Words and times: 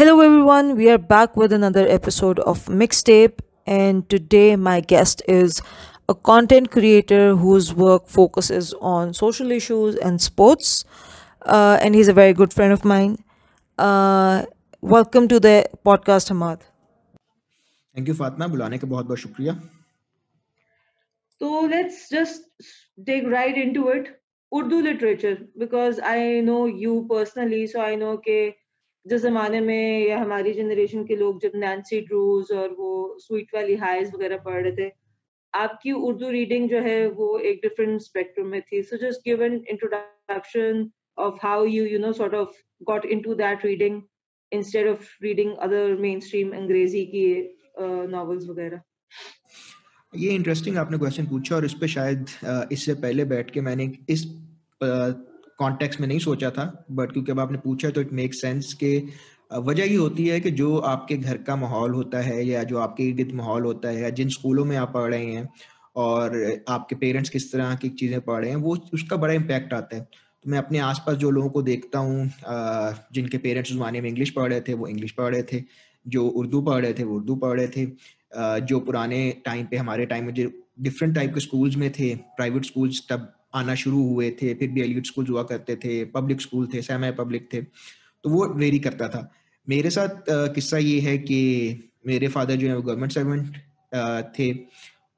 Hello, 0.00 0.20
everyone. 0.20 0.76
We 0.76 0.90
are 0.90 0.98
back 0.98 1.36
with 1.36 1.52
another 1.52 1.86
episode 1.88 2.38
of 2.40 2.66
Mixtape, 2.66 3.40
and 3.66 4.08
today 4.08 4.56
my 4.56 4.80
guest 4.80 5.22
is 5.28 5.60
a 6.08 6.14
content 6.14 6.70
creator 6.70 7.36
whose 7.36 7.74
work 7.74 8.08
focuses 8.08 8.74
on 8.80 9.14
social 9.14 9.50
issues 9.50 9.96
and 9.96 10.20
sports, 10.20 10.84
uh, 11.42 11.78
and 11.82 11.94
he's 11.94 12.08
a 12.08 12.12
very 12.12 12.32
good 12.32 12.52
friend 12.52 12.72
of 12.72 12.84
mine. 12.84 13.18
Uh, 13.78 14.44
welcome 14.80 15.28
to 15.28 15.40
the 15.40 15.66
podcast, 15.84 16.30
Hamad. 16.34 16.60
Thank 17.96 18.08
you 18.08 18.14
Fatima 18.14 18.46
बुलाने 18.48 18.78
का 18.78 18.86
बहुत 18.86 19.06
बहुत 19.06 19.18
शुक्रिया 19.18 19.60
So 21.40 21.60
let's 21.70 22.08
just 22.08 22.42
dig 23.04 23.26
right 23.28 23.56
into 23.62 23.88
it. 23.88 24.06
Urdu 24.54 24.80
literature, 24.82 25.38
because 25.58 25.98
I 26.00 26.40
know 26.40 26.66
you 26.66 27.06
personally, 27.10 27.66
so 27.66 27.80
I 27.80 27.94
know 27.94 28.16
कि 28.28 28.54
जिस 29.05 29.21
जमाने 29.21 29.59
में 29.61 30.07
या 30.07 30.17
हमारी 30.19 30.53
जनरेशन 30.53 31.03
के 31.05 31.15
लोग 31.15 31.41
जब 31.41 31.51
नैन्सी 31.55 31.99
ड्रूज 32.01 32.51
और 32.53 32.75
वो 32.79 33.17
स्वीट 33.19 33.55
वाली 33.55 33.75
हाइज 33.77 34.11
वगैरह 34.13 34.37
पढ़ 34.45 34.61
रहे 34.63 34.71
थे, 34.73 34.91
आपकी 35.53 35.91
उर्दू 35.91 36.29
रीडिंग 36.31 36.69
जो 36.69 36.79
है 36.81 37.07
वो 37.11 37.37
एक 37.39 37.59
डिफरेंट 37.63 38.01
स्पेक्ट्रम 38.01 38.47
में 38.47 38.61
थी। 38.61 38.81
So 38.83 38.97
just 38.97 39.21
give 39.25 39.43
an 39.43 39.63
introduction 39.69 40.89
of 41.19 41.39
how 41.43 41.65
you 41.65 41.85
you 41.85 41.99
know 41.99 42.11
sort 42.13 42.33
of 42.33 42.61
got 42.83 43.05
into 43.07 43.33
that 43.35 43.65
reading 43.65 44.01
instead 44.51 44.87
of 44.87 45.09
reading 45.23 45.55
other 45.59 45.95
main 46.01 46.19
stream 46.19 46.51
अंग्रेज़ी 46.57 47.05
की 47.05 47.25
नॉवेल्स 47.79 48.47
वगैरह। 48.49 48.81
ये 50.13 50.29
इंटरेस्टिंग 50.35 50.77
आपने 50.77 50.97
क्वेश्चन 50.97 51.25
पूछा 51.27 51.55
और 51.55 51.65
इस 51.65 51.73
पे 51.73 51.87
शायद 51.87 52.25
इससे 52.71 52.93
पहले 52.95 53.25
बैठ 53.25 53.51
के 53.51 53.61
मैंने 53.61 53.91
इस 54.09 54.25
कॉन्टेक्स्ट 55.61 56.01
में 56.01 56.07
नहीं 56.07 56.19
सोचा 56.19 56.49
था 56.51 56.65
बट 56.91 57.11
क्योंकि 57.11 57.31
अब 57.31 57.39
आपने 57.39 57.57
पूछा 57.57 57.89
तो 57.89 58.01
इट 58.01 58.13
मेक 58.13 58.33
सेंस 58.33 58.73
के 58.83 58.95
वजह 59.59 59.83
ये 59.83 59.95
होती 59.95 60.27
है 60.27 60.39
कि 60.39 60.51
जो 60.51 60.77
आपके 60.87 61.17
घर 61.17 61.37
का 61.47 61.55
माहौल 61.55 61.93
होता 61.93 62.19
है 62.21 62.45
या 62.45 62.63
जो 62.63 62.77
आपके 62.79 63.07
इर्द 63.09 63.31
माहौल 63.35 63.65
होता 63.65 63.89
है 63.89 64.01
या 64.01 64.09
जिन 64.19 64.29
स्कूलों 64.29 64.65
में 64.65 64.75
आप 64.77 64.93
पढ़ 64.93 65.09
रहे 65.11 65.25
हैं 65.25 65.47
और 65.95 66.63
आपके 66.69 66.95
पेरेंट्स 66.95 67.29
किस 67.29 67.51
तरह 67.51 67.75
की 67.75 67.89
चीज़ें 67.91 68.19
पढ़ 68.21 68.41
रहे 68.41 68.49
हैं, 68.49 68.57
वो 68.57 68.77
उसका 68.93 69.17
बड़ा 69.17 69.33
इम्पैक्ट 69.33 69.73
आता 69.73 69.95
है। 69.95 70.01
तो 70.45 70.51
मैं 70.51 70.57
अपने 70.57 70.79
आसपास 70.81 71.17
जो 71.17 71.31
लोगों 71.31 71.49
को 71.49 71.61
देखता 71.61 71.99
हूँ 71.99 72.29
जिनके 73.13 73.37
पेरेंट्स 73.39 73.71
ज़माने 73.71 74.01
में 74.01 74.09
इंग्लिश 74.09 74.29
पढ़ 74.37 74.49
रहे 74.49 74.61
थे, 74.61 74.73
वो 74.73 74.87
इंग्लिश 74.87 75.11
पढ़ 75.17 75.33
रहे 75.33 75.43
थे, 75.51 75.63
जो 76.05 76.27
उर्दू 76.27 76.61
पढ़ 76.61 76.81
रहे 76.81 76.93
थे, 76.93 77.03
वो 77.03 77.15
उर्दू 77.15 77.35
पढ़ 77.35 77.59
रहे 77.59 77.67
थे 77.67 77.85
जो 78.65 78.79
पुराने 78.79 79.21
टाइम 79.45 79.65
पे, 79.65 79.77
हमारे 79.77 80.05
टाइम 80.05 80.25
में 80.25 80.33
जो 80.33 80.49
डिफरेंट 80.81 81.15
टाइप 81.15 81.33
के 81.33 81.39
स्कूल्स 81.39 81.75
में 81.77 81.91
थे 81.91 82.13
प्राइवेट 82.37 82.65
स्कूल्स 82.65 83.05
तब 83.09 83.31
आना 83.53 83.75
शुरू 83.75 84.03
हुए 84.03 84.29
थे, 84.31 84.53
फिर 84.53 84.69
भी 84.69 84.81
एलिट 84.81 85.05
स्कूल 85.05 85.27
हुआ 85.27 85.43
करते 85.43 85.75
थे 85.75 86.03
पब्लिक 86.07 86.41
स्कूल 86.41 86.67
थे 86.73 86.81
सेमी 86.81 87.11
पब्लिक 87.13 87.47
थे 87.53 87.61
तो 87.61 88.29
वो 88.29 88.47
वेरी 88.55 88.79
करता 88.79 89.07
था। 89.09 89.29
मेरे 89.67 89.89
साथ 89.89 90.23
किस्सा 90.55 90.77
ये 90.79 90.99
है 91.01 91.17
कि 91.19 91.39
मेरे 92.07 92.27
फादर 92.29 92.55
जो 92.55 92.67
है 92.67 92.75
वो 92.75 92.81
गवर्नमेंट 92.81 93.11
सर्वेंट 93.11 93.55
थे 94.35 94.53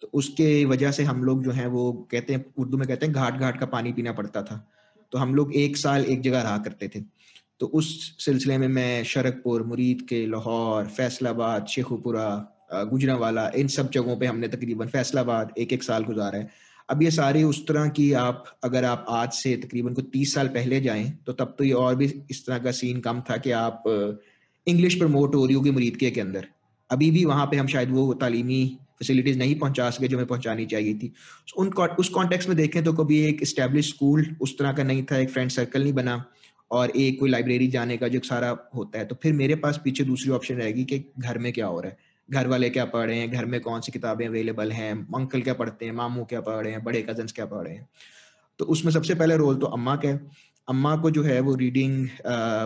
तो 0.01 0.09
उसके 0.13 0.63
वजह 0.65 0.91
से 0.91 1.03
हम 1.03 1.23
लोग 1.23 1.43
जो 1.43 1.51
हैं 1.51 1.67
वो 1.67 1.91
कहते 2.11 2.33
हैं, 2.33 2.45
उर्दू 2.57 2.77
में 2.77 2.87
कहते 2.87 3.05
हैं 3.05 3.15
घाट 3.15 3.39
घाट 3.39 3.59
का 3.59 3.65
पानी 3.67 3.91
पीना 3.93 4.11
पड़ता 4.13 4.41
था। 4.43 4.65
तो 5.11 5.17
हम 5.17 5.35
लोग 5.35 5.55
एक 5.55 5.77
साल 5.77 6.05
एक 6.05 6.21
जगह 6.21 6.41
रहा 6.41 6.57
करते 6.59 6.87
थे। 6.87 7.01
तो 7.59 7.65
उस 7.67 7.87
सिलसिले 8.19 8.57
में 8.57 8.67
मैं 8.69 9.03
शरकपुर, 9.03 9.63
मुरीद 9.63 10.01
के 10.09 10.25
लाहौर, 10.27 10.87
फैसलाबाद, 10.87 11.67
शेखुपुरा 11.67 12.27
गुजरावाला, 12.91 13.47
इन 13.55 13.67
सब 13.69 13.91
जगहों 13.91 14.17
पे 14.17 14.25
हमने 14.25 14.47
तकरीबन 14.47 14.87
फैसलाबाद 14.89 15.53
एक 15.57 15.73
एक 15.73 15.83
साल 15.83 16.03
गुजारा 16.03 16.39
है। 16.39 16.49
अब 16.89 17.03
ये 17.03 17.11
सारे 17.11 17.43
उस 17.43 17.65
तरह 17.67 17.87
की 17.89 18.11
आप, 18.13 18.45
अगर 18.63 18.85
आप 18.85 19.05
आज 19.09 19.31
से 19.33 19.55
तकरीबन 19.57 19.93
को 19.93 20.01
तीस 20.03 20.33
साल 20.33 20.47
पहले 20.49 20.79
जाएँ 20.81 21.11
तो 21.25 21.33
तब 21.33 21.55
तो 21.57 21.63
ये 21.63 21.71
और 21.73 21.95
भी 21.95 22.13
इस 22.31 22.45
तरह 22.45 22.57
का 22.59 22.71
सीन 22.73 22.99
कम 22.99 23.21
था 23.29 23.37
कि 23.37 23.51
आप 23.53 23.83
इंग्लिश 24.67 24.95
प्रमोट 24.95 25.35
हो 25.35 25.45
रही 25.45 25.55
होगी 25.55 25.71
मुरीद 25.71 25.97
के 25.97 26.19
अंदर। 26.21 26.47
अभी 26.89 27.09
भी 27.11 27.25
वहाँ 27.25 27.45
पे 27.45 27.57
हम 27.57 27.67
शायद 27.67 27.91
वो 27.91 28.13
तालीमी 28.13 28.65
फैसिलिटीज़ 28.99 29.37
नहीं 29.37 29.55
पहुँचा 29.59 29.89
सके 29.89 30.07
जो 30.07 30.17
हमें 30.17 30.27
पहुंचानी 30.27 30.65
चाहिए 30.65 30.93
थी। 30.93 31.11
उन 31.57 31.67
उस 31.99 32.09
कॉन्टेक्स्ट 32.09 32.49
में 32.49 32.57
देखें 32.57 32.83
तो 32.83 32.93
कभी 32.93 33.19
एक 33.25 33.41
इस्टेब्लिश 33.41 33.89
स्कूल 33.89 34.35
उस 34.41 34.57
तरह 34.57 34.73
का 34.73 34.83
नहीं 34.83 35.03
था, 35.03 35.17
एक 35.17 35.29
फ्रेंड 35.29 35.51
सर्कल 35.51 35.83
नहीं 35.83 35.93
बना 35.93 36.23
और 36.71 36.89
एक 36.89 37.19
कोई 37.19 37.29
लाइब्रेरी 37.29 37.67
जाने 37.67 37.97
का 37.97 38.07
जो 38.07 38.19
सारा 38.23 38.55
होता 38.75 38.99
है 38.99 39.05
तो 39.05 39.15
फिर 39.23 39.33
मेरे 39.33 39.55
पास 39.55 39.79
पीछे 39.83 40.03
दूसरी 40.03 40.31
ऑप्शन 40.31 40.55
रहेगी 40.55 40.83
कि 40.85 41.03
घर 41.19 41.37
में 41.37 41.51
क्या 41.53 41.67
हो 41.67 41.79
रहा 41.81 41.91
है। 41.91 42.02
घर 42.29 42.47
वाले 42.47 42.69
क्या 42.69 42.85
पढ़ 42.85 43.05
रहे 43.07 43.19
हैं? 43.19 43.31
घर 43.31 43.45
में 43.45 43.59
कौन 43.61 43.81
सी 43.81 43.91
किताबें 43.91 44.25
अवेलेबल 44.27 44.71
हैं? 44.71 44.93
अंकल 45.15 45.41
क्या 45.41 45.53
पढ़ते 45.53 45.85
हैं? 45.85 45.91
मामू 45.93 46.23
क्या 46.25 46.41
पढ़ 46.41 46.63
रहे 46.63 46.73
हैं? 46.73 46.83
बड़े 46.83 47.01
कजन्स 47.09 47.31
क्या 47.31 47.45
पढ़ 47.45 47.65
रहे 47.67 47.75
हैं? 47.75 47.87
तो 48.59 48.65
उसमें 48.65 48.91
सबसे 48.93 49.15
पहले 49.15 49.37
रोल 49.37 49.55
तो 49.57 49.67
अम्मा 49.67 49.95
का 49.95 50.09
है। 50.09 50.19
अम्मा 50.67 50.95
को 50.97 51.11
जो 51.11 51.23
है 51.23 51.39
वो 51.41 51.55
रीडिंग 51.55 52.07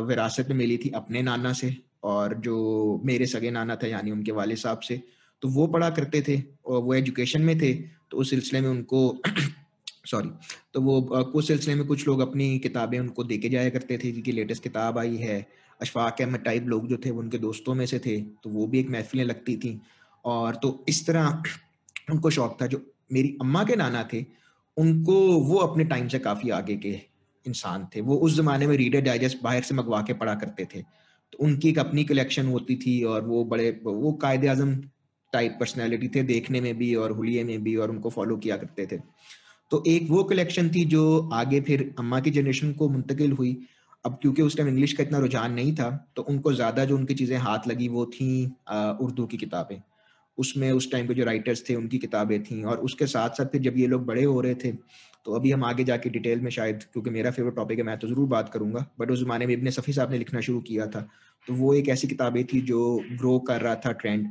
विरासत 0.07 0.49
में 0.49 0.55
मिली 0.57 0.77
थी 0.77 0.89
अपने 0.95 1.21
नाना 1.21 1.53
से 1.53 1.75
और 2.03 2.33
जो 2.39 3.01
मेरे 3.05 3.25
सगे 3.25 3.51
नाना 3.51 3.75
थे, 3.75 3.89
यानी 3.89 4.11
उनके 4.11 4.31
वाले 4.31 4.55
साहब 4.55 4.79
से। 4.79 5.01
तो 5.41 5.47
वो 5.49 5.67
पढ़ा 5.67 5.89
करते 5.89 6.21
थे 6.27 6.41
और 6.65 6.81
वो 6.83 6.93
एजुकेशन 6.93 7.41
में 7.41 7.57
थे। 7.59 7.73
तो 8.11 8.17
उस 8.17 8.29
सिलसिले 8.29 8.61
में 8.61 8.69
उनको 8.69 9.21
सॉरी 10.07 10.29
तो 10.73 10.81
वो 10.81 11.01
कुछ 11.31 11.47
सिलसिले 11.47 11.75
में 11.75 11.85
कुछ 11.87 12.07
लोग 12.07 12.19
अपनी 12.21 12.57
किताबें 12.59 12.99
उनको 12.99 13.23
दे 13.23 13.37
के 13.37 13.49
जाया 13.49 13.69
करते 13.69 13.97
थे। 13.97 14.11
जिनकी 14.11 14.31
लेटेस्ट 14.31 14.63
किताब 14.63 14.97
आई 14.97 15.15
है 15.17 15.39
अशफाक 15.81 16.21
अहमद 16.21 16.39
टाइप 16.39 16.67
लोग 16.67 16.87
जो 16.87 16.97
थे, 16.97 17.11
वो 17.11 17.19
उनके 17.19 17.37
दोस्तों 17.37 17.75
में 17.75 17.85
से 17.85 17.99
थे 17.99 18.19
तो 18.21 18.49
वो 18.49 18.67
भी 18.67 18.79
एक 18.79 18.89
महफिलें 18.89 19.23
लगती 19.25 19.55
थी। 19.57 19.79
और 20.25 20.55
तो 20.55 20.85
इस 20.89 21.05
तरह 21.07 21.43
उनको 22.11 22.29
शौक 22.29 22.57
था, 22.61 22.67
जो 22.67 22.81
मेरी 23.13 23.37
अम्मा 23.41 23.63
के 23.63 23.75
नाना 23.75 24.07
थे, 24.13 24.25
उनको 24.77 25.15
वो 25.39 25.57
अपने 25.57 25.83
टाइम 25.83 26.07
से 26.07 26.19
काफ़ी 26.19 26.49
आगे 26.49 26.75
के 26.75 26.89
इंसान 27.45 27.87
थे। 27.95 28.01
वो 28.01 28.15
उस 28.17 28.35
ज़माने 28.35 28.67
में 28.67 28.75
रीडर 28.77 29.01
डाइजेस्ट 29.01 29.41
बाहर 29.43 29.61
से 29.61 29.75
मंगवा 29.75 30.01
के 30.01 30.13
पढ़ा 30.13 30.35
करते 30.35 30.65
थे। 30.65 30.81
तो 31.33 31.37
उनकी 31.39 31.69
एक 31.69 31.79
अपनी 31.79 32.03
कलेक्शन 32.03 32.47
होती 32.47 32.75
थी 32.75 33.03
और 33.03 33.25
वो 33.25 33.43
बड़े, 33.45 33.69
वो 33.83 34.11
कायद 34.13 34.45
अजम 34.45 34.75
टाइप 35.33 35.57
पर्सनैलिटी 35.59 36.07
थे 36.07 36.23
देखने 36.23 36.61
में 36.61 36.77
भी 36.77 36.93
और 36.95 37.11
हुलिये 37.11 37.43
में 37.43 37.63
भी 37.63 37.75
और 37.75 37.89
उनको 37.89 38.09
फॉलो 38.09 38.37
किया 38.37 38.57
करते 38.57 38.85
थे। 38.85 38.97
तो 39.71 39.83
एक 39.87 40.09
वो 40.09 40.23
कलेक्शन 40.23 40.69
थी 40.69 40.85
जो 40.85 41.29
आगे 41.33 41.61
फिर 41.61 41.93
अम्मा 41.99 42.19
की 42.19 42.31
जनरेशन 42.31 42.73
को 42.73 42.89
मुंतकिल 42.89 43.31
हुई। 43.31 43.57
अब 44.07 44.17
क्योंकि 44.21 44.41
उस 44.41 44.57
टाइम 44.57 44.69
इंग्लिश 44.69 44.93
का 44.93 45.03
इतना 45.03 45.17
रुझान 45.19 45.53
नहीं 45.53 45.73
था 45.75 45.89
तो 46.15 46.21
उनको 46.23 46.53
ज़्यादा 46.53 46.85
जो 46.85 46.97
उनकी 46.97 47.13
चीज़ें 47.15 47.37
हाथ 47.39 47.67
लगी 47.67 47.87
वो 47.89 48.05
थी 48.07 48.29
उर्दू 49.01 49.25
की 49.25 49.37
किताबें। 49.37 49.77
उसमें 50.37 50.71
उस 50.71 50.91
टाइम 50.91 51.07
के 51.07 51.13
जो 51.13 51.23
राइटर्स 51.25 51.63
थे 51.69 51.75
उनकी 51.75 51.97
किताबें 51.99 52.41
थी 52.43 52.61
और 52.63 52.77
उसके 52.81 53.05
साथ 53.07 53.29
साथ 53.37 53.45
फिर 53.45 53.61
जब 53.61 53.77
ये 53.77 53.87
लोग 53.87 54.05
बड़े 54.05 54.23
हो 54.23 54.39
रहे 54.41 54.55
थे 54.55 54.71
तो 55.25 55.35
अभी 55.35 55.51
हम 55.51 55.63
आगे 55.65 55.83
जाके 55.83 56.09
डिटेल 56.09 56.41
में 56.41 56.49
शायद, 56.51 56.83
क्योंकि 56.83 57.09
मेरा 57.09 57.31
फेवरेट 57.31 57.55
टॉपिक 57.55 57.79
है, 57.79 57.85
मैं 57.85 57.97
तो 57.99 58.07
ज़रूर 58.07 58.27
बात 58.29 58.49
करूँगा 58.49 58.85
बट 58.99 59.11
उस 59.11 59.19
ज़माने 59.19 59.45
में 59.45 59.53
इबन 59.53 59.69
सफ़ी 59.71 59.93
साहब 59.93 60.11
ने 60.11 60.17
लिखना 60.17 60.41
शुरू 60.41 60.59
किया 60.61 60.85
था। 60.87 61.01
तो 61.47 61.53
वो 61.55 61.73
एक 61.73 61.89
ऐसी 61.89 62.07
किताबें 62.07 62.43
थी 62.45 62.61
जो 62.63 62.79
ग्रो 63.11 63.37
कर 63.47 63.61
रहा 63.61 63.75
था 63.75 63.91
ट्रेंड 63.93 64.27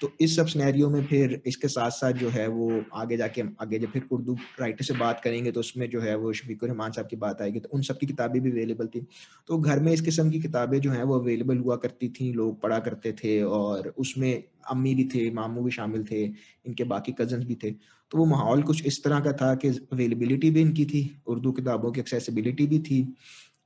तो 0.00 0.10
इस 0.20 0.34
सब 0.36 0.46
स्नैरियो 0.46 0.88
में 0.90 1.04
फिर 1.06 1.40
इसके 1.46 1.68
साथ 1.68 1.90
साथ 1.90 2.12
जो 2.12 2.28
है 2.28 2.46
वो 2.48 2.82
आगे 2.94 3.16
जाके, 3.16 3.42
आगे 3.60 3.78
जब 3.78 3.90
फिर 3.92 4.06
उर्दू 4.12 4.36
राइटर 4.60 4.84
से 4.84 4.94
बात 4.94 5.20
करेंगे 5.24 5.52
तो 5.52 5.60
उसमें 5.60 5.88
जो 5.90 6.00
है 6.00 6.14
वो 6.16 6.32
शफीक 6.32 6.64
रहमान 6.64 6.92
साहब 6.92 7.06
की 7.06 7.16
बात 7.16 7.42
आएगी 7.42 7.60
तो 7.60 7.68
उन 7.72 7.82
सब 7.82 7.98
की 7.98 8.06
किताबें 8.06 8.40
भी 8.42 8.50
अवेलेबल 8.50 8.86
थी। 8.86 9.06
तो 9.48 9.58
घर 9.58 9.80
में 9.80 9.92
इस 9.92 10.00
किस्म 10.00 10.30
की 10.30 10.40
किताबें 10.40 10.78
जो 10.80 10.90
हैं 10.90 11.02
वो 11.02 11.18
अवेलेबल 11.18 11.58
हुआ 11.58 11.76
करती 11.76 12.08
थी, 12.10 12.32
लोग 12.32 12.60
पढ़ा 12.60 12.78
करते 12.78 13.12
थे 13.14 13.42
और 13.42 13.92
उसमें 13.98 14.42
अम्मी 14.70 14.94
भी 14.94 15.04
थे, 15.04 15.30
मामू 15.32 15.62
भी 15.62 15.70
शामिल 15.70 16.04
थे, 16.04 16.24
इनके 16.24 16.84
बाकी 16.86 17.12
कज़न 17.20 17.44
भी 17.44 17.54
थे। 17.54 17.70
तो 17.70 18.18
वो 18.18 18.24
माहौल 18.26 18.62
कुछ 18.62 18.84
इस 18.86 19.02
तरह 19.04 19.20
का 19.20 19.32
था 19.34 19.54
कि 19.54 19.68
अवेलेबिलिटी 19.68 20.50
भी 20.50 20.60
इनकी 20.60 20.84
थी, 20.84 21.10
उर्दू 21.26 21.52
किताबों 21.52 21.92
की 21.92 22.00
एक्सेसिबिलिटी 22.00 22.66
भी 22.66 22.78
थी 22.80 23.06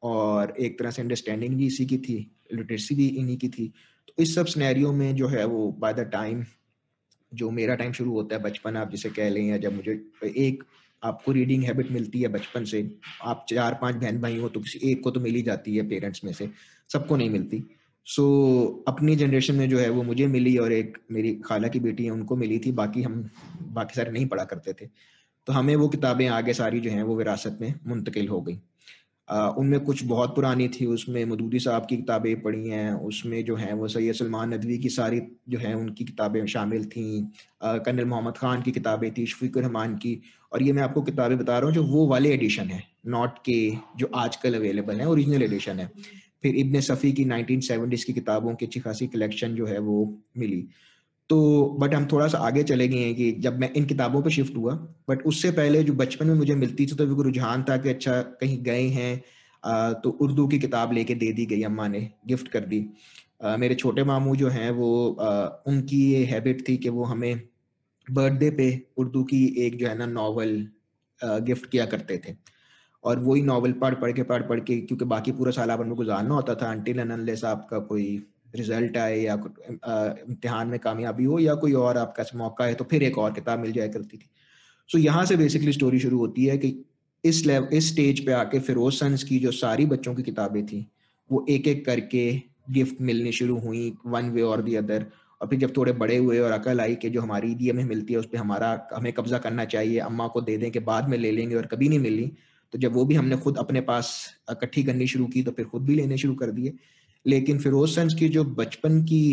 और 0.02 0.54
एक 0.58 0.78
तरह 0.78 0.90
से 0.90 1.02
अंडरस्टैंडिंग 1.02 1.56
भी 1.56 1.66
इसी 1.66 1.86
की 1.86 1.98
थी 1.98 2.16
लिटरेसी 2.52 2.94
भी 2.94 3.06
इन्हीं 3.08 3.36
की 3.36 3.48
थी। 3.48 3.72
तो 4.18 4.22
इस 4.22 4.34
सब 4.34 4.46
स्नैरियो 4.46 4.92
में 4.92 5.14
जो 5.16 5.28
है 5.28 5.44
वो 5.44 5.72
बाय 5.78 5.94
द 5.94 6.00
टाइम 6.00 6.44
जो 7.34 7.50
मेरा 7.50 7.74
टाइम 7.74 7.92
शुरू 7.92 8.12
होता 8.12 8.36
है 8.36 8.42
बचपन 8.42 8.76
आप 8.76 8.90
जिसे 8.90 9.10
कह 9.10 9.28
लें 9.28 9.42
या 9.42 9.56
जब 9.56 9.76
मुझे 9.76 10.04
एक 10.36 10.64
आपको 11.04 11.32
रीडिंग 11.32 11.64
हैबिट 11.64 11.90
मिलती 11.90 12.22
है 12.22 12.28
बचपन 12.28 12.64
से 12.64 12.96
आप 13.22 13.46
चार 13.48 13.78
पाँच 13.82 13.94
बहन 13.94 14.20
भाई 14.20 14.38
हो 14.38 14.48
तो 14.48 14.60
किसी 14.60 14.90
एक 14.90 15.02
को 15.02 15.10
तो 15.10 15.20
मिल 15.20 15.34
ही 15.34 15.42
जाती 15.42 15.76
है 15.76 15.88
पेरेंट्स 15.88 16.24
में 16.24 16.32
से 16.32 16.50
सबको 16.92 17.16
नहीं 17.16 17.30
मिलती। 17.30 17.64
सो 18.06 18.22
so, 18.22 18.94
अपनी 18.94 19.16
जनरेशन 19.16 19.54
में 19.54 19.68
जो 19.68 19.78
है 19.78 19.88
वो 19.88 20.02
मुझे 20.02 20.26
मिली 20.26 20.56
और 20.56 20.72
एक 20.72 20.98
मेरी 21.10 21.34
खाला 21.34 21.68
की 21.68 21.80
बेटी 21.80 22.04
है 22.04 22.10
उनको 22.10 22.36
मिली 22.36 22.58
थी 22.58 22.72
बाकी 22.72 23.02
हम 23.02 23.30
बाकी 23.62 23.94
सारे 23.94 24.10
नहीं 24.10 24.26
पढ़ा 24.26 24.44
करते 24.44 24.72
थे। 24.72 24.86
तो 25.46 25.52
हमें 25.52 25.76
वो 25.76 25.88
किताबें 25.88 26.28
आगे 26.28 26.54
सारी 26.54 26.80
जो 26.80 26.90
हैं 26.90 27.02
वो 27.02 27.16
विरासत 27.16 27.58
में 27.60 27.74
मुंतकिल 27.86 28.28
हो 28.28 28.40
गई। 28.40 28.58
उनमें 29.58 29.78
कुछ 29.80 30.02
बहुत 30.04 30.34
पुरानी 30.34 30.68
थी, 30.68 30.86
उसमें 30.86 31.24
मदूदी 31.26 31.58
साहब 31.60 31.86
की 31.86 31.96
किताबें 31.96 32.42
पढ़ी 32.42 32.68
हैं, 32.68 32.92
उसमें 32.92 33.44
जो 33.44 33.56
हैं 33.56 33.72
वो 33.74 33.88
सैयद 33.88 34.14
सलमान 34.14 34.52
नदवी 34.54 34.78
की 34.78 34.88
सारी 34.90 35.20
जो 35.48 35.58
हैं 35.58 35.74
उनकी 35.74 36.04
किताबें 36.04 36.46
शामिल 36.46 36.84
थी 36.86 37.04
कर्नल 37.64 38.04
मोहम्मद 38.04 38.36
ख़ान 38.36 38.62
की 38.62 38.72
किताबें 38.72 39.10
थी, 39.12 39.26
शफीक 39.26 39.58
रहमान 39.58 39.94
की, 39.96 40.20
और 40.52 40.62
ये 40.62 40.72
मैं 40.72 40.82
आपको 40.82 41.02
किताबें 41.02 41.38
बता 41.38 41.58
रहा 41.58 41.66
हूँ 41.66 41.74
जो 41.74 41.82
वो 41.84 42.06
वाले 42.08 42.32
एडिशन 42.34 42.68
है 42.68 42.82
नॉट 43.08 43.38
के 43.44 43.58
जो 43.96 44.10
आजकल 44.16 44.54
अवेलेबल 44.54 45.00
है 45.00 45.08
ओरिजिनल 45.08 45.42
एडिशन 45.42 45.78
है। 45.78 45.90
फिर 46.42 46.54
इब्ने 46.56 46.80
सफ़ी 46.82 47.12
की 47.12 47.24
नाइनटीन 47.24 47.60
की 47.96 48.12
किताबों 48.12 48.54
की 48.54 48.66
अच्छी 48.66 48.80
खासी 48.80 49.06
कलेक्शन 49.08 49.54
जो 49.54 49.66
है 49.66 49.78
वो 49.80 49.98
मिली। 50.38 50.66
तो 51.30 51.38
बट 51.80 51.94
हम 51.94 52.06
थोड़ा 52.12 52.26
सा 52.28 52.38
आगे 52.38 52.62
चले 52.62 52.88
गए 52.88 52.98
हैं 52.98 53.14
कि 53.14 53.30
जब 53.40 53.58
मैं 53.58 53.72
इन 53.72 53.84
किताबों 53.84 54.22
पे 54.22 54.30
शिफ्ट 54.30 54.56
हुआ 54.56 54.74
बट 55.08 55.22
उससे 55.26 55.50
पहले 55.50 55.82
जो 55.84 55.92
बचपन 55.92 56.26
में 56.26 56.34
मुझे 56.34 56.54
मिलती 56.54 56.86
थी 56.86 56.96
तो 56.96 57.06
वो 57.06 57.22
रुझान 57.22 57.62
था 57.62 57.76
कि 57.76 57.88
अच्छा 57.88 58.20
कहीं 58.40 58.62
गए 58.62 58.86
हैं 58.88 60.00
तो 60.02 60.10
उर्दू 60.20 60.46
की 60.48 60.58
किताब 60.58 60.92
लेके 60.92 61.14
दे 61.14 61.32
दी 61.32 61.46
गई 61.46 61.62
अम्मा 61.62 61.88
ने 61.88 62.08
गिफ्ट 62.26 62.48
कर 62.48 62.64
दी। 62.64 62.86
मेरे 63.58 63.74
छोटे 63.74 64.04
मामू 64.04 64.34
जो 64.36 64.48
हैं, 64.48 64.70
वो 64.70 65.08
उनकी 65.68 66.00
ये 66.12 66.24
हैबिट 66.24 66.68
थी 66.68 66.76
कि 66.76 66.88
वो 66.88 67.04
हमें 67.04 67.40
बर्थडे 68.06 68.50
पे 68.50 68.66
उर्दू 68.98 69.22
की 69.24 69.44
एक 69.66 69.78
जो 69.78 69.86
है 69.88 69.96
ना 69.98 70.06
नावल 70.06 70.66
गिफ्ट 71.20 71.70
किया 71.70 71.86
करते 71.86 72.16
थे। 72.18 72.34
और 73.04 73.18
वही 73.18 73.42
नावल 73.42 73.72
पढ़ 73.72 73.94
पढ़ 73.94 74.12
के 74.12 74.22
पढ़ 74.22 74.42
पढ़ 74.42 74.60
के, 74.60 74.80
क्योंकि 74.80 75.04
बाकी 75.04 75.32
पूरा 75.32 75.52
साल 75.52 75.70
आप 75.70 75.82
गुजारना 75.88 76.34
होता 76.34 76.54
था 76.54 76.70
अनले 76.72 77.36
साहब 77.36 77.66
का 77.70 77.78
कोई 77.80 78.06
रिज़ल्ट 78.54 78.96
आए 78.96 79.18
या 79.20 79.34
इम्तिहान 80.28 80.68
में 80.68 80.78
कामयाबी 80.78 81.24
हो 81.24 81.38
या 81.38 81.54
कोई 81.54 81.72
और 81.72 81.98
आपका 81.98 82.24
मौका 82.34 82.64
है 82.64 82.74
तो 82.74 82.84
फिर 82.84 83.02
एक 83.02 83.18
और 83.18 83.32
किताब 83.32 83.58
मिल 83.58 83.72
जाया 83.72 83.88
करती 83.88 84.16
थी। 84.16 84.28
सो 84.90 84.98
so, 84.98 85.04
यहाँ 85.04 85.24
से 85.24 85.36
बेसिकली 85.36 85.72
स्टोरी 85.72 85.98
शुरू 85.98 86.18
होती 86.18 86.44
है 86.44 86.58
कि 86.58 86.74
इस 87.24 87.44
लेव 87.46 87.68
इस 87.72 87.88
स्टेज 87.92 88.24
पे 88.26 88.32
आके 88.32 88.58
फिरोज 88.60 88.94
सन्स 88.94 89.24
की 89.24 89.38
जो 89.38 89.50
सारी 89.52 89.86
बच्चों 89.86 90.14
की 90.14 90.22
किताबें 90.22 90.64
थी 90.66 90.86
वो 91.30 91.44
एक 91.48 91.68
एक 91.68 91.84
करके 91.86 92.30
गिफ्ट 92.70 93.00
मिलनी 93.00 93.32
शुरू 93.32 93.58
हुई 93.58 93.92
वन 94.06 94.30
वे 94.30 94.42
और 94.42 94.62
दी 94.62 94.74
अदर 94.74 95.06
और 95.40 95.48
फिर 95.48 95.58
जब 95.58 95.76
थोड़े 95.76 95.92
बड़े 95.92 96.16
हुए 96.16 96.38
और 96.38 96.52
अकल 96.52 96.80
आई 96.80 96.94
कि 96.94 97.10
जो 97.10 97.20
हमारी 97.20 97.50
ईदी 97.52 97.68
हमें 97.70 97.84
मिलती 97.84 98.12
है 98.12 98.18
उस 98.18 98.26
पर 98.26 98.38
हमारा 98.38 98.88
हमें 98.94 99.12
कब्जा 99.12 99.38
करना 99.38 99.64
चाहिए 99.64 99.98
अम्मा 99.98 100.26
को 100.28 100.40
दे 100.40 100.56
दें 100.56 100.70
कि 100.70 100.78
बाद 100.78 101.08
में 101.08 101.18
ले 101.18 101.30
लेंगे 101.30 101.54
और 101.54 101.66
कभी 101.66 101.88
नहीं 101.88 101.98
मिली 101.98 102.32
तो 102.72 102.78
जब 102.78 102.92
वो 102.92 103.04
भी 103.04 103.14
हमने 103.14 103.36
खुद 103.36 103.56
अपने 103.58 103.80
पास 103.80 104.12
इकट्ठी 104.50 104.82
करनी 104.84 105.06
शुरू 105.06 105.26
की 105.26 105.42
तो 105.42 105.50
फिर 105.50 105.64
खुद 105.64 105.82
भी 105.82 105.94
लेने 105.94 106.16
शुरू 106.18 106.34
कर 106.34 106.50
दिए। 106.50 106.74
लेकिन 107.26 107.58
फिरोज 107.58 107.90
सन्स 107.90 108.14
की 108.14 108.28
जो 108.28 108.44
बचपन 108.44 109.02
की 109.02 109.24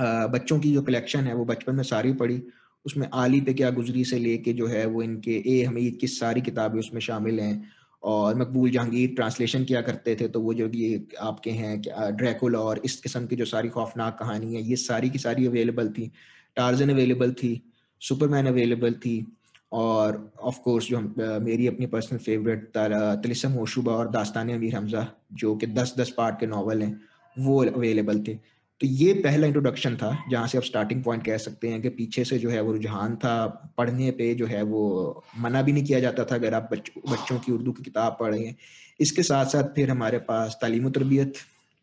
बच्चों 0.00 0.58
की 0.60 0.72
जो 0.72 0.82
कलेक्शन 0.82 1.20
है, 1.20 1.34
वो 1.34 1.44
बचपन 1.44 1.74
में 1.74 1.82
सारी 1.84 2.12
पढ़ी। 2.14 2.42
उसमें 2.86 3.08
आली 3.14 3.40
पे 3.40 3.54
क्या 3.54 3.70
गुजरी 3.70 4.04
से 4.04 4.18
लेके 4.18 4.52
जो 4.52 4.66
है 4.66 4.84
वो 4.86 5.02
इनके 5.02 5.42
ए, 5.48 5.62
हमीद 5.64 5.96
की 6.00 6.06
सारी 6.08 6.40
किताबें 6.40 6.78
उसमें 6.78 7.00
शामिल 7.00 7.40
हैं। 7.40 7.70
और 8.02 8.34
मकबूल 8.38 8.70
जहांगीर 8.70 9.14
ट्रांसलेशन 9.14 9.64
किया 9.64 9.80
करते 9.82 10.14
थे 10.16 10.26
तो 10.28 10.40
वो 10.40 10.52
जो 10.54 10.68
ये 10.74 11.06
आपके 11.20 11.50
हैं 11.50 11.80
ड्रैकुला 12.16 12.58
और 12.60 12.80
इस 12.84 12.96
किस्म 13.00 13.26
की 13.26 13.36
जो 13.36 13.44
सारी 13.44 13.68
खौफनाक 13.68 14.18
कहानी 14.18 14.54
है, 14.54 14.62
ये 14.62 14.76
सारी 14.76 15.10
की 15.10 15.18
सारी 15.18 15.46
अवेलेबल 15.46 15.88
थी। 15.88 16.10
टार्जन 16.56 16.90
अवेलेबल 16.90 17.32
थी 17.32 17.60
सुपरमैन 18.02 18.46
अवेलेबल 18.46 18.92
थी 18.94 19.16
और 19.72 20.32
ऑफ़ 20.40 20.58
कोर्स 20.64 20.88
जो 20.88 20.96
हम 20.96 21.14
मेरी 21.44 21.66
अपनी 21.66 21.86
पर्सनल 21.86 22.18
फेवरेट 22.18 22.70
तलिसम 22.74 23.52
होशुबा 23.52 23.92
और 23.92 24.10
दास्तान 24.10 24.50
अमीर 24.50 24.74
हमजा 24.76 25.06
जो 25.34 25.54
कि 25.56 25.66
दस 25.68 25.94
दस 25.98 26.10
पार्ट 26.16 26.40
के 26.40 26.46
नावल 26.46 26.82
हैं 26.82 27.00
वो 27.36 27.64
अवेलेबल 27.64 28.22
थे। 28.28 28.34
तो 28.80 28.86
ये 28.86 29.12
पहला 29.14 29.46
इंट्रोडक्शन 29.46 29.96
था 29.96 30.10
जहाँ 30.30 30.46
से 30.46 30.58
आप 30.58 30.64
स्टार्टिंग 30.64 31.02
पॉइंट 31.04 31.24
कह 31.24 31.36
सकते 31.38 31.68
हैं 31.68 31.80
कि 31.82 31.88
पीछे 31.90 32.24
से 32.24 32.38
जो 32.38 32.50
है 32.50 32.60
वो 32.60 32.72
रुझान 32.72 33.14
था 33.16 33.46
पढ़ने 33.78 34.10
पे 34.10 34.34
जो 34.34 34.46
है 34.46 34.62
वो 34.64 34.82
मना 35.38 35.62
भी 35.62 35.72
नहीं 35.72 35.84
किया 35.84 36.00
जाता 36.00 36.24
था 36.24 36.34
अगर 36.34 36.54
आप 36.54 36.68
बच, 36.72 36.90
बच्चों 37.10 37.38
की 37.38 37.52
उर्दू 37.52 37.72
की 37.72 37.82
किताब 37.82 38.16
पढ़ 38.20 38.34
रहे 38.34 38.46
हैं। 38.46 38.56
इसके 39.00 39.22
साथ 39.22 39.46
साथ 39.46 39.72
फिर 39.74 39.90
हमारे 39.90 40.18
पास 40.24 40.58
तालीम 40.60 40.90
तरबियत 40.90 41.34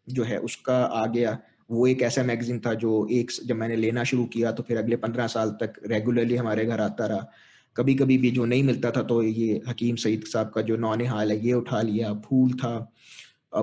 जो 0.07 0.24
है 0.24 0.38
उसका 0.39 0.77
आ 0.77 1.06
गया। 1.07 1.38
वो 1.71 1.88
एक 1.88 2.01
ऐसा 2.01 2.24
मैगजीन 2.24 2.59
था 2.59 2.74
जो 2.75 3.07
एक 3.12 3.31
जब 3.45 3.56
मैंने 3.56 3.75
लेना 3.75 4.03
शुरू 4.03 4.25
किया 4.33 4.51
तो 4.51 4.63
फिर 4.63 4.77
अगले 4.77 4.95
पंद्रह 4.97 5.27
साल 5.27 5.51
तक 5.62 5.81
रेगुलरली 5.88 6.36
हमारे 6.36 6.65
घर 6.65 6.81
आता 6.81 7.06
रहा। 7.06 7.27
कभी 7.75 7.94
कभी 7.96 8.18
भी 8.18 8.31
जो 8.31 8.46
नहीं 8.46 8.64
मिलता 8.64 8.92
था 8.92 9.02
तो 9.04 9.22
ये 9.24 9.62
हकीम 9.68 9.96
सईद 9.96 10.24
साहब 10.28 10.50
का 10.56 10.62
जो 10.62 10.78
नौन 10.78 11.06
हाल 11.08 11.31
है, 11.31 11.38
ये 11.46 11.54
उठा 11.54 11.81
लिया, 11.81 12.14
फूल 12.25 12.54
था। 12.54 12.94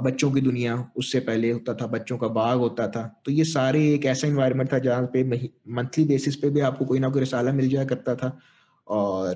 बच्चों 0.02 0.30
की 0.32 0.40
दुनिया 0.40 0.74
उससे 0.96 1.20
पहले 1.20 1.50
होता 1.50 1.74
था, 1.74 1.86
बच्चों 1.86 2.18
का 2.18 2.28
बाग 2.28 2.58
होता 2.58 2.86
था। 2.88 3.02
तो 3.24 3.32
ये 3.32 3.44
सारे 3.44 3.82
एक 3.94 4.04
ऐसा 4.06 4.28
इन्वायरमेंट 4.28 4.72
था 4.72 4.78
जहाँ 4.78 5.06
पे 5.12 5.22
मंथली 5.70 6.04
बेसिस 6.04 6.36
पे 6.36 6.50
भी 6.50 6.60
आपको 6.68 6.84
कोई 6.84 6.98
ना 6.98 7.08
कोई 7.08 7.22
रसाला 7.22 7.52
मिल 7.52 7.68
जाया 7.68 7.84
करता 7.86 8.14
था 8.16 8.38
और 8.86 9.34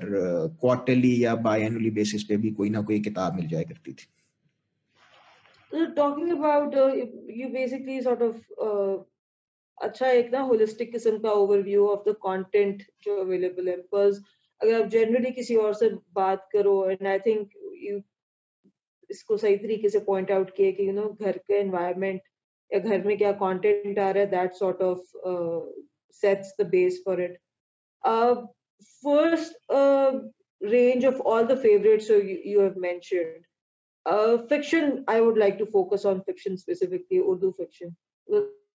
क्वार्टरली 0.61 1.23
या 1.23 1.35
बाय 1.47 1.61
एनुअली 1.61 1.89
बेसिस 1.91 2.23
पे 2.23 2.37
भी 2.37 2.51
कोई 2.51 2.69
ना 2.69 2.81
कोई 2.81 2.99
किताब 2.99 3.35
मिल 3.35 3.47
जाया 3.47 3.63
करती 3.63 3.93
थी। 3.93 4.07
Talking 5.95 6.31
about 6.31 6.75
you 7.31 7.49
basically 7.49 8.01
sort 8.01 8.21
of 8.21 8.37
अच्छा 9.77 10.09
एक 10.09 10.31
ना 10.33 10.39
होलिस्टिक 10.43 10.91
किस्म 10.91 11.17
का 11.19 11.31
ओवरव्यू 11.33 11.87
ऑफ़ 11.87 12.09
द 12.09 12.15
कंटेंट 12.25 12.83
जो 13.03 13.15
अवेलेबल 13.21 13.67
है 13.69 13.75
बिकॉज़ 13.77 14.19
अगर 14.61 14.81
आप 14.81 14.87
जनरली 14.89 15.31
किसी 15.31 15.55
और 15.55 15.73
से 15.73 15.89
बात 16.13 16.47
करो 16.53 16.73
एंड 16.89 17.07
आई 17.07 17.19
थिंक 17.19 17.49
यू 17.83 18.01
इसको 19.09 19.37
सही 19.37 19.57
तरीके 19.57 19.89
से 19.89 19.99
पॉइंट 20.05 20.31
आउट 20.31 20.55
किए 20.55 20.71
कि 20.71 20.87
यू 20.87 20.93
नो 20.93 21.07
घर 21.21 21.37
का 21.37 21.55
एनवायरनमेंट 21.55 22.21
या 22.71 22.79
घर 22.79 23.05
में 23.07 23.17
क्या 23.17 23.31
कंटेंट 23.41 23.99
आ 23.99 24.09
रहा 24.09 24.23
है 24.23 24.29
that 24.29 24.53
sort 24.53 24.81
of 24.81 25.01
sets 26.23 26.53
the 26.61 26.67
base 26.69 27.01
for 27.05 27.21
it 27.21 27.37
first 29.03 29.57
range 30.61 31.05
of 31.05 31.21
all 31.33 31.45
the 31.47 31.57
favourites 31.59 32.11
you 32.11 32.61
have 32.61 32.79
mentioned 32.79 33.43
fiction 34.49 35.03
I 35.09 35.19
would 35.19 35.37
like 35.37 35.55
to 35.59 35.65
focus 35.73 36.05
on 36.05 36.19
fiction 36.25 36.55
specifically 36.55 37.19
Urdu 37.19 37.51
fiction 37.57 37.95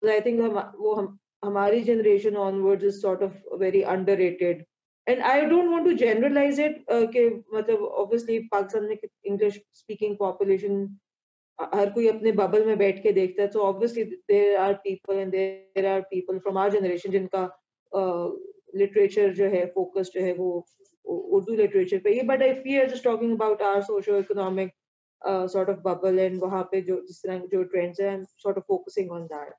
I 0.09 0.21
think 0.21 0.41
वो 0.77 0.93
हम, 0.95 1.17
हमारी 1.43 1.81
generation 1.83 2.35
onwards 2.37 2.85
is 2.85 2.99
sort 3.01 3.23
of 3.23 3.55
very 3.59 3.81
underrated 4.17 4.65
and 5.07 5.21
I 5.23 5.45
don't 5.45 5.71
want 5.71 5.85
to 5.85 5.95
generalize 5.95 6.59
it. 6.59 6.83
Okay, 6.89 7.29
मतलब 7.53 7.87
obviously 8.01 8.39
Pakistan 8.51 8.85
में 8.85 8.97
English 9.25 9.59
speaking 9.73 10.17
population 10.17 10.87
हर 11.59 11.89
कोई 11.89 12.07
अपने 12.07 12.31
bubble 12.31 12.65
में 12.65 12.77
बैठ 12.77 13.01
के 13.03 13.11
देखता 13.13 13.41
है 13.41 13.47
तो 13.47 13.59
obviously 13.61 14.03
there 14.03 14.55
are 14.57 14.73
people 14.83 15.15
and 15.15 15.31
there 15.31 15.85
are 15.85 16.01
people 16.11 16.37
from 16.39 16.57
our 16.57 16.71
generation 16.71 17.11
जिनका 17.11 17.43
लिटरेचर 18.77 19.33
जो 19.33 19.45
है 19.49 19.65
फोकस 19.75 20.09
जो 20.13 20.21
है 20.21 20.33
वो 20.33 20.49
उर्दू 21.05 21.55
लिटरेचर 21.55 21.99
पे 22.03 22.13
ही 22.13 22.21
but 22.27 22.41
if 22.41 22.59
we 22.59 22.77
just 22.87 23.03
talking 23.03 23.33
about 23.33 23.61
our 23.61 23.81
socio 23.81 24.17
economic 24.19 24.71
sort 25.53 25.69
of 25.69 25.79
bubble 25.85 26.19
and 26.19 26.39
वहाँ 26.41 26.63
पे 26.71 26.81
जो 26.81 26.99
जिस 27.07 27.21
तरह 27.23 27.45
जो 27.51 27.63
ट्रेंड्स 27.75 28.01
हैं 28.01 28.23
sort 28.23 28.57
of 28.57 28.65
focusing 28.67 29.11
on 29.11 29.25
that 29.27 29.53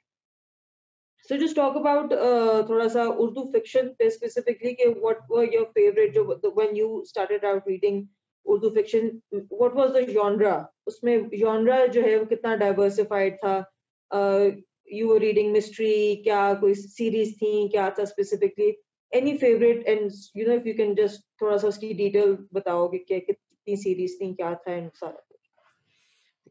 So 1.24 1.38
just 1.38 1.54
talk 1.54 1.76
about 1.76 2.12
uh, 2.12 2.64
thoda 2.66 2.90
sa 2.90 3.12
Urdu 3.12 3.52
fiction 3.52 3.94
specifically. 4.10 4.74
Ke 4.74 4.96
what 5.00 5.18
were 5.28 5.44
your 5.44 5.66
favorite? 5.74 6.14
Jo, 6.14 6.36
when 6.54 6.74
you 6.74 7.04
started 7.06 7.44
out 7.44 7.62
reading 7.66 8.08
Urdu 8.50 8.74
fiction, 8.74 9.22
what 9.48 9.74
was 9.74 9.92
the 9.92 10.12
genre? 10.12 10.68
उसमें 10.88 11.30
genre 11.38 11.88
जो 11.88 12.02
है 12.02 12.18
वो 12.18 12.26
कितना 12.26 12.58
diversified 12.58 13.38
था? 13.44 13.64
Uh, 14.10 14.50
you 14.86 15.06
were 15.06 15.20
reading 15.20 15.52
mystery, 15.52 16.22
क्या 16.24 16.60
कोई 16.60 16.74
series 16.74 17.34
थी, 17.42 17.70
क्या 17.70 17.90
था 17.90 18.06
specifically? 18.06 18.76
Any 19.14 19.38
favorite? 19.38 19.86
And 19.86 20.10
you 20.34 20.48
know 20.48 20.56
if 20.56 20.66
you 20.66 20.74
can 20.74 20.96
just 20.96 21.22
थोड़ा 21.42 21.56
सा 21.58 21.68
उसकी 21.68 21.94
detail 21.98 22.36
बताओगे 22.54 22.98
क्या 22.98 23.18
कितनी 23.18 23.76
series 23.76 24.20
थी, 24.20 24.34
क्या 24.34 24.54
था 24.54 24.78
and 24.78 24.90
सारा. 24.94 25.31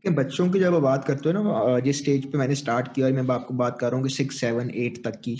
देखिए 0.03 0.15
बच्चों 0.17 0.47
की 0.49 0.59
जब 0.59 0.73
बात 0.81 1.03
करते 1.05 1.29
हो 1.29 1.41
ना 1.43 1.79
जिस 1.79 1.97
स्टेज 1.97 2.25
पे 2.31 2.37
मैंने 2.37 2.55
स्टार्ट 2.55 2.87
किया 2.93 3.05
और 3.07 3.11
मैं 3.13 3.33
आपको 3.33 3.53
बात 3.53 3.77
कर 3.79 3.87
रहा 3.87 3.95
हूँ 3.95 4.07
कि 4.07 4.13
सिक्स 4.13 4.39
सेवन 4.39 4.69
एट 4.75 4.97
तक 5.03 5.19
की 5.25 5.35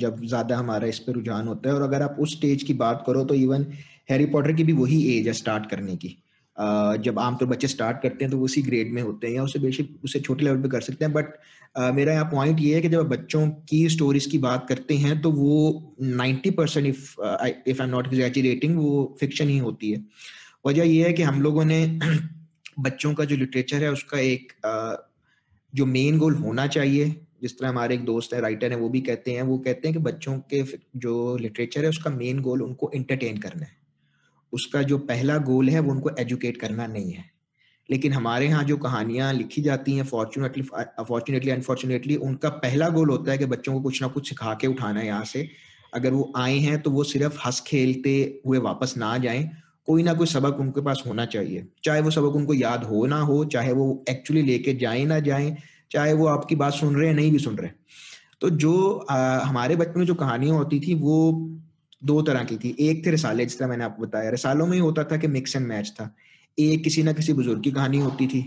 जब 0.00 0.20
ज़्यादा 0.24 0.56
हमारा 0.56 0.86
इस 0.86 0.98
पर 0.98 1.12
रुझान 1.12 1.48
होता 1.48 1.68
है 1.68 1.74
और 1.74 1.82
अगर 1.82 2.02
आप 2.02 2.16
उस 2.20 2.36
स्टेज 2.36 2.62
की 2.62 2.74
बात 2.82 3.02
करो 3.06 3.24
तो 3.24 3.34
इवन 3.34 3.66
हैरी 4.10 4.26
पॉटर 4.26 4.52
की 4.52 4.64
भी 4.64 4.72
वही 4.72 5.02
एज 5.16 5.26
है 5.26 5.32
स्टार्ट 5.32 5.68
करने 5.70 5.96
की। 5.96 6.08
जब 7.02 7.18
आमतौर 7.18 7.46
तो 7.46 7.46
बच्चे 7.46 7.68
स्टार्ट 7.68 8.00
करते 8.02 8.24
हैं 8.24 8.30
तो 8.32 8.38
वो 8.38 8.44
उसी 8.44 8.62
ग्रेड 8.62 8.92
में 8.94 9.02
होते 9.02 9.26
हैं 9.26 9.34
या 9.34 9.42
उसे 9.42 9.58
बेशक 9.58 10.04
उसे 10.04 10.20
छोटे 10.20 10.44
लेवल 10.44 10.62
पे 10.62 10.68
कर 10.68 10.80
सकते 10.80 11.04
हैं 11.04 11.12
बट 11.14 11.34
मेरा 11.94 12.12
यहाँ 12.12 12.24
पॉइंट 12.24 12.60
ये 12.60 12.74
है 12.74 12.80
कि 12.80 12.88
जब 12.88 13.08
बच्चों 13.08 13.46
की 13.70 13.88
स्टोरीज 13.88 14.26
की 14.26 14.38
बात 14.38 14.66
करते 14.68 14.94
हैं 14.98 15.20
तो 15.22 15.30
वो 15.32 15.94
ninety 16.02 16.50
percent 16.60 16.86
if 16.86 17.14
if 17.68 17.82
I 17.82 17.88
not 17.88 18.06
exaggerating 18.06 18.76
वो 18.78 19.16
फिक्शन 19.20 19.48
ही 19.48 19.58
होती 19.58 19.90
है। 19.92 20.04
वजह 20.66 20.84
यह 20.84 21.06
है 21.06 21.12
कि 21.12 21.22
हम 21.22 21.40
लोगों 21.42 21.64
ने 21.64 21.80
बच्चों 22.80 23.14
का 23.14 23.24
जो 23.24 23.36
लिटरेचर 23.36 23.82
है, 23.82 23.90
उसका 23.92 24.18
एक 24.18 24.52
जो 25.72 25.86
मेन 25.86 26.18
गोल 26.18 26.34
होना 26.34 26.66
चाहिए, 26.66 27.08
जिस 27.42 27.58
तरह 27.58 27.68
हमारे 27.68 27.94
एक 27.94 28.04
दोस्त 28.04 28.34
है 28.34 28.40
राइटर 28.40 28.72
है, 28.72 28.76
वो 28.76 28.88
भी 28.88 29.00
कहते 29.00 29.32
हैं, 29.32 29.42
वो 29.42 29.58
कहते 29.58 29.88
हैं 29.88 29.92
कि 29.92 30.02
बच्चों 30.02 30.38
के 30.54 30.62
जो 30.96 31.36
लिटरेचर 31.36 31.82
है, 31.82 31.88
उसका 31.88 32.10
मेन 32.10 32.40
गोल 32.40 32.62
उनको 32.62 32.90
एंटरटेन 32.94 33.38
करना 33.38 33.66
है। 33.66 33.78
उसका 34.52 34.82
जो 34.82 34.98
पहला 34.98 35.36
गोल 35.38 35.68
है, 35.68 35.80
वो 35.80 35.92
उनको 35.92 36.10
एजुकेट 36.18 36.56
करना 36.56 36.86
नहीं 36.86 37.12
है। 37.12 37.24
लेकिन 37.88 38.12
हमारे 38.12 38.46
यहाँ 38.46 38.64
जो 38.64 38.76
कहानियाँ 38.76 39.32
लिखी 39.32 39.62
जाती 39.62 39.94
हैं 39.96 40.04
फॉर्चुनेटली 40.04 40.62
फॉर्चुनेटली 41.08 41.50
अनफॉर्चुनेटली 41.50 42.16
उनका 42.16 42.48
पहला 42.58 42.88
गोल 42.88 43.10
होता 43.10 43.32
है 43.32 43.38
कि 43.38 43.46
बच्चों 43.46 43.72
को 43.74 43.80
कुछ 43.80 44.02
ना 44.02 44.08
कुछ 44.08 44.28
सिखा 44.28 44.54
के 44.54 44.66
उठाना 44.66 45.00
है 45.00 45.06
यहाँ 45.06 45.24
से। 45.24 45.48
अगर 45.94 46.12
वो 46.12 46.32
आए 46.36 46.58
हैं 46.58 46.80
तो 46.82 46.90
वो 46.90 47.04
सिर्फ़ 47.04 47.38
हंस 47.46 47.60
खेलते 47.66 48.12
हुए 48.46 48.58
वापस 48.58 48.94
ना 48.96 49.16
जाएँ 49.18 49.50
कोई 49.90 50.02
ना 50.02 50.14
कोई 50.14 50.26
सबक 50.26 50.60
उनके 50.60 50.80
पास 50.80 51.02
होना 51.06 51.24
चाहिए। 51.26 51.66
चाहे 51.84 52.00
वो 52.00 52.10
सबक 52.10 52.36
उनको 52.36 52.54
याद 52.54 52.84
हो 52.84 53.06
ना 53.06 53.20
हो 53.20 53.44
चाहे 53.44 53.72
वो 53.72 54.04
एक्चुअली 54.10 54.42
लेके 54.42 54.74
जाए 54.74 55.04
ना 55.04 55.18
जाए 55.20 55.56
चाहे 55.90 56.12
वो 56.12 56.26
आपकी 56.26 56.56
बात 56.56 56.72
सुन 56.72 56.96
रहे 56.96 57.08
हैं 57.08 57.14
नहीं 57.14 57.32
भी 57.32 57.38
सुन 57.38 57.56
रहे 57.56 57.70
तो 58.40 58.50
जो 58.50 58.90
आ, 59.10 59.38
हमारे 59.38 59.76
बचपन 59.76 59.98
में 59.98 60.06
जो 60.06 60.14
कहानियाँ 60.14 60.56
होती 60.56 60.80
थी 60.80 60.94
वो 60.94 61.16
दो 62.04 62.22
तरह 62.22 62.44
की 62.44 62.56
थी। 62.56 62.76
एक 62.80 63.06
थे 63.06 63.10
रिसाले 63.10 63.44
जिस 63.46 63.58
तरह 63.58 63.68
मैंने 63.68 63.84
आपको 63.84 64.02
बताया। 64.02 64.30
रिसालों 64.30 64.66
में 64.66 64.72
ही 64.72 64.78
होता 64.78 65.04
था 65.04 65.16
कि 65.16 65.26
मिक्स 65.26 65.56
एंड 65.56 65.66
मैच 65.66 65.90
था। 65.90 66.14
एक 66.58 66.84
किसी 66.84 67.02
ना 67.02 67.12
किसी 67.12 67.32
बुज़ुर्ग 67.32 67.62
की 67.62 67.70
कहानी 67.70 67.98
होती 67.98 68.26
थी। 68.26 68.40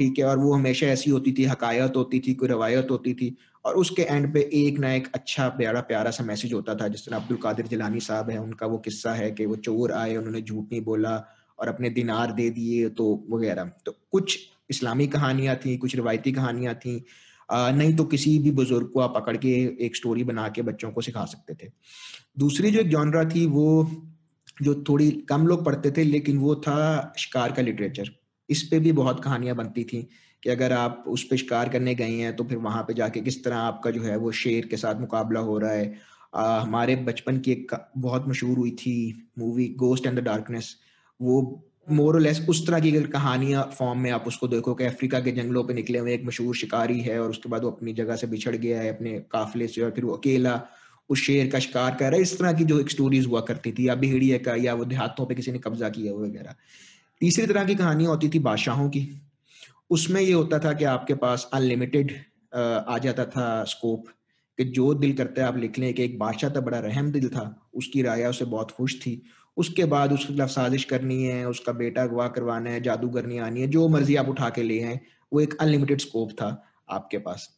ठीक 0.00 0.18
है, 0.18 0.24
और 0.24 0.38
वो 0.38 0.52
हमेशा 0.52 0.86
ऐसी 0.86 1.10
होती 1.10 1.32
थी, 1.32 1.44
हकायत 1.44 1.96
होती 1.96 2.18
थी, 2.20 2.34
कोई 2.34 2.48
रवायत 2.48 2.90
होती 2.90 3.12
थी, 3.14 3.34
और 3.64 3.74
उसके 3.76 4.02
एंड 4.02 4.32
पे 4.34 4.40
एक 4.54 4.78
ना 4.78 4.92
एक 4.92 5.08
अच्छा 5.14 5.48
प्यारा 5.56 5.80
प्यारा 5.80 6.10
सा 6.10 6.24
मैसेज 6.24 6.52
होता 6.52 6.74
था। 6.74 6.86
जिस 6.88 7.04
तरह 7.06 7.16
अब्दुल 7.16 7.36
कादिर 7.36 7.66
जिलानी 7.66 8.00
साहब 8.00 8.30
है, 8.30 8.38
उनका 8.38 8.66
वो 8.66 8.78
किस्सा 8.78 9.12
है 9.14 9.30
कि 9.30 9.46
वो 9.46 9.56
चोर 9.58 9.92
आए, 9.92 10.16
उन्होंने 10.16 10.40
झूठ 10.42 10.72
नहीं 10.72 10.80
बोला 10.82 11.16
और 11.58 11.68
अपने 11.68 11.90
दिनार 11.90 12.32
दे 12.32 12.48
दिए 12.50 12.88
तो 12.90 13.08
वगैरह। 13.30 13.70
तो 13.86 13.94
कुछ 14.12 14.38
इस्लामी 14.70 15.06
कहानियाँ 15.08 15.56
थी, 15.56 15.76
कुछ 15.76 15.94
रिवायती 15.96 16.32
कहानियाँ 16.32 16.74
थी। 16.76 17.04
नहीं 17.48 17.94
तो 17.96 18.04
किसी 18.04 18.38
भी 18.38 18.50
बुज़ुर्ग 18.52 18.88
को 18.88 19.00
आप 19.00 19.14
पकड़ 19.14 19.36
के 19.36 19.50
एक 19.86 19.96
स्टोरी 19.96 20.24
बना 20.24 20.48
के 20.48 20.62
बच्चों 20.62 20.90
को 20.90 21.00
सिखा 21.00 21.24
सकते 21.26 21.54
थे। 21.54 21.70
दूसरी 22.38 22.70
जो 22.70 22.80
एक 22.80 22.88
जॉनरा 22.88 23.24
थी, 23.24 23.44
वो 23.46 23.90
जो 24.62 24.74
थोड़ी 24.88 25.10
कम 25.28 25.46
लोग 25.46 25.64
पढ़ते 25.64 25.90
थे, 25.90 26.04
लेकिन 26.04 26.38
वो 26.38 26.54
था 26.56 27.12
शिकार 27.18 27.52
का 27.52 27.62
लिटरेचर 27.62 28.10
इस 28.50 28.62
पे 28.62 28.78
भी 28.80 28.92
बहुत 28.92 29.22
कहानियाँ 29.24 29.56
बनती 29.56 29.84
थी 29.84 30.08
कि 30.42 30.50
अगर 30.50 30.72
आप 30.72 31.04
उस 31.08 31.24
पर 31.24 31.36
शिकार 31.36 31.68
करने 31.68 31.94
गए 31.94 32.10
हैं 32.10 32.34
तो 32.36 32.44
फिर 32.44 32.58
वहाँ 32.58 32.82
पे 32.82 32.94
जाके 32.94 33.20
किस 33.20 33.42
तरह 33.44 33.56
आपका 33.56 33.90
जो 33.90 34.02
है 34.02 34.16
वो 34.16 34.32
शेर 34.32 34.66
के 34.66 34.76
साथ 34.76 35.00
मुकाबला 35.00 35.40
हो 35.40 35.58
रहा 35.58 35.72
है। 35.72 35.94
आ, 36.34 36.60
हमारे 36.60 36.96
बचपन 36.96 37.38
की 37.38 37.52
एक 37.52 37.74
बहुत 37.98 38.28
मशहूर 38.28 38.58
हुई 38.58 38.70
थी 38.70 38.94
movie 39.38 39.68
ghost 39.78 40.06
and 40.06 40.20
the 40.20 40.22
darkness 40.22 40.74
वो 41.20 41.66
मोर 41.90 42.20
लेस 42.20 42.40
उस 42.48 42.66
तरह 42.66 42.80
की 42.80 42.90
अगर 42.96 43.06
कहानियाँ 43.06 43.62
फॉर्म 43.78 44.00
में 44.00 44.10
आप 44.10 44.24
उसको 44.26 44.48
देखो 44.48 44.74
कि 44.74 44.84
अफ्रीका 44.84 45.20
के 45.20 45.32
जंगलों 45.32 45.64
पे 45.64 45.74
निकले 45.74 45.98
हुए 45.98 46.14
एक 46.14 46.24
मशहूर 46.26 46.56
शिकारी 46.56 47.00
है 47.00 47.18
और 47.20 47.30
उसके 47.30 47.48
बाद 47.48 47.64
वो 47.64 47.70
अपनी 47.70 47.92
जगह 47.92 48.16
से 48.16 48.26
बिछड़ 48.26 48.56
गया 48.56 48.80
है 48.80 48.94
अपने 48.94 49.18
काफिले 49.30 49.66
से 49.66 49.82
और 49.82 49.90
फिर 49.90 50.04
वो 50.04 50.12
अकेला 50.12 50.60
उस 51.10 51.22
शेर 51.22 51.48
का 51.48 51.58
शिकार 51.58 51.94
कर 51.94 52.04
रहा 52.04 52.16
है। 52.16 52.22
इस 52.22 52.38
तरह 52.38 52.52
की 52.52 52.64
जो 52.64 52.88
स्टोरीज 52.88 53.26
हुआ 53.26 53.40
करती 53.40 53.72
थी 53.72 53.88
या 53.88 53.94
भेड़िए 53.94 54.38
का 54.38 54.54
या 54.54 54.74
वो 54.74 54.84
देहातों 54.84 55.26
पे 55.26 55.34
किसी 55.34 55.52
ने 55.52 55.58
कब्जा 55.58 55.88
किया 55.88 56.12
वगैरह। 56.14 56.54
तीसरी 57.20 57.46
तरह 57.46 57.64
की 57.64 57.74
कहानियाँ 57.74 58.10
होती 58.10 58.28
थी 58.28 58.38
बादशाहों 58.38 58.88
की। 58.88 59.08
उसमें 59.90 60.20
ये 60.20 60.32
होता 60.32 60.58
था 60.58 60.72
कि 60.72 60.84
आपके 60.84 61.14
पास 61.16 61.48
अनलिमिटेड 61.54 62.12
आ 62.54 62.96
जाता 62.98 63.24
था 63.26 63.64
स्कोप 63.64 64.04
कि 64.58 64.64
जो 64.70 64.92
दिल 64.94 65.12
करता 65.12 65.42
है 65.42 65.48
आप 65.48 65.56
लिख 65.56 65.78
लें 65.78 65.92
कि 65.94 66.04
एक 66.04 66.18
बादशाह 66.18 66.50
था, 66.50 66.60
बड़ा 66.60 66.78
रहम 66.78 67.10
दिल 67.12 67.28
था, 67.28 67.70
उसकी 67.74 68.02
राया 68.02 68.30
उसे 68.30 68.44
बहुत 68.46 68.70
खुश 68.70 68.94
थी। 69.00 69.22
उसके 69.56 69.84
बाद 69.84 70.12
उसके 70.12 70.32
खिलाफ 70.32 70.48
साजिश 70.48 70.84
करनी 70.84 71.22
है, 71.22 71.48
उसका 71.48 71.72
बेटा 71.72 72.02
अगवा 72.02 72.26
करवाना 72.28 72.70
है 72.70 72.80
जादूगरनी 72.82 73.38
आनी 73.38 73.60
है, 73.60 73.66
जो 73.66 73.88
मर्ज़ी 73.88 74.16
आप 74.16 74.28
उठा 74.28 74.48
के 74.48 74.62
ले 74.62 74.82
आए, 74.82 74.98
वो 75.32 75.40
एक 75.40 75.56
अनलिमिटेड 75.60 76.00
स्कोप 76.00 76.32
था 76.32 76.50
आपके 76.90 77.18
पास। 77.18 77.48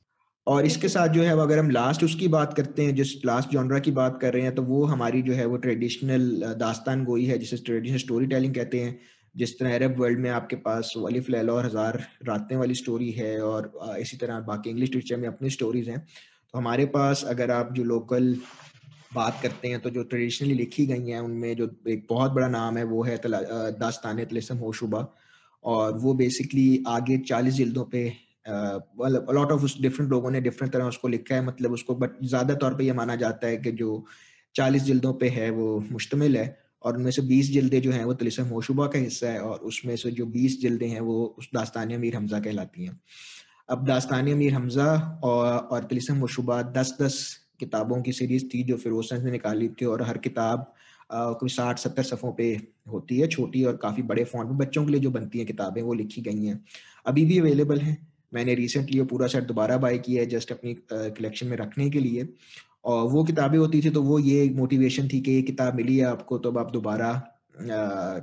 और 0.47 0.67
इसके 0.67 0.89
साथ 0.89 1.09
जो 1.09 1.23
है 1.23 1.39
अगर 1.41 1.59
हम 1.59 1.71
लास्ट 1.71 2.05
उसकी 2.05 2.29
बात 2.29 2.55
करते 2.55 2.85
हैं, 2.85 2.95
जिस 2.95 3.15
लास्ट 3.27 3.51
जॉनरा 3.51 3.79
की 3.79 3.91
बात 3.93 4.19
कर 4.23 4.33
रहे 4.33 4.43
हैं 4.43 4.55
तो 4.55 4.63
वो 4.63 4.85
हमारी 4.85 5.23
जो 5.23 5.33
है, 5.33 5.47
वो 5.47 5.57
ट्रेडिशनल 5.57 6.55
दास्तान 6.61 7.05
गोई 7.05 7.25
है, 7.25 7.39
जिसे 7.39 7.57
ट्रेडिशनल 7.57 7.99
स्टोरी 7.99 8.27
टेलिंग 8.27 8.55
कहते 8.55 8.81
हैं। 8.81 8.99
जिस 9.35 9.59
तरह 9.59 9.75
अरब 9.75 9.99
वर्ल्ड 9.99 10.19
में 10.19 10.31
आपके 10.31 10.57
पास 10.57 10.93
वलीफ 10.97 11.29
लैला 11.31 11.53
और 11.53 11.67
हज़ार 11.67 11.99
रातें 12.23 12.57
वाली 12.57 12.75
स्टोरी 12.75 13.11
है 13.11 13.41
और 13.43 13.73
इसी 14.01 14.17
तरह 14.17 14.41
बाकी 14.41 14.71
इंग्लिश 14.71 14.89
लिटरेचर 14.89 15.17
में 15.17 15.29
अपनी 15.29 15.51
स्टोरीज 15.51 15.89
हैं 15.89 15.99
तो 16.01 16.59
हमारे 16.59 16.87
पास 16.87 17.25
अगर 17.29 17.51
आप 17.51 17.73
जो 17.75 17.85
लोकल 17.85 18.37
बात 19.15 19.39
करते 19.43 19.69
हैं 19.69 19.81
तो 19.81 19.91
जो 19.91 20.03
ट्रेडिशनली 20.05 20.55
लिखी 20.55 20.87
गई 20.87 21.09
हैं, 21.09 21.21
उनमें 21.21 21.57
जो 21.57 21.71
एक 21.89 22.07
बहुत 22.11 22.33
बड़ा 22.33 22.49
नाम 22.49 22.77
है, 22.79 22.85
वो 22.85 23.03
है 23.03 23.21
दास्तान 23.25 24.25
तलसम 24.25 24.57
होशुबा 24.59 25.07
और 25.65 25.99
वो 25.99 26.15
बेसिकली 26.15 26.83
आगे 26.89 27.19
चालीस 27.19 27.55
जिल्दों 27.55 27.85
पे 27.85 28.05
लॉट 28.49 29.53
ऑफ़ 29.53 29.67
डिफरेंट 29.83 30.11
लोगों 30.11 30.31
ने 30.31 30.41
डिफरेंट 30.41 30.73
तरह 30.73 30.85
उसको 30.85 31.09
लिखा 31.09 31.35
है 31.35 31.45
मतलब 31.47 31.73
उसको 31.73 31.95
बट 31.97 32.23
ज़्यादा 32.25 32.55
तौर 32.55 32.75
पे 32.75 32.85
ये 32.85 32.93
माना 32.93 33.17
जाता 33.17 33.47
है 33.47 33.57
कि 33.57 33.73
जो 33.73 34.05
चालीस 34.55 34.83
जिल्दों 34.83 35.13
पे 35.15 35.29
है, 35.29 35.51
वो 35.51 35.79
मुश्तमिल 35.91 36.37
है। 36.37 36.62
और 36.85 36.97
उनमें 36.97 37.11
से 37.11 37.23
बीस 37.25 37.53
जल्दे 37.53 37.81
जो 37.81 37.93
हैं 37.93 38.05
वो 38.05 38.15
तलिसम 38.15 38.45
होशुबा 38.49 38.87
का 38.87 38.99
हिस्सा 38.99 39.29
है 39.29 39.41
और 39.41 39.59
उसमें 39.65 39.95
से 39.97 40.11
जो 40.11 40.27
बीस 40.29 40.61
जल्दे 40.63 40.87
हैं 40.87 41.01
वो 41.01 41.25
उस 41.39 41.49
दास्तान 41.55 41.95
मीर 42.01 42.17
हमज़ा 42.17 42.41
कहलाती 42.41 42.85
हैं। 42.85 43.01
अब 43.69 43.85
दास्तान 43.87 44.29
मीर 44.35 44.55
हमज़ा 44.55 44.87
और, 45.25 45.47
और 45.49 45.85
तलिसम 45.85 46.19
होशुबा 46.19 46.63
दस 46.73 46.97
दस 47.01 47.19
किताबों 47.61 48.01
की 48.03 48.13
सीरीज़ 48.13 48.45
थी 48.45 48.63
जो 48.63 48.77
फिरोज 48.77 49.13
ने 49.15 49.31
निकाली 49.31 49.69
थी 49.81 49.85
और 49.87 50.03
हर 50.03 50.19
किताब 50.19 50.73
कोई 51.13 51.49
साठ 51.51 51.79
सत्तर 51.79 52.03
सफ़ों 52.03 52.33
पे 52.33 52.45
होती 52.89 53.19
है 53.19 53.27
छोटी 53.29 53.63
और 53.65 53.77
काफ़ी 53.77 54.03
बड़े 54.05 54.25
फॉन्ट 54.25 54.51
में। 54.51 54.59
बच्चों 54.59 54.85
के 54.85 54.93
लिए 54.93 55.01
जो 55.01 55.11
बनती 55.11 55.39
हैं 55.39 55.47
किताबें 55.47 55.81
वो 55.83 55.95
लिखी 55.95 56.23
गई 56.23 56.45
हैं। 56.45 56.65
अभी 57.07 57.25
भी 57.25 57.39
अवेलेबल 57.39 57.81
हैं। 57.81 57.97
मैंने 58.33 58.55
रिसेंटली 58.55 59.01
वो 59.01 59.05
पूरा 59.07 59.27
सेट 59.27 59.45
दोबारा 59.45 59.77
बाय 59.77 59.99
किया 59.99 60.23
है 60.23 60.29
जस्ट 60.29 60.53
अपनी 60.53 60.75
कलेक्शन 60.91 61.47
में 61.47 61.57
रखने 61.57 61.89
के 61.91 62.01
लिए। 62.01 62.23
और 62.85 63.09
वो 63.11 63.25
किताबें 63.25 63.59
होती 63.59 63.81
थी 63.83 63.91
तो 63.91 64.03
वो 64.03 64.19
ये 64.19 64.49
मोटिवेशन 64.57 65.09
थी 65.09 65.21
कि 65.21 65.33
ये 65.33 65.43
किताब 65.43 65.75
मिली 65.75 65.97
है 65.97 66.05
आपको 66.07 66.39
तो 66.39 66.51
अब 66.51 66.59
आप 66.59 66.71
दोबारा 66.73 67.13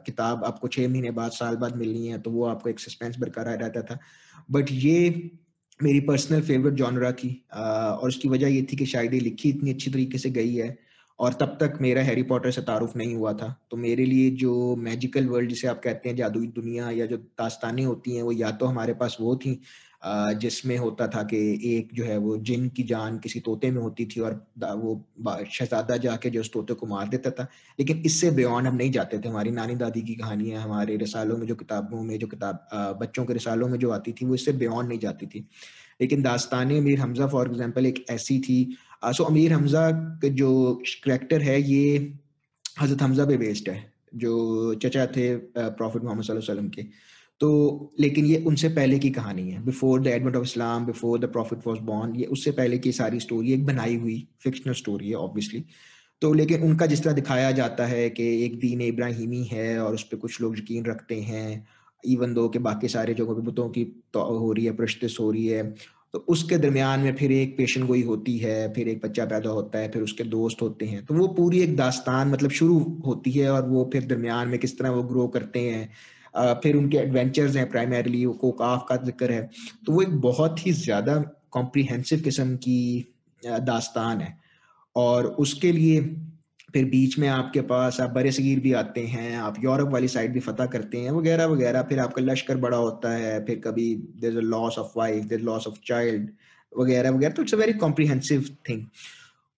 किताब 0.06 0.44
आपको 0.44 0.68
छः 0.68 0.88
महीने 0.89 1.12
बाद, 1.12 1.32
साल 1.32 1.56
बाद 1.56 1.75
मिलनी 1.78 2.08
है 2.08 2.20
तो 2.20 2.32
वो 2.32 2.46
आपको 2.46 2.70
एक 2.70 2.80
सस्पेंस 2.80 3.18
बरकरार 3.20 3.58
रहता 3.60 3.82
था। 3.82 4.00
बट 4.51 4.72
ये 4.72 5.32
मेरी 5.80 6.00
पर्सनल 6.01 6.42
फेवरेट 6.42 6.74
जॉनरा 6.74 7.12
थी 7.13 7.30
और 7.54 8.08
उसकी 8.08 8.30
वजह 8.30 8.48
ये 8.48 8.62
थी 8.72 8.78
कि 8.78 8.86
शायद 8.86 9.13
ये 9.13 9.20
लिखी 9.20 9.50
इतनी 9.50 9.72
अच्छी 9.72 9.92
तरीके 9.92 10.18
से 10.18 10.30
गई 10.32 10.54
है, 10.56 10.78
और 11.20 11.34
तब 11.34 11.58
तक 11.62 11.78
मेरा 11.82 12.01
हैरी 12.01 12.24
पॉटर 12.24 12.51
से 12.51 12.62
तारुफ 12.62 12.96
नहीं 12.98 13.16
हुआ 13.16 13.34
था। 13.34 13.56
तो 13.72 13.78
मेरे 13.78 14.06
लिए 14.06 14.30
जो 14.32 14.75
मैजिकल 14.78 15.28
वर्ल्ड 15.28 15.50
जिसे 15.50 15.68
आप 15.68 15.82
कहते 15.84 16.10
हैं, 16.10 16.16
जादुई 16.16 16.48
दुनिया 16.50 16.89
या 16.92 17.06
जो 17.06 17.18
दास्तानें 17.18 17.84
होती 17.86 18.16
हैं, 18.16 18.24
वो 18.24 18.32
या 18.32 18.51
तो 18.51 18.66
हमारे 18.66 18.94
पास 18.94 19.18
वो 19.22 19.36
थी 19.36 19.60
जिसमें 20.41 20.75
होता 20.77 21.08
था 21.08 21.22
कि 21.24 21.38
एक 21.68 21.89
जो 21.94 22.03
है 22.03 22.18
वो 22.18 22.36
जिन 22.39 22.68
की 22.70 22.84
जान 22.84 23.18
किसी 23.20 23.39
तोते 23.39 23.72
में 23.72 23.82
होती 23.82 24.06
थी 24.06 24.20
और 24.22 24.34
वो 24.58 24.94
शहजादा 25.51 25.98
जाके 25.98 26.29
जो 26.29 26.41
उस 26.41 26.51
तोते 26.53 26.74
को 26.74 26.88
मार 26.88 27.08
देता 27.08 27.32
था। 27.32 27.48
लेकिन 27.79 28.01
इससे 28.06 28.32
बयान 28.32 28.68
हम 28.68 28.75
नहीं 28.75 28.91
जाते 28.91 29.18
थे। 29.20 29.29
हमारी 29.29 29.51
नानी 29.51 29.75
दादी 29.75 30.01
की 30.01 30.15
कहानियाँ, 30.15 30.62
हमारे 30.63 30.96
रिसालों 30.98 31.38
में 31.38 31.46
जो 31.48 31.56
किताबों 31.56 32.03
में 32.03 32.18
जो 32.20 32.27
किताब 32.27 32.68
बच्चों 33.01 33.25
के 33.25 33.34
रिसालों 33.34 33.68
में 33.68 33.77
जो 33.79 33.89
आती 33.91 34.12
थी, 34.12 34.25
वो 34.25 34.36
इससे 34.36 34.51
बयान 34.53 34.88
नहीं 34.88 35.00
जाती 35.00 35.25
थी। 35.25 35.48
लेकिन 36.01 36.22
दास्तान 36.22 36.75
अमीर 36.77 37.00
हमजा 37.00 37.27
फॉर 37.27 37.48
एग्ज़ाम्पल 37.48 37.86
एक 37.86 38.06
ऐसी 38.10 38.39
थी। 38.39 38.77
सो 39.06 39.24
अमीर 39.24 39.53
हमजा 39.53 39.89
जो 40.24 40.74
करेक्टर 41.03 41.41
है, 41.41 41.62
ये 41.62 42.13
हज़रत 42.82 43.01
हमजा 43.01 43.25
पे 43.25 43.38
बेस्ड 43.38 43.70
है, 43.70 43.91
जो 44.15 44.74
चचा 44.75 45.06
थे 45.08 45.36
प्रॉफिट 45.38 46.03
मोहम्मद 46.03 46.72
के। 46.75 46.86
तो 47.41 47.50
लेकिन 48.00 48.25
ये 48.25 48.43
उनसे 48.48 48.69
पहले 48.69 48.98
की 49.00 49.10
कहानी 49.10 49.50
है। 49.50 49.63
Before 49.65 50.01
the 50.01 50.08
advent 50.08 50.36
of 50.36 50.43
Islam 50.43 50.86
before 50.86 51.19
the 51.19 51.25
prophet 51.25 51.67
was 51.67 51.79
born 51.84 52.15
ये 52.15 52.25
उससे 52.27 52.51
पहले 52.51 52.77
की 52.77 52.91
सारी 52.91 53.19
स्टोरी 53.19 53.53
एक 53.53 53.65
बनाई 53.65 53.96
हुई 53.96 54.17
फिक्शनल 54.43 54.74
स्टोरी 54.74 55.10
है 55.10 55.15
ऑब्वियसली 55.17 55.63
तो 56.22 56.34
लेकिन 56.34 56.62
उनका 56.62 56.86
जिस 56.86 57.03
तरह 57.03 57.13
दिखाया 57.13 57.51
जाता 57.51 57.86
है 57.86 58.10
कि 58.10 58.24
एक 58.46 58.60
दीन 58.60 58.81
इब्राहिमी 58.81 59.43
है 59.43 59.79
और 59.79 59.93
उस 59.93 60.03
पर 60.03 60.17
कुछ 60.17 60.41
लोग 60.41 60.58
यकीन 60.60 60.86
रखते 60.86 61.19
हैं 61.22 61.67
इवन 62.03 62.34
दो 62.34 62.48
के 62.50 62.60
बाकी 62.60 62.88
सारे 62.88 63.13
जगहों 63.13 63.36
पर 63.36 63.41
बुतों 63.41 63.69
की 63.69 63.84
तो 64.13 64.22
हो 64.39 64.51
रही 64.51 64.65
है 64.65 64.75
प्रश्तिस 64.75 65.19
हो 65.19 65.31
रही 65.31 65.48
है 65.48 65.63
तो 66.13 66.19
उसके 66.29 66.58
दरमियान 66.58 67.00
में 67.00 67.15
फिर 67.15 67.31
एक 67.31 67.58
पेशन 67.58 67.86
गोई 67.88 68.01
होती 68.03 68.38
है, 68.38 68.74
फिर 68.74 68.88
एक 68.88 69.01
बच्चा 69.03 69.25
पैदा 69.25 69.50
होता 69.50 69.79
है, 69.79 69.89
फिर 69.91 70.01
उसके 70.03 70.24
दोस्त 70.25 70.62
होते 70.62 70.86
हैं। 70.86 71.05
तो 71.05 71.13
वो 71.13 71.27
पूरी 71.27 71.60
एक 71.62 71.75
दास्तान 71.77 72.29
मतलब 72.31 72.51
शुरू 72.51 72.79
होती 73.05 73.31
है 73.31 73.51
और 73.51 73.67
वो 73.69 73.89
फिर 73.93 74.05
दरमियान 74.05 74.48
में 74.48 74.58
किस 74.60 74.77
तरह 74.79 74.89
वो 74.89 75.03
ग्रो 75.03 75.27
करते 75.27 75.60
हैं 75.60 75.89
फिर 76.39 76.75
उनके 76.75 76.98
एडवेंचर्स 76.98 77.55
हैं 77.55 77.69
प्राइमरीली 77.69 78.24
कोकाफ 78.41 78.86
का 78.89 78.96
ज़िक्र 79.05 79.31
है। 79.31 79.50
तो 79.86 79.93
वो 79.93 80.01
एक 80.01 80.15
बहुत 80.22 80.65
ही 80.65 80.72
ज़्यादा 80.72 81.17
कॉम्प्रिहेंसिव 81.51 82.19
किस्म 82.19 82.55
की 82.58 83.05
दास्तान 83.43 84.22
है। 84.22 84.38
और 84.96 85.25
उसके 85.39 85.72
लिए 85.72 86.01
फिर 86.74 86.86
बीच 86.86 87.17
में 87.19 87.27
आपके 87.27 87.62
पास 87.62 88.00
आप 88.01 88.10
बड़े 88.10 88.31
सगीर 88.31 88.60
भी 88.60 88.74
आते 88.74 89.01
हैं, 89.01 89.38
आप 89.38 89.55
यूरोप 89.63 89.89
वाली 89.89 90.08
साइड 90.08 90.34
भी 90.34 90.39
फतह 90.39 90.65
करते 90.65 90.98
हैं, 90.98 91.12
वगैरह 91.12 91.46
वगैरह। 91.46 91.81
फिर 91.81 92.00
आपका 92.00 92.22
लश्कर 92.22 92.58
बड़ा 92.58 92.77
होता 92.77 93.12
है, 93.12 93.46
फिर 93.46 93.62
कभी 93.65 93.93
their 94.22 94.34
loss 94.34 94.77
of 94.79 94.91
wife 94.98 95.25
their 95.25 95.39
loss 95.41 95.67
of 95.67 95.79
child 95.88 96.29
वगैरह 96.74 97.12
वगैरह। 97.12 97.34
तो 97.34 97.41
it's 97.41 97.53
a 97.53 97.58
very 97.58 97.74
comprehensive 97.75 98.50
thing 98.69 98.86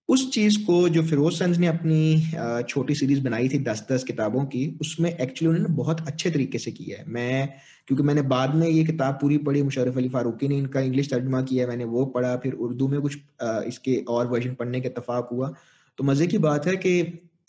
उस 0.09 0.29
चीज़ 0.31 0.57
को 0.65 0.87
जो 0.89 1.01
फिरोज 1.03 1.33
सन्स 1.33 1.57
ने 1.57 1.67
अपनी 1.67 2.63
छोटी 2.69 2.95
सीरीज़ 2.95 3.21
बनाई 3.23 3.49
थी 3.49 3.57
दस 3.59 3.85
दस 3.91 4.03
किताबों 4.03 4.43
की, 4.45 4.65
उसमें 4.81 5.09
एक्चुअली 5.09 5.49
उन्होंने 5.49 5.75
बहुत 5.75 6.07
अच्छे 6.07 6.29
तरीके 6.31 6.57
से 6.57 6.71
किया 6.71 6.97
है। 6.97 7.05
मैं, 7.07 7.47
क्योंकि 7.87 8.03
मैंने 8.03 8.21
बाद 8.23 8.55
में 8.55 8.67
ये 8.67 8.83
किताब 8.83 9.17
पूरी 9.21 9.37
पढ़ी 9.39 9.61
मुशरफ 9.63 9.97
अली 9.97 10.09
फारूकी 10.09 10.47
ने 10.47 10.57
इनका 10.57 10.79
इंग्लिश 10.79 11.09
तर्जमा 11.09 11.41
किया, 11.43 11.67
मैंने 11.67 11.85
वो 11.85 12.05
पढ़ा, 12.07 12.35
फिर 12.37 12.53
उर्दू 12.53 12.87
में 12.87 12.99
कुछ 13.01 13.17
इसके 13.43 13.95
और 14.09 14.27
वर्जन 14.27 14.53
पढ़ने 14.53 14.81
के 14.81 14.87
इतफाक 14.87 15.29
हुआ। 15.31 15.53
तो 15.97 16.03
मज़े 16.03 16.27
की 16.27 16.37
बात 16.39 16.67
है 16.67 16.75
कि 16.77 16.99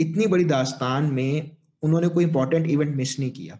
इतनी 0.00 0.26
बड़ी 0.26 0.44
दास्तान 0.46 1.12
में 1.12 1.50
उन्होंने 1.82 2.08
कोई 2.08 2.24
इंपॉर्टेंट 2.24 2.66
इवेंट 2.66 2.94
मिस 2.96 3.18
नहीं 3.20 3.30
किया। 3.30 3.58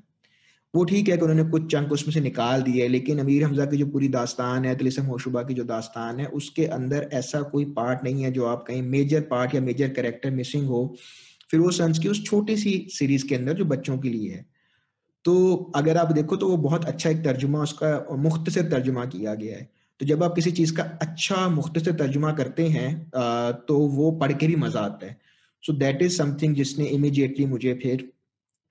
वो 0.75 0.85
ठीक 0.85 1.09
है 1.09 1.17
कि 1.17 1.23
उन्होंने 1.23 1.45
कुछ 1.51 1.71
चंक 1.73 1.93
उसमें 1.93 2.13
से 2.15 2.21
निकाल 2.21 2.63
दिए 2.63 2.87
लेकिन 2.89 3.19
अमीर 3.21 3.43
हमजा 3.45 3.65
की 3.67 3.77
जो 3.77 3.87
पूरी 3.87 4.09
दास्तान 4.11 4.65
है, 4.65 4.75
तलिसम 4.77 5.07
होशुबा 5.07 5.43
की 5.43 5.55
जो 5.55 5.65
दास्तान 5.65 6.21
है, 6.21 6.27
उसके 6.29 6.65
अंदर 6.67 7.09
ऐसा 7.15 7.41
कोई 7.51 7.65
पार्ट 7.73 8.05
नहीं 8.05 8.23
है 8.23 8.31
जो 8.33 8.47
आप 8.47 8.65
कहीं 8.69 8.83
मेजर 8.85 9.21
पार्ट 9.31 9.55
या 9.55 9.61
मेजर 9.61 9.89
करेक्टर 9.91 10.31
मिसिंग 10.33 10.67
हो। 10.69 10.95
फिर 11.51 11.61
वो 11.61 11.71
सन्स 11.73 11.99
की 11.99 12.09
उस 12.09 12.25
छोटी 12.25 12.57
सी 12.57 12.73
सीरीज़ 12.91 13.27
के 13.29 13.35
अंदर 13.35 13.55
जो 13.55 13.65
बच्चों 13.67 13.99
के 13.99 14.09
लिए 14.09 14.31
है। 14.31 14.45
तो 15.25 15.73
अगर 15.77 15.97
आप 15.97 16.13
देखो 16.13 16.37
तो 16.37 16.49
वो 16.49 16.57
बहुत 16.59 16.85
अच्छा 16.85 17.11
एक 17.11 17.25
तर्जुमा 17.25 17.63
उसका 17.63 18.17
मुख्तर 18.19 18.63
तर्जुमा 18.71 19.05
किया 19.07 19.35
गया 19.35 19.57
है। 19.57 19.69
तो 20.01 20.07
जब 20.07 20.23
आप 20.23 20.35
किसी 20.35 20.51
चीज़ 20.53 20.75
का 20.77 20.83
अच्छा 21.03 21.49
मुख्तर 21.51 21.93
तर्जुमा 21.93 22.33
करते 22.33 22.67
हैं 22.69 23.11
तो 23.67 23.79
वो 23.91 24.11
पढ़ 24.21 24.33
के 24.33 24.47
भी 24.47 24.57
मज़ा 24.59 24.81
आता 24.81 25.07
है। 25.07 25.17
सो 25.65 25.73
दैट 25.75 26.03
इज़ 26.03 26.17
समथिंग 26.17 26.55
जिसने 26.55 26.87
इमिजिएटली 26.91 27.47
मुझे 27.47 27.75
फिर 27.83 28.11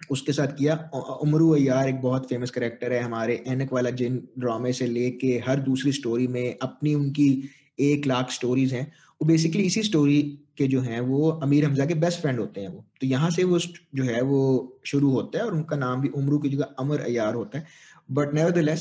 उसके 0.09 0.33
साथ 0.33 0.47
किया। 0.47 0.75
उमरू 1.23 1.49
अयार 1.49 1.89
एक 1.89 2.01
बहुत 2.01 2.29
फ़ेमस 2.29 2.49
करेक्टर 2.49 2.93
है 2.93 3.01
हमारे। 3.01 3.43
एनक 3.47 3.73
वाला 3.73 3.89
जिन 3.89 4.21
ड्रामे 4.39 4.73
से 4.73 4.87
लेके 4.87 5.41
हर 5.47 5.59
दूसरी 5.59 5.91
स्टोरी 5.91 6.27
में 6.27 6.57
अपनी 6.61 6.93
उनकी 6.95 7.49
एक 7.79 8.07
लाख 8.07 8.31
स्टोरीज 8.31 8.73
हैं। 8.73 8.91
वो 9.21 9.27
बेसिकली 9.27 9.63
इसी 9.63 9.83
स्टोरी 9.83 10.21
के 10.57 10.67
जो 10.67 10.81
हैं, 10.81 10.99
वो 10.99 11.29
अमीर 11.29 11.65
हमजा 11.65 11.85
के 11.85 11.93
बेस्ट 11.95 12.21
फ्रेंड 12.21 12.39
होते 12.39 12.61
हैं 12.61 12.67
वो। 12.67 12.85
तो 13.01 13.07
यहाँ 13.07 13.29
से 13.31 13.43
वो 13.43 13.59
जो 13.59 14.03
है 14.03 14.21
वो 14.21 14.79
शुरू 14.85 15.11
होता 15.11 15.39
है 15.39 15.45
और 15.45 15.53
उनका 15.53 15.77
नाम 15.77 16.01
भी 16.01 16.09
उमरू 16.09 16.39
की 16.39 16.49
जगह 16.49 16.75
अमर 16.79 16.99
अयार 16.99 17.33
होता 17.33 17.57
है। 17.57 17.65
बट 18.11 18.33
नेवर 18.33 18.75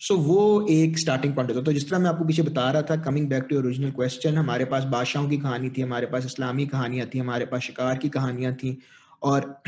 सो 0.00 0.16
वो 0.16 0.66
एक 0.70 0.98
स्टार्टिंग 0.98 1.34
पॉइंट 1.34 1.50
होता 1.50 1.60
है। 1.60 1.64
तो 1.64 1.72
जिस 1.72 1.88
तरह 1.90 1.98
मैं 1.98 2.10
आपको 2.10 2.24
पीछे 2.24 2.42
बता 2.42 2.70
रहा 2.70 2.82
था 2.82 2.96
coming 2.96 3.28
back 3.28 3.46
to 3.50 3.58
original 3.58 3.90
question 3.90 4.36
हमारे 4.36 4.64
पास 4.64 4.84
बादशाहों 4.84 5.28
की 5.28 5.36
कहानी 5.36 5.70
थी, 5.70 5.82
हमारे 5.82 6.06
पास 6.06 6.24
इस्लामी 6.24 6.66
कहानियाँ 6.66 7.06
थी, 7.14 7.18
हमारे 7.18 7.46
पास 7.46 7.62
शिकार 7.62 7.98
की 7.98 8.08
कहानियाँ 8.08 8.52
थी। 8.54 8.78
और 9.22 9.62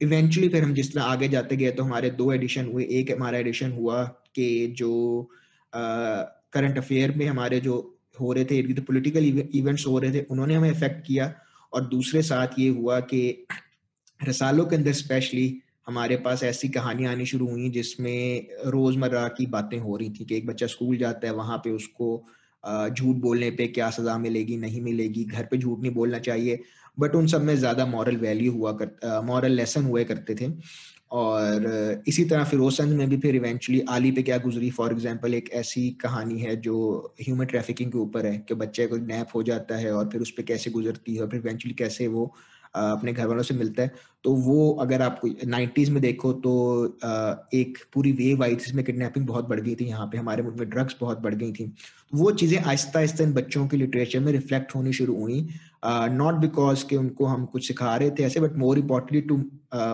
इवेंचुअली 0.00 0.48
फिर 0.48 0.62
हम 0.64 0.72
जिस 0.74 0.92
तरह 0.94 1.02
आगे 1.04 1.28
जाते 1.28 1.56
गए 1.56 1.70
तो 1.70 1.82
हमारे 1.82 2.10
दो 2.12 2.32
एडिशन 2.32 2.66
हुए। 2.66 2.84
एक 2.92 3.10
हमारा 3.10 3.38
एडिशन 3.38 3.72
हुआ 3.72 4.02
कि 4.34 4.74
जो 4.78 4.92
करंट 5.72 6.78
अफेयर 6.78 7.14
में 7.16 7.26
हमारे 7.26 7.60
जो 7.60 7.74
हो 8.20 8.32
रहे 8.32 8.44
थे 8.44 8.58
इर्द 8.58 8.80
पोलिटिकल 8.86 9.24
इवेंट्स 9.24 9.86
हो 9.86 9.98
रहे 9.98 10.12
थे, 10.12 10.20
उन्होंने 10.20 10.54
हमें 10.54 10.70
इफ़ेक्ट 10.70 11.06
किया। 11.06 11.32
और 11.72 11.86
दूसरे 11.86 12.22
साथ 12.22 12.58
ये 12.58 12.68
हुआ 12.68 12.98
कि 13.02 13.46
रसालों 14.20 14.64
के 14.66 14.76
अंदर 14.76 14.92
स्पेशली 14.94 15.46
हमारे 15.86 16.16
पास 16.16 16.42
ऐसी 16.44 16.68
कहानियाँ 16.68 17.12
आनी 17.12 17.26
शुरू 17.26 17.48
हुई, 17.48 17.68
जिसमें 17.70 18.48
रोज़मर्रा 18.66 19.26
की 19.28 19.46
बातें 19.46 19.78
हो 19.78 19.96
रही 19.96 20.10
थी 20.10 20.24
कि 20.24 20.36
एक 20.36 20.46
बच्चा 20.46 20.66
स्कूल 20.66 20.96
जाता 20.98 21.26
है, 21.26 21.34
वहाँ 21.34 21.58
पे 21.58 21.70
उसको 21.70 22.24
झूठ 22.90 23.16
बोलने 23.16 23.50
पे 23.50 23.66
क्या 23.68 23.90
सजा 23.90 24.16
मिलेगी, 24.18 24.56
नहीं 24.56 24.80
मिलेगी, 24.82 25.24
घर 25.24 25.44
पे 25.50 25.56
झूठ 25.58 25.80
नहीं 25.80 25.92
बोलना 25.94 26.18
चाहिए। 26.20 26.58
बट 26.96 27.14
उन 27.14 27.26
सब 27.26 27.42
में 27.42 27.54
ज़्यादा 27.56 27.86
मॉरल 27.86 28.16
वैल्यू 28.16 28.52
हुआ 28.52 28.72
कर 28.82 29.22
मॉरल 29.24 29.52
लेसन 29.52 29.84
हुए 29.84 30.04
करते 30.04 30.34
थे। 30.34 30.50
और 31.12 32.02
इसी 32.08 32.24
तरह 32.24 32.44
फिरोजगंज 32.44 32.92
में 32.92 33.08
भी 33.08 33.16
फिर 33.18 33.36
इवेंचुअली 33.36 33.80
आली 33.90 34.10
पे 34.12 34.22
क्या 34.22 34.38
गुजरी? 34.38 34.70
फॉर 34.70 34.92
एग्जांपल 34.92 35.34
एक 35.34 35.50
ऐसी 35.54 35.88
कहानी 36.00 36.38
है 36.40 36.56
जो 36.60 37.14
ह्यूमन 37.20 37.46
ट्रैफिकिंग 37.46 37.92
के 37.92 37.98
ऊपर 37.98 38.26
है 38.26 38.36
कि 38.48 38.54
बच्चे 38.56 38.86
को 38.86 38.96
नैप 39.06 39.28
हो 39.34 39.42
जाता 39.42 39.76
है 39.76 39.92
और 39.94 40.08
फिर 40.12 40.20
उस 40.20 40.30
पर 40.30 40.42
कैसे 40.44 40.70
गुजरती 40.70 41.14
है 41.14 41.22
और 41.22 41.28
फिर 41.30 41.40
इवेंचुअली 41.40 41.74
कैसे 41.74 42.06
वो 42.08 42.32
अपने 42.74 43.12
घर 43.12 43.26
वालों 43.26 43.42
से 43.42 43.54
मिलता 43.54 43.82
है। 43.82 43.92
तो 44.24 44.32
वो 44.34 44.70
अगर 44.80 45.02
आप 45.02 45.20
नाइन्टीज 45.46 45.90
में 45.90 46.00
देखो 46.02 46.32
तो 46.46 46.52
एक 47.54 47.78
पूरी 47.94 48.12
वेव 48.12 48.42
आई 48.44 48.50
थी 48.50 48.56
जिसमें 48.56 48.84
किडनैपिंग 48.84 49.26
बहुत 49.26 49.48
बढ़ 49.48 49.60
गई 49.60 49.74
थी। 49.74 49.84
यहाँ 49.84 50.06
पे 50.06 50.18
हमारे 50.18 50.42
मुल्क 50.42 50.58
में 50.58 50.68
ड्रग्स 50.70 50.96
बहुत 51.00 51.20
बढ़ 51.20 51.34
गई 51.34 51.52
थी। 51.52 51.72
वो 52.12 52.30
चीज़ें 52.32 52.58
आहिस्ता 52.58 52.98
आहिस्ता 52.98 53.24
इन 53.24 53.32
बच्चों 53.32 53.66
के 53.68 53.76
लिटरेचर 53.76 54.20
में 54.20 54.32
रिफ्लेक्ट 54.32 54.74
होनी 54.74 54.92
शुरू 54.92 55.14
हुई। 55.20 55.46
नॉट 56.12 56.34
बिकॉज़ 56.34 56.84
के 56.86 56.96
उनको 56.96 57.24
हम 57.26 57.44
कुछ 57.46 57.66
सिखा 57.66 57.94
रहे 57.96 58.10
थे 58.10 58.24
ऐसे 58.24 58.40
बट 58.40 58.56
मोर 58.58 58.78
इम्पोर्टेंटली 58.78 59.20
टू 59.22 59.34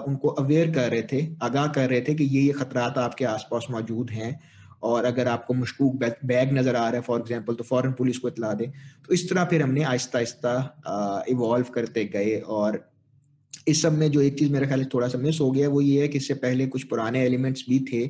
उनको 0.07 0.29
अवेयर 0.29 0.71
कर 0.71 0.91
रहे 0.91 1.03
थे, 1.03 1.27
आगाह 1.43 1.67
कर 1.69 1.89
रहे 1.91 2.01
थे 2.01 2.15
कि 2.15 2.25
ये 2.27 2.43
ये 2.43 2.53
खतरात 2.55 2.99
आपके 2.99 3.25
आसपास 3.27 3.67
मौजूद 3.71 4.11
हैं। 4.11 4.39
और 4.83 5.05
अगर 5.05 5.29
आपको 5.29 5.55
मुशकूक 5.55 5.95
बैग 6.25 6.53
नज़र 6.53 6.77
आ 6.77 6.89
रहा 6.89 6.97
है 6.97 7.01
फॉर 7.03 7.21
एग्जांपल 7.21 7.55
तो 7.55 7.65
फॉरन 7.65 7.93
पुलिस 7.93 8.19
को 8.19 8.29
इतला 8.29 8.53
दे। 8.53 8.67
तो 9.07 9.15
इस 9.15 9.29
तरह 9.31 9.45
फिर 9.45 9.63
हमने 9.63 9.83
आहिस्ता 9.85 10.19
आहिस्ता 10.19 11.25
इवॉल्व 11.29 11.67
करते 11.75 12.05
गए 12.15 12.37
और 12.49 12.81
इस 13.69 13.83
सब 13.83 13.99
में 13.99 14.11
जो 14.11 14.21
एक 14.21 14.39
चीज़ 14.39 14.53
मेरे 14.53 14.67
ख्याल 14.67 14.85
थोड़ा 14.95 15.09
सा 15.09 15.19
मिस 15.19 15.41
हो 15.41 15.51
गया, 15.51 15.69
वो 15.69 15.81
ये 15.81 16.01
है 16.03 16.09
कि 16.09 16.19
इससे 16.19 16.35
पहले 16.37 16.67
कुछ 16.67 16.83
पुराने 16.85 17.25
एलिमेंट्स 17.25 17.65
भी 17.69 17.79
थे। 17.93 18.07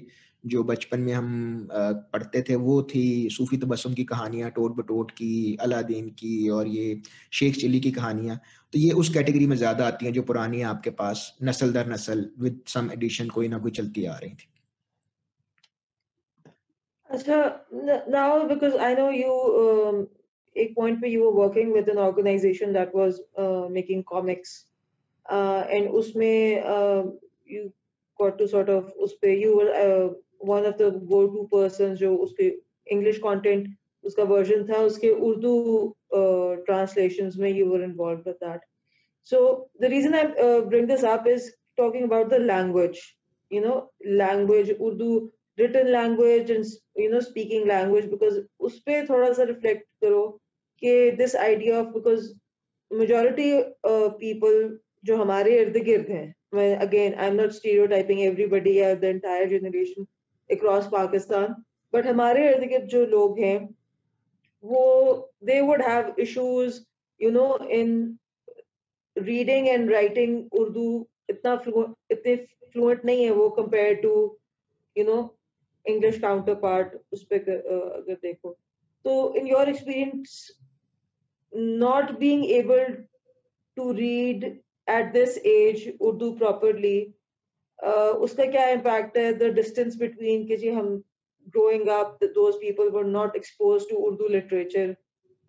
जो 0.46 0.62
बचपन 0.64 1.00
में 1.00 1.12
हम 1.12 1.68
पढ़ते 1.72 2.42
थे 2.48 2.54
वो 2.54 2.82
थी 2.94 3.28
सूफी 3.32 3.56
तबसम 3.56 3.94
की 3.94 4.04
कहानियाँ 4.04 4.50
टोट 4.50 4.76
बटोट 4.76 5.10
की 5.10 5.56
अलादीन 5.62 6.08
की 6.18 6.48
और 6.50 6.68
ये 6.68 7.00
शेख 7.32 7.56
चिली 7.56 7.80
की 7.80 7.90
कहानियाँ 7.90 8.36
तो 8.72 8.78
ये 8.78 8.90
उस 9.02 9.12
कैटेगरी 9.14 9.46
में 9.46 9.56
ज़्यादा 9.56 9.86
आती 9.86 10.06
हैं 10.06 10.12
जो 10.12 10.22
पुरानी 10.22 10.58
है 10.58 10.64
आपके 10.64 10.90
पास 11.02 11.32
नस्ल 11.42 11.72
दर 11.72 11.92
नस्ल 11.92 12.30
विद 12.40 12.60
सम 12.74 12.90
एडिशन 12.92 13.28
कोई 13.28 13.48
ना 13.48 13.58
कोई 13.58 13.70
चलती 13.70 14.04
आ 14.04 14.16
रही 14.16 14.34
थी 14.34 14.48
So 17.10 17.60
now, 18.08 18.46
because 18.48 18.74
I 18.74 18.94
know 18.94 19.10
you, 19.10 19.32
um, 19.62 20.08
a 20.56 20.72
point 20.74 21.00
where 21.00 21.10
you 21.10 21.24
were 21.24 21.34
working 21.34 21.72
with 21.72 21.88
an 21.88 21.98
organization 21.98 22.72
that 22.72 22.94
was 22.94 23.20
uh, 23.36 23.66
making 23.70 24.04
comics, 24.04 24.64
uh, 25.26 25.64
and 25.70 25.88
usme 25.88 26.62
uh, 26.66 27.10
you 27.46 27.72
got 28.18 28.38
to 28.38 28.48
sort 28.48 28.70
one 30.44 30.66
of 30.66 30.76
the 30.76 30.90
go 31.10 31.26
to 31.28 31.42
person 31.52 31.94
जो 31.94 32.14
उसके 32.26 32.48
English 32.92 33.18
content 33.24 33.68
उसका 34.04 34.22
version 34.24 34.64
था 34.68 34.78
उसके 34.82 35.10
Urdu 35.26 35.54
translation 36.12 37.30
uh, 37.30 37.38
में 37.38 37.50
you 37.50 37.76
involve 37.78 38.30
that 38.30 38.60
so 39.28 39.40
the 39.80 39.90
reason 39.92 40.14
I 40.14 40.24
bring 40.68 40.88
this 40.88 41.04
up 41.04 41.26
is 41.28 41.50
talking 41.76 42.04
about 42.04 42.28
the 42.28 42.40
language 42.42 43.00
you 43.50 43.60
know 43.60 43.76
language 44.22 44.70
Urdu 44.80 45.16
written 45.58 45.86
language 45.86 46.50
and 46.50 46.64
you 47.00 47.10
know 47.10 47.20
speaking 47.20 47.66
language 47.66 48.10
because 48.10 48.40
उस 48.68 48.78
पर 48.86 49.06
थोड़ा 49.08 49.32
सा 49.32 49.42
reflect 49.50 49.86
करो 50.02 50.22
कि 50.82 51.10
this 51.16 51.36
idea 51.36 51.80
of 51.80 51.92
because 51.94 52.32
majority 52.90 53.52
people 53.86 54.78
जो 55.04 55.16
हमारे 55.16 55.58
इर्द 55.58 55.76
गिर्द 55.84 56.10
हैं 56.10 56.26
again 56.78 57.14
I 57.14 57.28
am 57.28 57.34
not 57.34 57.50
stereo 57.52 57.86
everybody 58.22 58.76
of 58.78 58.98
the 58.98 59.04
entire 59.04 59.48
generation 59.48 60.06
across 60.52 60.86
Pakistan 60.92 61.54
but 61.92 62.06
हमारे 62.06 62.48
इर्द 62.48 62.64
गिर्द 62.68 62.86
जो 62.88 63.04
लोग 63.06 63.38
हैं, 63.38 63.68
वो 64.64 64.82
they 65.44 65.60
would 65.60 65.82
have 65.82 66.14
issues 66.20 66.80
you 67.20 67.30
know 67.30 67.46
in 67.70 68.18
reading 69.16 69.68
and 69.68 69.90
writing 69.90 70.54
Urdu 70.60 70.86
इतना 71.30 71.52
इतने 72.10 72.36
फ्लुएंट 72.36 73.04
नहीं 73.04 73.24
है 73.24 73.30
वो 73.32 73.48
compare 73.56 73.94
to 74.02 74.14
you 74.96 75.04
know 75.04 75.18
English 75.86 76.18
counterpart 76.56 76.96
उस 77.12 77.24
पर 77.32 77.50
अगर 77.50 78.14
देखो। 78.14 78.50
तो 79.04 79.34
in 79.36 79.46
your 79.46 79.68
experience 79.68 80.34
not 81.52 82.10
being 82.18 82.44
able 82.50 82.94
to 83.76 83.90
read 83.92 84.44
at 84.44 85.12
this 85.12 85.38
age 85.46 85.92
Urdu 86.00 86.30
properly 86.38 86.98
properly 87.82 88.24
उसका 88.24 88.44
क्या 88.44 88.68
इम्पैक्ट 88.68 89.16
है? 89.16 89.32
द 89.32 89.42
डिस्टेंस 89.54 89.96
बिटवीन 89.96 90.46
कि 90.46 90.56
जी 90.56 90.68
हम 90.68 90.96
growing 91.46 91.88
up 91.88 92.18
those 92.24 92.54
people 92.54 92.88
were 92.88 93.04
not 93.04 93.36
expose 93.36 93.88
to 93.90 93.96
Urdu 93.96 94.28
literature 94.28 94.94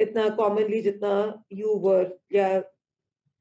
इतना 0.01 0.29
कॉमनली 0.29 0.81
जितना 0.81 1.43
यू 1.53 1.75
वर 1.75 2.19
या 2.33 2.63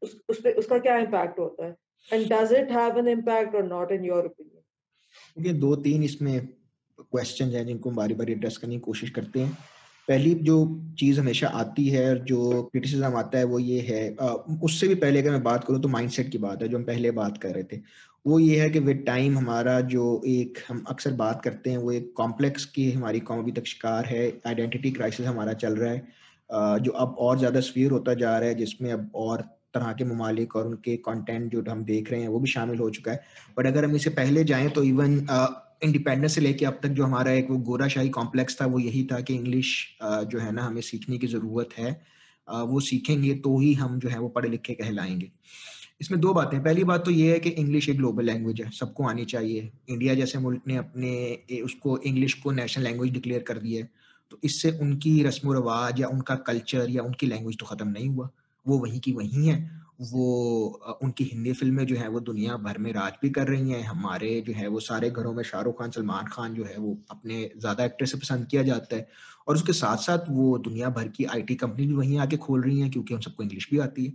उस, 0.03 0.21
उस 0.29 0.47
उसका 0.47 0.79
क्या 0.79 0.99
इम्पैक्ट 0.99 1.39
होता 1.39 1.67
है? 1.67 1.77
And 2.13 2.33
does 2.33 2.53
it 2.53 2.71
have 2.71 2.99
an 2.99 3.09
impact 3.09 3.55
और 3.55 3.63
नॉट 3.63 3.93
इन 3.93 4.05
योर 4.05 4.27
ओपिनियन 4.27 5.47
ये 5.47 5.53
दो 5.53 5.77
तीन 5.77 6.03
इसमें 6.03 6.47
क्वेश्चन 6.99 7.45
हैं 7.45 7.67
जिनको 7.67 7.91
हम 7.91 7.97
बारी 7.97 8.15
बारी 8.15 8.33
एड्रेस 8.33 8.57
करने 8.57 8.75
की 8.75 8.81
कोशिश 8.81 9.11
करते 9.11 9.41
हैं। 9.41 9.57
पहली 10.09 10.35
जो 10.35 10.57
चीज़ 10.99 11.21
हमेशा 11.21 11.49
आती 11.49 11.89
है 11.89 12.09
और 12.11 12.19
जो 12.19 12.63
क्रिटिसिज्म 12.63 13.17
आता 13.17 13.39
है 13.39 13.45
वो 13.45 13.59
ये 13.59 13.81
है 13.81 14.17
आ, 14.21 14.27
उससे 14.63 14.89
भी 14.89 14.95
पहले 14.95 15.21
अगर 15.21 15.31
मैं 15.31 15.43
बात 15.43 15.65
करूँ 15.65 15.83
तो 15.83 15.89
माइंडसेट 15.89 16.31
की 16.31 16.39
बात 16.39 16.63
है 16.63 16.69
जो 16.69 16.77
हम 16.77 16.85
पहले 16.85 17.11
बात 17.11 17.39
कर 17.39 17.55
रहे 17.55 17.65
थे। 17.65 17.81
वो 18.25 18.39
ये 18.39 18.61
है 18.61 18.69
कि 18.71 18.79
विद 18.79 19.03
टाइम 19.07 19.37
हमारा 19.39 19.81
जो 19.93 20.03
एक 20.27 20.59
हम 20.69 20.85
अक्सर 20.89 21.13
बात 21.13 21.41
करते 21.45 21.71
हैं, 21.71 21.79
वो 21.79 21.93
एक 21.93 22.13
कॉम्प्लेक्स 22.17 22.65
की 22.67 22.91
हमारी 22.93 23.21
कौम 23.21 23.39
अभी 23.39 23.53
तक 23.53 23.65
शिकार 23.67 24.05
है 24.07 24.27
आइडेंटिटी 24.47 24.91
क्राइसिस 24.91 25.27
हमारा 25.27 25.53
चल 25.55 25.77
रहा 25.77 25.91
है 25.93 26.81
जो 26.81 26.93
अब 26.93 27.17
और 27.21 27.39
ज़्यादा 27.39 27.61
स्वीर 27.61 27.91
होता 27.91 28.15
जा 28.15 28.39
रहा 28.39 28.49
है, 28.49 28.55
जिसमें 28.55 28.93
अब 28.93 29.11
और 29.15 29.41
तरह 29.75 29.93
के 29.99 30.05
ममालिक 30.05 30.57
और 30.57 30.67
उनके 30.67 30.97
कंटेंट 31.07 31.51
जो 31.53 31.65
हम 31.71 31.85
देख 31.85 32.11
रहे 32.11 32.21
हैं, 32.21 32.29
वो 32.29 32.41
भी 32.41 32.51
शामिल 32.51 32.79
हो 32.79 32.89
चुका 32.91 33.13
है। 33.13 33.23
बट 33.59 33.67
अगर 33.67 33.85
हम 33.85 33.97
इसे 33.97 34.11
पहले 34.13 34.45
जाएँ 34.45 34.69
तो 34.71 34.83
इवन 34.85 35.19
इंडिपेंडेंस 35.85 36.35
से 36.35 36.41
लेके 36.41 36.65
अब 36.67 36.79
तक 36.83 36.89
जो 36.91 37.05
हमारा 37.05 37.31
एक 37.33 37.51
वो 37.51 37.57
गोराशाही 37.61 38.09
कॉम्प्लेक्स 38.11 38.61
था, 38.61 38.67
वो 38.67 38.79
यही 38.79 39.05
था 39.13 39.21
कि 39.21 39.35
इंग्लिश 39.35 39.75
जो 40.03 40.39
है 40.39 40.53
ना, 40.53 40.63
हमें 40.63 40.81
सीखने 40.83 41.19
की 41.19 41.27
ज़रूरत 41.29 41.79
है। 41.79 41.91
वो 42.49 42.81
सीखेंगे 42.83 43.35
तो 43.37 43.59
ही 43.59 43.73
हम 43.75 43.99
जो 43.99 44.09
है 44.09 44.19
वो 44.21 44.29
पढ़े 44.29 44.49
लिखे 44.49 44.75
कहलाएँगे। 44.75 45.31
इसमें 46.03 46.21
दो 46.21 46.33
बातें 46.35 46.63
पहली 46.63 46.85
बात 46.85 47.05
तो 47.05 47.11
ये 47.11 47.33
है 47.33 47.39
कि 47.41 47.51
इंग्लिश 47.51 47.89
एक 47.89 47.97
ग्लोबल 47.97 48.25
लैंग्वेज 48.25 48.61
है, 48.61 48.71
सबको 48.71 49.05
आनी 49.09 49.25
चाहिए। 49.25 49.71
इंडिया 49.89 50.15
जैसे 50.15 50.39
मुल्क 50.39 50.63
ने 50.67 50.77
अपने 50.77 51.61
उसको 51.63 51.99
इंग्लिश 52.01 52.35
को 52.35 52.51
नेशनल 52.53 52.85
लैंग्वेज 52.85 53.13
डिक्लेयर 53.13 53.43
कर 53.43 53.59
दिया 53.59 53.83
है 53.83 53.91
तो 54.33 54.39
इससे 54.45 54.71
उनकी 54.81 55.23
रस्म 55.23 55.53
रवाज 55.53 56.01
या 56.01 56.09
उनका 56.09 56.35
कल्चर 56.47 56.91
या 56.91 57.03
उनकी 57.03 57.27
लैंग्वेज 57.27 57.59
तो 57.59 57.67
ख़त्म 57.67 57.89
नहीं 57.89 58.09
हुआ। 58.09 58.29
वो 58.67 58.79
वहीं 58.79 59.01
की 59.01 59.13
वहीं 59.13 59.49
है। 59.49 59.57
वो 60.03 60.99
उनकी 61.03 61.25
हिंदी 61.25 61.53
फ़िल्में 61.53 61.85
जो 61.87 61.97
है, 61.97 62.09
वो 62.09 62.21
दुनिया 62.21 62.57
भर 62.59 62.79
में 62.79 62.93
राज 62.93 63.13
भी 63.23 63.31
कर 63.31 63.49
रही 63.49 63.71
हैं। 63.71 63.83
हमारे 63.83 64.41
जो 64.41 64.53
है, 64.53 64.67
वो 64.69 64.81
सारे 64.81 65.11
घरों 65.11 65.33
में 65.35 65.43
शाहरुख 65.45 65.79
खान, 65.79 65.91
सलमान 65.91 66.27
खान 66.27 66.55
जो 66.55 66.65
है, 66.65 66.77
वो 66.79 66.97
अपने 67.11 67.51
ज़्यादा 67.59 67.85
एक्टर 67.85 68.07
से 68.07 68.19
पसंद 68.19 68.47
किया 68.47 68.63
जाता 68.63 68.97
है। 68.97 69.07
और 69.49 69.55
उसके 69.57 69.73
साथ 69.73 69.97
साथ 69.99 70.31
वो 70.31 70.57
दुनिया 70.61 70.89
भर 70.91 71.09
की 71.09 71.25
आईटी 71.27 71.55
कंपनी 71.55 71.87
भी 71.87 71.95
वहीं 71.95 72.19
आके 72.19 72.37
खोल 72.39 72.63
रही 72.63 72.81
हैं, 72.81 72.91
क्योंकि 72.91 73.15
हम 73.15 73.21
सबको 73.21 73.43
इंग्लिश 73.43 73.69
भी 73.71 73.79
आती 73.79 74.05
है। 74.07 74.13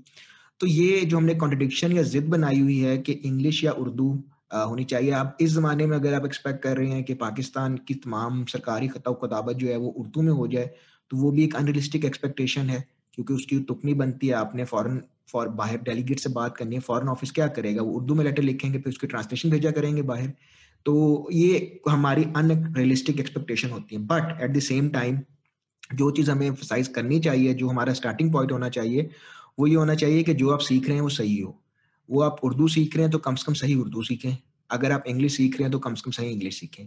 तो 0.61 0.67
ये 0.67 1.01
जो 1.01 1.17
हमने 1.17 1.35
कॉन्ट्रडिक्शन 1.35 1.91
या 1.91 2.03
जिद 2.05 2.27
बनाई 2.29 2.59
हुई 2.59 2.77
है 2.79 2.97
कि 2.97 3.11
इंग्लिश 3.11 3.63
या 3.63 3.71
उर्दू 3.73 4.09
होनी 4.53 4.83
चाहिए। 4.85 5.11
आप 5.11 5.37
इस 5.41 5.51
ज़माने 5.51 5.85
में 5.85 5.95
अगर 5.97 6.13
आप 6.13 6.25
एक्सपेक्ट 6.25 6.61
कर 6.63 6.77
रहे 6.77 6.89
हैं 6.89 7.03
कि 7.03 7.13
पाकिस्तान 7.15 7.75
की 7.87 7.93
तमाम 7.95 8.43
सरकारी 8.45 8.87
खता 8.87 9.51
जो 9.53 9.67
है 9.67 9.77
वो 9.77 9.89
उर्दू 9.89 10.21
में 10.21 10.31
हो 10.33 10.47
जाए 10.47 10.71
तो 11.11 11.17
वो 11.17 11.31
भी 11.31 11.43
एक 11.43 11.55
अनरियलिस्टिक 11.55 12.05
एक्सपेक्टेशन 12.05 12.69
है, 12.69 12.79
क्योंकि 13.13 13.33
उसकी 13.33 13.59
तुकनी 13.59 13.93
बनती 13.93 14.27
है। 14.27 14.33
आपने 14.33 14.63
फॉरन 14.65 15.01
फॉर 15.31 15.47
बाहर 15.51 15.77
डेलीगेट 15.83 16.19
से 16.19 16.29
बात 16.29 16.57
करनी 16.57 16.75
है 16.75 16.81
फॉरन 16.81 17.07
ऑफ़िस 17.09 17.31
क्या 17.31 17.47
करेगा? 17.49 17.81
वो 17.81 17.91
उर्दू 17.91 18.15
में 18.15 18.23
लेटर 18.25 18.43
लिखेंगे, 18.43 18.79
फिर 18.79 18.89
उसकी 18.89 19.07
ट्रांसलेशन 19.07 19.49
भेजा 19.49 19.71
करेंगे 19.71 20.01
बाहर। 20.03 20.27
तो 20.85 21.27
ये 21.31 21.79
हमारी 21.89 22.23
अनरियलिस्टिक 22.35 23.19
एक्सपेक्टेशन 23.19 23.69
होती 23.69 23.95
है। 23.95 24.01
But 24.03 24.41
at 24.41 24.51
the 24.51 24.59
same 24.59 24.89
time 24.89 25.19
जो 25.95 26.09
चीज़ 26.11 26.31
हमें 26.31 26.45
एम्फोसाइज 26.47 26.87
करनी 26.87 27.19
चाहिए, 27.19 27.53
जो 27.53 27.67
हमारा 27.67 27.93
स्टार्टिंग 27.93 28.31
पॉइंट 28.33 28.51
होना 28.51 28.69
चाहिए 28.69 29.09
वो 29.57 29.67
ये 29.67 29.75
होना 29.75 29.95
चाहिए 29.95 30.23
कि 30.23 30.33
जो 30.33 30.49
आप 30.51 30.59
सीख 30.59 30.87
रहे 30.87 30.95
हैं 30.95 31.01
वो 31.01 31.09
सही 31.11 31.39
हो। 31.39 31.57
वो 32.09 32.21
आप 32.21 32.39
उर्दू 32.43 32.67
सीख 32.67 32.95
रहे 32.95 33.03
हैं 33.03 33.11
तो 33.11 33.17
कम 33.19 33.35
से 33.35 33.43
कम 33.47 33.53
सही 33.55 33.75
उर्दू 33.75 34.03
सीखें। 34.03 34.35
अगर 34.69 34.91
आप 34.91 35.03
इंग्लिश 35.07 35.35
सीख 35.37 35.53
रहे 35.53 35.63
हैं 35.63 35.71
तो 35.71 35.79
कम 35.79 35.93
से 35.93 36.01
कम 36.05 36.11
सही 36.11 36.29
इंग्लिश 36.31 36.59
सीखें। 36.59 36.85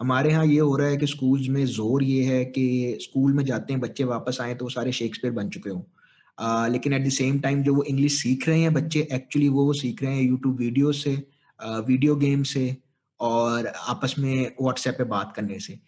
हमारे 0.00 0.30
यहाँ 0.30 0.44
ये 0.46 0.58
हो 0.60 0.76
रहा 0.76 0.88
है 0.88 0.96
कि 0.96 1.06
स्कूल्स 1.06 1.48
में 1.48 1.64
ज़ोर 1.66 2.02
ये 2.04 2.22
है 2.24 2.44
कि 2.46 2.98
स्कूल 3.00 3.32
में 3.32 3.44
जाते 3.44 3.72
हैं, 3.72 3.80
बच्चे 3.80 4.04
वापस 4.04 4.38
आए 4.40 4.54
तो 4.54 4.64
वो 4.64 4.70
सारे 4.70 4.92
शेक्सपियर 4.92 5.34
बन 5.34 5.48
चुके 5.48 5.70
हों। 5.70 6.70
लेकिन 6.72 6.92
एट 6.92 7.06
द 7.06 7.08
सेम 7.10 7.38
टाइम 7.40 7.62
जो 7.62 7.74
वो 7.74 7.82
इंग्लिश 7.82 8.20
सीख 8.22 8.48
रहे 8.48 8.60
हैं 8.60 8.72
बच्चे 8.74 9.06
एक्चुअली 9.12 9.48
वो 9.48 9.64
वो 9.66 9.72
सीख 9.74 10.02
रहे 10.02 10.14
हैं 10.14 10.22
यूट्यूब 10.22 10.56
वीडियो 10.58 10.92
से 10.94 11.14
वीडियो 11.60 12.16
गेम 12.16 12.42
से 12.44 12.76
और 13.20 13.66
आपस 13.66 14.14
में 14.18 14.50
व्हाट्सएप 14.60 14.94
पे 14.98 15.04
बात 15.06 15.32
करने 15.36 15.58
से। 15.58 15.78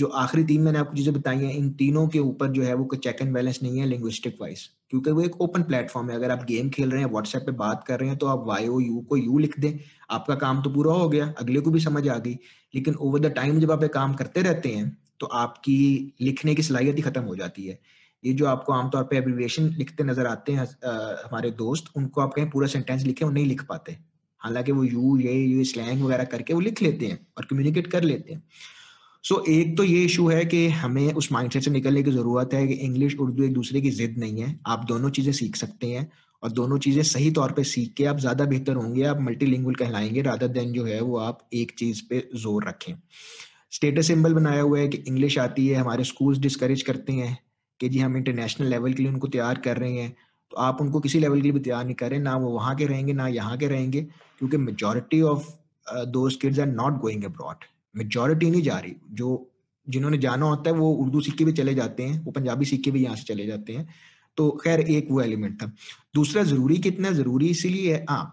जो 0.00 0.06
आखिरी 0.18 0.44
तीन 0.44 0.62
मैंने 0.62 0.78
आपको 0.78 0.96
चीज़ें 0.96 1.14
बताई 1.14 1.38
हैं, 1.38 1.52
इन 1.54 1.70
तीनों 1.74 2.06
के 2.08 2.18
ऊपर 2.20 2.48
जो 2.50 2.62
है 2.62 2.74
वो 2.74 2.96
चेक 2.96 3.16
एंड 3.22 3.32
बैलेंस 3.34 3.58
नहीं 3.62 3.78
है 3.78 3.86
लिंग्विस्टिक 3.86 4.36
वाइज 4.40 4.68
क्योंकि 4.90 5.10
वो 5.10 5.22
एक 5.22 5.40
ओपन 5.42 5.62
प्लेटफॉर्म 5.62 6.10
है। 6.10 6.16
अगर 6.16 6.30
आप 6.30 6.44
गेम 6.44 6.68
खेल 6.70 6.90
रहे 6.90 7.00
हैं 7.00 7.10
व्हाट्सएप 7.10 7.42
पे 7.42 7.52
बात 7.54 7.84
कर 7.86 8.00
रहे 8.00 8.08
हैं 8.08 8.18
तो 8.18 8.26
आप 8.28 8.44
वाई 8.46 8.68
ओ 8.68 8.80
यू 8.80 9.00
को 9.08 9.16
यू 9.16 9.38
लिख 9.38 9.58
दें। 9.60 9.72
आपका 10.10 10.34
काम 10.36 10.62
तो 10.62 10.70
पूरा 10.70 10.92
हो 10.94 11.08
गया, 11.08 11.32
अगले 11.38 11.60
को 11.60 11.70
भी 11.70 11.80
समझ 11.80 12.06
आ 12.08 12.18
गई। 12.18 12.38
लेकिन 12.74 12.94
ओवर 12.96 13.20
द 13.20 13.32
टाइम 13.32 13.60
जब 13.60 13.72
आप 13.72 13.84
काम 13.94 14.14
करते 14.14 14.42
रहते 14.42 14.68
हैं 14.70 14.96
तो 15.20 15.26
आपकी 15.26 16.12
लिखने 16.20 16.54
की 16.54 16.62
सलाहियत 16.62 16.96
ही 16.96 17.02
खत्म 17.02 17.22
हो 17.22 17.36
जाती 17.36 17.66
है। 17.66 17.78
ये 18.24 18.32
जो 18.32 18.46
आपको 18.46 18.72
आमतौर 18.72 19.02
पर 19.02 19.16
एब्रीवेशन 19.16 19.68
लिखते 19.78 20.04
नज़र 20.04 20.26
आते 20.26 20.52
हैं 20.52 20.66
हमारे 21.24 21.50
दोस्त, 21.52 21.92
उनको 21.96 22.20
आप 22.20 22.32
कहें 22.34 22.50
पूरा 22.50 22.66
सेंटेंस 22.68 23.02
लिखे, 23.04 23.24
वो 23.24 23.30
नहीं 23.30 23.46
लिख 23.46 23.62
पाते। 23.64 23.96
हालाँकि 24.42 24.72
वो 24.72 24.84
यू 24.84 25.16
ये 25.18 25.32
ये 25.34 25.64
स्लैंग 25.64 26.02
वगैरह 26.02 26.24
करके 26.26 26.54
वो 26.54 26.60
लिख 26.60 26.82
लेते 26.82 27.06
हैं 27.06 27.26
और 27.38 27.44
कम्युनिकेट 27.44 27.86
कर 27.86 28.02
लेते 28.02 28.32
हैं। 28.32 28.42
सो 29.24 29.34
so, 29.34 29.48
एक 29.48 29.76
तो 29.76 29.84
ये 29.84 30.02
इशू 30.04 30.28
है 30.28 30.44
कि 30.44 30.66
हमें 30.70 31.12
उस 31.12 31.30
माइंडसेट 31.32 31.62
से 31.62 31.70
निकलने 31.70 32.02
की 32.02 32.10
ज़रूरत 32.10 32.54
है 32.54 32.66
कि 32.66 32.74
इंग्लिश 32.74 33.16
उर्दू 33.20 33.42
एक 33.44 33.52
दूसरे 33.54 33.80
की 33.80 33.90
जिद 33.90 34.14
नहीं 34.18 34.40
है। 34.40 34.58
आप 34.66 34.84
दोनों 34.84 35.10
चीज़ें 35.10 35.32
सीख 35.32 35.56
सकते 35.56 35.86
हैं 35.86 36.10
और 36.42 36.50
दोनों 36.52 36.78
चीज़ें 36.78 37.02
सही 37.02 37.30
तौर 37.30 37.52
पे 37.52 37.64
सीख 37.64 37.92
के 37.96 38.04
आप 38.04 38.18
ज़्यादा 38.18 38.44
बेहतर 38.44 38.76
होंगे 38.76 39.02
आप 39.04 39.20
मल्टीलिंगुअल 39.20 39.74
कहलाएँगे 39.74 40.22
रादर 40.22 40.48
देन 40.48 40.72
जो 40.72 40.84
है 40.84 41.00
वो 41.00 41.16
आप 41.18 41.46
एक 41.52 41.72
चीज़ 41.78 42.02
पे 42.10 42.22
ज़ोर 42.36 42.68
रखें। 42.68 42.94
स्टेटस 43.72 44.06
सिंबल 44.06 44.34
बनाया 44.34 44.62
हुआ 44.62 44.78
है 44.78 44.88
कि 44.88 45.02
इंग्लिश 45.08 45.38
आती 45.38 45.66
है 45.68 45.74
हमारे 45.76 46.04
स्कूल्स 46.04 46.38
डिस्करेज 46.38 46.82
करते 46.82 47.12
हैं 47.12 47.36
कि 47.80 47.88
जी 47.88 47.98
हम 47.98 48.16
इंटरनेशनल 48.16 48.66
लेवल 48.66 48.92
के 48.92 49.02
लिए 49.02 49.12
उनको 49.12 49.28
तैयार 49.28 49.58
कर 49.64 49.76
रहे 49.76 49.92
हैं। 49.92 50.10
तो 50.52 50.56
आप 50.58 50.80
उनको 50.80 51.00
किसी 51.00 51.18
लेवल 51.18 51.36
के 51.36 51.42
लिए 51.42 51.52
भी 51.52 51.60
तैयार 51.60 51.84
नहीं 51.84 51.94
कर 51.94 52.18
ना 52.18 52.36
वो 52.36 52.50
वहाँ 52.50 52.74
के 52.76 52.86
रहेंगे 52.86 53.12
ना 53.12 53.26
यहाँ 53.28 53.56
के 53.58 53.68
रहेंगे 53.68 54.02
क्योंकि 54.38 54.56
majority 54.56 55.20
of 55.24 55.50
those 56.08 56.36
kids 56.36 56.58
are 56.58 56.66
not 56.66 57.00
going 57.00 57.24
abroad 57.24 57.64
majority 57.94 58.50
नहीं 58.50 58.62
जा 58.62 58.78
रही। 58.78 58.94
जो 59.12 59.46
जिन्होंने 59.86 60.18
जाना 60.18 60.46
होता 60.46 60.70
है, 60.70 60.76
वो 60.76 60.92
उर्दू 60.94 61.20
सीख 61.20 61.36
के 61.36 61.44
भी 61.44 61.52
चले 61.52 61.74
जाते 61.74 62.02
हैं, 62.02 62.24
वो 62.24 62.32
पंजाबी 62.32 62.64
सीख 62.64 62.82
के 62.84 62.90
भी 62.90 63.02
यहाँ 63.04 63.16
से 63.16 63.24
चले 63.24 63.46
जाते 63.46 63.72
हैं। 63.72 63.88
तो 64.38 64.50
खैर, 64.64 64.80
एक 64.80 65.06
वो 65.10 65.20
एलिमेंट 65.20 65.62
था। 65.62 65.72
दूसरा, 66.14 66.42
ज़रूरी 66.44 66.76
कितना 66.78 67.10
ज़रूरी 67.12 67.48
इसीलिए 67.48 67.94
है 67.94 68.04
हाँ 68.10 68.30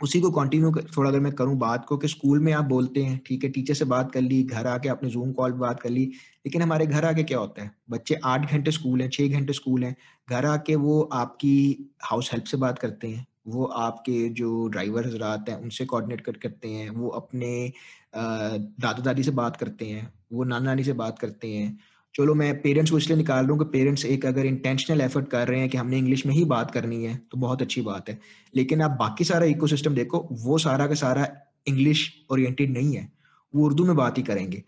उसी 0.00 0.20
को 0.20 0.30
कंटिन्यू 0.30 0.70
थोड़ा 0.96 1.08
अगर 1.10 1.20
मैं 1.20 1.32
करूँ 1.32 1.56
बात 1.58 1.84
को 1.86 1.96
कि 1.96 2.08
स्कूल 2.08 2.38
में 2.40 2.52
आप 2.52 2.64
बोलते 2.64 3.02
हैं, 3.02 3.20
ठीक 3.26 3.44
है 3.44 3.50
टीचर 3.50 3.74
से 3.74 3.84
बात 3.84 4.10
कर 4.12 4.20
ली, 4.20 4.42
घर 4.42 4.66
आके 4.66 4.88
आपने 4.88 5.10
जूम 5.10 5.32
कॉल 5.32 5.52
बात 5.52 5.80
कर 5.80 5.90
ली, 5.90 6.04
लेकिन 6.46 6.62
हमारे 6.62 6.86
घर 6.86 7.04
आके 7.04 7.22
क्या 7.22 7.38
होता 7.38 7.62
है? 7.62 7.70
बच्चे 7.90 8.14
आठ 8.24 8.50
घंटे 8.52 8.70
स्कूल 8.70 9.02
हैं, 9.02 9.08
छह 9.10 9.28
घंटे 9.28 9.52
स्कूल 9.52 9.84
हैं, 9.84 9.94
घर 10.28 10.46
आके 10.46 10.74
वो 10.76 11.00
आपकी 11.12 11.92
हाउस 12.02 12.30
हेल्प 12.32 12.44
से 12.44 12.56
बात 12.56 12.78
करते 12.78 13.08
हैं, 13.08 13.26
वो 13.48 13.64
आपके 13.64 14.28
जो 14.30 14.66
ड्राइवर 14.68 15.06
हजरात 15.06 15.48
हैं, 15.48 15.56
उनसे 15.56 15.84
कोऑर्डिनेट 15.84 16.20
कर, 16.20 16.32
करते 16.32 16.68
हैं, 16.68 16.88
वो 16.90 17.08
अपने 17.08 17.72
दादा 18.12 19.02
दादी 19.02 19.22
से 19.22 19.30
बात 19.32 19.56
करते 19.56 19.84
हैं, 19.84 20.12
वो 20.32 20.44
नाना 20.44 20.64
नानी 20.64 20.84
से 20.84 20.92
बात 20.94 21.18
करते 21.18 21.48
हैं। 21.48 21.78
चलो 22.14 22.34
मैं 22.34 22.54
पेरेंट्स 22.62 22.90
को 22.90 22.98
इसलिए 22.98 23.16
निकाल 23.16 23.44
रहा 23.44 23.52
हूँ 23.52 23.58
कि 23.58 23.64
पेरेंट्स 23.72 24.04
एक 24.06 24.26
अगर 24.26 24.46
इंटेंशनल 24.46 25.00
एफर्ट 25.00 25.28
कर 25.28 25.48
रहे 25.48 25.60
हैं 25.60 25.68
कि 25.68 25.76
हमने 25.78 25.98
इंग्लिश 25.98 26.24
में 26.26 26.34
ही 26.34 26.44
बात 26.46 26.70
करनी 26.70 27.04
है 27.04 27.16
तो 27.32 27.38
बहुत 27.38 27.62
अच्छी 27.62 27.82
बात 27.82 28.08
है। 28.08 28.18
लेकिन 28.54 28.82
आप 28.82 28.96
बाकी 29.00 29.24
सारा 29.24 29.46
इकोसिस्टम 29.46 29.94
देखो, 29.94 30.26
वो 30.32 30.58
सारा 30.58 30.86
का 30.86 30.94
सारा 30.94 31.26
इंग्लिश 31.66 32.08
ओरिएंटेड 32.30 32.72
नहीं 32.72 32.96
है, 32.96 33.08
वो 33.54 33.64
उर्दू 33.66 33.84
में 33.84 33.96
बात 33.96 34.18
ही 34.18 34.22
करेंगे। 34.22 34.62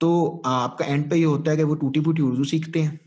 तो 0.00 0.42
आपका 0.46 0.84
एंड 0.84 1.08
पे 1.10 1.16
ये 1.16 1.24
होता 1.24 1.50
है 1.50 1.56
कि 1.56 1.62
वो 1.62 1.74
टूटी 1.74 2.00
फूटी 2.00 2.22
उर्दू 2.22 2.44
सीखते 2.44 2.82
हैं। 2.82 3.00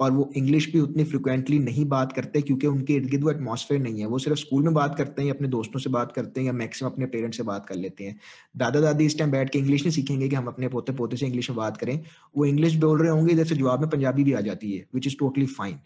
और 0.00 0.10
वो 0.12 0.30
इंग्लिश 0.36 0.70
भी 0.72 0.80
उतनी 0.80 1.04
फ्रिक्वेंटली 1.04 1.58
नहीं 1.58 1.84
बात 1.88 2.12
करते 2.12 2.40
क्योंकि 2.42 2.66
उनके 2.66 2.94
इर्द 2.94 3.08
गिर्द 3.10 3.24
वो 3.24 3.30
एटमॉस्फेयर 3.30 3.80
नहीं 3.80 4.00
है। 4.00 4.06
वो 4.06 4.18
सिर्फ़ 4.18 4.38
स्कूल 4.38 4.62
में 4.62 4.74
बात 4.74 4.94
करते 4.98 5.22
हैं, 5.22 5.30
अपने 5.30 5.48
दोस्तों 5.48 5.80
से 5.80 5.90
बात 5.90 6.12
करते 6.12 6.40
हैं 6.40 6.46
या 6.46 6.52
मैक्सिमम 6.54 6.90
अपने 6.90 7.06
पेरेंट्स 7.06 7.36
से 7.36 7.42
बात 7.42 7.66
कर 7.66 7.74
लेते 7.76 8.04
हैं। 8.04 8.18
दादा 8.56 8.80
दादी 8.80 9.06
इस 9.06 9.18
टाइम 9.18 9.30
बैठ 9.30 9.50
के 9.50 9.58
इंग्लिश 9.58 9.82
नहीं 9.82 9.92
सीखेंगे 9.92 10.28
कि 10.28 10.36
हम 10.36 10.46
अपने 10.46 10.68
पोते 10.68 10.92
पोते 10.92 11.16
से 11.16 11.26
इंग्लिश 11.26 11.50
में 11.50 11.56
बात 11.56 11.76
करें। 11.76 12.00
वो 12.36 12.44
इंग्लिश 12.46 12.74
बोल 12.78 12.98
रहे 13.02 13.10
होंगे, 13.10 13.32
इधर 13.32 13.44
से 13.44 13.56
जवाब 13.56 13.80
में 13.80 13.88
पंजाबी 13.90 14.24
भी 14.24 14.32
आ 14.32 14.40
जाती 14.40 14.72
है 14.72 14.86
विच 14.94 15.06
इज़ 15.06 15.16
टोटली 15.18 15.46
फाइन 15.48 15.78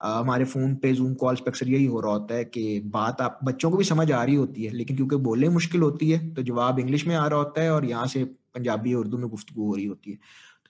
हमारे 0.00 0.44
फ़ोन 0.44 0.74
पे 0.76 0.92
जूम 0.92 1.12
कॉल्स 1.14 1.40
पे 1.40 1.50
अक्सर 1.50 1.68
यही 1.68 1.84
हो 1.86 2.00
रहा 2.00 2.12
होता 2.12 2.34
है 2.34 2.44
कि 2.44 2.80
बात 2.86 3.20
आप, 3.20 3.38
बच्चों 3.44 3.70
को 3.70 3.76
भी 3.76 3.84
समझ 3.84 4.10
आ 4.12 4.22
रही 4.24 4.34
होती 4.34 4.64
है, 4.64 4.72
लेकिन 4.72 4.96
क्योंकि 4.96 5.16
बोलने 5.18 5.48
मुश्किल 5.48 5.82
होती 5.82 6.10
है 6.10 6.18
तो 6.34 6.42
जवाब 6.42 6.78
इंग्लिश 6.78 7.06
में 7.06 7.14
आ 7.16 7.26
रहा 7.26 7.38
होता 7.38 7.62
है 7.62 7.70
और 7.70 7.84
यहाँ 7.84 8.06
से 8.06 8.24
पंजाबी 8.24 8.94
उर्दू 8.94 9.18
में 9.18 9.28
गुफ्तु 9.28 9.62
हो 9.62 9.74
रही 9.74 9.84
होती 9.86 10.10
है। 10.10 10.18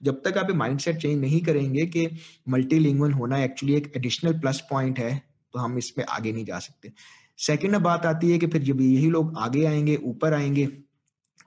जब 0.04 0.20
तक 0.22 0.38
आप 0.38 0.50
माइंडसेट 0.54 0.96
चेंज 0.96 1.20
नहीं 1.20 1.40
करेंगे 1.42 1.86
कि 1.86 2.08
मल्टीलिंगुअल 2.48 3.12
होना 3.12 3.42
एक्चुअली 3.44 3.74
एक 3.74 3.92
एडिशनल 3.96 4.38
प्लस 4.40 4.60
पॉइंट 4.70 4.98
है 4.98 5.12
तो 5.54 5.58
हम 5.58 5.78
इसमें 5.78 6.04
आगे 6.06 6.32
नहीं 6.32 6.44
जा 6.44 6.58
सकते। 6.60 6.92
सेकेंड 7.38 7.76
बात 7.80 8.06
आती 8.06 8.30
है 8.32 8.38
कि 8.38 8.46
फिर 8.46 8.62
जब 8.62 8.80
यही 8.80 9.10
लोग 9.10 9.32
आगे 9.38 9.64
आएँगे, 9.66 9.96
ऊपर 10.04 10.34
आएँगे 10.34 10.68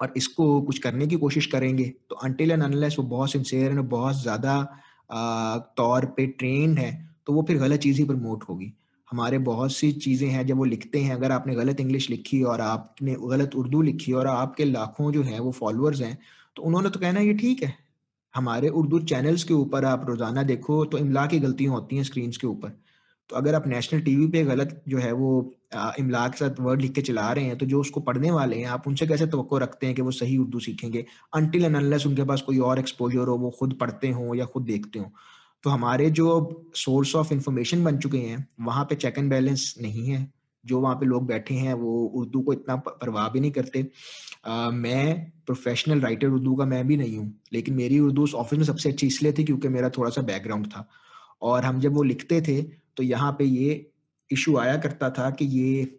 और 0.02 0.14
इसको 0.18 0.62
कुछ 0.62 0.80
करने 0.80 1.08
की 1.08 1.16
कोशिश 1.18 1.46
करेंगे 1.46 1.84
तो 2.10 2.16
अनटिल 2.18 2.52
एंड 2.52 2.64
अनलेस 2.64 2.96
वो 3.00 3.06
बहुत 3.08 3.32
सिंसेयर 3.32 3.72
है, 3.72 3.80
बहुत 3.80 4.22
ज़्यादा 4.22 4.62
तौर 5.78 6.06
पे 6.18 6.26
ट्रेंड 6.30 6.80
है 6.80 6.92
तो 7.28 7.34
वो 7.34 7.44
फिर 7.48 7.58
गलत 7.58 7.80
चीज़ 7.80 7.98
ही 7.98 8.06
प्रमोट 8.06 8.44
होगी। 8.50 8.74
हमारे 9.08 9.38
बहुत 9.40 9.72
सी 9.72 9.92
चीज़ें 9.94 10.28
हैं, 10.30 10.46
जब 10.48 10.58
वो 10.58 10.64
लिखते 10.66 11.00
हैं, 11.00 11.14
अगर 11.14 11.32
आपने 11.32 11.56
गलत 11.56 11.80
इंग्लिश 11.80 12.10
लिखी 12.10 12.42
और 12.44 12.62
आपने 12.62 13.16
गलत 13.22 13.56
उर्दू 13.56 13.82
लिखी 13.82 14.12
और 14.14 14.28
आपके 14.28 14.66
लाखों 14.66 15.12
जो 15.12 15.24
है 15.24 15.40
वो 15.40 15.52
फॉलोअर्स 15.54 16.02
हैं 16.02 16.18
तो 16.58 16.64
उन्होंने 16.64 16.90
तो 16.90 17.00
कहना 17.00 17.20
ये 17.22 17.34
ठीक 17.36 17.64
है। 17.64 17.74
हमारे 18.38 18.70
उर्दू 18.72 19.00
चैनल्स 19.06 19.44
के 19.44 19.54
ऊपर 19.56 19.86
आप 19.86 20.06
रोज़ाना 20.10 20.44
देखो 20.46 20.84
तो 20.86 20.98
इमला 20.98 21.26
की 21.28 21.40
गलतियाँ 21.40 21.74
होती 21.74 21.96
हैं 21.96 22.04
स्क्रीन 22.04 22.32
के 22.32 22.48
ऊपर। 22.48 22.70
तो 23.30 23.36
अगर 23.36 23.56
आप 23.56 23.68
नेशनल 23.68 24.02
टीवी 24.02 24.28
पे 24.28 24.44
गलत 24.46 24.82
जो 24.90 24.98
है 24.98 25.12
वो 25.14 25.30
इमला 26.00 26.28
के 26.28 26.38
साथ 26.38 26.60
वर्ड 26.60 26.82
लिख 26.82 26.92
के 26.92 27.02
चला 27.02 27.32
रहे 27.32 27.46
हैं 27.46 27.58
तो 27.58 27.66
जो 27.66 27.80
उसको 27.82 28.00
पढ़ने 28.02 28.32
वाले 28.32 28.58
हैं, 28.58 28.66
आप 28.68 28.88
उनसे 28.88 29.08
कैसे 29.08 29.26
तो 29.28 29.58
रखते 29.58 29.86
हैं 29.86 29.96
कि 29.96 30.02
वो 30.02 30.12
सही 30.12 30.38
उर्दू 30.38 30.60
सीखेंगे? 30.60 31.06
अनटिल 31.36 31.66
एंड 31.66 31.76
अनलेस 31.76 32.06
उनके 32.08 32.24
पास 32.24 32.42
कोई 32.42 32.60
और 32.60 32.80
एक्सपोजर 32.80 33.28
हो, 33.28 33.38
वो 33.38 33.50
खुद 33.60 33.74
पढ़ते 33.82 34.12
हो 34.12 34.36
या 34.36 34.46
खुद 34.46 34.64
देखते 34.66 35.00
हो। 35.00 35.12
तो 35.64 35.70
हमारे 35.70 36.10
जो 36.12 36.70
सोर्स 36.76 37.16
ऑफ़ 37.16 37.34
इंफॉर्मेशन 37.34 37.84
बन 37.84 37.98
चुके 37.98 38.18
हैं, 38.20 38.48
वहाँ 38.62 38.86
पे 38.86 38.96
चेक 38.96 39.18
एंड 39.18 39.30
बैलेंस 39.30 39.74
नहीं 39.82 40.08
है। 40.08 40.22
जो 40.68 40.80
वहाँ 40.82 40.96
पे 40.96 41.06
लोग 41.06 41.26
बैठे 41.28 41.56
हैं 41.56 41.74
वो 41.76 41.98
उर्दू 42.16 42.42
को 42.42 42.54
इतना 42.54 42.76
परवाह 42.78 43.30
भी 43.30 43.40
नहीं 43.40 43.52
करते। 43.52 43.86
आ, 44.46 44.70
मैं 44.70 45.32
प्रोफेशनल 45.46 46.02
राइटर 46.02 46.28
उर्दू 46.30 46.56
का 46.56 46.66
मैं 46.66 46.86
भी 46.88 46.98
नहीं 46.98 47.18
हूँ 47.18 47.34
लेकिन 47.54 47.76
मेरी 47.76 48.00
उर्दू 48.00 48.24
उस 48.24 48.34
ऑफ़िस 48.36 48.60
में 48.60 48.66
सबसे 48.66 48.90
अच्छी 48.90 49.08
इसलिए 49.08 49.34
थी 49.34 49.44
क्योंकि 49.44 49.68
मेरा 49.70 49.90
थोड़ा 49.90 50.10
सा 50.10 50.22
बैकग्राउंड 50.24 50.68
था। 50.68 50.88
और 51.42 51.64
हम 51.66 51.80
जब 51.80 51.94
वो 51.94 52.04
लिखते 52.04 52.42
थे 52.42 52.62
तो 52.98 53.04
यहाँ 53.04 53.32
पे 53.32 53.46
ये 53.46 53.86
इशू 54.32 54.58
आया 54.58 54.78
करता 54.78 55.10
था 55.10 55.30
कि 55.32 55.46
ये 55.48 55.98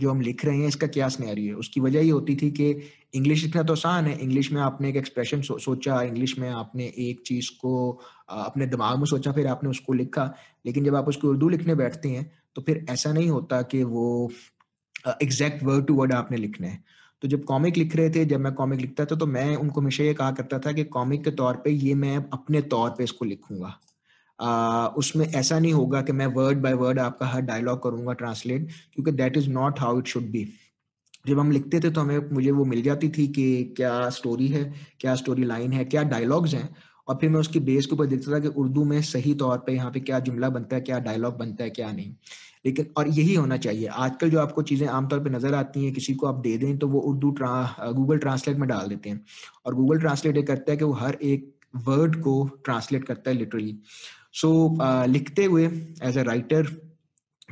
जो 0.00 0.10
हम 0.10 0.20
लिख 0.20 0.44
रहे 0.44 0.56
हैं 0.56 0.68
इसका 0.68 0.86
क्या 0.86 1.08
स्नैरी 1.08 1.46
है? 1.46 1.54
उसकी 1.54 1.80
वजह 1.80 2.00
ये 2.00 2.10
होती 2.10 2.36
थी 2.36 2.50
कि 2.50 2.70
इंग्लिश 3.14 3.42
लिखना 3.44 3.62
तो 3.62 3.72
आसान 3.72 4.06
है 4.06 4.16
इंग्लिश 4.18 4.50
में 4.52 4.60
आपने 4.62 4.88
एक 4.88 4.96
एक्सप्रेशन 4.96 5.42
सो, 5.42 5.58
सोचा 5.58 6.00
इंग्लिश 6.02 6.38
में 6.38 6.48
आपने 6.50 6.84
एक 6.98 7.20
चीज़ 7.26 7.50
को 7.60 7.90
अपने 8.30 8.66
दिमाग 8.66 8.98
में 8.98 9.04
सोचा 9.04 9.32
फिर 9.32 9.46
आपने 9.46 9.70
उसको 9.70 9.92
लिखा। 9.92 10.24
लेकिन 10.66 10.84
जब 10.84 10.94
आप 10.94 11.08
उसको 11.08 11.28
उर्दू 11.28 11.48
लिखने 11.48 11.74
बैठते 11.74 12.08
हैं 12.08 12.30
तो 12.54 12.62
फिर 12.62 12.86
ऐसा 12.90 13.12
नहीं 13.12 13.28
होता 13.30 13.62
कि 13.62 13.82
वो 13.84 14.30
एग्जैक्ट 15.22 15.62
वर्ड 15.64 15.86
टू 15.86 15.94
वर्ड 15.94 16.12
आपने 16.12 16.36
लिखना 16.36 16.66
है। 16.66 16.82
तो 17.22 17.28
जब 17.28 17.44
कॉमिक 17.44 17.76
लिख 17.76 17.96
रहे 17.96 18.10
थे 18.10 18.24
जब 18.24 18.40
मैं 18.40 18.52
कॉमिक 18.54 18.80
लिखता 18.80 19.04
था 19.04 19.16
तो 19.16 19.26
मैं 19.26 19.56
उनको 19.56 19.80
हमेशा 19.80 20.04
ये 20.04 20.14
कहा 20.14 20.30
करता 20.32 20.58
था 20.58 20.72
कि 20.72 20.84
कॉमिक 20.84 21.24
के 21.24 21.30
तौर 21.30 21.56
पे 21.56 21.70
ये 21.70 21.94
मैं 21.94 22.16
अपने 22.32 22.62
तौर 22.62 22.90
पे 22.90 23.04
इसको 23.04 23.24
लिखूँगा। 23.24 23.78
uh, 24.38 24.96
उसमें 24.96 25.26
ऐसा 25.26 25.58
नहीं 25.58 25.72
होगा 25.72 26.02
कि 26.02 26.12
मैं 26.12 26.26
वर्ड 26.26 26.58
बाय 26.58 26.74
वर्ड 26.74 26.98
आपका 26.98 27.26
हर 27.26 27.40
डायलॉग 27.40 27.82
करूँगा 27.82 28.12
ट्रांसलेट 28.12 28.68
क्योंकि 28.94 29.12
that 29.12 29.36
is 29.36 29.50
not 29.50 29.80
how 29.80 29.98
it 29.98 30.06
should 30.06 30.22
be 30.22 30.48
जब 31.26 31.38
हम 31.38 31.50
लिखते 31.50 31.80
थे 31.80 31.90
तो 31.90 32.00
हमें 32.00 32.30
मुझे 32.30 32.50
वो 32.50 32.64
मिल 32.64 32.82
जाती 32.82 33.08
थी 33.08 33.28
कि 33.28 33.74
क्या 33.76 34.10
स्टोरी 34.10 34.48
है 34.48 34.74
क्या 35.00 35.14
स्टोरी 35.14 35.44
लाइन 35.44 35.72
है 35.72 35.84
क्या 35.84 36.02
डायलॉग्स 36.02 36.54
हैं 36.54 36.68
और 37.10 37.16
फिर 37.20 37.30
मैं 37.30 37.40
उसकी 37.40 37.60
बेस 37.60 37.86
के 37.86 37.94
ऊपर 37.94 38.06
देखता 38.06 38.32
था 38.32 38.38
कि 38.38 38.48
उर्दू 38.56 38.84
में 38.84 39.00
सही 39.02 39.34
तौर 39.34 39.58
पे 39.66 39.72
यहाँ 39.74 39.90
पे 39.90 40.00
क्या 40.00 40.18
जुमला 40.20 40.48
बनता 40.50 40.76
है 40.76 40.82
क्या 40.82 40.98
डायलॉग 41.00 41.38
बनता 41.38 41.64
है 41.64 41.70
क्या 41.70 41.90
नहीं। 41.92 42.14
लेकिन 42.66 42.86
और 42.98 43.08
यही 43.08 43.34
होना 43.34 43.56
चाहिए। 43.56 43.86
आजकल 43.86 44.30
जो 44.30 44.38
आपको 44.40 44.62
चीज़ें 44.62 44.86
आमतौर 44.88 45.20
पे 45.20 45.30
नज़र 45.30 45.54
आती 45.54 45.84
हैं 45.84 45.92
किसी 45.94 46.14
को 46.14 46.26
आप 46.26 46.40
दे 46.40 46.56
दें 46.58 46.78
तो 46.78 46.88
वो 46.88 47.00
उर्दू 47.00 47.30
ट्रा 47.30 47.92
गूगल 47.92 48.18
ट्रांसलेट 48.18 48.56
में 48.56 48.68
डाल 48.68 48.88
देते 48.88 49.10
हैं। 49.10 49.24
और 49.66 49.74
गूगल 49.74 50.00
ट्रांसलेट 50.00 50.36
ये 50.36 50.42
करता 50.42 50.72
है 50.72 50.76
कि 50.78 50.84
वो 50.84 50.92
हर 50.92 51.18
एक 51.22 51.50
वर्ड 51.86 52.20
को 52.22 52.44
ट्रांसलेट 52.64 53.04
करता 53.04 53.30
है 53.30 53.36
लिटरली 53.36 53.76
सो 54.32 54.48
so, 54.48 54.82
uh, 54.82 55.06
लिखते 55.06 55.44
हुए 55.44 55.66
एज 56.02 56.18
अ 56.18 56.22
राइटर 56.22 56.66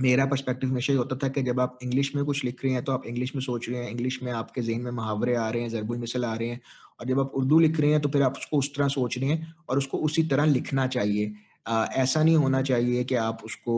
मेरा 0.01 0.27
पर्सपेक्टिव 0.27 0.71
हमेशा 0.71 0.93
ही 0.93 0.97
होता 0.99 1.17
था 1.17 1.29
कि 1.29 1.43
जब 1.43 1.61
आप 1.61 1.79
इंग्लिश 1.83 2.15
में 2.17 2.25
कुछ 2.25 2.45
लिख 2.45 2.65
रहे 2.65 2.73
हैं 2.73 2.85
तो 2.85 2.93
आप 2.93 3.07
इंग्लिश 3.07 3.35
में 3.35 3.43
सोच 3.43 3.69
रहे 3.69 3.83
हैं 3.85 3.91
इंग्लिश 3.91 4.23
में 4.23 4.33
आपके 4.33 4.63
जहन 4.63 4.81
में 4.81 4.91
मुहावरे 4.91 5.35
आ 5.37 5.49
रहे 5.49 5.63
हैं 5.63 5.69
जरबुल 5.69 5.99
मिसल 5.99 6.25
आ 6.25 6.35
रहे 6.35 6.49
हैं 6.49 6.61
और 7.01 7.07
जब 7.07 7.21
आप 7.21 7.33
उर्दू 7.35 7.59
लिख 7.59 7.81
रहे 7.81 7.91
हैं 7.91 8.01
तो 8.01 8.09
फिर 8.09 8.23
आप 8.23 8.37
उसको 8.39 8.59
उस 8.59 8.75
तरह 8.77 8.89
सोच 8.89 9.19
रहे 9.19 9.31
हैं 9.31 9.55
और 9.69 9.79
उसको 9.79 9.99
उसी 9.99 10.23
तरह 10.23 10.45
लिखना 10.45 10.87
चाहिए। 10.87 11.33
आ, 11.67 11.85
ऐसा 11.87 12.23
नहीं 12.23 12.37
होना 12.37 12.63
चाहिए 12.63 13.05
कि 13.05 13.15
आप 13.17 13.43
उसको 13.45 13.77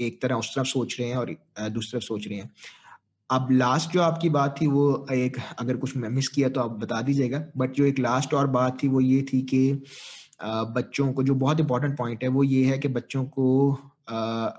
एक 0.00 0.20
तरह 0.22 0.34
उस 0.36 0.54
तरफ़ 0.56 0.66
सोच 0.66 0.96
रहे 1.00 1.08
हैं 1.08 1.16
और 1.16 1.34
दूसरी 1.70 1.90
तरफ़ 1.92 2.04
सोच 2.04 2.26
रहे 2.28 2.38
हैं। 2.38 2.50
अब 3.30 3.48
लास्ट 3.52 3.90
जो 3.90 4.00
आपकी 4.02 4.28
बात 4.30 4.54
थी 4.60 4.66
वो 4.66 5.06
एक 5.12 5.36
अगर 5.58 5.76
कुछ 5.76 5.96
मिस 5.96 6.28
किया 6.28 6.48
तो 6.48 6.60
आप 6.60 6.70
बता 6.80 7.00
दीजिएगा। 7.02 7.44
बट 7.56 7.72
जो 7.72 7.84
एक 7.84 7.98
लास्ट 7.98 8.34
और 8.34 8.46
बात 8.46 8.82
थी 8.82 8.88
वो 8.88 9.00
ये 9.00 9.22
थी 9.32 9.42
कि 9.42 9.82
बच्चों 10.76 11.12
को 11.12 11.22
जो 11.22 11.34
बहुत 11.34 11.60
इंपॉर्टेंट 11.60 11.96
पॉइंट 11.98 12.22
है 12.22 12.28
वो 12.28 12.44
ये 12.44 12.64
है 12.64 12.78
कि 12.78 12.88
बच्चों 12.88 13.24
को 13.24 13.46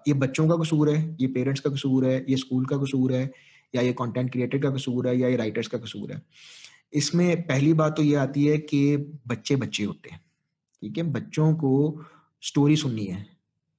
ये 0.08 0.14
बच्चों 0.14 0.48
का 0.50 0.56
कसूर 0.56 0.90
है, 0.90 1.18
ये 1.22 1.28
पेरेंट्स 1.28 1.62
का 1.62 1.70
कसूर 1.70 2.06
है, 2.06 2.26
ये 2.30 2.38
स्कूल 2.38 2.66
का 2.66 2.78
कसूर 2.78 3.14
है, 3.14 3.32
या 3.74 3.82
ये 3.82 3.94
कंटेंट 3.94 4.32
क्रिएटर 4.32 4.58
का 4.58 4.70
कसूर 4.70 5.08
है, 5.08 5.18
या 5.20 5.28
ये 5.28 5.36
राइटर्स 5.36 5.68
का 5.68 5.78
कसूर 5.78 6.12
है। 6.12 6.22
इसमें 6.94 7.42
पहली 7.42 7.74
बात 7.74 7.96
तो 7.98 8.04
ये 8.04 8.16
आती 8.16 8.46
है 8.46 8.58
कि 8.58 8.98
बच्चे 9.28 9.56
बच्चे 9.56 9.84
होते 9.84 10.10
हैं, 10.10 10.20
ठीक 10.82 10.98
है? 10.98 11.04
बच्चों 11.04 11.54
को 11.54 12.02
स्टोरी 12.44 12.76
सुननी 12.76 13.06
है, 13.06 13.26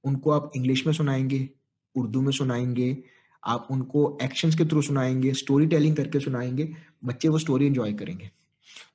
उनको 0.03 0.31
आप 0.31 0.51
इंग्लिश 0.55 0.85
में 0.87 0.93
सुनाएँगे, 0.93 1.47
उर्दू 1.95 2.21
में 2.21 2.31
सुनाएँगे, 2.31 2.97
आप 3.43 3.67
उनको 3.71 4.17
एक्शंस 4.23 4.55
के 4.55 4.65
थ्रू 4.65 4.81
सुनाएँगे 4.81 5.33
स्टोरी 5.33 5.65
टेलिंग 5.67 5.95
करके 5.95 6.19
सुनाएँगे, 6.19 6.69
बच्चे 7.05 7.27
वो 7.27 7.37
स्टोरी 7.39 7.65
एंजॉय 7.65 7.93
करेंगे। 7.93 8.29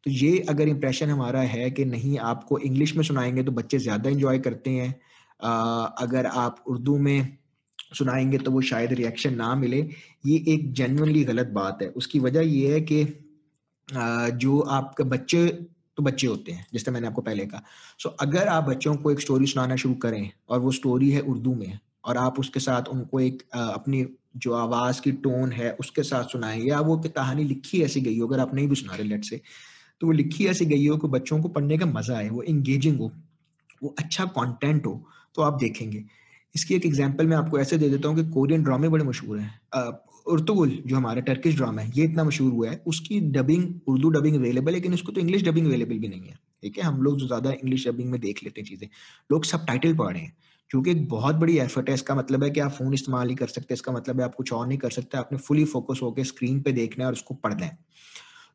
तो 0.05 0.11
ये 0.11 0.39
अगर 0.49 0.69
इंप्रेशन 0.69 1.11
हमारा 1.11 1.41
है 1.41 1.71
कि 1.71 1.85
नहीं, 1.85 2.19
आपको 2.19 2.59
इंग्लिश 2.59 2.97
में 2.97 3.03
सुनाएँगे 3.05 3.43
तो 3.43 3.53
बच्चे 3.53 3.79
ज़्यादा 3.79 4.11
इंजॉय 4.11 4.39
करते 4.39 4.71
हैं 4.71 4.95
अगर 5.40 6.27
आप 6.27 6.62
उर्दू 6.68 6.96
में 6.99 7.37
सुनाएँगे 7.94 8.38
तो 8.38 8.51
वो 8.51 8.61
शायद 8.62 8.92
रिएक्शन 8.94 9.35
ना 9.35 9.55
मिले। 9.57 9.79
ये 10.27 10.37
एक 10.49 10.72
जेनवनली 10.75 11.25
गलत 11.25 11.46
बात 11.55 11.83
है। 11.83 11.88
उसकी 11.90 12.20
वजह 12.20 12.40
ये 12.42 12.72
है 12.72 12.81
कि 12.83 13.05
जो 14.37 14.61
आपके 14.61 15.05
बच्चे 15.07 15.46
तो 15.99 16.03
बच्चे 16.03 16.27
होते 16.27 16.53
हैं 16.53 16.66
जिस 16.72 16.85
तरह 16.85 16.94
मैंने 16.94 17.07
आपको 17.07 17.22
पहले 17.22 17.46
कहा। 17.46 17.62
सो 17.99 18.09
अगर 18.20 18.49
आप 18.49 18.64
बच्चों 18.64 18.94
को 18.96 19.11
एक 19.11 19.20
स्टोरी 19.20 19.46
सुनाना 19.46 19.77
शुरू 19.77 19.94
करें 19.96 20.31
और 20.49 20.61
वो 20.61 20.70
स्टोरी 20.72 21.11
है 21.11 21.20
उर्दू 21.22 21.55
में 21.55 21.79
और 22.05 22.16
आप 22.16 22.38
उसके 22.40 22.61
साथ 22.61 22.88
उनको 22.88 23.20
एक 23.20 23.42
अपनी 23.55 24.05
जो 24.38 24.53
आवाज़ 24.55 25.01
की 25.03 25.12
टोन 25.20 25.53
है 25.53 25.70
उसके 25.81 26.03
साथ 26.03 26.25
सुनाएँ 26.33 26.61
या 26.62 26.81
वो 26.81 26.96
कहानी 27.09 27.44
लिखी 27.44 27.83
ऐसी 27.83 28.01
गई 28.01 28.18
हो, 28.18 28.27
अगर 28.27 28.40
आप 28.40 28.55
नहीं 28.55 28.68
भी 28.68 28.75
सुना 28.75 28.94
रहे 28.96 29.07
लेट 29.09 29.25
से 29.25 29.40
तो 30.01 30.07
वो 30.07 30.12
लिखी 30.14 30.46
ऐसी 30.46 30.66
गई 30.66 30.87
हो 30.87 30.96
कि 30.99 31.09
बच्चों 31.09 31.40
को 31.42 31.49
पढ़ने 31.51 31.79
का 31.79 31.87
मज़ा 31.88 32.16
आए, 32.18 32.29
वो 32.31 32.42
इंगेजिंग 32.44 32.99
हो, 33.01 33.11
वो 33.83 33.94
अच्छा 33.99 34.25
कंटेंट 34.27 34.87
हो 34.87 34.94
तो 35.37 35.42
आप 35.42 35.59
देखेंगे। 35.61 36.05
इसकी 36.55 36.75
एक 36.75 36.87
एग्जांपल 36.87 37.27
मैं 37.27 37.37
आपको 37.37 37.59
ऐसे 37.59 37.79
दे 37.79 37.88
देता 37.88 38.09
हूँ 38.09 38.16
कि 38.16 38.31
कोरियन 38.31 38.62
ड्रामे 38.64 38.88
बड़े 38.88 39.05
मशहूर 39.05 39.38
हैं। 39.38 39.90
उर्तुगुल 40.27 40.70
जो 40.87 40.96
हमारा 40.96 41.20
टर्किश 41.22 41.55
ड्रामा 41.57 41.83
है, 41.83 41.90
ये 41.96 42.05
इतना 42.05 42.25
मशहूर 42.25 42.53
हुआ 42.53 42.70
है। 42.70 42.83
उसकी 42.87 43.20
डबिंग 43.31 43.88
उर्दू 43.88 44.09
डबिंग 44.11 44.37
अवेलेबल 44.37 44.66
है, 44.66 44.75
लेकिन 44.75 44.94
उसको 44.94 45.12
तो 45.12 45.20
इंग्लिश 45.20 45.42
डबिंग 45.44 45.66
अवेलेबल 45.66 45.99
भी 45.99 46.09
नहीं 46.09 46.29
है। 46.29 46.38
ठीक 46.62 46.79
है? 46.79 46.85
हम 46.85 47.03
लोग 47.03 47.18
जो 47.18 47.27
ज़्यादा 47.27 47.51
इंग्लिश 47.53 47.87
डबिंग 47.88 48.11
में 48.11 48.20
देख 48.20 48.42
लेते 48.44 48.61
हैं 48.61 48.68
चीज़ें। 48.68 48.88
लोग 49.31 49.44
सब 49.44 49.66
टाइटल 49.66 49.94
पढ़ 49.96 50.12
रहे 50.12 50.22
हैं 50.22 50.37
क्योंकि 50.70 50.90
एक 50.90 51.09
बहुत 51.09 51.35
बड़ी 51.35 51.59
एफर्ट 51.59 51.88
है। 51.88 51.94
इसका 51.94 52.14
मतलब 52.14 52.44
है 52.44 52.51
कि 52.51 52.61
आप 52.61 52.70
फ़ोन 52.70 52.94
इस्तेमाल 52.94 53.27
नहीं 53.27 53.37
कर 53.37 53.46
सकते। 53.46 53.75
इसका 53.75 53.92
मतलब 53.92 54.20
है 54.20 54.25
आप 54.25 54.35
कुछ 54.35 54.53
और 54.53 54.66
नहीं 54.66 54.79
कर 54.79 54.90
सकते। 54.90 55.18
आपने 55.18 55.38
फुली 55.38 55.64
फोकस 55.64 56.01
होकर 56.03 56.25
स्क्रीन 56.25 56.61
पे 56.62 56.72
देखना 56.72 57.05
है 57.05 57.07
और 57.07 57.12
उसको 57.12 57.35
पढ़ना 57.35 57.66
है। 57.66 57.79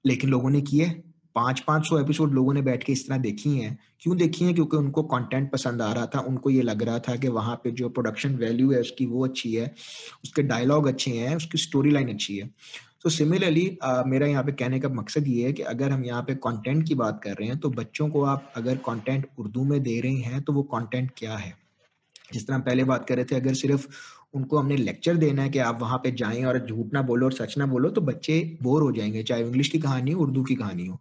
लेकिन 0.06 0.30
लोगों 0.30 0.50
ने 0.50 0.62
किए 0.62 0.90
पाँच 1.36 1.60
पाँच 1.60 1.86
सौ 1.86 2.00
एपिसोड 2.00 2.34
लोगों 2.34 2.54
ने 2.54 2.62
बैठ 2.62 2.84
के 2.84 2.92
इस 2.92 3.08
तरह 3.08 3.18
देखी 3.18 3.58
हैं। 3.58 3.78
क्यों 4.02 4.18
देखी 4.18 4.46
हैं? 4.46 4.54
क्योंकि 4.56 4.78
उनको 4.78 5.04
कंटेंट 5.04 5.52
पसंद 5.52 5.82
आ 5.82 5.92
रहा 5.94 6.06
था, 6.06 6.20
उनको 6.20 6.50
ये 6.50 6.62
लग 6.62 6.84
रहा 6.84 7.00
था 7.00 7.16
कि 7.16 7.28
वहाँ 7.30 7.56
पे 7.56 7.72
जो 7.72 7.90
प्रोडक्शन 7.90 8.36
वैल्यू 8.36 8.72
है 8.72 8.80
उसकी 8.80 9.06
वो 9.06 9.26
अच्छी 9.26 9.54
है, 9.54 9.74
उसके 10.24 10.44
डायलॉग 10.44 10.88
अच्छे 10.88 11.12
हैं, 11.12 11.36
उसकी 11.36 11.58
स्टोरी 11.58 11.92
लाइन 11.92 12.10
अच्छी 12.10 12.38
है। 12.38 12.50
तो 13.04 13.10
सिमिलरली 13.10 13.66
मेरा 14.08 14.28
यहाँ 14.28 14.44
पे 14.44 14.52
कहने 14.52 14.80
का 14.80 14.90
मकसद 14.90 15.28
ये 15.28 15.46
है 15.46 15.54
कि 15.54 15.62
अगर 15.64 15.92
हम 15.92 16.04
यहाँ 16.06 16.22
पे 16.22 16.36
कंटेंट 16.38 16.88
की 16.88 16.96
बात 16.96 17.22
कर 17.24 17.32
रहे 17.32 17.48
हैं 17.48 17.58
तो 17.60 17.70
बच्चों 17.70 18.10
को 18.10 18.24
आप 18.24 18.52
अगर 18.56 18.78
कंटेंट 18.86 19.28
उर्दू 19.40 19.64
में 19.64 19.82
दे 19.84 20.00
रहे 20.02 20.14
हैं 20.14 20.42
तो 20.42 20.54
वो 20.54 20.64
कंटेंट 20.74 21.12
क्या 21.18 21.38
है? 21.38 21.54
जिस 22.34 22.48
तरह 22.48 22.56
हम 22.56 22.62
पहले 22.62 22.84
बात 22.84 23.08
कर 23.08 23.16
रहे 23.16 23.26
थे, 23.26 23.36
अगर 23.36 23.54
सिर्फ़ 23.54 23.88
उनको 24.34 24.58
हमने 24.58 24.76
लेक्चर 24.78 25.16
देना 25.16 25.44
है 25.44 25.50
कि 25.50 25.60
आप 25.60 25.82
वहाँ 25.82 25.98
पे 25.98 26.12
जाएँ 26.12 26.44
और 26.44 26.66
झूठ 26.68 26.94
ना 26.94 27.02
बोलो 27.02 27.26
और 27.26 27.34
सच 27.34 27.58
ना 27.58 27.66
बोलो 27.66 27.90
तो 27.90 28.02
बच्चे 28.02 28.40
बोर 28.64 28.82
हो 28.82 28.92
जाएँगे, 28.92 29.24
चाहे 29.24 29.42
इंग्लिश 29.42 29.68
की 29.68 29.80
कहानी 29.80 30.12
हो, 30.12 30.22
उर्दू 30.22 30.44
की 30.44 30.56
कहानी 30.56 30.86
हो। 30.86 31.00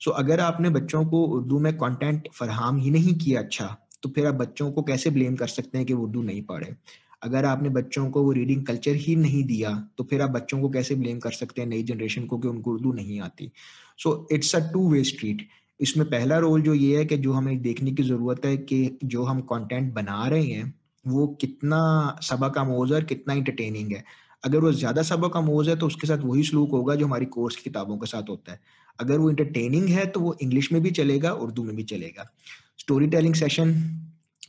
सो 0.00 0.10
अगर 0.12 0.40
आपने 0.40 0.70
बच्चों 0.70 1.04
को 1.04 1.22
उर्दू 1.26 1.58
में 1.58 1.72
कंटेंट 1.78 2.28
फरहम 2.34 2.76
ही 2.76 2.90
नहीं 2.90 3.14
किया 3.14 3.40
अच्छा 3.40 3.76
तो 4.02 4.08
फिर 4.08 4.26
आप 4.26 4.34
बच्चों 4.34 4.70
को 4.72 4.82
कैसे 4.82 5.10
ब्लेम 5.10 5.36
कर 5.36 5.46
सकते 5.48 5.78
हैं 5.78 5.86
कि 5.86 5.94
वो 5.94 6.04
उर्दू 6.04 6.22
नहीं 6.22 6.42
पढ़े? 6.42 6.74
अगर 7.22 7.44
आपने 7.44 7.68
बच्चों 7.68 8.08
को 8.10 8.22
वो 8.22 8.32
रीडिंग 8.32 8.64
कल्चर 8.66 8.94
ही 8.96 9.14
नहीं 9.16 9.42
दिया 9.44 9.70
तो 9.98 10.04
फिर 10.04 10.22
आप 10.22 10.30
बच्चों 10.30 10.60
को 10.60 10.68
कैसे 10.70 10.94
ब्लेम 10.94 11.18
कर 11.18 11.30
सकते 11.32 11.60
हैं 11.62 11.68
नई 11.68 11.82
जनरेशन 11.82 12.26
को 12.26 12.38
कि 12.38 12.48
उनको 12.48 12.72
उर्दू 12.72 12.92
नहीं 12.92 13.20
आती? 13.20 13.50
So 13.98 14.28
it's 14.32 14.54
a 14.56 14.60
two 14.72 14.88
way 14.90 15.02
street 15.04 15.46
इसमें 15.80 16.06
पहला 16.10 16.38
रोल 16.38 16.62
जो 16.62 16.74
ये 16.74 16.96
है 16.98 17.04
कि 17.04 17.16
जो 17.18 17.32
हमें 17.32 17.60
देखने 17.62 17.92
की 17.92 18.02
ज़रूरत 18.02 18.44
है 18.44 18.56
कि 18.56 18.98
जो 19.04 19.24
हम 19.24 19.40
कंटेंट 19.42 19.92
बना 19.94 20.26
रहे 20.28 20.44
हैं, 20.44 20.74
वो 21.04 21.26
कितना 21.40 21.80
सबक 22.22 22.58
आमोज 22.58 22.92
है 22.92 23.00
कितना 23.02 23.34
इंटरटेनिंग 23.34 23.92
है। 23.92 24.04
अगर 24.44 24.58
वो 24.58 24.72
ज़्यादा 24.72 25.02
सबक 25.02 25.36
आमोज 25.36 25.68
है 25.68 25.76
तो 25.76 25.86
उसके 25.86 26.06
साथ 26.06 26.24
वही 26.24 26.42
सलूक 26.44 26.70
होगा 26.70 26.94
जो 26.94 27.06
हमारी 27.06 27.26
कोर्स 27.26 27.56
की 27.56 27.62
किताबों 27.62 27.96
के 27.98 28.06
साथ 28.06 28.28
होता 28.30 28.52
है। 28.52 28.60
अगर 29.00 29.18
वो 29.18 29.30
इंटरटेनिंग 29.30 29.88
है 29.88 30.06
तो 30.06 30.20
वो 30.20 30.36
इंग्लिश 30.42 30.72
में 30.72 30.82
भी 30.82 30.90
चलेगा 30.90 31.32
उर्दू 31.32 31.64
में 31.64 31.76
भी 31.76 31.82
चलेगा। 31.84 32.30
स्टोरी 32.78 33.06
टेलिंग 33.06 33.34
सेशन 33.34 33.68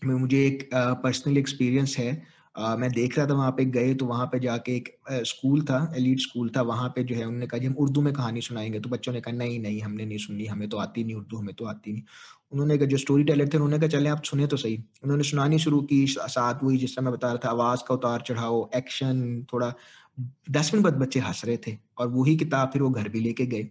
में 0.06 0.16
मुझे 0.16 0.46
एक 0.48 0.70
पर्सनल 0.74 1.34
uh, 1.34 1.40
एक्सपीरियंस 1.40 1.96
है। 1.98 2.12
Uh, 2.56 2.78
मैं 2.78 2.92
देख 2.92 3.18
रहा 3.18 3.28
था 3.28 3.34
वहाँ 3.34 3.52
पे 3.52 3.66
गए 3.66 3.94
तो 3.94 4.06
वहाँ 4.06 4.26
पे 4.26 4.40
जाके 4.40 4.76
एक 4.76 4.90
स्कूल 5.12 5.60
uh, 5.62 5.70
था 5.70 5.94
एलिट 5.98 6.20
स्कूल 6.20 6.50
था। 6.58 6.62
वहाँ 6.62 6.90
पे 6.90 7.04
जो 7.04 7.16
है 7.16 7.26
उन्होंने 7.26 7.48
कहा 7.48 7.60
जी 7.60 7.68
हम 7.68 7.76
उर्दू 7.80 8.02
में 8.02 8.14
कहानी 8.14 8.42
सुनाएँगे। 8.42 8.80
तो 8.80 8.90
बच्चों 8.90 9.14
ने 9.14 9.22
कहा 9.22 9.34
नहीं 9.34 9.60
नहीं 9.60 9.82
हमने 9.82 10.06
नहीं 10.06 10.18
सुनी 10.18 10.46
हमें 10.46 10.68
तो 10.70 10.78
आती 10.78 11.04
नहीं 11.04 11.16
उर्दू 11.16 11.38
हमें 11.38 11.54
तो 11.56 11.66
आती 11.66 11.94
नहीं। 11.94 12.04
उन्होंने 12.52 12.78
कहा 12.78 12.88
जो 12.88 12.98
स्टोरी 12.98 13.24
टेलर 13.24 13.48
थे 13.48 13.58
उन्होंने 13.58 13.80
कहा 13.80 13.88
चले 13.88 14.10
आप 14.10 14.24
सुने 14.24 14.48
तो 14.48 14.58
सही। 14.58 14.76
उन्होंने 15.04 15.24
सुनानी 15.24 15.60
शुरू 15.60 15.82
की 15.82 16.06
साथ 16.08 16.64
हुई 16.64 16.78
जिस 16.78 17.00
मैं 17.00 17.14
बता 17.14 17.28
रहा 17.28 17.38
था 17.38 17.50
आवाज़ 17.50 17.82
का 17.88 17.96
उतार 17.96 18.24
चढ़ाओ 18.28 18.70
एक्शन 18.76 19.46
थोड़ा 19.54 19.74
दस 20.52 20.72
मिनट 20.74 20.84
बाद 20.84 20.94
बच्चे 20.94 21.20
हंस 21.20 21.42
रहे 21.46 21.58
थे 21.58 21.78
और 21.98 22.08
वही 22.08 22.36
किताब 22.38 22.70
फिर 22.74 22.82
वो 22.82 22.90
घर 22.90 23.10
भी 23.10 23.20
लेके 23.20 23.46
गए। 23.46 23.68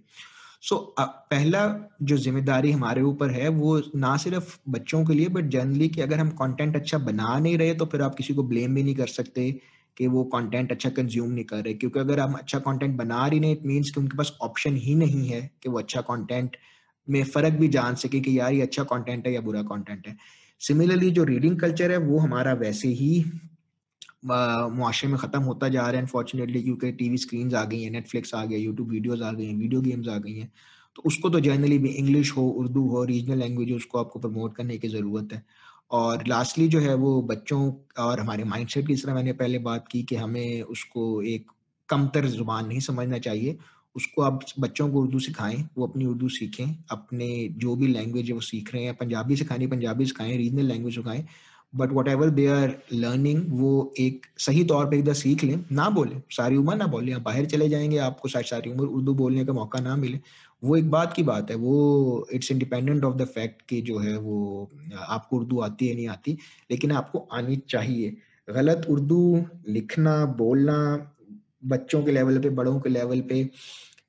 सो 0.63 0.75
so, 0.77 1.05
पहला 1.31 1.61
जो 2.03 2.17
ज़िम्मेदारी 2.17 2.71
हमारे 2.73 3.03
ऊपर 3.03 3.31
है 3.31 3.49
वो 3.49 3.81
ना 3.97 4.17
सिर्फ़ 4.17 4.57
बच्चों 4.69 5.05
के 5.05 5.15
लिए 5.15 5.29
बट 5.29 5.49
जनरली 5.51 5.89
कि 5.89 6.01
अगर 6.01 6.19
हम 6.21 6.31
कंटेंट 6.41 6.77
अच्छा 6.77 6.99
बना 6.99 7.39
नहीं 7.39 7.59
रहे 7.59 7.75
तो 7.75 7.87
फिर 7.87 8.03
आप 8.03 8.15
किसी 8.15 8.35
को 8.35 8.43
ब्लेम 8.43 8.75
भी 8.75 8.83
नहीं 8.83 8.95
कर 8.95 9.07
सकते 9.07 9.51
कि 9.97 10.07
वो 10.07 10.25
कंटेंट 10.25 10.73
अच्छा 10.73 10.91
कंज्यूम 10.91 11.31
नहीं 11.31 11.45
कर 11.45 11.63
रहे। 11.65 11.75
क्योंकि 11.75 12.01
अगर 12.01 12.21
हम 12.21 12.33
अच्छा 12.35 12.59
कंटेंट 12.59 12.97
बना 12.97 13.27
रही 13.27 13.41
नहीं 13.41 13.53
इट 13.53 13.65
मीन्स 13.67 13.91
कि 13.91 14.01
उनके 14.01 14.17
पास 14.17 14.37
ऑप्शन 14.43 14.77
ही 14.77 14.95
नहीं 14.95 15.27
है 15.29 15.41
कि 15.63 15.69
वो 15.69 15.79
अच्छा 15.79 16.01
कंटेंट 16.01 16.57
में 17.09 17.23
फ़र्क 17.25 17.55
भी 17.55 17.69
जान 17.69 17.95
सके 17.95 18.21
कि 18.21 18.39
यार 18.39 18.53
ये 18.53 18.63
अच्छा 18.63 18.83
कंटेंट 18.85 19.27
है 19.27 19.33
या 19.33 19.41
बुरा 19.41 19.63
कंटेंट 19.63 20.07
है। 20.09 20.17
सिमिलरली 20.61 21.11
जो 21.11 21.25
रीडिंग 21.25 21.59
कल्चर 21.61 21.91
है 21.91 21.97
वो 21.99 22.19
हमारा 22.19 22.53
वैसे 22.57 22.89
ही 22.89 23.25
मुआरे 24.23 25.09
में 25.09 25.17
ख़त्म 25.19 25.41
होता 25.43 25.69
जा 25.69 25.81
रहा 25.83 25.91
है। 25.91 25.99
अनफॉर्चुनेटली 25.99 26.63
क्योंकि 26.63 26.91
टीवी 26.93 27.17
स्क्रीन 27.19 27.55
आ 27.57 27.65
गई 27.65 27.83
हैं 27.83 27.91
नेटफ्लिक्स 27.91 28.35
आ 28.35 28.45
गया 28.45 28.59
यूट्यूब 28.59 28.89
वीडियोज़ 28.91 29.23
आ 29.23 29.33
गई 29.33 29.47
हैं 29.47 29.55
वीडियो 29.57 29.81
गेम्स 29.83 30.09
आ 30.09 30.17
गई 30.19 30.35
हैं। 30.35 30.51
तो 30.97 31.03
उसको 31.07 31.31
तो 31.31 31.41
जनरली 31.41 31.79
भी 31.79 31.89
इंग्लिश 31.91 32.33
हो, 32.37 32.49
उर्दू 32.49 32.87
हो 32.89 33.05
रीजनल 33.05 33.39
लैंग्वेज 33.39 33.73
उसको 33.73 33.99
आपको 33.99 34.19
प्रमोट 34.19 34.55
करने 34.57 34.79
की 34.79 34.89
ज़रूरत 34.89 35.33
है। 35.33 35.43
और 35.91 36.25
लास्टली 36.29 36.67
जो 36.69 36.81
है 36.81 36.95
वो 36.97 37.21
बच्चों 37.23 37.61
और 38.05 38.21
हमारे 38.21 38.45
माइंडसेट 38.45 38.87
की 38.87 38.95
तरह 38.97 39.15
मैंने 39.15 39.33
पहले 39.35 39.59
बात 39.61 39.87
की 39.93 40.03
कि 40.03 40.17
हमें 40.17 40.63
उसको 40.65 41.23
एक 41.25 41.51
कमतर 41.89 42.27
ज़ुबान 42.29 42.67
नहीं 42.69 42.81
समझना 42.81 43.19
चाहिए। 43.19 43.57
उसको 43.97 44.23
आप 44.23 44.41
बच्चों 44.61 44.89
को 44.93 45.01
उर्दू 45.03 45.19
सिखाएँ, 45.19 45.63
वो 45.79 45.87
अपनी 45.87 46.07
उर्दू 46.07 46.29
सीखें, 46.29 46.67
अपने 46.91 47.29
जो 47.59 47.75
भी 47.77 47.87
लैंग्वेज 47.87 48.29
है 48.29 48.35
वो 48.35 48.41
सीख 48.41 48.75
रहे 48.75 48.83
हैं, 48.85 48.95
पंजाबी 48.97 49.37
सिखानी, 49.37 49.67
पंजाबी 49.67 50.07
सिखाएँ 50.07 50.37
रीजनल 50.37 50.67
लैंग्वेज 50.67 50.95
सिखाएँ। 50.95 51.25
But 51.73 51.93
whatever 52.09 52.31
they 52.31 52.47
are 52.47 52.75
learning 52.93 53.43
वो 53.51 53.71
एक 54.01 54.27
सही 54.39 54.65
तौर 54.65 54.87
पे 54.91 54.99
इधर 54.99 55.15
सीख 55.15 55.45
लें, 55.45 55.65
ना 55.73 55.89
बोले, 55.91 56.17
सारी 56.31 56.57
उम्र 56.57 56.77
ना 56.77 56.87
बोले 56.87 57.13
आप 57.13 57.23
बाहर 57.23 57.47
चले 57.47 57.69
जाएँगे, 57.69 57.99
आपको 57.99 58.29
सारी 58.29 58.71
उम्र 58.71 58.85
उर्दू 58.87 59.15
बोलने 59.15 59.45
का 59.45 59.53
मौका 59.53 59.81
ना 59.81 59.97
मिले, 59.97 60.21
वो 60.63 60.77
एक 60.77 60.91
बात 60.91 61.13
की 61.13 61.23
बात 61.23 61.51
है, 61.51 61.57
वो 61.57 62.27
it's 62.33 62.51
independent 62.51 63.05
of 63.05 63.17
the 63.17 63.25
fact 63.27 63.63
कि 63.69 63.81
जो 63.83 63.99
है 63.99 64.17
वो, 64.19 64.71
आपको 64.99 65.37
उर्दू 65.37 65.61
आती 65.61 65.89
है, 65.89 65.95
नहीं 65.95 66.09
आती, 66.09 66.37
लेकिन 66.71 66.93
आपको 66.93 67.27
आनी 67.33 67.57
चाहिए। 67.69 68.17
गलत 68.49 68.87
उर्दू 68.91 69.45
लिखना, 69.69 70.25
बोलना, 70.39 70.77
बच्चों 71.65 72.03
के 72.03 72.13
लेवल 72.13 72.39
पे, 72.39 72.51
बड़ों 72.51 72.79
के 72.81 72.91
लेवल 72.91 73.21
पे 73.21 73.49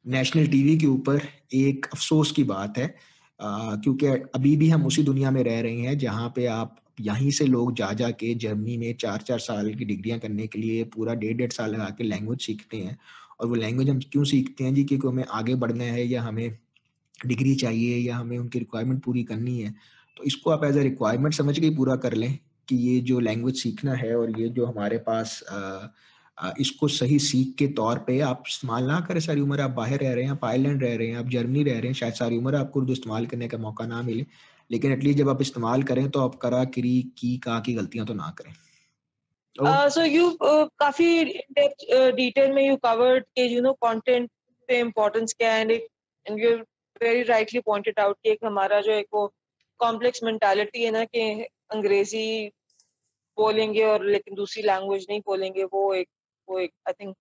नेशनल 0.06 0.48
टीवी 0.48 0.78
के 0.78 0.88
ऊपर 0.88 1.22
एक 1.54 1.86
अफसोस 1.94 2.32
की 2.32 2.44
बात 2.44 2.78
है 2.78 2.94
क्योंकि 3.40 4.06
अभी 4.06 4.56
भी 4.58 4.70
हम 4.70 4.86
उसी 4.86 5.04
दुनिया 5.04 5.32
में 5.32 5.44
रह 5.44 5.60
रहे 5.62 5.78
हैं, 5.78 5.98
जहाँ 5.98 6.32
पे 6.36 6.46
आप 6.46 6.76
यहीं 7.00 7.32
से 7.32 7.46
लोग 7.46 7.74
जा 7.76 7.92
जा 7.94 8.10
के 8.12 8.34
जर्मनी 8.36 8.78
में 8.78 8.94
चार 8.94 9.22
चार 9.22 9.40
साल 9.40 9.74
की 9.74 9.86
डिग्रियाँ 9.86 10.20
करने 10.20 10.48
के 10.48 10.60
लिए 10.60 10.84
पूरा 10.96 11.14
डेढ़ 11.14 11.38
डेढ़ 11.38 11.52
साल 11.52 11.72
लगा 11.72 11.90
के 11.98 12.04
लैंग्वेज 12.04 12.42
सीखते 12.42 12.78
हैं। 12.78 12.98
और 13.40 13.48
वो 13.48 13.56
लैंग्वेज 13.56 13.90
हम 13.90 14.00
क्यों 14.12 14.24
सीखते 14.24 14.64
हैं 14.64 14.74
जी? 14.74 14.84
क्योंकि 14.84 15.08
हमें 15.08 15.24
आगे 15.24 15.56
बढ़ना 15.56 15.84
है 15.84 16.08
या 16.08 16.22
हमें 16.24 16.58
डिग्री 17.26 17.56
चाहिए 17.56 17.98
या 17.98 18.18
हमें 18.18 18.38
उनकी 18.38 18.60
रिक्वायरमेंट 18.60 19.02
पूरी 19.04 19.24
करनी 19.24 19.60
है। 19.60 19.74
तो 20.18 20.24
इसको 20.24 20.52
आप 20.52 20.64
एज 20.64 20.78
ए 20.78 20.84
रिक्वायरमेंट 20.84 21.34
समझ 21.34 21.60
के 21.60 21.70
पूरा 21.76 21.96
कर 21.96 22.14
लें 22.14 22.38
कि 22.68 22.76
ये 22.78 23.00
जो 23.02 23.20
लैंग्वेज 23.20 23.62
सीखना 23.62 23.94
है 23.94 24.16
और 24.18 24.40
ये 24.42 24.50
जो 24.50 24.66
हमारे 24.66 24.98
पास 25.08 25.44
आ, 25.52 26.52
इसको 26.60 26.88
सही 26.88 27.18
सीख 27.20 27.54
के 27.60 27.68
तौर 27.68 27.98
पे 28.08 28.20
आप 28.22 28.44
इस्तेमाल 28.48 28.84
ना 28.84 29.00
करें। 29.08 29.20
सारी 29.20 29.42
उम्र 29.42 29.62
आप 29.62 29.72
बाहर 29.72 30.00
रह 30.00 30.14
रहे 30.14 30.24
हैं 30.24 30.32
आप 30.32 30.46
आयरलैंड 30.46 30.84
रह 30.84 30.96
रहे 30.98 31.08
हैं 31.08 31.18
आप 31.18 31.30
जर्मनी 31.30 31.64
रह 31.64 31.80
रहे 31.80 31.88
हैं 31.88 31.94
शायद 31.94 32.14
सारी 32.14 32.38
उम्र 32.38 32.56
आपको 32.56 32.80
उर्दू 32.80 32.94
इस्तेमाल 32.94 33.26
करने 33.26 33.48
का 33.48 33.58
मौका 33.58 33.86
ना 33.86 34.02
मिले। 34.02 34.26
लेकिन 34.72 34.92
एटलीस्ट 34.92 35.20
जब 35.20 35.30
आप 35.30 35.42
इस्तेमाल 35.42 35.84
करें 35.84 36.10
तो 36.10 36.20
आप 36.20 36.36
करा 36.36 36.64
किरी 36.66 37.02
की 37.18 37.38
का 37.38 37.60
की 37.60 37.74
गलतियाँ 37.74 38.06
तो 38.08 38.14
ना 38.14 38.36
करें। 38.38 38.54
Uh, 39.56 39.90
so 39.90 40.04
you 40.04 40.26
uh, 40.48 40.68
काफ़ी 40.80 41.24
डिटेल 42.12 42.52
में 42.52 42.62
you 42.64 42.78
covered 42.86 43.24
कि 43.38 43.48
you 43.56 43.64
know 43.66 43.74
content 43.86 44.28
पे 44.70 44.82
importance 44.84 45.34
क्या 45.34 45.54
है 45.54 45.66
and 45.66 46.40
you 46.40 46.52
very 47.02 47.24
rightly 47.24 47.62
pointed 47.62 48.00
out 48.00 48.16
कि 48.24 48.30
एक 48.30 48.46
हमारा 48.46 48.82
जो 48.82 48.92
एक 48.92 49.08
वो 49.14 49.34
complex 49.80 50.24
mentality 50.28 50.86
है 50.86 50.92
ना 50.92 51.04
कि 51.06 51.22
अंग्रेज़ी 51.74 52.48
बोलेंगे 53.38 53.84
और 53.84 54.06
लेकिन 54.06 54.36
दूसरी 54.36 54.64
लैंग्वेज 54.64 55.06
नहीं 55.10 55.20
बोलेंगे 55.26 55.64
वो 55.64 55.94
एक 55.94 56.08
वो 56.50 56.60
एक 56.60 56.72
आई 56.88 56.94
थिंक 56.94 57.16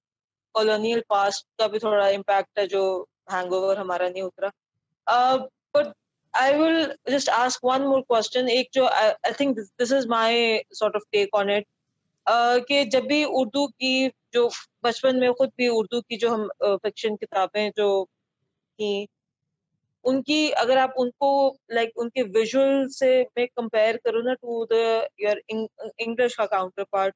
कॉलोनियल 0.55 1.03
पास्ट 1.11 1.47
का 1.59 1.69
भी 1.69 1.79
थोड़ा 1.79 2.09
इम्पैक्ट 2.09 2.59
है 2.59 2.67
जो 2.67 3.09
हैंगओवर 3.33 3.79
हमारा 3.79 4.09
नहीं 4.09 4.23
उतरा। 4.23 4.51
But 5.77 5.93
I 6.35 6.53
will 6.53 6.95
just 7.11 7.29
ask 7.31 7.64
one 7.64 7.83
more 7.83 8.01
question 8.01 8.49
एक 8.49 8.69
जो 8.75 8.87
I 8.87 9.33
think 9.41 9.59
this 9.59 9.93
is 9.93 10.09
my 10.09 10.62
sort 10.75 10.97
of 10.97 11.03
take 11.12 11.35
on 11.35 11.51
it 11.51 11.67
कि 12.69 12.85
जब 12.85 13.07
भी 13.07 13.25
उर्दू 13.41 13.67
की 13.67 14.09
जो 14.35 14.49
बचपन 14.85 15.17
में 15.17 15.33
खुद 15.35 15.51
भी 15.59 15.69
उर्दू 15.69 16.01
की 16.01 16.17
जो 16.17 16.31
हम 16.31 16.49
फिक्शन 16.62 17.17
किताबें 17.17 17.71
जो 17.77 17.88
थी 18.79 19.07
उनकी 20.05 20.51
अगर 20.62 20.79
आप 20.79 20.95
उनको 20.99 21.31
लाइक 21.73 21.88
like, 21.88 22.01
उनके 22.03 22.23
विजुअल 22.38 22.87
से 22.91 23.09
मैं 23.38 23.47
कंपेयर 23.49 23.97
करूँ 24.05 24.23
ना 24.25 24.35
टू 24.35 24.64
द 24.73 25.09
योर 25.21 25.43
इंग्लिश 25.51 26.35
का 26.37 26.47
काउंटर 26.47 26.85
पार्ट 26.93 27.14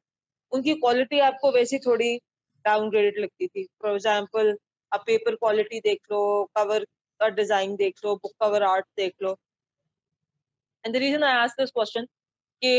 उनकी 0.53 0.75
क्वालिटी 0.75 1.21
आपको 1.29 1.51
वैसी 1.53 1.79
थोड़ी 1.79 2.17
डाउनग्रेडेड 2.65 3.19
लगती 3.23 3.47
थी. 3.47 3.65
फॉर 3.83 3.93
एग्ज़ाम्पल 3.93 4.57
आप 4.93 5.05
पेपर 5.07 5.35
क्वालिटी 5.35 5.81
देख 5.81 5.99
लो 6.13 6.23
कवर 6.57 6.87
का 7.23 7.29
डिज़ाइन 7.39 7.77
देख 7.77 8.05
लो 8.05 8.15
बुक 8.17 8.33
कवर 8.41 8.63
आर्ट 8.73 8.87
देख 8.97 9.15
लो। 9.23 9.37
And 10.85 10.95
the 10.95 10.99
reason 11.07 11.25
I 11.25 11.37
ask 11.39 11.61
this 11.61 11.71
question 11.71 12.07
कि 12.63 12.75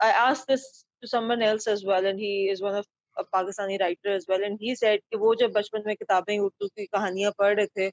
asked 0.00 0.50
this 0.50 0.62
to 1.02 1.08
someone 1.08 1.42
else 1.44 1.66
as 1.70 1.80
well, 1.86 2.06
and 2.10 2.20
he 2.20 2.28
is 2.50 2.60
one 2.62 2.76
of 2.76 2.86
a 3.16 3.24
Pakistani 3.34 3.74
writer 3.80 4.12
as 4.12 4.22
well, 4.28 4.44
and 4.46 4.60
he 4.60 4.74
said 4.74 5.02
कि 5.10 5.16
वो 5.18 5.34
जब 5.40 5.50
बचपन 5.56 5.82
में 5.86 5.94
किताबें 5.96 6.38
उर्दू 6.38 6.68
की 6.68 6.86
कहानियाँ 6.86 7.32
पढ़ 7.38 7.54
रहे 7.56 7.66
थे 7.78 7.90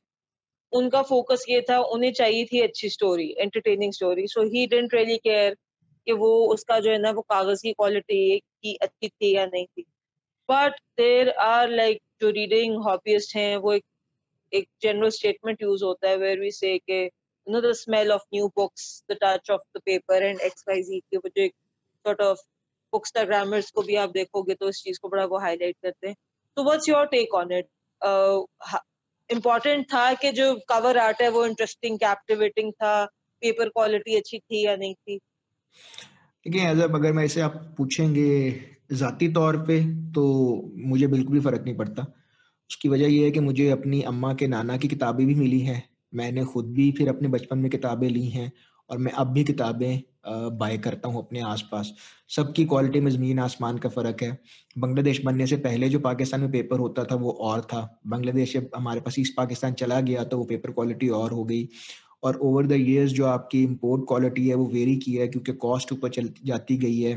उनका 0.73 1.01
फोकस 1.09 1.43
ये 1.49 1.59
था 1.69 1.79
उन्हें 1.95 2.11
चाहिए 2.19 2.45
थी 2.51 2.61
अच्छी 2.61 2.89
story 2.89 3.27
entertaining 3.39 3.93
story 3.93 4.27
so 4.27 4.43
he 4.53 4.65
didn't 4.67 4.93
really 4.93 5.17
care 5.17 5.55
कि 6.07 6.13
वो 6.21 6.31
उसका 6.53 6.79
जो 6.79 6.91
है 6.91 6.97
ना 7.01 7.11
वो 7.17 7.21
कागज़ 7.29 7.63
की 7.63 7.73
क्वालिटी 7.73 8.39
की 8.39 8.75
अच्छी 8.81 9.07
थी 9.09 9.35
या 9.35 9.45
नहीं 9.45 9.65
थी। 9.65 9.85
बट 10.49 10.79
देर 10.97 11.29
आर 11.49 11.69
लाइक 11.71 12.01
जो 12.21 12.29
रीडिंग 12.39 12.81
हॉबीस्ट 12.83 13.35
हैं 13.35 13.55
वो 13.57 13.73
एक 13.73 13.85
एक 14.53 14.67
जनरल 14.81 15.09
स्टेटमेंट 15.11 15.61
यूज़ 15.61 15.83
होता 15.83 16.09
है 16.09 16.17
वेर 16.17 16.39
वी 16.39 16.51
से 16.51 16.77
के 16.79 17.03
you 17.03 17.53
know 17.53 17.61
the 17.61 17.73
smell 17.75 18.11
of 18.11 18.21
new 18.33 18.47
books 18.57 18.91
the 19.11 19.17
touch 19.23 19.51
of 19.51 19.61
the 19.77 19.81
paper 19.85 20.23
and 20.23 20.39
X 20.41 20.63
Y 20.69 20.81
Z 20.83 20.99
की 20.99 21.17
वो 21.17 21.29
जो 21.29 21.43
एक 21.43 21.53
sort 22.05 22.21
of 22.23 22.41
bookstagrammers 22.93 23.69
को 23.71 23.81
भी 23.81 23.95
आप 24.01 24.09
देखोगे 24.11 24.53
तो 24.53 24.69
इस 24.69 24.81
चीज़ 24.83 24.99
को 25.01 25.09
बड़ा 25.09 25.25
वो 25.25 25.39
हाईलाइट 25.39 25.75
करते 25.83 26.07
हैं। 26.07 26.15
तो 26.57 26.63
what's 26.63 26.89
your 26.89 27.05
take 27.05 27.33
on 27.35 27.51
it 27.51 27.67
important 29.29 29.85
था 29.93 30.13
कि 30.13 30.31
जो 30.31 30.53
कवर 30.69 30.97
आर्ट 30.97 31.21
है 31.21 31.29
वो 31.29 31.45
इंटरेस्टिंग 31.45 31.97
कैप्टिवेटिंग 31.99 32.71
था 32.73 32.93
पेपर 33.41 33.69
क्वालिटी 33.69 34.15
अच्छी 34.17 34.39
थी 34.39 34.65
या 34.65 34.75
नहीं 34.75 34.93
थी? 34.93 35.17
देखिए 36.45 36.69
एज 36.69 36.81
अगर 36.81 37.11
मैं 37.13 37.25
इसे 37.25 37.41
आप 37.41 37.55
पूछेंगे 37.77 38.29
ज़ाती 38.93 39.27
तौर 39.33 39.57
पे 39.67 39.79
तो 40.13 40.23
मुझे 40.87 41.07
बिल्कुल 41.07 41.33
भी 41.33 41.39
फ़र्क 41.41 41.61
नहीं 41.61 41.75
पड़ता। 41.77 42.05
उसकी 42.69 42.89
वजह 42.89 43.07
यह 43.07 43.23
है 43.25 43.31
कि 43.31 43.39
मुझे 43.39 43.69
अपनी 43.69 44.01
अम्मा 44.03 44.33
के 44.33 44.47
नाना 44.47 44.77
की 44.77 44.87
किताबें 44.87 45.25
भी 45.27 45.35
मिली 45.35 45.59
हैं। 45.61 45.83
मैंने 46.13 46.43
खुद 46.45 46.65
भी 46.73 46.91
फिर 46.91 47.09
अपने 47.09 47.27
बचपन 47.27 47.57
में 47.59 47.69
किताबें 47.71 48.07
ली 48.09 48.27
हैं 48.29 48.51
और 48.89 48.97
मैं 48.97 49.11
अब 49.13 49.27
भी 49.27 49.43
किताबें 49.43 49.99
बाय 50.57 50.77
करता 50.77 51.09
हूँ 51.09 51.17
अपने 51.17 51.39
आसपास। 51.41 51.93
सबकी 52.29 52.65
क्वालिटी 52.65 52.99
में 52.99 53.09
ज़मीन 53.11 53.39
आसमान 53.39 53.77
का 53.77 53.89
फ़र्क 53.89 54.23
है। 54.23 54.37
बांग्लादेश 54.77 55.21
बनने 55.25 55.47
से 55.47 55.57
पहले 55.57 55.89
जो 55.89 55.99
पाकिस्तान 55.99 56.41
में 56.41 56.51
पेपर 56.51 56.79
होता 56.79 57.03
था 57.03 57.15
वो 57.15 57.31
और 57.31 57.61
था। 57.63 57.81
बांग्लादेश 58.07 58.53
जब 58.53 58.69
हमारे 58.75 59.01
पास 59.01 59.19
ईस्ट 59.19 59.35
पाकिस्तान 59.37 59.73
चला 59.73 59.99
गया 60.01 60.23
तो 60.23 60.37
वो 60.37 60.43
पेपर 60.45 60.71
क्वालिटी 60.71 61.09
और 61.09 61.31
हो 61.31 61.43
गई। 61.43 61.67
और 62.23 62.37
ओवर 62.43 62.65
द 62.67 62.71
ईयर्स 62.71 63.11
जो 63.11 63.25
आपकी 63.25 63.63
इम्पोर्ट 63.63 64.03
क्वालिटी 64.07 64.47
है 64.47 64.55
वो 64.55 64.65
वेरी 64.67 64.95
की 64.97 65.13
है 65.13 65.27
क्योंकि 65.27 65.53
कॉस्ट 65.55 65.91
ऊपर 65.93 66.09
चल, 66.09 66.29
जाती 66.45 66.77
गई 66.77 66.99
है। 66.99 67.15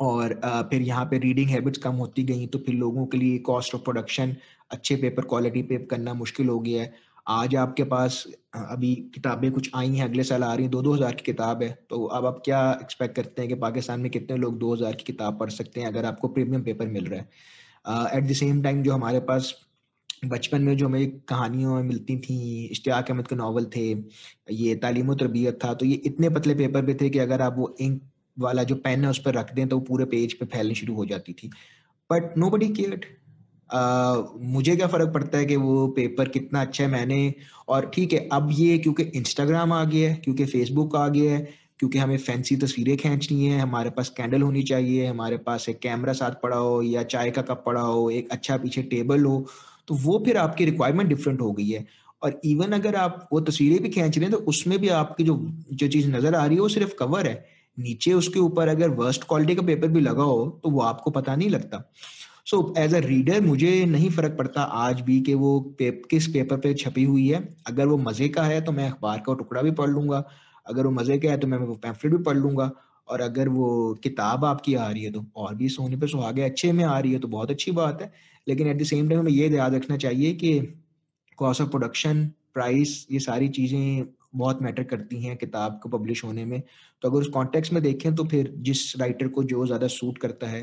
और 0.00 0.34
फिर 0.70 0.82
यहाँ 0.82 1.04
पे 1.04 1.18
रीडिंग 1.18 1.50
हैबिट्स 1.50 1.78
कम 1.78 1.94
होती 1.96 2.22
गई 2.24 2.46
तो 2.46 2.58
फिर 2.58 2.74
लोगों 2.76 3.06
के 3.06 3.18
लिए 3.18 3.38
कॉस्ट 3.46 3.74
ऑफ़ 3.74 3.82
प्रोडक्शन 3.82 4.34
अच्छे 4.70 4.96
पेपर 4.96 5.24
क्वालिटी 5.24 5.62
पे 5.62 5.78
करना 5.90 6.14
मुश्किल 6.14 6.48
हो 6.48 6.58
गया 6.60 6.82
है। 6.82 6.92
आज 7.28 7.54
आपके 7.56 7.84
पास 7.84 8.24
अभी 8.56 8.94
किताबें 9.14 9.50
कुछ 9.52 9.70
आई 9.74 9.88
हैं, 9.88 10.04
अगले 10.04 10.22
साल 10.24 10.42
आ 10.44 10.52
रही 10.54 10.64
हैं, 10.64 10.70
दो 10.70 10.82
दो 10.82 10.92
हज़ार 10.94 11.14
की 11.14 11.22
किताब 11.24 11.62
है 11.62 11.70
तो 11.90 12.04
अब 12.06 12.26
आप 12.26 12.40
क्या 12.44 12.60
एक्सपेक्ट 12.82 13.16
करते 13.16 13.42
हैं 13.42 13.48
कि 13.48 13.54
पाकिस्तान 13.56 14.00
में 14.00 14.10
कितने 14.10 14.36
लोग 14.36 14.58
दो 14.58 14.74
हज़ार 14.74 14.94
की 14.94 15.04
किताब 15.04 15.38
पढ़ 15.40 15.50
सकते 15.52 15.80
हैं, 15.80 15.86
अगर 15.88 16.04
आपको 16.06 16.28
प्रीमियम 16.28 16.62
पेपर 16.62 16.86
मिल 16.88 17.06
रहा 17.06 17.20
है? 17.20 17.28
एट 18.18 18.24
द 18.24 18.32
सेम 18.34 18.62
टाइम 18.62 18.82
जो 18.82 18.92
हमारे 18.92 19.20
पास 19.22 19.54
बचपन 20.24 20.62
में 20.62 20.76
जो 20.76 20.86
हमें 20.86 21.10
कहानियों 21.20 21.74
में 21.74 21.82
मिलती 21.84 22.16
थी, 22.18 22.64
इश्तियाक 22.66 23.10
अहमद 23.10 23.26
के 23.28 23.36
नावल 23.36 23.64
थे, 23.76 23.90
ये 24.52 24.74
तालीम 24.76 25.14
तरबियत 25.14 25.58
था 25.64 25.72
तो 25.74 25.86
ये 25.86 25.94
इतने 26.06 26.28
पतले 26.30 26.54
पेपर 26.54 26.86
पे 26.86 26.94
थे 27.00 27.10
कि 27.10 27.18
अगर 27.18 27.42
आप 27.42 27.54
वो 27.58 27.74
इंक 27.80 28.00
वाला 28.38 28.62
जो 28.64 28.74
पेन 28.78 29.04
है 29.04 29.10
उस 29.10 29.18
पर 29.24 29.34
रख 29.34 29.52
दें 29.54 29.66
तो 29.68 29.76
वो 29.76 29.84
पूरे 29.84 30.04
पेज 30.06 30.32
पे 30.32 30.46
फैलनी 30.46 30.74
शुरू 30.74 30.94
हो 30.94 31.04
जाती 31.06 31.32
थी। 31.32 31.50
बट 32.10 32.36
नो 32.38 32.50
बडी 32.50 32.68
केयर्ड 32.70 33.04
मुझे 34.50 34.74
क्या 34.76 34.86
फ़र्क 34.88 35.12
पड़ता 35.14 35.38
है 35.38 35.44
कि 35.46 35.56
वो 35.58 35.86
पेपर 35.96 36.28
कितना 36.28 36.60
अच्छा 36.60 36.84
है 36.84 36.90
मैंने, 36.90 37.34
और 37.68 37.90
ठीक 37.94 38.12
है, 38.12 38.28
अब 38.32 38.48
ये 38.52 38.76
क्योंकि 38.78 39.02
इंस्टाग्राम 39.02 39.72
आ 39.72 39.82
गया 39.84 40.10
है, 40.10 40.14
क्योंकि 40.16 40.44
फेसबुक 40.46 40.96
आ 40.96 41.06
गया 41.08 41.32
है, 41.32 41.40
क्योंकि 41.78 41.98
हमें 41.98 42.16
फैंसी 42.18 42.56
तस्वीरें 42.56 42.96
खींचनी 42.96 43.44
है, 43.44 43.58
हमारे 43.60 43.90
पास 43.90 44.08
कैंडल 44.16 44.42
होनी 44.42 44.62
चाहिए, 44.62 45.06
हमारे 45.06 45.36
पास 45.40 45.68
एक 45.68 45.78
कैमरा 45.78 46.12
साथ 46.14 46.40
पड़ा 46.42 46.56
हो, 46.56 46.80
या 46.82 47.02
चाय 47.04 47.30
का 47.30 47.42
कप 47.42 47.62
पड़ा 47.66 47.80
हो, 47.80 48.08
एक 48.10 48.30
अच्छा 48.32 48.56
पीछे 48.56 48.82
टेबल 48.84 49.24
हो 49.24 49.46
तो 49.88 49.94
वो 49.96 50.22
फिर 50.24 50.36
आपकी 50.36 50.64
रिक्वायरमेंट 50.64 51.08
डिफरेंट 51.08 51.40
हो 51.40 51.52
गई 51.52 51.68
है। 51.68 51.86
और 52.22 52.40
इवन 52.44 52.72
अगर 52.72 52.96
आप 52.96 53.28
वो 53.32 53.40
तस्वीरें 53.42 53.82
भी 53.82 53.88
खींच 53.90 54.18
रहे 54.18 54.28
हैं 54.28 54.32
तो 54.32 54.44
उसमें 54.46 54.78
भी 54.78 54.88
आपकी 54.94 55.24
जो 55.24 55.36
जो 55.72 55.88
चीज़ 55.88 56.10
नज़र 56.10 56.34
आ 56.34 56.44
रही 56.46 56.56
है, 56.56 56.60
वो 56.60 56.68
सिर्फ़ 56.70 56.94
कवर 56.98 57.26
है। 57.26 57.57
नीचे 57.78 58.12
उसके 58.12 58.40
ऊपर 58.40 58.68
अगर 58.68 58.88
वर्स्ट 58.96 59.24
क्वालिटी 59.24 59.54
का 59.54 59.62
पेपर 59.62 59.88
भी 59.88 60.00
लगा 60.00 60.22
हो 60.22 60.46
तो 60.64 60.70
वो 60.70 60.80
आपको 60.82 61.10
पता 61.10 61.36
नहीं 61.36 61.50
लगता। 61.50 61.82
सो 62.46 62.74
एज 62.78 62.94
अ 62.94 62.98
रीडर 63.00 63.40
मुझे 63.40 63.84
नहीं 63.86 64.10
फ़र्क 64.10 64.36
पड़ता 64.38 64.62
आज 64.62 65.00
भी 65.00 65.20
कि 65.20 65.34
वो 65.34 65.58
पेप, 65.78 66.02
किस 66.10 66.26
पेपर 66.26 66.56
पे 66.56 66.74
छपी 66.74 67.04
हुई 67.04 67.26
है। 67.28 67.42
अगर 67.66 67.86
वो 67.86 67.96
मज़े 67.98 68.28
का 68.28 68.42
है 68.44 68.60
तो 68.60 68.72
मैं 68.72 68.90
अखबार 68.90 69.18
का 69.18 69.34
टुकड़ा 69.34 69.62
भी 69.62 69.70
पढ़ 69.72 69.90
लूँगा। 69.90 70.24
अगर 70.66 70.86
वो 70.86 70.90
मज़े 70.92 71.18
का 71.18 71.30
है 71.30 71.38
तो 71.38 71.46
मैं 71.46 71.58
वो 71.58 71.74
पैम्फलेट 71.76 72.14
भी 72.14 72.22
पढ़ 72.24 72.36
लूँगा। 72.36 72.70
और 73.08 73.20
अगर 73.20 73.48
वो 73.48 73.94
किताब 74.02 74.44
आपकी 74.44 74.74
आ 74.74 74.88
रही 74.88 75.02
है 75.04 75.10
तो 75.12 75.24
और 75.36 75.54
भी 75.54 75.68
सोने 75.68 75.96
पे 75.96 76.06
सुहागे 76.06 76.42
अच्छे 76.42 76.72
में 76.72 76.84
आ 76.84 76.98
रही 76.98 77.12
है 77.12 77.18
तो 77.18 77.28
बहुत 77.28 77.50
अच्छी 77.50 77.70
बात 77.72 78.02
है। 78.02 78.12
लेकिन 78.46 78.66
एट 78.66 78.78
द 78.78 78.84
सेम 78.84 79.08
टाइम 79.08 79.20
हमें 79.20 79.32
ये 79.32 79.48
याद 79.48 79.74
रखना 79.74 79.96
चाहिए 79.96 80.32
कि 80.34 80.58
कॉस्ट 81.38 81.60
ऑफ़ 81.60 81.68
प्रोडक्शन 81.68 82.24
प्राइस 82.54 83.06
ये 83.12 83.18
सारी 83.20 83.48
चीज़ें 83.48 84.06
बहुत 84.36 84.62
मैटर 84.62 84.82
करती 84.84 85.22
हैं 85.22 85.36
किताब 85.36 85.78
को 85.82 85.88
पब्लिश 85.88 86.24
होने 86.24 86.44
में। 86.44 86.62
तो 87.02 87.08
अगर 87.08 87.18
उस 87.18 87.28
कॉन्टेक्स्ट 87.30 87.72
में 87.72 87.82
देखें 87.82 88.14
तो 88.14 88.24
फिर 88.26 88.52
जिस 88.60 88.96
राइटर 88.96 89.28
को 89.28 89.42
जो 89.44 89.66
ज़्यादा 89.66 89.86
सूट 89.88 90.18
करता 90.18 90.46
है 90.48 90.62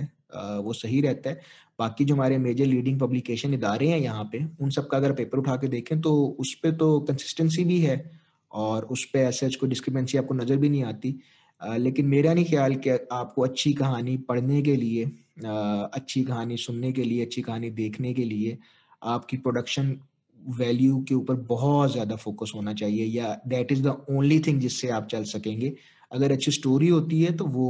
वो 0.60 0.74
सही 0.74 1.00
रहता 1.02 1.30
है। 1.30 1.42
बाकी 1.80 2.06
जो 2.06 2.16
हमारे 2.16 2.38
मेजर 2.40 2.66
लीडिंग 2.66 3.00
पब्लिकेशन 3.00 3.54
इदारे 3.54 3.88
हैं 3.88 4.00
यहाँ 4.00 4.24
पे, 4.32 4.44
उन 4.62 4.70
सब 4.70 4.88
का 4.88 4.98
अगर 4.98 5.12
पेपर 5.14 5.38
उठा 5.38 5.56
के 5.56 5.68
देखें 5.68 6.00
तो 6.02 6.16
उस 6.40 6.54
पर 6.64 6.72
तो 6.74 7.00
कंसिस्टेंसी 7.02 7.64
भी 7.64 7.80
है 7.82 8.04
और 8.52 8.86
उस 8.86 9.04
पर 9.06 9.20
ऐसे 9.20 9.50
कोई 9.52 9.70
डिस्क्रिपेंसी 9.70 10.18
आपको 10.18 10.34
नज़र 10.34 10.58
भी 10.58 10.70
नहीं 10.70 10.84
आती। 10.86 11.16
लेकिन 11.62 12.06
मेरा 12.06 12.34
नहीं 12.34 12.46
ख्याल 12.46 12.76
कि 12.78 12.90
आपको 12.90 13.42
अच्छी 13.42 13.72
कहानी 13.74 14.16
पढ़ने 14.30 14.62
के 14.62 14.76
लिए 14.76 15.06
अच्छी 15.44 16.24
कहानी 16.24 16.58
सुनने 16.58 16.92
के 16.92 17.04
लिए, 17.04 17.26
अच्छी 17.26 17.42
कहानी 17.42 17.70
देखने 17.72 18.14
के 18.14 18.24
लिए 18.26 18.58
आपकी 19.02 19.38
प्रोडक्शन 19.38 19.98
वैल्यू 20.40 20.98
के 21.10 21.16
ऊपर 21.16 21.36
बहुत 21.48 21.92
ज़्यादा 21.92 22.16
फोकस 22.16 22.52
होना 22.56 22.74
चाहिए 22.74 23.06
या 23.08 23.34
that 23.48 23.72
is 23.72 23.82
the 23.84 23.96
only 24.10 24.40
thing 24.40 24.60
जिससे 24.62 24.90
आप 24.90 25.08
चल 25.08 25.24
सकेंगे। 25.26 25.74
अगर 26.12 26.32
अच्छी 26.32 26.52
स्टोरी 26.52 26.88
होती 26.90 27.22
है 27.22 27.32
तो 27.38 27.46
वो 27.48 27.68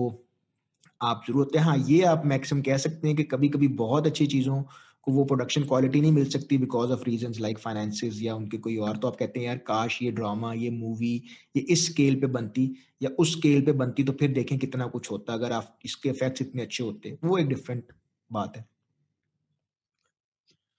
आप 1.02 1.24
ज़रूरत 1.28 1.56
है। 1.56 1.62
हाँ 1.64 1.78
ये 1.80 2.02
आप 2.06 2.24
मैक्सिमम 2.26 2.62
कह 2.64 2.78
सकते 2.80 3.08
हैं 3.08 3.18
कि 3.18 3.24
कभी 3.26 3.50
कभी 3.50 3.68
बहुत 3.78 4.08
अच्छी 4.08 4.28
चीज़ों 4.28 4.62
को 5.04 5.12
वो 5.14 5.24
प्रोडक्शन 5.26 5.64
क्वालिटी 5.66 6.02
नहीं 6.02 6.12
मिल 6.12 6.26
सकती 6.30 6.58
because 6.58 6.92
of 6.92 7.04
reason 7.06 7.34
like 7.40 7.60
finances 7.60 8.22
या 8.24 8.36
उनके 8.36 8.58
कोई 8.60 8.78
और। 8.80 8.98
तो 8.98 9.08
आप 9.08 9.16
कहते 9.16 9.40
हैं, 9.40 9.48
यार, 9.48 9.58
काश 9.60 10.00
ये 10.04 10.12
ड्रामा 10.12 10.54
ये 10.56 10.70
मूवी 10.72 11.14
ये 11.56 11.62
इस 11.64 11.86
स्केल 11.88 12.20
पे 12.22 12.28
बनती 12.30 12.72
या 13.02 13.10
उस 13.20 13.34
स्केल 13.34 13.66
पे 13.66 13.72
बनती 13.76 14.04
तो 14.04 14.14
फिर 14.14 14.34
देखें 14.34 14.58
कितना 14.60 14.88
कुछ 14.90 15.12
होता 15.12 15.34
अगर 15.34 15.52
आप 15.54 15.78
इसके 15.86 16.10
इफेक्ट्स 16.10 16.42
इतने 16.42 16.62
अच्छे 16.62 16.84
होते 16.84 17.18
वो 17.26 17.38
एक 17.38 17.48
डिफरेंट 17.48 17.94
बात 18.30 18.58
है। 18.58 18.66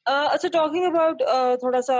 अच्छा 0.07 0.49
टॉकिंग 0.49 0.85
अबाउट 0.87 1.23
थोड़ा 1.63 1.81
सा 1.81 1.97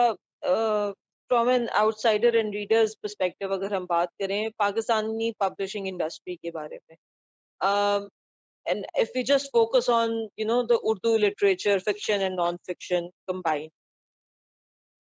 from 1.29 1.51
an 1.51 1.69
outsider 1.83 2.37
and 2.37 2.55
readers 2.55 2.95
perspective 3.03 3.55
अगर 3.55 3.75
हम 3.75 3.87
बात 3.91 4.09
करें 4.21 4.51
पाकिस्तानी 4.59 5.33
पब्लिशिंग 5.41 5.89
इंडस्ट्री 5.89 6.37
के 6.37 6.51
बारे 6.51 6.79
में 6.91 6.97
um, 7.61 8.09
and 8.67 8.85
if 8.97 9.11
we 9.15 9.23
just 9.23 9.51
focus 9.53 9.89
on 9.89 10.29
you 10.37 10.45
know 10.45 10.67
the 10.67 10.79
urdu 10.91 11.19
literature 11.19 11.79
fiction 11.81 12.21
and 12.21 12.37
non-fiction 12.37 13.11
combined 13.29 13.71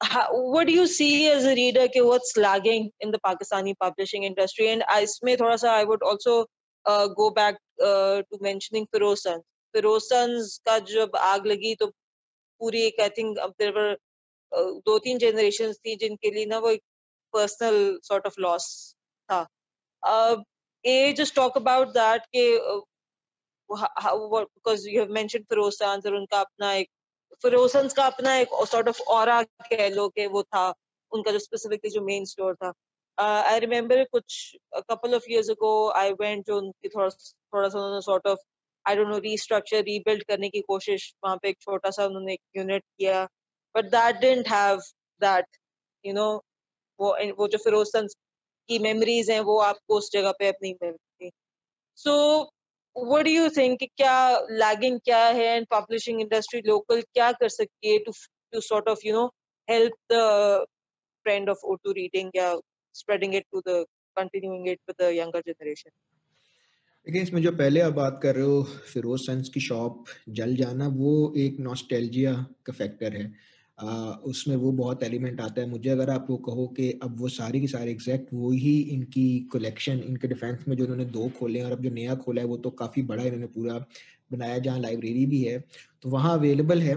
how, 0.02 0.28
what 0.30 0.66
do 0.66 0.72
you 0.72 0.86
see 0.86 1.28
as 1.28 1.44
a 1.44 1.54
reader 1.54 1.80
okay, 1.80 2.00
what's 2.00 2.36
lagging 2.36 2.90
in 3.00 3.10
the 3.10 3.18
pakistani 3.26 3.74
publishing 3.80 4.24
industry 4.24 4.68
and 4.68 4.84
I, 4.88 5.04
thoda 5.04 5.58
sa, 5.58 5.74
I 5.74 5.84
would 5.84 6.02
also 6.02 6.46
uh, 6.86 7.08
go 7.08 7.30
back 7.30 7.56
uh, 7.82 8.22
to 8.30 8.38
mentioning 8.42 8.86
Feroz 8.92 9.26
Feroz 9.74 10.58
का 10.66 10.78
जब 10.90 11.16
आग 11.16 11.46
लगी 11.46 11.74
तो 11.80 11.86
पूरी 12.60 12.82
एक 12.82 13.00
I 13.00 13.08
think 13.16 13.38
there 13.38 13.70
were 13.78 13.96
दो 14.52 14.98
तीन 14.98 15.18
generation 15.18 15.72
थी 15.72 15.96
जिनके 15.96 16.30
लिए 16.30 16.46
ना 16.46 16.58
वो 16.58 16.70
एक 16.70 16.82
पर्सनल 17.34 17.98
सॉर्ट 18.02 18.26
ऑफ़ 18.26 18.40
लॉस 18.40 18.66
था। 19.28 19.46
ए 20.84 21.12
जस्ट 21.12 21.34
टॉक 21.36 21.56
अबाउट 21.56 21.88
दैट 21.88 22.26
के 22.36 22.44
because 23.70 24.88
you 24.88 25.00
have 25.00 25.12
mention 25.12 25.42
Feroz 25.42 25.82
और 25.82 26.14
उनका 26.14 26.40
अपना 26.40 26.72
एक 26.74 26.88
फिरोज 27.42 27.92
का 27.92 28.06
अपना 28.06 28.34
एक 28.36 28.48
सॉर्ट 28.66 28.88
ऑफ़ 28.88 29.00
ऑरा 29.10 29.42
कह 29.42 29.88
लो 29.88 30.08
के 30.08 30.26
वो 30.26 30.42
था, 30.42 30.72
उनका 31.12 31.30
जो 31.32 31.38
स्पेसिफिकली 31.38 31.90
जो 31.90 32.00
मेन 32.02 32.24
स्टोर 32.24 32.54
था। 32.54 32.72
आई 33.18 33.58
रिमेम्बर 33.58 34.04
कुछ 34.04 34.56
couple 34.90 35.14
of 35.14 35.24
years 35.30 35.50
I 35.96 36.12
went 36.12 36.46
जो 36.46 36.56
उनकी 36.58 36.88
थोड़ा 36.88 37.08
थोड़ा 37.08 37.68
सा 37.68 37.78
उन्होंने 37.78 38.00
sort 38.02 38.26
of 38.26 38.38
I 38.86 38.96
don't 38.96 39.08
know 39.08 39.18
restructure 39.18 39.82
rebuild 39.82 40.22
करने 40.24 40.48
की 40.50 40.60
कोशिश, 40.60 41.12
वहाँ 41.24 41.36
पे 41.36 41.48
एक 41.48 41.58
छोटा 41.60 41.90
सा 41.90 42.06
उन्होंने 42.06 42.32
एक 42.32 42.40
यूनिट 42.56 42.82
किया। 42.82 43.26
बट 43.76 43.84
दैट 43.84 44.16
डिडंट 44.16 44.48
हैव 44.48 44.80
वो 46.98 47.48
जो 47.48 47.58
फिरोजन 47.58 48.06
की 48.68 48.78
मेमोरीज 48.78 49.30
हैं 49.30 49.40
वो 49.40 49.58
आपको 49.58 49.96
उस 49.96 50.12
जगह 50.12 50.32
पे 50.38 50.48
अपनी 50.48 50.76
मिलती। 50.82 51.30
So 51.96 52.42
what 52.96 53.24
do 53.24 53.30
you 53.30 53.48
think 53.48 53.78
क्या 53.82 54.38
लैगिंग 54.50 55.00
क्या 55.00 55.24
है 55.26 55.44
एंड 55.44 55.66
पब्लिशिंग 55.70 56.20
इंडस्ट्री 56.20 56.60
लोकल 56.66 57.00
क्या 57.00 57.32
कर 57.32 57.48
सकती 57.48 57.92
है 57.92 57.98
to 57.98 58.12
to 58.52 58.60
sort 58.60 58.88
of 58.88 58.98
you 59.04 59.14
know 59.14 59.26
help 59.70 59.92
the 60.12 60.66
trend 61.24 61.50
of 61.50 61.58
Urdu 61.58 61.92
reading 61.92 62.30
या 62.36 62.60
spreading 62.94 63.34
it 63.34 63.44
to 63.52 63.60
the 63.60 63.84
continuing 64.16 64.68
it 64.68 64.80
with 64.88 65.06
the 65.06 65.12
younger 65.12 65.40
generation 65.40 65.90
लेकिन 67.06 67.22
इसमें 67.22 67.42
जो 67.42 67.52
पहले 67.52 67.80
आप 67.80 67.92
बात 67.92 68.20
कर 68.22 68.34
रहे 68.34 68.44
हो, 68.44 68.62
फिरोज 68.62 69.20
सन्स 69.20 69.48
की 69.48 69.60
शॉप 69.60 70.04
जल 70.28 70.56
जाना, 70.56 70.88
वो 70.88 71.34
एक 71.36 71.56
नॉस्टैल्जिया 71.60 72.46
का 72.66 72.72
फैक्टर 72.72 73.16
है। 73.16 73.55
उसमें 73.78 74.54
वो 74.56 74.70
बहुत 74.72 75.02
एलिमेंट 75.02 75.40
आता 75.40 75.60
है। 75.60 75.68
मुझे 75.68 75.90
अगर 75.90 76.10
आप 76.10 76.26
वो 76.30 76.36
कहो 76.46 76.66
कि 76.76 76.90
अब 77.02 77.20
वो 77.20 77.28
सारी 77.30 77.60
की 77.60 77.66
सारी 77.68 77.90
एग्जैक्ट 77.90 78.28
वो 78.34 78.50
ही 78.52 78.78
इनकी 78.80 79.48
कलेक्शन 79.52 79.98
इनके 80.00 80.28
डिफेंस 80.28 80.64
में 80.68 80.76
जो 80.76 80.84
इन्होंने 80.84 81.04
दो 81.06 81.28
खोले 81.38 81.58
हैं 81.58 81.66
और 81.66 81.72
अब 81.72 81.82
जो 81.82 81.90
नया 81.90 82.14
खोला 82.16 82.42
है, 82.42 82.46
वो 82.48 82.56
तो 82.56 82.70
काफ़ी 82.72 83.02
बड़ा 83.02 83.22
इन्होंने 83.22 83.46
पूरा 83.48 83.78
बनाया, 84.32 84.58
जहाँ 84.58 84.80
लाइब्रेरी 84.80 85.26
भी 85.26 85.42
है 85.42 85.58
तो 86.02 86.08
वहाँ 86.10 86.32
अवेलेबल 86.38 86.82
है। 86.82 86.96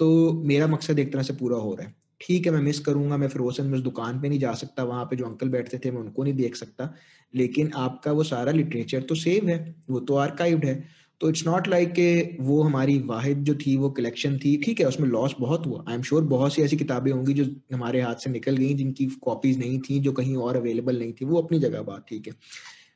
तो 0.00 0.32
मेरा 0.44 0.66
मकसद 0.66 0.98
एक 0.98 1.12
तरह 1.12 1.22
से 1.22 1.32
पूरा 1.34 1.56
हो 1.58 1.74
रहा 1.74 1.86
है। 1.86 1.94
ठीक 2.20 2.46
है, 2.46 2.52
मैं 2.52 2.60
मिस 2.62 2.78
करूँगा, 2.80 3.16
मैं 3.16 3.28
फिरोजन 3.28 3.66
में 3.66 3.74
उस 3.74 3.80
दुकान 3.84 4.20
पे 4.20 4.28
नहीं 4.28 4.38
जा 4.38 4.52
सकता, 4.54 4.84
वहाँ 4.84 5.04
पे 5.04 5.16
जो 5.16 5.24
अंकल 5.24 5.48
बैठते 5.48 5.78
थे, 5.78 5.90
मैं 5.90 6.00
उनको 6.00 6.24
नहीं 6.24 6.34
देख 6.34 6.56
सकता, 6.56 6.92
लेकिन 7.34 7.70
आपका 7.76 8.12
वो 8.12 8.22
सारा 8.24 8.52
लिटरेचर 8.52 9.02
तो 9.02 9.14
सेव 9.14 9.48
है, 9.48 9.74
वो 9.90 10.00
तो 10.00 10.14
आर्काइव्ड 10.16 10.64
है। 10.64 10.82
तो 11.22 11.28
इट्स 11.28 11.46
नॉट 11.46 11.68
लाइक 11.68 11.92
के 11.92 12.36
वो 12.40 12.62
हमारी 12.62 12.98
वाहिद 12.98 13.38
जो 13.38 13.54
थी, 13.54 13.76
वो 13.76 13.90
कलेक्शन 13.90 14.38
थी। 14.38 14.56
ठीक 14.56 14.80
है, 14.80 14.86
उसमें 14.86 15.08
लॉस 15.08 15.34
बहुत 15.40 15.66
हुआ। 15.66 15.84
आई 15.88 15.94
एम 15.94 16.02
श्योर 16.02 16.22
बहुत 16.22 16.54
सी 16.54 16.62
ऐसी 16.62 16.76
किताबें 16.76 17.12
होंगी 17.12 17.32
जो 17.32 17.76
हमारे 17.76 18.00
हाथ 18.00 18.14
से 18.14 18.30
निकल 18.30 18.56
गई, 18.56 18.74
जिनकी 18.74 19.06
कॉपीज 19.06 19.58
नहीं 19.58 19.78
थी, 19.78 19.98
जो 20.00 20.12
कहीं 20.12 20.36
और 20.36 20.56
अवेलेबल 20.56 20.98
नहीं 20.98 21.12
थी। 21.12 21.24
वो 21.24 21.42
अपनी 21.42 21.58
जगह 21.58 21.82
बात, 21.82 22.04
ठीक 22.08 22.26
है। 22.26 22.32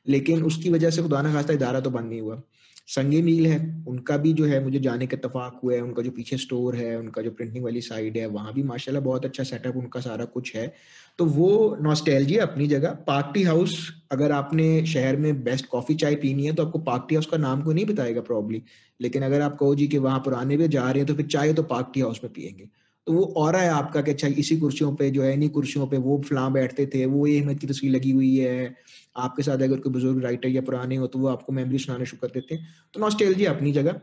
लेकिन 0.07 0.43
उसकी 0.43 0.69
वजह 0.69 0.89
से 0.89 1.01
खुदा 1.01 1.21
ना 1.21 1.33
खास्ता 1.33 1.53
इदारा 1.53 1.79
तो 1.79 1.89
बंद 1.89 2.09
नहीं 2.09 2.21
हुआ। 2.21 2.41
संगे 2.87 3.21
मील 3.21 3.47
है, 3.47 3.57
उनका 3.87 4.17
भी 4.17 4.31
जो 4.33 4.45
है, 4.45 4.63
मुझे 4.63 4.79
जाने 4.79 5.07
का 5.07 5.17
इतफाक 5.17 5.59
हुआ 5.63 5.73
है, 5.73 5.81
उनका 5.81 6.01
जो 6.01 6.11
पीछे 6.11 6.37
स्टोर 6.37 6.75
है, 6.75 6.97
उनका 6.99 7.21
जो 7.21 7.31
प्रिंटिंग 7.31 7.63
वाली 7.63 7.81
साइड 7.81 8.17
है, 8.17 8.25
वहाँ 8.27 8.53
भी 8.53 8.63
माशाल्लाह 8.63 9.03
बहुत 9.03 9.25
अच्छा 9.25 9.43
सेटअप 9.43 9.77
उनका 9.77 9.99
सारा 9.99 10.25
कुछ 10.25 10.55
है। 10.55 10.73
तो 11.19 11.25
वो 11.25 11.77
नॉस्टैल्जिया 11.81 12.43
अपनी 12.43 12.67
जगह। 12.67 12.91
पार्टी 13.07 13.43
हाउस 13.43 13.77
अगर 14.11 14.31
आपने 14.31 14.85
शहर 14.85 15.15
में 15.17 15.43
बेस्ट 15.43 15.65
कॉफ़ी 15.65 15.95
चाय 15.95 16.15
पीनी 16.15 16.45
है 16.45 16.53
तो 16.53 16.65
आपको 16.65 16.79
पार्टी 16.79 17.15
हाउस 17.15 17.25
का 17.25 17.37
नाम 17.37 17.61
को 17.61 17.73
नहीं 17.73 17.85
बताएगा 17.85 18.21
प्रॉब्ली 18.21 18.61
लेकिन 18.99 19.23
अगर 19.23 19.41
आप 19.41 19.57
कहो 19.59 19.75
जी 19.75 19.87
कि 19.87 19.97
वहाँ 19.97 20.19
पुराने 20.19 20.57
भी 20.57 20.67
जा 20.67 20.83
रहे 20.83 20.97
हैं 20.97 21.05
तो 21.05 21.13
फिर 21.13 21.25
चाय 21.27 21.53
तो 21.53 21.63
पार्टी 21.63 22.01
हाउस 22.01 22.19
में 22.23 22.31
पियेंगे। 22.33 22.69
तो 23.07 23.13
वो 23.13 23.23
और 23.37 23.55
है 23.55 23.67
आपका 23.69 24.01
कि 24.01 24.11
अच्छा 24.11 24.27
इसी 24.37 24.57
कुर्सियों 24.57 24.91
पे 24.95 25.09
जो 25.11 25.23
है 25.23 25.33
इन्हीं 25.33 25.49
कुर्सियों 25.49 25.87
पे 25.87 25.97
वो 25.97 26.21
फलां 26.25 26.51
बैठते 26.53 26.85
थे 26.85 27.05
वो 27.05 27.27
ये 27.27 27.39
अहमद 27.39 27.59
की 27.59 27.67
तस्वीर 27.67 27.91
लगी 27.91 28.11
हुई 28.11 28.35
है। 28.35 28.75
आपके 29.15 29.43
साथ 29.43 29.61
अगर 29.63 29.77
कोई 29.77 29.91
बुज़ुर्ग 29.93 30.23
राइटर 30.23 30.49
या 30.49 30.61
पुराने 30.61 30.95
हो 30.95 31.07
तो 31.07 31.19
वो 31.19 31.27
आपको 31.27 31.53
मेमोरी 31.53 31.77
सुनाने 31.77 32.05
शुरू 32.05 32.27
कर 32.27 32.33
देते 32.33 32.55
हैं। 32.55 32.67
तो 32.93 32.99
नॉस्टेलजिया 32.99 33.51
अपनी 33.51 33.71
जगह। 33.71 33.99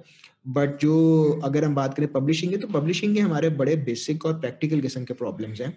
बट 0.48 0.78
जो 0.80 1.40
अगर 1.44 1.64
हम 1.64 1.74
बात 1.74 1.94
करें 1.94 2.08
पब्लिशिंग 2.12 2.52
की 2.52 2.58
तो 2.58 2.68
पब्लिशिंग 2.68 3.14
के 3.14 3.20
हमारे 3.20 3.48
बड़े 3.60 3.76
बेसिक 3.84 4.26
और 4.26 4.38
प्रैक्टिकल 4.40 4.80
किस्म 4.80 5.04
के 5.04 5.14
प्रॉब्लम्स 5.14 5.60
हैं 5.60 5.76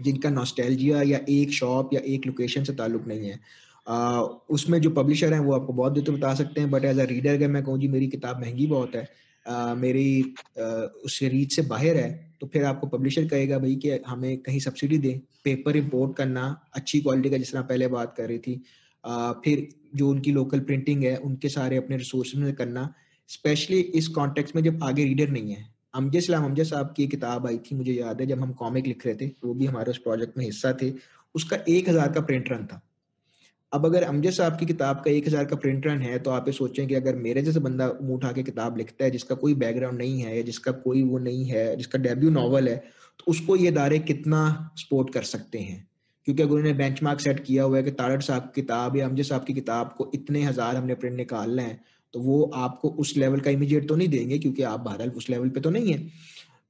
जिनका 0.00 0.30
नॉस्टैल्जिया 0.30 1.02
या 1.02 1.20
एक 1.28 1.52
शॉप 1.52 1.90
या 1.94 2.00
एक 2.06 2.26
लोकेशन 2.26 2.64
से 2.64 2.72
ताल्लुक 2.72 3.06
नहीं 3.06 3.28
है। 3.28 3.38
आ, 3.86 4.20
उसमें 4.50 4.80
जो 4.80 4.90
पब्लिशर 4.92 5.32
हैं 5.32 5.40
वो 5.40 5.52
आपको 5.52 5.72
बहुत 5.72 5.92
देर 5.92 6.04
तो 6.04 6.12
बता 6.12 6.34
सकते 6.34 6.60
हैं 6.60 6.70
बट 6.70 6.84
एज 6.84 6.98
अ 6.98 7.04
रीडर 7.04 7.34
अगर 7.34 7.48
मैं 7.48 7.62
कहूँ 7.64 7.78
जी 7.78 7.88
मेरी 7.88 8.08
किताब 8.08 8.40
महँगी 8.40 8.66
बहुत 8.66 8.94
है। 8.96 9.08
मेरी 9.46 10.20
आ, 10.20 10.68
रीच 11.24 11.54
से 11.54 11.62
बाहर 11.64 11.96
है 11.96 12.10
तो 12.40 12.46
फिर 12.46 12.64
आपको 12.64 12.86
पब्लिशर 12.88 13.26
कहेगा 13.28 13.58
भाई 13.58 13.74
कि 13.76 13.90
हमें 14.06 14.36
कहीं 14.38 14.58
सब्सिडी 14.60 14.98
दें। 14.98 15.18
पेपर 15.44 15.76
इम्पोर्ट 15.76 16.16
करना 16.16 16.44
अच्छी 16.74 17.00
क्वालिटी 17.00 17.30
का 17.30 17.36
जिस 17.36 17.52
तरह 17.52 17.62
पहले 17.62 17.86
बात 17.88 18.14
कर 18.16 18.28
रही 18.28 18.38
थी। 18.38 18.60
आ, 19.04 19.32
फिर 19.34 19.68
जो 19.94 20.08
उनकी 20.10 20.32
लोकल 20.32 20.60
प्रिंटिंग 20.62 21.04
है 21.04 21.16
उनके 21.18 21.48
सारे 21.48 21.76
अपने 21.76 21.96
रिसोर्स 21.96 22.34
में 22.34 22.52
करना। 22.54 22.92
स्पेशली 23.30 23.80
इस 23.80 24.08
कॉन्टेक्स्ट 24.10 24.56
में 24.56 24.62
जब 24.62 24.82
आगे 24.84 25.04
रीडर 25.04 25.28
नहीं 25.30 25.52
है। 25.52 25.66
अमजद 25.94 26.20
सलाम 26.20 26.44
अमजद 26.44 26.64
साहब 26.64 26.92
की 26.96 27.06
किताब 27.06 27.46
आई 27.46 27.58
थी 27.60 27.74
मुझे 27.74 27.92
याद 27.92 28.20
है 28.20 28.26
जब 28.26 28.40
हम 28.40 28.52
कॉमिक 28.54 28.86
लिख 28.86 29.06
रहे 29.06 29.14
थे 29.14 29.30
वो 29.44 29.54
भी 29.54 29.66
हमारे 29.66 29.90
उस 29.90 29.98
प्रोजेक्ट 29.98 30.38
में 30.38 30.44
हिस्सा 30.44 30.72
थे। 30.82 30.92
उसका 31.34 31.58
एक 31.68 31.88
हज़ार 31.88 32.12
का 32.12 32.20
प्रिंट 32.20 32.50
रन 32.52 32.66
था। 32.66 32.80
अब 33.72 33.86
अगर 33.86 34.02
अमजद 34.02 34.30
साहब 34.32 34.56
की 34.58 34.66
किताब 34.66 35.00
का 35.04 35.10
एक 35.10 35.26
हज़ार 35.26 35.44
का 35.44 35.56
प्रिंट 35.56 35.86
रन 35.86 36.00
है 36.00 36.18
तो 36.18 36.30
आप 36.30 36.48
ये 36.48 36.52
सोचें 36.52 36.86
कि 36.88 36.94
अगर 36.94 37.16
मेरे 37.18 37.42
जैसे 37.42 37.60
बंदा 37.60 37.86
मुँह 38.02 38.14
उठा 38.14 38.30
के 38.32 38.42
किताब 38.42 38.76
लिखता 38.78 39.04
है, 39.04 39.10
जिसका 39.10 39.34
कोई 39.36 39.54
बैकग्राउंड 39.56 39.98
नहीं 39.98 40.20
है, 40.20 40.36
या 40.36 40.42
जिसका 40.42 40.72
कोई 40.84 41.02
वो 41.04 41.18
नहीं 41.20 41.44
है, 41.46 41.64
जिसका 41.76 41.98
डेब्यू 42.00 42.30
नॉवल 42.30 42.68
है 42.68 42.76
तो 43.20 43.30
उसको 43.30 43.56
ये 43.56 43.68
इदारे 43.68 43.98
कितना 44.00 44.70
सपोर्ट 44.76 45.12
कर 45.14 45.22
सकते 45.24 45.58
हैं? 45.60 45.86
क्योंकि 46.26 46.42
अगर 46.42 46.52
उन्होंने 46.52 46.72
बेंचमार्क 46.74 47.20
सेट 47.20 47.40
किया 47.40 47.64
हुआ 47.64 47.76
है 47.76 47.82
कि 47.82 47.90
तारड़ 47.92 48.20
साहब 48.22 48.42
की 48.44 48.60
किताब 48.60 48.96
या 48.96 49.06
अमजद 49.06 49.24
साहब 49.24 49.44
की 49.44 49.54
किताब 49.54 49.94
को 49.98 50.10
इतने 50.14 50.42
हज़ार 50.42 50.76
हमने 50.76 50.94
प्रिंट 50.94 51.16
निकालना 51.16 51.62
है 51.62 51.80
तो 52.14 52.20
वो 52.20 52.42
आपको 52.56 52.88
उस 52.98 53.16
लेवल 53.16 53.40
का 53.40 53.50
इमीडिएट 53.50 53.88
तो 53.88 53.96
नहीं 53.96 54.08
देंगे, 54.08 54.38
क्योंकि 54.38 54.62
आप 54.64 54.80
बहरहाल 54.80 55.10
उस 55.12 55.28
लेवल 55.30 55.48
पे 55.48 55.60
तो 55.60 55.70
नहीं 55.70 55.92
है। 55.92 55.98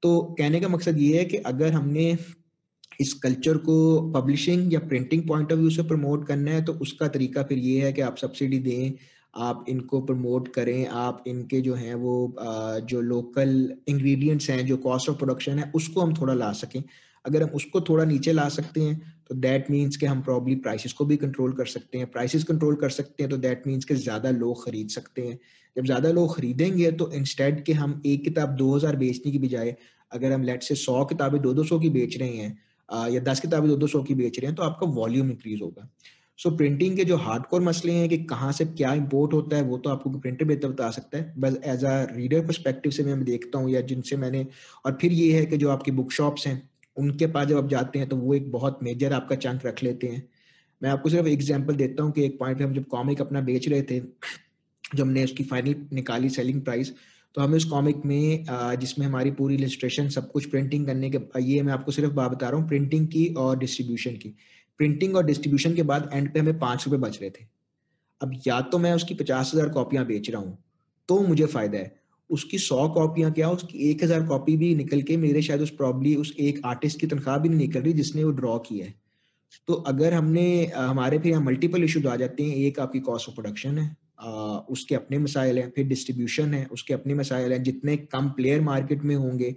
तो 0.02 0.20
कहने 0.38 0.60
का 0.60 0.68
मकसद 0.68 0.98
ये 0.98 1.18
है 1.18 1.24
कि 1.24 1.36
अगर 1.46 1.72
हमने 1.72 2.16
इस 3.00 3.12
कल्चर 3.14 3.56
को 3.60 3.76
पब्लिशिंग 4.12 4.72
या 4.72 4.80
प्रिंटिंग 4.82 5.26
पॉइंट 5.28 5.52
ऑफ़ 5.52 5.58
व्यू 5.58 5.70
से 5.70 5.82
प्रमोट 5.84 6.26
करना 6.26 6.50
है 6.50 6.64
तो 6.64 6.72
उसका 6.82 7.08
तरीका 7.08 7.42
फिर 7.42 7.58
ये 7.60 7.80
है 7.80 7.92
कि 7.92 8.00
आप 8.02 8.16
सब्सिडी 8.16 8.58
दें, 8.60 8.92
आप 9.34 9.64
इनको 9.68 10.00
प्रमोट 10.02 10.48
करें, 10.54 10.86
आप 10.88 11.24
इनके 11.26 11.60
जो 11.60 11.74
हैं 11.74 11.94
वो 11.96 12.34
जो 12.84 13.00
लोकल 13.02 13.72
इंग्रेडिएंट्स 13.88 14.50
हैं, 14.50 14.64
जो 14.66 14.76
कॉस्ट 14.78 15.08
ऑफ़ 15.08 15.16
प्रोडक्शन 15.18 15.58
है, 15.58 15.70
उसको 15.74 16.00
हम 16.00 16.14
थोड़ा 16.14 16.34
ला 16.34 16.52
सकें। 16.54 16.82
अगर 17.24 17.42
हम 17.42 17.48
उसको 17.54 17.80
थोड़ा 17.80 18.04
नीचे 18.04 18.32
ला 18.32 18.48
सकते 18.50 18.80
हैं 18.80 19.12
तो 19.28 19.34
दैट 19.36 19.70
मीन्स 19.70 19.96
कि 19.96 20.06
हम 20.06 20.20
प्रॉब्ली 20.22 20.54
प्राइसेस 20.56 20.92
को 20.92 21.04
भी 21.04 21.16
कंट्रोल 21.16 21.52
कर 21.52 21.66
सकते 21.66 21.98
हैं। 21.98 22.10
प्राइसेस 22.10 22.44
कंट्रोल 22.44 22.74
कर 22.76 22.90
सकते 22.90 23.22
हैं 23.22 23.30
तो 23.30 23.36
दैट 23.38 23.66
मीन्स 23.66 23.84
कि 23.84 23.94
ज़्यादा 23.96 24.30
लोग 24.32 24.64
खरीद 24.64 24.88
सकते 24.90 25.22
हैं। 25.22 25.38
जब 25.76 25.84
ज़्यादा 25.84 26.10
लोग 26.12 26.34
खरीदेंगे 26.36 26.90
तो 26.92 27.10
इंस्टेड 27.12 27.62
के 27.64 27.72
हम 27.74 28.00
एक 28.06 28.24
किताब 28.24 28.54
2000 28.56 28.96
बेचने 28.96 29.32
की 29.32 29.38
बजाय, 29.38 29.74
अगर 30.12 30.32
हम 30.32 30.42
लेट 30.42 30.62
से 30.62 30.74
100 30.76 31.04
किताबें 31.04 31.40
दो 31.42 31.52
दो 31.54 31.64
सौ 31.64 31.78
की 31.78 31.90
बेच 31.90 32.16
रहे 32.18 32.36
हैं 32.36 32.58
या 33.12 33.20
दस 33.22 33.40
किताबें 33.40 33.68
दो 33.68 33.76
दो 33.76 33.86
सौ 33.86 34.02
की 34.02 34.14
बेच 34.14 34.38
रहे 34.38 34.46
हैं 34.46 34.56
तो 34.56 34.62
आपका 34.62 34.86
वॉल्यूम 34.92 35.30
इंक्रीज 35.30 35.62
होगा। 35.62 35.88
सो 36.38 36.48
so, 36.48 36.56
प्रिंटिंग 36.56 36.96
के 36.96 37.04
जो 37.04 37.16
हार्डकोर 37.18 37.60
मसले 37.62 37.92
हैं 37.92 38.08
कि 38.08 38.16
कहाँ 38.24 38.50
से 38.52 38.64
क्या 38.66 38.92
इंपोर्ट 38.94 39.32
होता 39.32 39.56
है 39.56 39.62
वो 39.62 39.78
तो 39.78 39.90
आपको 39.90 40.10
प्रिंटर 40.10 40.44
बेहतर 40.44 40.68
बता 40.68 40.90
सकता 40.90 41.18
है। 41.18 41.32
बस 41.38 41.58
एज 41.64 41.84
अ 41.84 41.92
रीडर 42.12 42.46
परस्पेक्टिव 42.46 42.92
से 42.92 43.04
मैं 43.04 43.22
देखता 43.24 43.58
हूँ 43.58 43.70
या 43.70 43.80
जिनसे 43.82 44.16
मैंने 44.16 44.46
और 44.86 44.98
फिर 45.00 45.12
ये 45.12 45.32
है 45.32 45.44
कि 45.46 45.56
जो 45.56 45.70
आपकी 45.70 45.90
बुक 45.92 46.12
शॉप्स 46.12 46.46
हैं 46.46 46.56
उनके 46.96 47.26
पास 47.26 47.46
जब 47.46 47.56
आप 47.56 47.68
जाते 47.68 47.98
हैं 47.98 48.08
तो 48.08 48.16
वो 48.16 48.34
एक 48.34 48.50
बहुत 48.52 48.78
मेजर 48.82 49.12
आपका 49.12 49.36
चंक 49.36 49.66
रख 49.66 49.82
लेते 49.82 50.06
हैं। 50.06 50.28
मैं 50.82 50.90
आपको 50.90 51.08
सिर्फ़ 51.08 51.28
एग्ज़ाम्पल 51.28 51.74
देता 51.74 52.02
हूँ 52.02 52.12
कि 52.12 52.24
एक 52.24 52.38
पॉइंट 52.38 52.58
पे 52.58 52.64
हम 52.64 52.74
जब 52.74 52.84
कॉमिक 52.88 53.20
अपना 53.20 53.40
बेच 53.42 53.68
रहे 53.68 53.82
थे 53.82 53.98
जब 53.98 55.00
हमने 55.00 55.24
उसकी 55.24 55.44
फाइनल 55.44 55.86
निकाली 55.92 56.28
सेलिंग 56.30 56.60
प्राइस 56.62 56.92
तो 57.34 57.42
हमें 57.42 57.56
उस 57.56 57.64
कॉमिक 57.64 58.04
में 58.06 58.44
जिसमें 58.80 59.06
हमारी 59.06 59.30
पूरी 59.32 59.54
इलिस्ट्रेशन 59.54 60.08
सब 60.08 60.30
कुछ 60.32 60.44
प्रिंटिंग 60.50 60.86
करने 60.86 61.10
के 61.10 61.42
ये 61.42 61.62
मैं 61.62 61.72
आपको 61.72 61.92
सिर्फ़ 61.92 62.12
बात 62.14 62.30
बता 62.30 62.48
रहा 62.48 62.60
हूँ 62.60 62.68
प्रिंटिंग 62.68 63.06
की 63.08 63.26
और 63.36 63.58
डिस्ट्रीब्यूशन 63.58 64.16
की। 64.16 64.28
प्रिंटिंग 64.80 65.16
और 65.16 65.24
डिस्ट्रीब्यूशन 65.24 65.74
के 65.74 65.82
बाद 65.84 66.08
एंड 66.12 66.32
पे 66.34 66.40
हमें 66.40 66.58
पाँच 66.58 66.84
रुपये 66.86 67.00
बच 67.00 67.18
रहे 67.20 67.30
थे। 67.30 67.46
अब 68.20 68.32
या 68.46 68.60
तो 68.62 68.78
मैं 68.78 68.92
उसकी 68.94 69.14
पचास 69.14 69.50
हज़ार 69.54 69.68
कॉपियाँ 69.70 70.04
बेच 70.06 70.30
रहा 70.30 70.40
हूँ 70.40 70.58
तो 71.08 71.18
मुझे 71.22 71.46
फ़ायदा 71.46 71.78
है। 71.78 71.94
उसकी 72.30 72.58
सौ 72.58 72.88
कॉपियाँ 72.88 73.32
क्या, 73.32 73.50
उसकी 73.50 73.90
एक 73.90 74.04
हज़ार 74.04 74.26
कॉपी 74.26 74.56
भी 74.56 74.74
निकल 74.74 75.02
के 75.02 75.16
मेरे 75.16 75.42
शायद 75.42 75.60
उस 75.60 75.70
प्रॉब्ली 75.72 76.14
उस 76.16 76.34
एक 76.40 76.60
आर्टिस्ट 76.66 77.00
की 77.00 77.06
तनख्वाह 77.06 77.38
भी 77.38 77.48
नहीं 77.48 77.58
निकल 77.58 77.80
रही 77.80 77.92
जिसने 77.92 78.24
वो 78.24 78.30
ड्रॉ 78.32 78.58
किया 78.60 78.86
है। 78.86 78.94
तो 79.68 79.74
अगर 79.88 80.14
हमने 80.14 80.46
हमारे 80.68 81.18
फिर 81.18 81.32
यहाँ 81.32 81.42
मल्टीपल 81.42 81.84
इशूज 81.84 82.06
आ 82.06 82.16
जाते 82.16 82.42
हैं, 82.42 82.56
एक 82.56 82.80
आपकी 82.80 83.00
कॉस्ट 83.00 83.28
ऑफ़ 83.28 83.34
प्रोडक्शन 83.36 83.78
है 83.78 83.96
उसके 84.18 84.94
अपने 84.94 85.18
मसाइल 85.18 85.58
हैं, 85.58 85.70
फिर 85.70 85.86
डिस्ट्रीब्यूशन 85.86 86.54
है, 86.54 86.64
उसके 86.66 86.94
अपने 86.94 87.14
मसाइल 87.14 87.52
हैं। 87.52 87.62
जितने 87.62 87.96
कम 87.96 88.28
प्लेयर 88.30 88.60
मार्केट 88.62 89.02
में 89.04 89.14
होंगे 89.16 89.54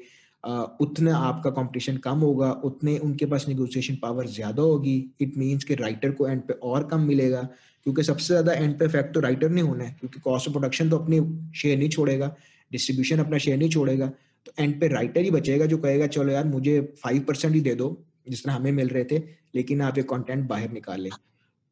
उतना 0.81 1.15
आपका 1.17 1.49
कंपटीशन 1.51 1.97
कम 1.99 2.19
होगा, 2.19 2.51
उतने 2.51 2.97
उनके 2.99 3.25
पास 3.25 3.47
निगोशिएशन 3.47 3.95
पावर 4.01 4.27
ज़्यादा 4.29 4.63
होगी। 4.63 4.95
इट 5.21 5.37
मींस 5.37 5.63
कि 5.63 5.75
राइटर 5.75 6.11
को 6.11 6.27
एंड 6.27 6.41
पे 6.41 6.53
और 6.63 6.83
कम 6.87 7.01
मिलेगा, 7.03 7.41
क्योंकि 7.85 8.03
सबसे 8.03 8.27
ज़्यादा 8.27 8.53
एंड 8.53 8.77
पे 8.79 8.85
इफ़ेक्ट 8.85 9.13
तो 9.13 9.19
राइटर 9.19 9.49
ने 9.49 9.61
होना 9.61 9.83
है, 9.83 9.95
क्योंकि 9.99 10.19
कॉस्ट 10.19 10.47
ऑफ़ 10.47 10.53
प्रोडक्शन 10.53 10.89
तो 10.89 10.97
अपनी 10.97 11.19
शेयर 11.59 11.77
नहीं 11.77 11.89
छोड़ेगा 11.89 12.35
डिस्ट्रीब्यूशन 12.71 13.19
अपना 13.19 13.37
शेयर 13.37 13.57
नहीं 13.57 13.69
छोड़ेगा। 13.69 14.07
तो 14.45 14.51
एंड 14.59 14.79
पे 14.79 14.87
राइटर 14.87 15.21
ही 15.21 15.31
बचेगा 15.31 15.65
जो 15.65 15.77
कहेगा, 15.77 16.07
चलो 16.07 16.31
यार, 16.31 16.45
मुझे 16.47 16.79
फाइव 17.03 17.21
परसेंट 17.27 17.53
ही 17.55 17.61
दे 17.61 17.75
दो 17.75 17.97
जिस 18.29 18.43
तरह 18.43 18.53
हमें 18.53 18.71
मिल 18.73 18.87
रहे 18.89 19.03
थे, 19.05 19.17
लेकिन 19.55 19.81
आप 19.81 19.97
ये 19.97 20.03
कंटेंट 20.05 20.47
बाहर 20.47 20.71
निकाल 20.71 21.09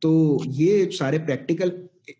तो 0.01 0.41
ये 0.47 0.89
सारे 0.93 1.19
प्रैक्टिकल 1.21 1.69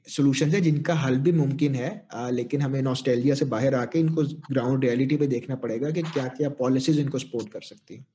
सोल्यूशन 0.09 0.49
है 0.49 0.61
जिनका 0.61 0.93
हल 0.93 1.17
भी 1.17 1.31
मुमकिन 1.31 1.75
है 1.75 2.07
आ, 2.13 2.29
लेकिन 2.29 2.61
हमें 2.61 2.81
नॉस्टैल्जिया 2.81 3.36
से 3.36 3.45
बाहर 3.45 3.75
आके 3.75 3.99
इनको 3.99 4.23
ग्राउंड 4.51 4.86
रियलिटी 4.86 5.17
पे 5.17 5.27
देखना 5.27 5.55
पड़ेगा 5.55 5.91
कि 5.91 6.01
क्या 6.01 6.27
क्या 6.38 6.49
पॉलिसीज़ 6.59 6.99
इनको 6.99 7.19
सपोर्ट 7.19 7.51
कर 7.53 7.61
सकती 7.61 7.95
है 7.95 8.05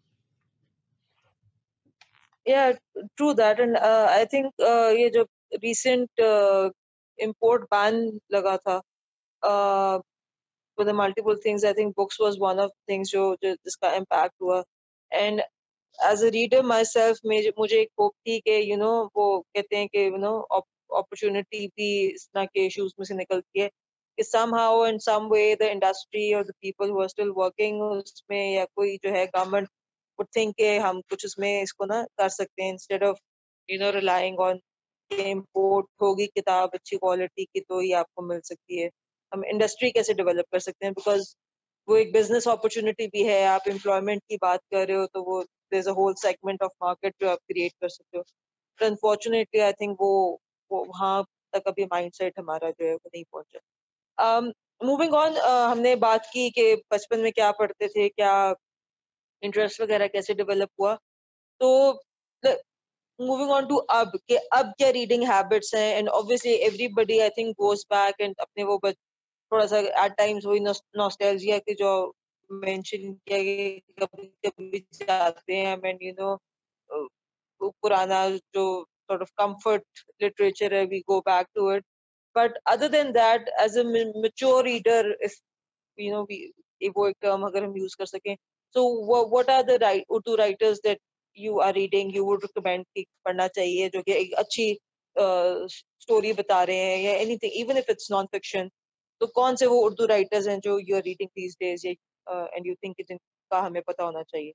yeah 2.47 2.73
true 3.17 3.35
that 3.35 3.61
and 3.61 3.77
uh, 3.77 4.07
i 4.11 4.25
think 4.25 4.63
uh, 4.69 4.91
ये 4.99 5.11
जो 5.11 5.25
recent 5.65 6.23
uh, 6.27 6.71
import 7.19 7.67
ban 7.71 7.99
लगा 8.33 8.57
था 8.57 8.81
uh, 9.43 10.01
for 10.79 10.85
the 10.85 10.95
multiple 10.95 11.37
things 11.37 11.65
i 11.65 11.73
think 11.73 11.95
books 11.95 12.19
was 12.19 12.39
one 12.39 12.59
of 12.59 12.71
things 12.89 13.11
जो, 13.11 13.37
जो 13.43 13.55
जिसका 13.55 13.95
impact 13.95 14.35
हुआ 14.41 14.63
and 15.13 15.43
as 15.99 16.23
a 16.23 16.31
reader 16.31 16.63
myself 16.63 17.21
मुझे 17.25 17.81
एक 17.81 17.91
hope 18.01 18.17
थी 18.27 18.39
कि 18.41 18.61
you 18.71 18.79
know 18.83 18.97
वो 19.17 19.29
कहते 19.57 19.77
हैं 19.77 19.89
कि 19.89 20.11
you 20.11 20.19
know 20.19 20.37
अपॉर्चुनिटी 20.99 21.67
भी 21.69 21.89
इस 22.09 22.27
तरह 22.35 22.45
के 22.47 22.67
इश्यूज़ 22.67 22.93
में 23.01 23.05
से 23.07 23.15
निकलती 23.15 23.61
है 23.61 23.69
कि 24.19 24.25
somehow 24.25 24.73
in 24.85 24.99
some 25.01 25.29
way 25.31 25.45
the 25.57 25.71
industry 25.73 26.25
or 26.35 26.43
the 26.45 26.57
people 26.65 26.89
who 26.89 27.01
are 27.03 27.09
still 27.09 27.33
working 27.35 27.81
उसमें 27.83 28.55
या 28.55 28.65
कोई 28.77 28.97
जो 29.05 29.11
है 29.17 29.27
गवर्नमेंट 29.27 29.69
would 30.19 30.31
think 30.39 30.55
कि 30.57 30.77
हम 30.79 31.01
कुछ 31.11 31.25
उसमें 31.27 31.51
इसको 31.63 31.87
ना 31.87 32.03
कर 32.19 32.29
सकते 32.31 32.63
हैं 32.63 32.75
instead 32.75 33.07
of, 33.11 33.17
you 33.69 33.81
know, 33.83 33.93
relying 34.01 34.39
on 34.49 34.61
import 35.11 35.87
होगी 36.03 36.27
किताब 36.27 36.71
अच्छी 36.75 36.97
क्वालिटी 36.97 37.45
की 37.45 37.61
तो 37.61 37.81
ही 37.81 37.93
आपको 37.95 38.23
मिल 38.23 38.41
सकती 38.45 38.81
है। 38.81 38.89
हम 39.33 39.45
इंडस्ट्री 39.45 39.91
कैसे 39.91 40.15
डेवलप 40.15 40.45
कर 40.53 40.59
सकते 40.61 40.87
हैं? 40.87 40.93
बिकॉज़ 40.95 41.35
वो 41.89 41.97
एक 41.97 42.13
बिज़नेस 42.13 42.49
अपॉर्चुनिटी 42.49 43.07
भी 43.07 43.25
है। 43.25 43.45
आप 43.47 43.69
एम्प्लॉयमेंट 43.69 44.23
की 44.29 44.37
बात 44.43 44.61
कर 44.73 44.87
रहे 44.89 44.97
हो 44.97 45.07
तो 45.15 45.23
वो 45.25 45.43
there 45.73 45.89
a 45.89 45.93
whole 45.99 46.15
segment 46.23 46.63
of 46.63 46.73
market 46.85 47.15
जो 47.23 47.29
आप 47.31 47.39
क्रिएट 47.49 47.73
कर 47.83 47.89
सकते 47.89 48.19
हो। 48.19 48.23
बट 48.23 48.83
अनफॉर्चुनेटली 48.85 49.61
आई 49.61 49.73
थिंक 49.83 49.97
वो 50.01 50.13
वो 50.73 50.85
वहाँ 50.85 51.25
तक 51.53 51.69
अभी 51.69 51.85
माइंडसेट 51.85 52.39
हमारा 52.39 52.71
जो 52.71 52.87
है 52.87 52.95
वो 52.95 53.11
नहीं 53.15 53.25
पहुँचा। 53.33 54.41
मूविंग 54.85 55.11
um, 55.11 55.19
ऑन 55.19 55.35
uh, 55.35 55.71
हमने 55.71 55.97
बात 55.97 56.27
की 56.33 56.51
कि 56.51 56.75
बचपन 56.93 57.21
में 57.21 57.33
क्या 57.33 57.51
पढ़ते 57.53 57.89
थे 57.89 58.09
क्या 58.09 58.55
इंटरेस्ट 59.43 59.81
वगैरह 59.81 60.07
कैसे 60.07 60.35
डेवलप 60.35 60.69
हुआ। 60.81 60.95
तो 61.61 62.01
मूविंग 63.21 63.51
ऑन 63.51 63.67
टू 63.67 63.77
अब 63.77 64.13
के 64.29 64.37
अब 64.37 64.73
क्या 64.79 64.91
रीडिंग 64.91 65.23
हैबिट्स 65.25 65.75
हैं 65.75 65.97
and 65.97 66.09
obviously 66.09 66.53
everybody 66.53 67.19
I 67.19 67.31
think 67.31 67.55
goes 67.57 67.85
back 67.91 68.21
and 68.21 68.35
अपने 68.41 68.65
वो 68.65 68.79
बच, 68.85 68.95
थोड़ा 69.53 69.67
सा 69.67 69.79
एट 70.05 70.13
टाइम्स 70.13 70.47
वही 70.47 70.61
नॉस्टैल्जिया 70.61 71.59
के 71.59 71.75
जो 71.75 71.91
मेंशन 72.51 73.13
किया 73.13 73.43
गया 73.43 74.07
कभी 74.07 74.27
कभी 74.47 74.79
जाते 74.93 75.57
हैं 75.57 75.81
एंड 75.85 75.99
यू 76.03 76.13
नो 76.13 76.39
पुराना 77.61 78.29
जो 78.31 78.65
sort 79.11 79.23
of 79.27 79.31
comfort 79.43 80.03
literature 80.25 80.71
we 80.95 81.03
go 81.13 81.21
back 81.29 81.53
to 81.59 81.69
it 81.77 81.85
but 82.37 82.59
other 82.67 82.89
than 82.89 83.13
that 83.13 83.53
as 83.59 83.77
a 83.77 83.85
mature 84.25 84.63
reader 84.65 85.03
if 85.29 85.39
you 85.99 86.11
know 86.13 86.25
we 86.33 86.41
वो 86.97 87.07
एक 87.09 87.17
टर्म 87.23 87.43
अगर 87.47 87.65
हम 87.65 87.77
यूज़ 87.77 87.97
कर 87.99 88.07
सकें 88.07 88.37
so 88.75 88.83
what, 89.09 89.31
what 89.31 89.51
are 89.51 89.63
the 89.63 89.79
right 89.83 90.05
urdu 90.11 90.37
writers 90.37 90.81
that 90.85 90.99
you 91.37 91.61
are 91.61 91.73
reading 91.73 92.11
you 92.11 92.25
would 92.25 92.43
recommend 92.43 92.85
कि 92.97 93.05
पढ़ना 93.25 93.47
चाहिए 93.49 93.89
जो 93.95 94.03
कि 94.03 94.13
एक 94.13 94.33
अच्छी 94.39 94.67
स्टोरी 95.17 96.31
uh, 96.33 96.39
बता 96.39 96.63
रहे 96.71 96.77
हैं 96.77 96.99
या 97.03 97.13
anything 97.23 97.53
even 97.61 97.79
if 97.79 97.91
it's 97.91 98.11
non 98.13 98.27
fiction 98.33 98.71
तो 99.21 99.27
कौन 99.39 99.57
से 99.57 99.67
वो 99.67 99.81
उर्दू 99.87 100.07
राइटर्स 100.07 100.49
हैं 100.49 100.59
जो 100.65 100.79
you 100.79 100.97
are 100.97 101.03
reading 101.03 101.29
these 101.37 101.57
days 101.61 101.87
and 101.87 102.67
you 102.67 102.75
think 102.85 102.97
जिनका 103.09 103.61
हमें 103.61 103.83
पता 103.89 104.05
होना 104.05 104.23
चाहिए 104.23 104.53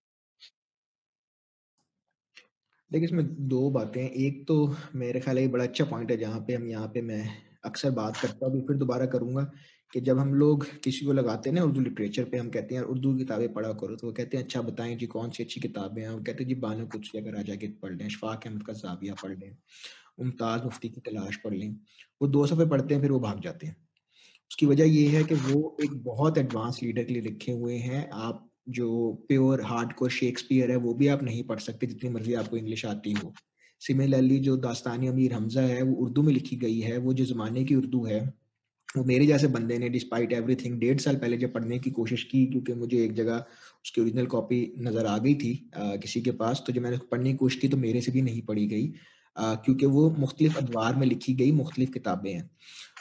देखिए 2.92 3.06
इसमें 3.06 3.26
दो 3.50 3.70
बातें 3.72 4.02
एक 4.02 4.44
तो 4.48 4.56
मेरे 4.96 5.20
ख्याल 5.20 5.38
है 5.38 5.48
बड़ा 5.50 5.64
अच्छा 5.64 5.86
पॉइंट 5.86 6.12
है 6.12 6.18
जहाँ 6.18 6.40
पे 6.48 6.54
हम 6.54 6.68
यहाँ 6.68 6.88
पे 6.94 7.02
मैं 7.02 7.24
अक्सर 7.66 7.92
बात 7.92 8.18
करता 8.18 8.46
हूँ 8.48 8.62
फिर 8.68 8.78
दोबारा 8.78 9.06
करूँगा 9.08 9.44
कि 9.94 10.02
जब 10.02 10.20
हम 10.20 10.34
लोग 10.34 10.66
किसी 10.84 11.06
को 11.06 11.14
लगाते 11.14 11.50
हैं 11.50 11.56
ना 11.56 11.64
उर्दू 11.64 11.82
लिटरेचर 11.82 12.24
पे, 12.26 12.38
हम 12.38 12.50
कहते 12.50 12.76
हैं 12.76 12.82
उर्दू 12.84 13.14
किताबें 13.18 13.54
पढ़ा 13.54 13.72
करो। 13.74 13.96
तो 13.96 14.08
वो 14.08 14.14
कहते 14.14 14.38
हैं 14.38 14.44
अच्छा 14.44 14.62
बताएँ 14.62 14.96
जी 14.98 15.06
कौन 15.08 15.30
सी 15.32 15.44
अच्छी 15.44 15.60
किताबें 15.62 16.02
हैं? 16.02 16.10
वो 16.10 16.18
कहते 16.20 16.44
हैं, 16.44 16.48
जी, 16.48 16.56
बानो 16.56 16.86
कुछ 16.88 17.12
अगर 17.18 17.34
राजा 17.34 17.56
के 17.56 17.68
पढ़ 17.82 17.94
लें, 17.94 18.08
शफाक 18.10 18.48
अहमद 18.48 18.64
का 18.64 18.74
जाविया 18.74 19.14
पढ़ 19.24 19.32
लें, 19.32 19.52
मुमताज़ 20.20 20.64
मुफ्ती 20.64 20.90
की 20.90 21.02
तलाश 21.02 21.38
पढ़ 21.46 21.54
लें। 21.54 21.72
वो 22.22 22.28
दो 22.30 22.46
सफ़े 22.48 22.66
पढ़ते 22.68 22.94
हैं, 22.94 23.02
फिर 23.02 23.12
वो 23.12 23.20
भाग 23.20 23.42
जाते 23.42 23.68
हैं। 23.68 23.76
उसकी 24.52 24.66
वजह 24.66 24.86
ये 24.88 25.08
है 25.10 25.24
कि 25.26 25.36
वो 25.36 25.78
एक 25.82 26.04
बहुत 26.04 26.38
एडवांस 26.38 26.80
लीडर 26.84 27.04
के 27.04 27.14
लिए 27.14 27.22
लिखे 27.24 27.52
हुए 27.54 27.78
हैं। 27.80 28.10
आप 28.12 28.45
जो 28.68 29.12
प्योर 29.28 29.62
हार्ड 29.64 29.94
कोर 29.94 30.10
शेक्सपियर 30.12 30.72
है 30.72 30.78
वो 30.78 30.94
भी 30.94 31.08
आप 31.08 31.24
नहीं 31.24 31.44
पढ़ 31.44 31.60
सकते 31.60 31.88
जितनी 31.88 32.10
मर्ज़ी 32.10 32.34
आपको 32.36 32.58
इंग्लिश 32.58 32.86
आती 32.86 33.12
हो। 33.14 33.34
सिमिलरली 33.82 34.40
जो 34.40 34.56
दास्तानी 34.60 35.08
अमीर 35.08 35.34
हमजा 35.34 35.62
है 35.64 35.82
वो 35.84 35.96
उर्दू 36.04 36.22
में 36.24 36.34
लिखी 36.34 36.56
गई 36.58 36.80
है 36.80 36.98
वो 36.98 37.14
जो 37.14 37.26
ज़माने 37.26 37.64
की 37.64 37.76
उर्दू 37.76 38.04
है 38.06 38.20
वो 38.90 39.04
मेरे 39.04 39.26
जैसे 39.28 39.48
बंदे 39.48 39.78
ने 39.78 39.90
डिस्पाइट 39.90 40.34
एवरीथिंग 40.34 40.80
डेढ़ 40.80 41.00
साल 41.00 41.16
पहले 41.16 41.38
जब 41.38 41.54
पढ़ने 41.54 41.80
की 41.80 41.92
कोशिश 41.92 42.24
की 42.24 42.46
क्योंकि 42.46 42.74
मुझे 42.74 43.04
एक 43.04 43.14
जगह 43.14 43.44
उसकी 43.86 44.02
ओरिजिनल 44.02 44.26
कॉपी 44.26 44.60
नज़र 44.80 45.06
आ 45.06 45.18
गई 45.18 45.34
थी 45.36 45.70
आ, 45.78 45.96
किसी 45.96 46.22
के 46.22 46.32
पास 46.34 46.64
तो 46.68 46.74
जब 46.74 46.82
मैंने 46.82 46.98
पढ़ने 47.12 47.32
की 47.32 47.38
कोशिश 47.38 47.62
की 47.62 47.68
तो 47.68 47.78
मेरे 47.78 48.02
से 48.02 48.12
भी 48.12 48.22
नहीं 48.22 48.42
पढ़ी 48.42 48.66
गई 48.68 48.88
क्योंकि 49.36 49.86
वो 49.86 50.10
मुख्तलिफ़ 50.20 50.58
अदवार 50.58 50.96
में 50.96 51.06
लिखी 51.08 51.34
गई 51.34 51.52
मुख्तलिफ़ 51.52 51.92
किताबें 51.92 52.32
हैं। 52.32 52.50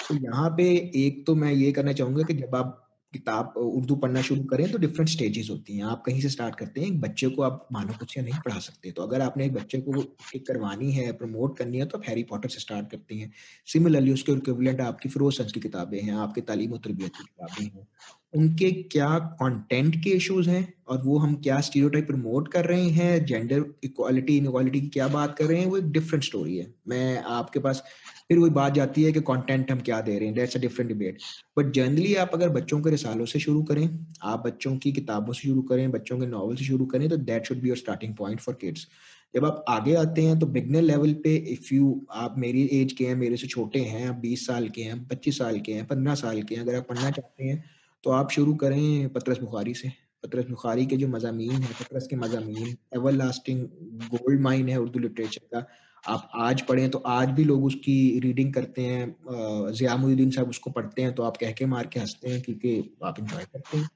तो 0.08 0.14
यहाँ 0.16 0.48
पे 0.56 0.64
एक 0.96 1.24
तो 1.26 1.34
मैं 1.34 1.52
ये 1.52 1.70
करना 1.72 1.92
चाहूँगा 1.92 2.22
कि 2.22 2.34
जब 2.34 2.54
आप 2.56 2.83
किताब 3.14 3.52
उर्दू 3.56 3.96
पढ़ना 3.96 4.22
शुरू 4.22 4.42
करें 4.44 4.70
तो 4.72 4.78
डिफरेंट 4.78 5.08
स्टेजेस 5.08 5.48
होती 5.50 5.76
हैं। 5.76 5.84
आप 5.84 6.02
कहीं 6.06 6.20
से 6.20 6.28
स्टार्ट 6.28 6.54
करते 6.54 6.80
हैं, 6.80 6.88
एक 6.88 7.00
बच्चे 7.00 7.28
को 7.28 7.42
आप 7.42 7.66
मानो 7.72 7.92
कुछ 7.98 8.18
नहीं 8.18 8.40
पढ़ा 8.44 8.58
सकते। 8.58 8.90
तो 8.90 9.02
अगर 9.02 9.20
आपने 9.20 9.46
एक 9.46 9.54
बच्चे 9.54 9.78
को 9.80 10.02
एक 10.36 10.46
करवानी 10.46 10.92
है 10.92 11.12
प्रमोट 11.12 11.56
करनी 11.58 11.78
है 11.78 11.86
तो 11.86 11.98
आप 11.98 12.04
हैरी 12.08 12.22
पॉटर 12.24 12.48
से 12.48 12.60
स्टार्ट 12.60 12.90
करते 12.90 13.14
हैं। 13.14 13.32
सिमिलरली 13.66 14.12
उसके 14.12 14.32
इक्विवेलेंट 14.32 14.80
आपकी 14.80 15.08
फिरोज 15.08 15.38
की 15.44 15.60
किताबें 15.60 16.00
हैं, 16.00 16.12
आपके 16.12 16.40
तालीम 16.42 16.72
और 16.72 16.78
तरबियत 16.78 17.16
की 17.16 17.24
किताबें 17.24 17.64
हैं। 17.64 17.86
उनके 18.34 18.70
क्या 18.92 19.08
कंटेंट 19.40 19.96
के 19.96 20.10
इश्यूज़ 20.10 20.48
हैं 20.50 20.72
और 20.88 21.02
वो 21.02 21.18
हम 21.18 21.34
क्या 21.34 21.60
स्टीरियोटाइप 21.60 22.06
प्रमोट 22.06 22.48
कर 22.48 22.64
रहे 22.64 22.88
हैं? 22.90 23.24
जेंडर 23.26 23.64
इक्वालिटी 23.84 24.36
इनक्वालिटी 24.36 24.80
की 24.80 24.88
क्या 24.88 25.06
बात 25.08 25.36
कर 25.38 25.44
रहे 25.44 25.60
हैं? 25.60 25.66
वो 25.66 25.76
एक 25.76 25.90
डिफरेंट 25.92 26.24
स्टोरी 26.24 26.56
है। 26.56 26.72
मैं 26.88 27.22
आपके 27.22 27.58
पास 27.58 27.82
फिर 28.30 28.38
वही 28.38 28.50
बात 28.50 28.74
जाती 28.74 29.02
है 29.02 29.12
कि 29.12 29.20
कंटेंट 29.22 29.70
हम 29.72 29.80
क्या 29.80 30.00
दे 30.00 30.18
रहे 30.18 30.26
हैं? 30.26 30.34
That's 30.34 30.56
a 30.56 30.60
different 30.60 30.88
debate 30.88 31.18
but 31.56 31.72
generally 31.72 32.14
आप 32.16 32.30
अगर 32.34 32.48
बच्चों 32.50 32.80
के 32.80 32.90
रिसालों 32.90 33.24
से 33.26 33.38
शुरू 33.38 33.62
करें, 33.62 33.88
आप 34.22 34.46
बच्चों 34.46 34.76
की 34.76 34.92
किताबों 34.92 35.32
से 35.32 35.48
शुरू 35.48 35.62
करें, 35.62 35.90
बच्चों 35.90 36.18
के 36.18 36.26
नॉवल 36.26 36.56
से 36.56 36.64
शुरू 36.64 36.86
करें 36.86 37.08
तो 37.08 37.16
that 37.18 37.46
should 37.46 37.60
be 37.60 37.68
your 37.68 37.76
starting 37.76 38.14
point 38.16 38.40
for 38.40 38.54
kids 38.60 38.86
जब 39.34 39.44
आप 39.44 39.64
आगे 39.68 39.94
आते 39.96 40.22
हैं 40.22 40.38
तो 40.38 40.46
बिगनर 40.48 40.82
लेवल 40.82 41.12
पे 41.24 41.34
इफ़ 41.52 41.74
यू 41.74 42.00
आप 42.12 42.34
मेरी 42.38 42.62
एज 42.72 42.92
के 42.92 43.06
हैं, 43.06 43.14
मेरे 43.16 43.36
से 43.36 43.46
छोटे 43.46 43.80
हैं, 43.80 44.06
आप 44.08 44.16
बीस 44.16 44.46
साल 44.46 44.68
के 44.68 44.82
हैं, 44.82 45.06
पच्चीस 45.08 45.38
साल 45.38 45.58
के 45.60 45.72
हैं, 45.72 45.86
पंद्रह 45.86 46.14
साल 46.14 46.42
के 46.42 46.54
हैं, 46.54 46.62
अगर 46.62 46.76
आप 46.76 46.86
पढ़ना 46.88 47.10
चाहते 47.10 47.44
हैं 47.44 47.62
तो 48.04 48.10
आप 48.10 48.30
शुरू 48.30 48.54
करें 48.54 49.08
पत्रस 49.12 49.38
बुखारी 49.38 49.74
से। 49.74 49.92
पत्रस 50.24 50.46
बुखारी 50.48 50.84
के 50.86 50.96
जो 50.96 51.08
मजामी 51.08 51.46
है, 51.46 51.60
पत्रस 51.60 52.06
के 52.06 52.16
मजामी 52.16 52.74
एवर 52.96 53.12
लास्टिंग 53.12 53.64
गोल्ड 54.10 54.40
माइन 54.40 54.68
है 54.68 54.80
उर्दू 54.80 54.98
लिटरेचर 54.98 55.46
का 55.54 55.66
आप 56.04 56.30
आज 56.36 56.62
पढ़ें 56.62 56.90
तो 56.90 56.98
आज 57.08 57.30
भी 57.30 57.44
लोग 57.44 57.64
उसकी 57.64 58.20
रीडिंग 58.20 58.52
करते 58.54 58.82
हैं। 58.82 59.72
जियामुद्दीन 59.72 60.30
साहब 60.30 60.48
उसको 60.48 60.70
पढ़ते 60.70 61.02
हैं 61.02 61.12
तो 61.14 61.22
आप 61.22 61.36
कह 61.36 61.52
के 61.52 61.66
मार 61.66 61.86
के 61.86 62.00
हँसते 62.00 62.30
हैं 62.30 62.40
क्योंकि 62.42 62.96
आप 63.04 63.18
इंजॉय 63.20 63.44
करते 63.44 63.78
हैं। 63.78 63.88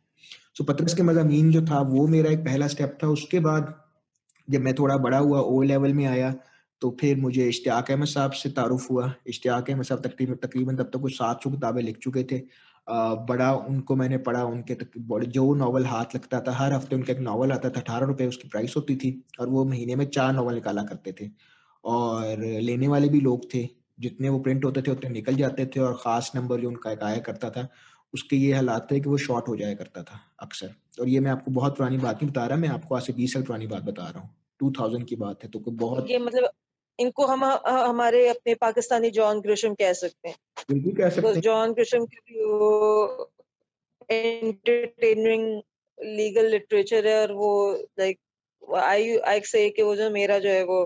सो 0.54 0.64
पत्रस 0.64 0.94
के 0.94 1.02
मजामी 1.02 1.42
जो 1.52 1.62
था 1.62 1.80
वो 1.88 2.06
मेरा 2.06 2.30
एक 2.30 2.38
पहला 2.44 2.66
स्टेप 2.68 2.96
था। 3.02 3.08
उसके 3.08 3.40
बाद 3.40 3.74
जब 4.48 4.60
मैं 4.60 4.74
थोड़ा 4.74 4.96
बड़ा 4.98 5.18
हुआ 5.18 5.40
ओ 5.40 5.60
लेवल 5.62 5.92
में 5.94 6.04
आया 6.06 6.34
तो 6.82 6.96
फिर 7.00 7.16
मुझे 7.16 7.48
इश्तियाक 7.48 7.90
अहमद 7.90 8.06
साहब 8.06 8.32
से 8.32 8.50
तारुफ 8.50 8.90
हुआ। 8.90 9.12
इश्तियाक 9.26 9.70
अहमद 9.70 9.84
साहब 9.84 10.00
तकरीबन 10.00 10.34
तकरीबन 10.42 10.76
तब 10.76 10.90
तक 10.92 11.00
कुछ 11.00 11.12
सात 11.14 11.42
सौ 11.44 11.50
किताबें 11.50 11.82
लिख 11.82 11.98
चुके 11.98 12.22
थे। 12.24 12.38
बड़ा 13.28 13.52
उनको 13.54 13.96
मैंने 13.96 14.18
पढ़ा 14.18 14.42
उनके 14.44 14.74
तक, 14.74 14.90
जो 14.96 15.54
नावल 15.54 15.86
हाथ 15.86 16.14
लगता 16.14 16.40
था 16.40 16.52
हर 16.52 16.72
हफ़्ते 16.72 16.96
उनका 16.96 17.12
एक 17.12 17.18
नावल 17.20 17.52
आता 17.52 17.70
था 17.70 17.80
अठारह 17.80 18.06
रुपए 18.06 18.26
उसकी 18.26 18.48
प्राइस 18.48 18.74
होती 18.76 18.96
थी 18.96 19.10
और 19.40 19.48
वो 19.48 19.64
महीने 19.64 19.96
में 19.96 20.04
चार 20.06 20.32
नावल 20.32 20.54
निकाला 20.54 20.82
करते 20.82 21.12
थे। 21.12 21.30
और 21.84 22.40
लेने 22.62 22.88
वाले 22.88 23.08
भी 23.08 23.20
लोग 23.20 23.44
थे 23.54 23.68
जितने 24.00 24.28
वो 24.28 24.38
प्रिंट 24.38 24.64
होते 24.64 24.82
थे 24.82 24.90
उतने 24.90 25.10
निकल 25.10 25.36
जाते 25.36 25.66
थे 25.66 25.80
और 25.80 25.94
ख़ास 25.96 26.30
नंबर 26.34 26.60
जो 26.60 26.68
उनका 26.68 26.92
एक 26.92 27.02
आया 27.02 27.18
करता 27.22 27.50
था 27.50 27.68
उसके 28.14 28.36
ये 28.36 28.52
हालात 28.52 28.86
थे 28.90 29.00
कि 29.00 29.08
वो 29.08 29.16
शॉर्ट 29.18 29.48
हो 29.48 29.56
जाया 29.56 29.74
करता 29.74 30.02
था 30.02 30.20
अक्सर। 30.42 30.74
और 31.00 31.08
ये 31.08 31.20
मैं 31.20 31.30
आपको 31.30 31.50
बहुत 31.50 31.76
पुरानी 31.76 31.98
बात 31.98 32.22
नहीं 32.22 32.30
बता 32.30 32.46
रहा 32.46 32.58
मैं 32.58 32.68
आपको 32.68 32.94
आज 32.94 33.02
से 33.02 33.12
बीस 33.12 33.32
साल 33.32 33.42
पुरानी 33.42 33.66
बात 33.66 33.82
बता 33.82 34.02
रहा 34.04 34.20
हूँ। 34.20 34.30
टू 34.60 34.70
थाउज़ेंड 34.78 35.06
की 35.06 35.16
बात 35.16 35.42
है 35.44 35.50
तो 35.50 35.58
बहुत 35.60 36.10
ये 36.10 36.18
मतलब 36.18 36.50
इनको 36.98 37.26
हम 37.26 37.44
हमारे 37.66 38.26
अपने 38.28 38.54
पाकिस्तानी 38.56 39.10
जॉन 39.10 39.40
ग्रिशम 39.40 39.74
कह 39.74 39.92
सकते 39.94 40.28
हैं। 40.28 40.36
बिल्कुल 40.70 40.92
कह 40.94 41.10
सकते 41.10 41.28
हैं। 41.28 41.40
जॉन 41.40 41.72
ग्रिशम 41.72 42.04
की 42.06 42.18
एंटरटेनिंग 44.10 45.44
लीगल 45.98 46.46
लिटरेचर 46.50 47.06
है 47.06 47.20
और 47.20 47.32
वो 47.34 47.50
लाइक 47.98 48.18
आई 48.76 49.16
आई 49.28 49.40
से 49.46 49.68
कि 49.70 49.82
वो 49.82 49.94
जो 49.96 50.10
मेरा 50.10 50.38
जो 50.38 50.48
है 50.48 50.64
वो 50.64 50.82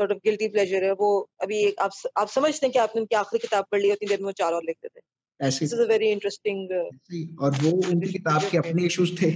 सॉर्ट 0.00 0.12
ऑफ़ 0.12 0.18
गिल्टी 0.24 0.48
प्लेजर 0.48 0.84
है 0.84 0.92
वो 1.00 1.12
अभी 1.42 1.62
एक 1.64 1.80
आप 1.80 1.92
आप 2.18 2.28
समझते 2.30 2.66
हैं 2.66 2.72
कि 2.72 2.78
आपने 2.80 3.00
उनकी 3.00 3.16
आखिरी 3.16 3.38
किताब 3.38 3.64
पढ़ 3.72 3.80
ली 3.80 3.92
उतनी 3.92 4.08
देर 4.08 4.20
में 4.20 4.26
वो 4.26 4.32
चार 4.38 4.52
और 4.52 4.62
लिखते 4.64 4.88
थे 4.88 5.08
ऐसे 5.40 5.66
अ 5.76 5.86
वेरी 5.88 6.10
इंटरेस्टिंग 6.10 6.72
और 7.40 7.56
वो 7.62 7.70
उनकी 7.70 8.12
किताब 8.12 8.42
के 8.50 8.58
अपने 8.58 8.84
इश्यूज़ 8.84 9.12
थे। 9.22 9.30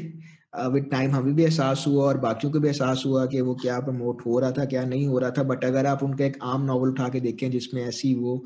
विद 0.72 0.84
टाइम 0.90 1.10
हमें 1.10 1.34
भी 1.34 1.42
एहसास 1.44 1.84
हुआ 1.86 2.04
और 2.04 2.18
बाकियों 2.20 2.52
को 2.52 2.60
भी 2.60 2.68
एहसास 2.68 3.02
हुआ 3.06 3.24
कि 3.26 3.40
वो 3.40 3.54
क्या 3.62 3.78
प्रमोट 3.80 4.20
हो 4.26 4.38
रहा 4.40 4.50
था 4.58 4.64
क्या 4.64 4.84
नहीं 4.84 5.06
हो 5.06 5.18
रहा 5.18 5.30
था। 5.38 5.42
बट 5.42 5.64
अगर 5.64 5.86
आप 5.86 6.02
उनका 6.02 6.24
एक 6.24 6.36
आम 6.42 6.64
नॉवल 6.64 6.88
उठा 6.88 7.08
के 7.08 7.20
देखें 7.20 7.50
जिसमें 7.50 7.82
ऐसी 7.84 8.14
वो 8.14 8.36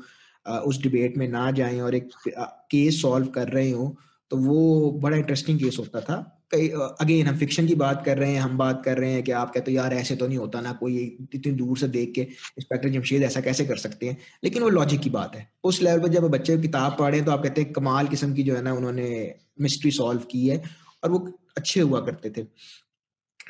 उस 0.67 0.81
डिबेट 0.81 1.17
में 1.17 1.27
ना 1.27 1.49
जाएँ 1.51 1.79
और 1.81 1.95
एक 1.95 2.09
केस 2.27 3.01
सॉल्व 3.01 3.27
कर 3.35 3.47
रहे 3.49 3.69
हो 3.71 3.95
तो 4.31 4.37
वो 4.37 4.91
बड़ा 5.03 5.17
इंटरेस्टिंग 5.17 5.59
केस 5.59 5.77
होता 5.79 6.01
था। 6.01 6.17
कई 6.51 6.67
अगेन 7.01 7.27
हम 7.27 7.37
फिक्शन 7.37 7.67
की 7.67 7.75
बात 7.75 8.03
कर 8.05 8.17
रहे 8.17 8.31
हैं 8.31 8.39
हम 8.41 8.57
बात 8.57 8.81
कर 8.85 8.97
रहे 8.97 9.11
हैं 9.11 9.23
कि 9.23 9.31
आप 9.31 9.53
कहते 9.53 9.71
हो 9.71 9.77
यार 9.77 9.93
ऐसे 9.93 10.15
तो 10.15 10.27
नहीं 10.27 10.37
होता 10.37 10.61
ना 10.61 10.71
कोई 10.73 10.97
इतनी 11.33 11.51
दूर 11.53 11.77
से 11.77 11.87
देख 11.87 12.11
के 12.15 12.21
इंस्पेक्टर 12.21 12.89
जमशेद 12.89 13.23
ऐसा 13.23 13.41
कैसे 13.41 13.65
कर 13.65 13.77
सकते 13.77 14.07
हैं? 14.07 14.17
लेकिन 14.43 14.63
वो 14.63 14.69
लॉजिक 14.69 15.01
की 15.01 15.09
बात 15.09 15.35
है। 15.35 15.47
उस 15.63 15.81
लेवल 15.81 15.99
पर 15.99 16.07
जब 16.07 16.27
बच्चे 16.29 16.57
किताब 16.57 16.95
पढ़े 16.99 17.21
तो 17.21 17.31
आप 17.31 17.43
कहते 17.43 17.61
हैं 17.61 17.71
कमाल 17.73 18.07
किस्म 18.07 18.33
की 18.33 18.43
जो 18.43 18.55
है 18.55 18.61
ना 18.61 18.73
उन्होंने 18.73 19.35
मिस्ट्री 19.61 19.91
सॉल्व 19.91 20.21
की 20.21 20.47
है 20.47 20.61
और 21.03 21.11
वो 21.11 21.19
अच्छे 21.57 21.81
हुआ 21.81 21.99
करते 22.01 22.29
थे। 22.29 22.45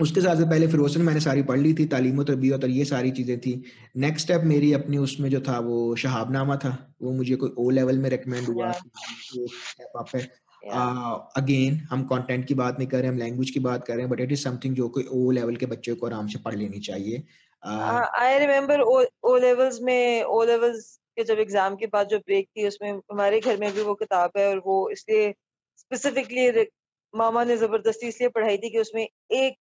उसके 0.02 0.22
साथ 0.22 0.43
पहले 0.50 0.68
फिरोजन 0.68 1.02
मैंने 1.02 1.20
सारी 1.20 1.41
पढ़ 1.43 1.60
ली 1.60 1.74
थी 1.74 1.86
तालीम 1.86 2.24
तरबियत 2.24 2.64
और 2.64 2.70
ये 2.70 2.86
सारी 2.86 3.12
चीज़ें 3.12 3.39
थी। 3.39 3.64
नेक्स्ट 3.97 4.28
स्टेप 4.28 4.41
मेरी 4.41 4.74
अपनी 4.74 4.97
उसमें 4.97 5.30
जो 5.30 5.41
था 5.41 5.60
वो 5.60 5.95
शहाबनामा 5.95 6.56
था। 6.56 6.95
वो 7.02 7.12
मुझे 7.12 7.36
कोई 7.36 7.50
ओ 7.58 7.70
लेवल 7.70 7.97
में 7.97 8.10
रिकमेंड 8.10 8.47
हुआ 8.47 8.72
स्टेप 8.72 10.16
है। 10.16 10.49
Again 10.64 11.74
yeah. 11.74 11.84
uh, 11.84 11.91
हम 11.91 12.03
कंटेंट 12.05 12.45
की 12.47 12.53
बात 12.53 12.78
नहीं 12.80 12.88
कर 12.88 12.99
रहे 12.99 13.07
हम 13.07 13.18
लैंग्वेज 13.18 13.49
की 13.49 13.60
बात 13.60 13.86
कर 13.88 13.93
रहे 13.93 14.01
हैं 14.01 14.10
बट 14.10 14.20
इट 14.20 14.32
इज़ 14.32 14.43
समथिंग 14.43 14.76
जो 14.76 14.88
कोई 14.89 15.05
ओ 15.12 15.30
लेवल 15.32 15.55
के 15.55 15.66
बच्चे 15.66 15.93
को 15.93 16.07
आराम 16.07 16.28
से 16.28 16.39
पढ़ 16.39 16.55
लेनी 16.55 16.80
चाहिए 16.80 17.24
आई 17.64 18.39
रिमेम्बर 18.39 18.82
ओ 18.82 19.36
लेवल्स 19.38 19.80
में 19.82 20.24
ओ 20.24 20.43
लेवल्स 20.43 20.97
के 21.18 21.24
जब 21.24 21.39
एग्ज़ाम 21.39 21.76
के 21.76 21.88
बाद 21.88 22.07
जो 22.07 22.20
ब्रेक 22.20 22.47
थी 22.47 22.68
उसमें 22.68 22.91
हमारे 22.91 23.39
घर 23.39 23.57
में 23.57 23.72
भी 23.74 23.82
वो 23.82 23.93
किताब 23.93 24.38
है 24.38 24.47
और 24.49 24.62
वो 24.66 24.78
इसलिए 24.89 25.32
स्पेसिफिकली 25.78 26.66
मामा 27.14 27.43
ने 27.43 27.57
ज़बरदस्ती 27.57 28.07
इसलिए 28.07 28.30
पढ़ाई 28.30 28.57
थी 28.57 28.70
कि 28.70 28.80
उसमें 28.80 29.03
एक 29.03 29.55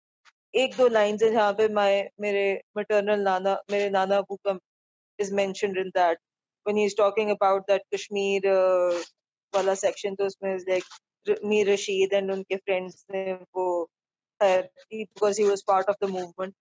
एक 0.53 0.75
दो 0.77 0.87
लाइंस 0.87 1.23
है 1.23 1.31
जहाँ 1.31 1.51
पे 1.53 1.67
माए 1.73 2.09
मेरे 2.21 2.43
मटर्नल 2.77 3.19
नाना 3.21 3.53
मेरे 3.71 3.89
नाना 3.89 4.17
अबू 4.17 4.35
का 4.47 4.57
is 5.19 5.33
mentioned 5.35 5.77
in 5.77 5.89
that 5.95 6.17
when 6.65 6.77
he 6.77 6.85
is 6.85 6.95
talking 6.97 7.29
about 7.29 7.67
that 7.67 7.81
Kashmir 7.93 8.47
वाला 9.55 9.75
सेक्शन 9.75 10.15
तो 10.15 10.25
उसमें 10.25 10.55
लाइक 10.57 10.83
मीर 11.45 11.71
रशीद 11.71 12.13
एंड 12.13 12.31
उनके 12.31 12.55
फ्रेंड्स 12.55 13.05
ने 13.11 13.33
वो 13.33 13.89
because 14.43 15.41
he 15.41 15.47
was 15.47 15.63
part 15.67 15.89
of 15.89 16.05
the 16.05 16.09
movement 16.09 16.53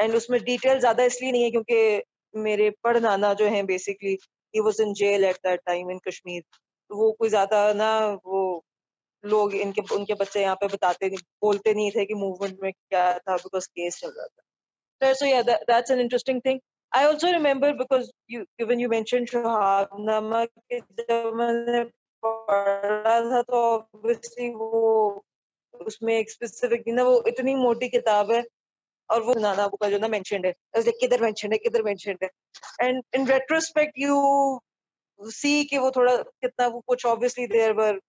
and 0.00 0.14
उसमें 0.14 0.40
डिटेल 0.44 0.78
ज़्यादा 0.78 1.04
इसलिए 1.04 1.32
नहीं 1.32 1.42
है 1.42 1.50
क्योंकि 1.50 2.02
मेरे 2.34 2.70
पढ़ 2.84 2.98
नाना 2.98 3.34
जो 3.34 3.46
है 3.46 3.62
basically 3.62 4.18
he 4.54 4.60
was 4.60 4.80
in 4.80 4.92
jail 4.94 5.24
at 5.24 5.36
that 5.46 5.60
time 5.66 5.90
in 5.90 5.98
Kashmir 6.08 6.42
वो 6.90 7.12
कोई 7.12 7.28
ज़्यादा 7.28 7.72
ना 7.72 7.90
वो 8.26 8.64
लोग 9.24 9.54
इनके 9.54 9.82
उनके 9.94 10.14
बच्चे 10.14 10.42
यहाँ 10.42 10.56
पे 10.56 10.66
बताते 10.66 11.08
नहीं 11.08 11.18
बोलते 11.42 11.74
नहीं 11.74 11.90
थे 11.90 12.04
कि 12.04 12.14
मूवमेंट 12.14 12.58
में 12.62 12.72
क्या 12.72 13.18
था 13.18 13.36
बिकॉज़ 13.36 13.68
केस 13.68 13.98
चल 14.00 14.08
रहा 14.08 14.26
था। 14.26 14.42
Yeah 15.00 15.42
that, 15.42 15.60
that's 15.68 15.90
an 15.90 16.00
interesting 16.00 16.40
thing. 16.40 16.60
I 16.92 17.04
also 17.04 17.30
remember 17.32 17.72
because 17.74 18.10
you 18.26 18.46
when 18.66 18.80
you 18.80 18.88
mentioned 18.88 19.28
Shahabnama 19.30 20.44
के 20.44 20.80
जब 20.80 21.32
मैंने 21.34 21.82
पढ़ा 22.24 23.20
था 23.30 23.42
तो 23.42 23.62
ऑब्वियसली 23.72 24.48
वो 24.54 25.24
उसमें 25.74 26.14
एक 26.18 26.30
स्पेसिफिक 26.30 26.84
ना 26.88 27.02
वो 27.04 27.22
इतनी 27.28 27.54
मोटी 27.54 27.88
किताब 27.88 28.32
है 28.32 28.44
और 29.10 29.22
वो 29.22 29.34
नाना 29.34 29.64
अबू 29.64 29.76
का 29.76 29.90
जो 29.90 29.98
ना 29.98 30.08
मेंशनड 30.08 30.46
है। 30.46 30.52
किधर 30.76 31.22
मेंशनड 31.22 31.52
है, 31.52 31.58
किधर 31.58 31.82
मेंशनड 31.82 32.18
है? 32.22 32.30
And 32.82 33.02
in 33.14 33.26
retrospect 33.28 33.98
you 33.98 34.60
see 35.20 35.64
कि 35.64 35.78
वो 35.78 35.90
थोड़ा 35.90 36.16
कितना 36.16 36.66
वो 36.66 36.80
कुछ 36.86 37.06
obviously 37.06 37.46
there 37.46 37.72
were 37.72 38.00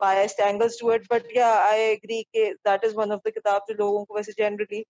biased 0.00 0.40
angles 0.40 0.76
to 0.78 0.88
it, 0.92 1.04
but 1.10 1.26
yeah, 1.34 1.58
I 1.64 1.74
agree 1.88 2.22
कि 2.36 2.44
that 2.66 2.84
is 2.86 2.94
one 2.94 3.12
of 3.16 3.20
the 3.26 3.32
किताब 3.32 3.66
जो 3.68 3.74
लोगों 3.74 4.04
को 4.04 4.14
वैसे 4.14 4.32
generally 4.32 4.80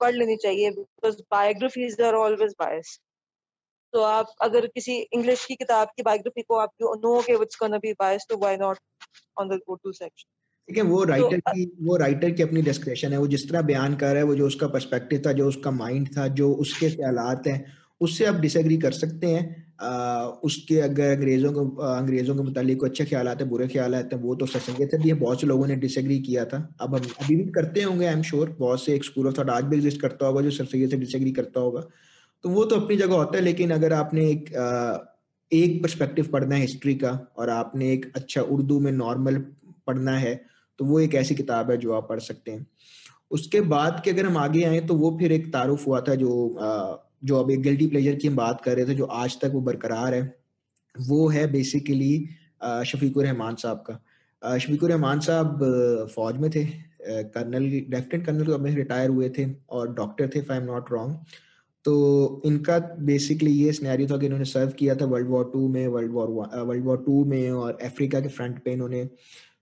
पढ़ 0.00 0.14
लेनी 0.14 0.36
चाहिए, 0.36 0.70
because 0.70 1.18
biographies 1.34 1.98
are 2.00 2.14
always 2.20 2.54
biased. 2.62 3.02
तो 3.92 4.00
आप 4.02 4.34
अगर 4.42 4.66
किसी 4.66 4.96
इंग्लिश 5.12 5.44
की 5.44 5.54
किताब 5.54 5.88
की 5.96 6.02
बायोग्राफी 6.02 6.42
को 6.42 6.56
आप 6.56 6.72
नो 6.82 7.20
के 7.20 7.32
इट्स 7.42 7.58
गोना 7.62 7.78
बी 7.78 7.92
बायस्ड 7.92 8.28
तो 8.30 8.36
why 8.36 8.56
not 8.56 8.78
on 9.40 9.48
the 9.48 9.60
go 9.68 9.74
to 9.74 9.92
section 9.92 10.28
ठीक 10.68 10.76
है 10.76 10.82
वो 10.82 11.02
राइटर 11.04 11.38
तो, 11.38 11.52
की 11.52 11.70
वो 11.82 11.96
राइटर 11.96 12.30
की 12.30 12.42
अपनी 12.42 12.62
डिस्क्रिप्शन 12.62 13.12
है 13.12 13.18
वो 13.18 13.26
जिस 13.26 13.48
तरह 13.48 13.62
बयान 13.62 13.94
कर 13.96 14.06
रहा 14.06 14.16
है 14.16 14.22
वो 14.22 14.34
जो 14.34 14.46
उसका 14.46 14.66
पर्सपेक्टिव 14.68 15.22
था 15.26 15.32
जो 15.32 15.46
उसका 15.48 15.70
माइंड 15.70 16.08
था 16.16 16.26
जो 16.40 16.52
उसके 16.66 16.90
ख्यालात 16.90 17.46
हैं 17.46 17.64
उससे 18.00 18.24
आप 18.24 18.34
डिसएग्री 18.34 18.76
कर 18.78 18.92
सकते 18.92 19.26
हैं। 19.26 19.46
आ, 19.80 20.26
उसके 20.44 20.78
अगर 20.80 21.10
अंग्रेज़ों 21.12 21.52
को 21.52 21.64
अंग्रेज़ों 21.84 22.34
के 22.36 22.42
मुतालिक 22.42 22.84
अच्छे 22.84 23.04
ख्याल 23.04 23.28
आते 23.28 23.44
हैं 23.44 23.50
बुरे 23.50 23.66
ख्याल 23.68 23.94
आते 23.94 24.16
हैं 24.16 24.22
वो 24.22 24.34
तो 24.34 24.46
सर 24.46 24.98
भी 24.98 25.08
है। 25.08 25.14
बहुत 25.14 25.40
से 25.40 25.46
लोगों 25.46 25.66
ने 25.66 25.76
डिसएग्री 25.76 26.18
किया 26.20 26.44
था। 26.44 26.58
अब 26.80 26.94
हम 26.94 27.08
अभी 27.22 27.36
भी 27.36 27.50
करते 27.52 27.82
होंगे 27.82 28.06
आई 28.06 28.12
एम 28.12 28.22
श्योर 28.22 28.50
बहुत 28.58 28.84
से 28.84 28.94
एक 28.94 29.04
स्कूल 29.04 29.28
ऑफ़ 29.28 29.38
थॉट 29.38 29.50
आज 29.50 29.64
भी 29.64 29.76
एग्जिस्ट 29.76 30.00
करता 30.00 30.26
होगा 30.26 30.42
जो 30.42 30.50
सर 30.50 30.64
से 30.66 30.96
डिसएग्री 30.96 31.32
करता 31.32 31.60
होगा। 31.60 31.82
तो 32.44 32.48
वो 32.48 32.64
तो 32.64 32.76
अपनी 32.76 32.96
जगह 32.96 33.14
होता 33.14 33.36
है, 33.36 33.42
लेकिन 33.44 33.70
अगर 33.70 33.92
आपने 33.92 34.28
एक 34.30 34.50
एक 35.52 35.82
परस्पेक्टिव 35.82 36.28
पढ़ना 36.32 36.54
है 36.54 36.60
हिस्ट्री 36.60 36.94
का 36.94 37.10
और 37.38 37.50
आपने 37.50 37.92
एक 37.92 38.10
अच्छा 38.16 38.42
उर्दू 38.42 38.78
में 38.80 38.90
नॉर्मल 38.92 39.38
पढ़ना 39.86 40.16
है 40.18 40.34
तो 40.78 40.84
वो 40.84 41.00
एक 41.00 41.14
ऐसी 41.14 41.34
किताब 41.34 41.70
है 41.70 41.76
जो 41.76 41.92
आप 41.92 42.08
पढ़ 42.08 42.20
सकते 42.20 42.50
हैं। 42.50 42.66
उसके 43.30 43.60
बाद 43.70 44.00
के 44.04 44.10
अगर 44.10 44.26
हम 44.26 44.36
आगे 44.38 44.64
आए 44.64 44.80
तो 44.82 44.94
वो 44.96 45.16
फिर 45.20 45.32
एक 45.32 45.52
तारुफ 45.52 45.86
हुआ 45.86 46.00
था 46.00 46.14
जो 46.14 46.34
जो 47.24 47.36
अब 47.36 47.50
एक 47.50 47.62
गिल्टी 47.62 47.86
प्लेजर 47.86 48.14
की 48.14 48.28
हम 48.28 48.36
बात 48.36 48.60
कर 48.64 48.76
रहे 48.76 48.86
थे, 48.86 48.94
जो 48.94 49.04
आज 49.04 49.38
तक 49.40 49.50
वो 49.54 49.60
बरकरार 49.62 50.14
है। 50.14 50.22
वो 50.94 51.28
है 51.28 51.46
बेसिकली 51.52 52.18
शफीकुर 52.86 53.24
रहमान 53.24 53.54
साहब 53.56 53.84
का। 53.88 54.58
शफीकुर 54.58 54.90
रहमान 54.90 55.20
साहब 55.20 56.08
फौज 56.14 56.36
में 56.36 56.50
थे 56.50 56.64
कर्नल 57.04 57.62
लेफ्टिनेंट 57.62 58.26
कर्नल 58.26 58.74
रिटायर 58.74 59.10
हुए 59.10 59.28
थे 59.38 59.46
और 59.70 59.92
डॉक्टर 59.94 60.30
थे 60.34 60.40
आई 60.42 60.56
एम 60.56 60.64
नॉट 60.64 60.92
रॉन्ग 60.92 61.16
तो 61.88 62.42
इनका 62.44 62.78
बेसिकली 63.00 63.50
ये 63.52 63.72
स्नैरियो 63.72 64.08
था 64.08 64.16
कि 64.18 64.26
इन्होंने 64.26 64.44
सर्व 64.44 64.70
किया 64.78 64.94
था 64.94 65.04
वर्ल्ड 65.06 65.28
वॉर 65.28 65.50
टू 65.52 65.68
में 65.68 65.86
world 65.88 66.12
war 66.12 66.30
world 66.62 66.84
war 66.84 67.02
two 67.06 67.24
में 67.24 67.50
और 67.50 67.78
अफ्रीका 67.84 68.20
के 68.20 68.28
फ्रंट 68.28 68.62
पे 68.64 68.72
इन्होंने। 68.72 69.04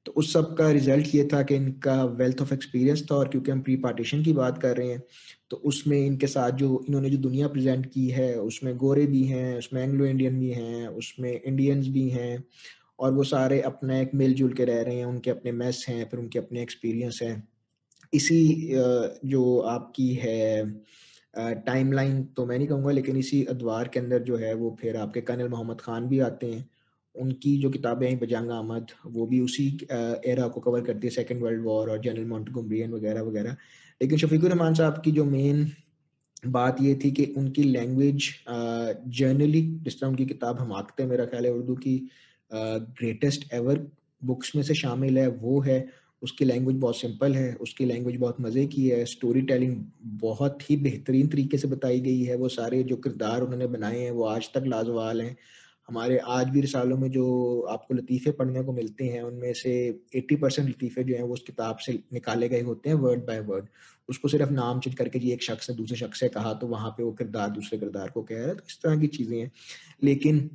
तो 0.07 0.13
उस 0.17 0.33
सब 0.33 0.55
का 0.57 0.71
रिज़ल्ट 0.71 1.15
ये 1.15 1.29
था 1.33 1.43
कि 1.43 1.55
इनका 1.55 2.05
वेल्थ 2.19 2.43
ऑफ़ 2.43 2.53
एक्सपीरियंस 2.55 3.03
था 3.03 3.15
और 3.15 3.29
क्योंकि 3.29 3.51
हम 3.51 3.61
प्री 3.61 3.77
पार्टीशन 3.77 4.23
की 4.23 4.33
बात 4.33 4.59
कर 4.63 4.77
रहे 4.77 4.89
हैं 4.89 5.03
तो 5.51 5.57
उसमें 5.65 5.99
इनके 5.99 6.27
साथ 6.27 6.51
जो 6.51 6.85
इन्होंने 6.89 7.11
जो 7.11 7.19
दुनिया 7.19 7.49
प्रेजेंट 7.49 7.87
की 7.87 8.09
है, 8.09 8.35
उसमें 8.41 8.77
गोरे 8.77 9.07
भी 9.07 9.23
हैं, 9.25 9.59
उसमें 9.59 9.83
एंग्लो 9.83 10.07
इंडियन 10.07 10.39
भी 10.41 10.51
हैं, 10.51 10.89
उसमें 10.89 11.41
इंडियंस 11.41 11.89
भी 11.89 12.09
हैं 12.11 12.45
और 12.99 13.13
वो 13.13 13.25
सारे 13.25 13.61
अपना 13.63 13.99
एक 14.01 14.15
मिलजुल 14.15 14.53
के 14.53 14.65
रह 14.65 14.81
रहे 14.83 14.97
हैं, 14.97 15.05
उनके 15.05 15.31
अपने 15.31 15.53
मेस 15.53 15.85
हैं, 15.89 16.09
फिर 16.11 16.21
उनके 16.21 16.39
अपने 16.39 16.63
एक्सपीरियंस 16.63 17.21
हैं। 17.23 17.49
इसी 18.13 18.73
जो 19.27 19.59
आपकी 19.69 20.13
है 20.15 20.63
टाइमलाइन 21.37 22.23
तो 22.37 22.47
मैं 22.47 22.57
नहीं 22.59 22.69
कहूँगा, 22.69 22.91
लेकिन 22.91 23.17
इसी 23.17 23.43
अदवार 23.47 23.89
के 23.89 24.01
अंदर 24.01 24.23
जो 24.23 24.37
है 24.37 24.53
वो 24.55 24.77
फिर 24.81 24.97
आपके 24.97 25.21
कर्नल 25.23 25.49
मोहम्मद 25.49 25.81
खान 25.81 26.07
भी 26.09 26.19
आते 26.21 26.47
हैं। 26.47 26.69
उनकी 27.15 27.57
जो 27.59 27.71
किताबें 27.71 28.07
हैं, 28.09 28.19
बजांगा 28.19 28.57
अहमद, 28.57 28.87
वो 29.07 29.27
भी 29.27 29.41
उसी 29.41 29.67
एरा 29.91 30.47
को 30.49 30.61
कवर 30.61 30.81
करती 30.83 31.07
है 31.07 31.11
सेकेंड 31.13 31.43
वर्ल्ड 31.43 31.65
वॉर 31.65 31.91
और 31.91 32.01
जनरल 32.03 32.25
मॉन्टगुमरियन 32.27 32.93
वगैरह 32.93 33.23
वगैरह। 33.23 33.57
लेकिन 34.01 34.19
शफीकुर 34.19 34.51
रहमान 34.51 34.75
साहब 34.75 35.01
की 35.05 35.13
जो 35.13 35.25
मेन 35.27 35.67
बात 36.47 36.81
ये 36.83 36.95
थी 37.05 37.11
कि 37.11 37.25
उनकी 37.37 37.63
लैंग्वेज 37.63 38.29
जर्नली 39.19 39.63
जिस 39.83 40.01
तरह 40.01 40.09
उनकी 40.09 40.27
किताब 40.27 40.59
हम 40.61 40.73
आखते 40.75 41.03
हैं, 41.03 41.11
मेरा 41.11 41.25
ख्याल 41.27 41.47
है 41.47 41.53
उर्दू 41.53 41.75
की 41.77 41.99
ग्रेटेस्ट 42.51 43.53
एवर 43.55 43.87
बुक्स 44.23 44.55
में 44.57 44.63
से 44.63 44.75
शामिल 44.75 45.19
है, 45.19 45.29
वो 45.29 45.61
है 45.61 45.79
उसकी 46.23 46.45
लैंग्वेज 46.45 46.77
बहुत 46.77 46.97
सिंपल 46.97 47.35
है, 47.35 47.53
उसकी 47.55 47.85
लैंग्वेज 47.85 48.17
बहुत 48.17 48.41
मज़े 48.41 48.67
की 48.67 48.89
है 48.89 49.05
स्टोरी 49.05 49.43
टेलिंग 49.43 49.77
बहुत 50.21 50.71
ही 50.71 50.77
बेहतरीन 50.77 51.29
तरीके 51.29 51.59
से 51.59 51.69
बताई 51.69 52.01
गई 52.01 52.23
है। 52.23 52.37
वो 52.37 52.49
सारे 52.49 52.83
जो 52.83 52.97
किरदार 52.97 53.43
उन्होंने 53.43 53.67
बनाए 53.69 54.01
हैं, 54.01 54.11
वो 54.11 54.25
आज 54.27 54.51
तक 54.55 54.65
लाजवाल 54.67 55.21
हैं। 55.23 55.37
हमारे 55.89 56.19
आज 56.29 56.49
भी 56.49 56.61
रिसालों 56.61 56.97
में 56.99 57.11
जो 57.11 57.27
आपको 57.71 57.95
लतीफ़े 57.95 58.33
पढ़ने 58.33 58.63
को 58.63 58.73
मिलते 58.73 59.05
हैं, 59.05 59.23
उनमें 59.23 59.53
से 59.53 59.73
80 60.17 60.37
परसेंट 60.37 60.69
लतीफ़े 60.69 61.05
जो 61.05 61.15
हैं 61.17 61.23
वो 61.23 61.35
उस 61.35 61.43
किताब 61.47 61.77
से 61.79 61.93
निकाले 62.13 62.49
गए 62.49 62.61
होते 62.63 62.89
हैं 62.89 62.97
वर्ड 62.97 63.27
बाय 63.27 63.41
वर्ड 63.41 63.67
उसको 64.09 64.29
सिर्फ़ 64.29 64.51
नाम 64.51 64.81
चेंज 64.81 64.95
करके 64.97 65.19
जी 65.19 65.31
एक 65.33 65.43
शख्स 65.43 65.71
ने 65.71 65.77
दूसरे 65.77 65.97
शख्स 65.97 66.21
से 66.21 66.29
कहा 66.29 66.53
तो 66.55 66.67
वहाँ 66.67 66.91
पे 66.91 67.03
वो 67.03 67.13
किरदार 67.13 67.51
दूसरे 67.51 67.79
किरदार 67.79 68.11
को 68.11 68.23
कह 68.23 68.37
रहा 68.37 68.49
है 68.49 68.55
तो 68.55 68.65
इस 68.69 68.79
तरह 68.83 68.97
की 68.97 69.07
चीज़ें 69.07 69.39
हैं। 69.41 69.51
लेकिन 70.05 70.51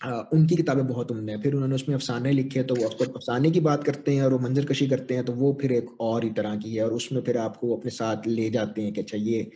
उनकी 0.00 0.56
किताबें 0.56 0.86
बहुत 0.86 1.10
उम्दा 1.10 1.32
हैं। 1.32 1.40
फिर 1.42 1.54
उन्होंने 1.54 1.74
उसमें 1.74 1.94
अफसाने 1.96 2.32
लिखे 2.32 2.62
तो 2.62 2.74
वो 2.74 2.88
अफसाने 2.88 3.50
की 3.50 3.60
बात 3.60 3.84
करते 3.84 4.14
हैं 4.14 4.22
और 4.22 4.32
वो 4.32 4.38
मंजर 4.38 4.64
कशी 4.64 4.86
करते 4.88 5.14
हैं 5.14 5.24
तो 5.24 5.32
वो 5.34 5.56
फिर 5.60 5.72
एक 5.72 5.90
और 6.00 6.24
ही 6.24 6.30
तरह 6.32 6.56
की 6.56 6.74
है 6.74 6.84
और 6.84 6.92
उसमें 6.92 7.20
फिर 7.22 7.38
आपको 7.38 7.76
अपने 7.76 7.90
साथ 7.92 8.26
ले 8.28 8.48
जाते 8.50 8.82
हैं 8.82 8.92
कि 8.92 9.00
अच्छा 9.00 9.18
ये 9.18 9.50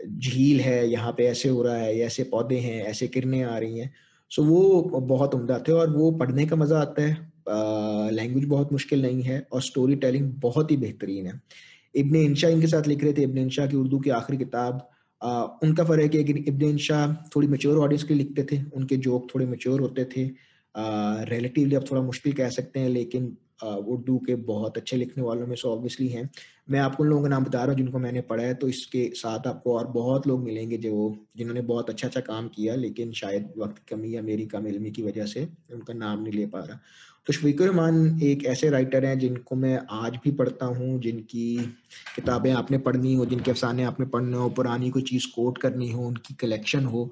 झील 0.00 0.60
है, 0.60 0.88
यहाँ 0.88 1.12
पे 1.12 1.26
ऐसे 1.26 1.48
हो 1.48 1.62
रहा 1.62 1.76
है 1.76 1.98
ऐसे 2.00 2.24
पौधे 2.24 2.58
हैं, 2.58 2.82
ऐसे 2.84 3.08
किरणें 3.08 3.42
आ 3.42 3.58
रही 3.58 3.78
हैं। 3.78 3.92
सो 4.30 4.42
वो 4.44 5.00
बहुत 5.00 5.34
उम्दा 5.34 5.58
थे 5.68 5.72
और 5.72 5.90
वो 5.90 6.10
पढ़ने 6.12 6.46
का 6.46 6.56
मज़ा 6.56 6.80
आता 6.80 7.02
है। 7.02 7.30
लैंग्वेज 8.12 8.44
बहुत 8.46 8.72
मुश्किल 8.72 9.02
नहीं 9.02 9.22
है 9.22 9.46
और 9.52 9.62
स्टोरी 9.62 9.96
टेलिंग 9.96 10.32
बहुत 10.40 10.70
ही 10.70 10.76
बेहतरीन 10.76 11.26
है। 11.26 11.40
इबन 11.94 12.16
इंशा 12.16 12.48
इनके 12.48 12.66
साथ 12.66 12.86
लिख 12.88 13.04
रहे 13.04 13.12
थे। 13.12 13.22
इब्ने 13.22 13.42
इंशा 13.42 13.66
की 13.66 13.76
उर्दू 13.76 13.98
की 13.98 14.10
आखिरी 14.12 14.38
किताब 14.38 14.88
उनका 15.22 15.84
फ़र्क 15.84 16.14
है 16.14 16.22
कि 16.24 16.32
इब्ने 16.48 16.76
शाह 16.80 17.12
थोड़ी 17.34 17.48
मेच्योर 17.48 17.78
ऑडियंस 17.78 18.04
के 18.04 18.14
लिखते 18.14 18.46
थे, 18.52 18.62
उनके 18.72 18.96
जोक 18.98 19.28
थोड़े 19.34 19.46
मेच्योर 19.46 19.80
होते 19.80 20.04
थे 20.16 20.30
रिलेटिवली 21.28 21.74
अब 21.76 21.84
थोड़ा 21.90 22.02
मुश्किल 22.02 22.32
कह 22.32 22.48
सकते 22.50 22.80
हैं, 22.80 22.88
लेकिन 22.90 23.36
उर्दू 23.64 24.16
के 24.26 24.34
बहुत 24.36 24.76
अच्छे 24.76 24.96
लिखने 24.96 25.22
वालों 25.24 25.46
में 25.46 25.54
से 25.56 25.68
ऑब्वियसली 25.68 26.06
हैं। 26.08 26.28
मैं 26.70 26.80
आपको 26.80 27.02
उन 27.02 27.08
लोगों 27.08 27.22
का 27.22 27.28
नाम 27.28 27.44
बता 27.44 27.58
रहा 27.58 27.66
हूँ 27.66 27.76
जिनको 27.76 27.98
मैंने 27.98 28.20
पढ़ा 28.22 28.44
है 28.44 28.54
तो 28.54 28.68
इसके 28.68 29.04
साथ 29.16 29.46
आपको 29.46 29.76
और 29.78 29.86
बहुत 29.88 30.26
लोग 30.26 30.42
मिलेंगे 30.44 30.76
जो, 30.78 31.16
जिन्होंने 31.36 31.60
बहुत 31.62 31.90
अच्छा 31.90 32.08
अच्छा 32.08 32.20
काम 32.22 32.48
किया, 32.48 32.74
लेकिन 32.76 33.12
शायद 33.12 33.52
वक्त 33.58 33.82
कमी 33.88 34.14
या 34.16 34.22
मेरी 34.22 34.46
कम 34.46 34.66
इलमी 34.66 34.90
की 34.90 35.02
वजह 35.02 35.26
से 35.26 35.48
उनका 35.72 35.94
नाम 35.94 36.22
नहीं 36.22 36.32
ले 36.32 36.46
पा 36.46 36.60
रहा। 36.60 36.78
तो 37.26 37.32
शफीकुर 37.32 37.66
रहमान 37.66 38.20
एक 38.22 38.44
ऐसे 38.44 38.70
राइटर 38.70 39.04
हैं 39.04 39.18
जिनको 39.18 39.56
मैं 39.56 39.78
आज 39.92 40.16
भी 40.24 40.30
पढ़ता 40.32 40.66
हूँ, 40.66 40.98
जिनकी 41.00 41.56
किताबें 42.16 42.50
आपने 42.52 42.78
पढ़नी 42.78 43.14
हो, 43.14 43.26
जिनके 43.26 43.50
अफसाने 43.50 43.84
आपने 43.84 44.06
पढ़ने 44.06 44.36
हो, 44.36 44.48
पुरानी 44.50 44.90
कोई 44.90 45.02
चीज़ 45.02 45.26
कोट 45.34 45.58
करनी 45.58 45.90
हो, 45.90 46.02
उनकी 46.02 46.34
कलेक्शन 46.34 46.84
हो 46.86 47.10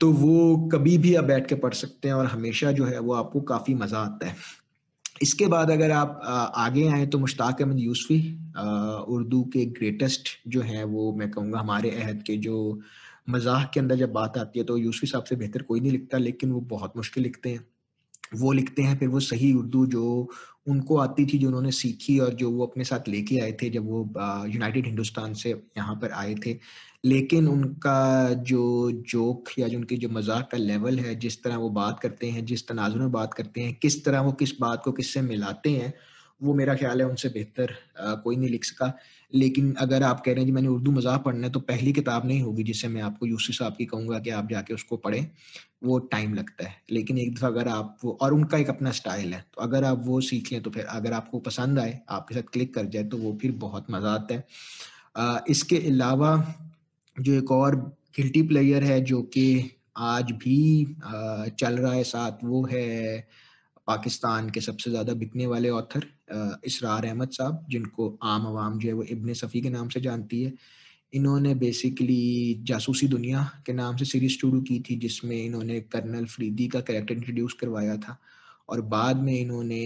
तो 0.00 0.10
वो 0.12 0.68
कभी 0.72 0.96
भी 0.98 1.14
आप 1.14 1.24
बैठ 1.24 1.48
के 1.48 1.54
पढ़ 1.56 1.74
सकते 1.74 2.08
हैं 2.08 2.14
और 2.14 2.26
हमेशा 2.26 2.72
जो 2.72 2.84
है 2.84 2.98
वो 2.98 3.14
आपको 3.14 3.40
काफ़ी 3.42 3.74
मज़ा 3.74 3.98
आता 3.98 4.26
है। 4.26 4.34
इसके 5.22 5.46
बाद 5.46 5.70
अगर 5.70 5.90
आप 5.90 6.20
आगे 6.56 6.86
आए 6.88 7.06
तो 7.06 7.18
मुश्ताक 7.18 7.62
अहमद 7.62 7.78
यूसफी 7.78 8.18
उर्दू 9.08 9.42
के 9.52 9.64
ग्रेटेस्ट 9.78 10.28
जो 10.48 10.60
हैं 10.62 10.84
वो 10.84 11.12
मैं 11.12 11.30
कहूँगा 11.30 11.58
हमारे 11.58 11.90
अहद 11.92 12.22
के 12.26 12.36
जो 12.36 12.80
मज़ाक 13.30 13.70
के 13.74 13.80
अंदर 13.80 13.96
जब 13.96 14.12
बात 14.12 14.38
आती 14.38 14.58
है 14.58 14.64
तो 14.64 14.76
यूसफी 14.78 15.06
साहब 15.06 15.24
से 15.24 15.36
बेहतर 15.36 15.62
कोई 15.62 15.80
नहीं 15.80 15.92
लिखता, 15.92 16.18
लेकिन 16.18 16.52
वो 16.52 16.60
बहुत 16.70 16.96
मुश्किल 16.96 17.22
लिखते 17.22 17.50
हैं। 17.50 17.66
वो 18.34 18.52
लिखते 18.52 18.82
हैं 18.82 18.98
फिर 18.98 19.08
वो 19.08 19.20
सही 19.22 19.52
उर्दू 19.54 19.86
जो 19.86 20.28
उनको 20.66 20.96
आती 20.98 21.24
थी 21.26 21.38
जो 21.38 21.46
उन्होंने 21.48 21.70
सीखी 21.72 22.18
और 22.18 22.34
जो 22.34 22.50
वो 22.50 22.66
अपने 22.66 22.84
साथ 22.84 23.08
लेके 23.08 23.38
आए 23.40 23.52
थे 23.52 23.70
जब 23.70 23.88
वो 23.88 24.00
यूनाइटेड 24.48 24.86
हिंदुस्तान 24.86 25.34
से 25.34 25.50
यहाँ 25.50 25.94
पर 26.02 26.12
आए 26.12 26.34
थे। 26.46 26.56
लेकिन 27.04 27.48
उनका 27.48 28.32
जो 28.44 28.90
जोक 29.08 29.48
या 29.58 29.68
जो 29.68 29.78
उनकी 29.78 29.96
जो 29.96 30.08
मज़ाक 30.08 30.48
का 30.52 30.58
लेवल 30.58 30.98
है 30.98 31.14
जिस 31.14 31.42
तरह 31.42 31.56
वो 31.56 31.70
बात 31.70 32.00
करते 32.00 32.30
हैं 32.30 32.44
जिस 32.44 32.66
तनाजुर 32.68 33.00
में 33.00 33.12
बात 33.12 33.34
करते 33.34 33.60
हैं 33.60 33.74
किस 33.74 34.04
तरह 34.04 34.20
वो 34.20 34.32
किस 34.32 34.52
बात 34.60 34.82
को 34.84 34.92
किससे 34.92 35.20
मिलाते 35.22 35.70
हैं 35.70 35.92
वो 36.40 36.54
मेरा 36.54 36.74
ख्याल 36.74 37.00
है 37.00 37.06
उनसे 37.08 37.28
बेहतर 37.28 37.74
कोई 38.24 38.36
नहीं 38.36 38.50
लिख 38.50 38.64
सका। 38.64 38.92
लेकिन 39.32 39.74
अगर 39.78 40.02
आप 40.02 40.20
कह 40.20 40.32
रहे 40.32 40.40
हैं 40.40 40.46
जी 40.46 40.52
मैंने 40.52 40.68
उर्दू 40.68 40.90
मज़ाक 40.92 41.22
पढ़ना 41.24 41.46
है 41.46 41.52
तो 41.52 41.60
पहली 41.62 41.92
किताब 41.92 42.26
नहीं 42.26 42.40
होगी 42.42 42.62
जिससे 42.64 42.88
मैं 42.88 43.02
आपको 43.02 43.26
यूसी 43.26 43.52
साहब 43.52 43.76
की 43.76 43.84
कहूँगा 43.86 44.18
कि 44.18 44.30
आप 44.32 44.48
जाके 44.50 44.74
उसको 44.74 44.96
पढ़ें, 44.98 45.26
वो 45.84 45.98
टाइम 46.12 46.34
लगता 46.34 46.66
है। 46.66 46.74
लेकिन 46.90 47.18
एक 47.18 47.34
दफ़ा 47.34 47.48
अगर 47.48 47.68
आप 47.68 47.96
वो, 48.04 48.18
और 48.22 48.34
उनका 48.34 48.58
एक 48.58 48.68
अपना 48.68 48.90
स्टाइल 48.92 49.34
है 49.34 49.44
तो 49.54 49.62
अगर 49.62 49.84
आप 49.84 50.02
वो 50.06 50.20
सीख 50.22 50.52
लें 50.52 50.62
तो 50.62 50.70
फिर 50.70 50.84
अगर 50.86 51.12
आपको 51.12 51.38
पसंद 51.40 51.78
आए, 51.78 52.00
आपके 52.10 52.34
साथ 52.34 52.52
क्लिक 52.52 52.74
कर 52.74 52.86
जाए 52.86 53.04
तो 53.04 53.18
वो 53.18 53.36
फिर 53.42 53.52
बहुत 53.58 53.90
मज़ा 53.90 54.12
आता 54.12 54.34
है। 54.34 55.44
इसके 55.48 55.76
अलावा 55.88 56.36
जो 57.16 57.32
एक 57.34 57.50
और 57.52 57.76
गिल्टी 58.16 58.42
प्लेयर 58.42 58.84
है, 58.84 59.00
जो 59.02 59.22
कि 59.24 59.70
आज 59.98 60.30
भी 60.34 60.96
चल 61.02 61.76
रहा 61.76 61.92
है 61.92 62.02
साथ, 62.04 62.44
वो 62.44 62.64
है 62.66 63.26
पाकिस्तान 63.88 64.50
के 64.50 64.60
सबसे 64.60 64.90
ज़्यादा 64.90 65.12
बिकने 65.14 65.46
वाले 65.46 65.70
ऑथर 65.70 66.06
इसरार 66.66 67.04
अहमद 67.06 67.30
साहब, 67.30 67.64
जिनको 67.70 68.18
आम 68.24 68.46
आवाम 68.46 68.78
जो 68.78 68.88
है 68.88 68.94
वो 68.94 69.02
इब्ने 69.10 69.34
सफ़ी 69.36 69.60
के 69.60 69.70
नाम 69.70 69.88
से 69.88 70.00
जानती 70.00 70.42
है। 70.42 70.52
इन्होंने 71.12 71.54
बेसिकली 71.54 72.62
जासूसी 72.68 73.06
दुनिया 73.08 73.42
के 73.66 73.72
नाम 73.72 73.96
से 73.96 74.04
सीरीज़ 74.04 74.38
शुरू 74.38 74.60
की 74.62 74.78
थी, 74.80 74.96
जिसमें 74.96 75.36
इन्होंने 75.36 75.80
कर्नल 75.92 76.24
फरीदी 76.26 76.66
का 76.68 76.80
कैरेक्टर 76.80 77.14
इंट्रोड्यूस 77.14 77.52
करवाया 77.60 77.96
था। 77.98 78.18
और 78.68 78.80
बाद 78.88 79.22
में 79.22 79.32
इन्होंने 79.34 79.80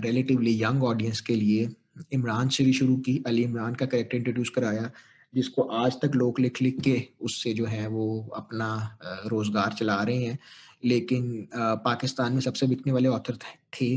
रिलेटिवली 0.00 0.62
यंग 0.62 0.84
ऑडियंस 0.84 1.20
के 1.20 1.34
लिए 1.36 1.68
इमरान 2.12 2.48
से 2.48 2.64
भी 2.64 2.72
शुरू 2.72 2.96
की, 2.98 3.22
अली 3.26 3.42
इमरान 3.42 3.74
का 3.74 3.86
कैरेक्टर 3.86 4.16
इंट्रोड्यूस 4.16 4.48
कराया, 4.54 4.90
जिसको 5.34 5.62
आज 5.62 5.96
तक 6.02 6.14
लोग 6.14 6.40
लिख 6.40 6.60
लिख 6.62 6.80
के 6.80 7.02
उससे 7.20 7.52
जो 7.54 7.66
है 7.66 7.86
वो 7.88 8.06
अपना 8.36 8.98
रोज़गार 9.26 9.72
चला 9.72 10.02
रहे 10.02 10.24
हैं। 10.24 10.38
लेकिन 10.82 11.48
पाकिस्तान 11.54 12.32
में 12.32 12.40
सबसे 12.40 12.66
बिकने 12.66 12.92
वाले 12.92 13.08
ऑथर 13.10 13.38
थे 13.80 13.94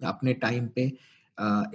अपने 0.00 0.32
टाइम 0.34 0.66
पे। 0.76 0.92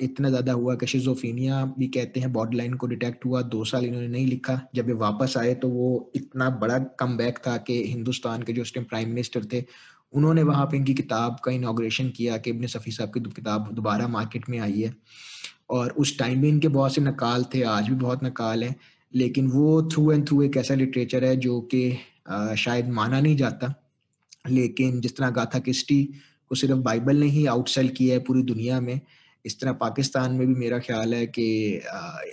इतना 0.03 0.29
ज़्यादा 0.29 0.53
हुआ 0.53 0.75
कि 0.75 0.87
शिजोफीनिया 0.87 1.63
भी 1.77 1.87
कहते 1.87 2.19
हैं 2.19 2.31
बॉर्डर 2.33 2.57
लाइन 2.57 2.73
को 2.73 2.87
डिटेक्ट 2.87 3.25
हुआ। 3.25 3.41
दो 3.43 3.63
साल 3.65 3.85
इन्होंने 3.85 4.07
नहीं 4.07 4.25
लिखा। 4.27 4.59
जब 4.75 4.89
ये 4.89 4.95
वापस 4.95 5.33
आए 5.37 5.53
तो 5.55 5.69
वो 5.69 6.11
इतना 6.15 6.49
बड़ा 6.61 6.77
कम 6.99 7.17
था 7.39 7.55
कि 7.59 7.83
हिंदुस्तान 7.85 8.43
के 8.43 8.53
जो 8.53 8.61
उस 8.61 8.73
टाइम 8.73 8.85
प्राइम 8.85 9.09
मिनिस्टर 9.09 9.45
थे, 9.53 9.63
उन्होंने 10.13 10.43
वहाँ 10.43 10.65
पे 10.65 10.77
इनकी 10.77 10.93
किताब 10.93 11.39
का 11.45 11.51
इनाग्रेशन 11.51 12.09
किया 12.09 12.37
कि 12.37 12.49
इबन 12.49 12.67
सफ़ी 12.67 12.91
साहब 12.91 13.13
की 13.13 13.19
किताब 13.31 13.71
दोबारा 13.73 14.07
मार्केट 14.07 14.49
में 14.49 14.59
आई 14.59 14.81
है। 14.81 14.93
और 15.69 15.89
उस 15.91 16.17
टाइम 16.19 16.41
भी 16.41 16.49
इनके 16.49 16.67
बहुत 16.69 16.95
से 16.95 17.01
नकाल 17.01 17.43
थे, 17.53 17.61
आज 17.63 17.87
भी 17.89 17.95
बहुत 17.95 18.23
नकाल 18.23 18.63
हैं। 18.63 18.75
लेकिन 19.13 19.47
वो 19.47 19.81
थ्रू 19.91 20.11
एंड 20.11 20.27
थ्रू 20.27 20.41
एक 20.43 20.57
ऐसा 20.57 20.73
लिटरेचर 20.75 21.23
है 21.25 21.35
जो 21.37 21.59
कि 21.73 21.89
शायद 22.57 22.89
माना 22.91 23.19
नहीं 23.21 23.35
जाता। 23.37 23.73
लेकिन 24.49 24.99
जिस 25.01 25.17
तरह 25.17 25.29
गाथा 25.31 25.59
किस्टी 25.59 26.03
को 26.49 26.55
सिर्फ़ 26.55 26.79
बाइबल 26.81 27.17
ने 27.17 27.27
ही 27.27 27.45
आउटसेल 27.47 27.89
किया 27.89 28.13
है 28.13 28.19
पूरी 28.23 28.41
दुनिया 28.43 28.79
में, 28.79 28.99
इस 29.45 29.59
तरह 29.59 29.73
पाकिस्तान 29.73 30.31
में 30.31 30.47
भी 30.47 30.53
मेरा 30.55 30.79
ख्याल 30.79 31.13
है 31.13 31.25
कि 31.27 31.45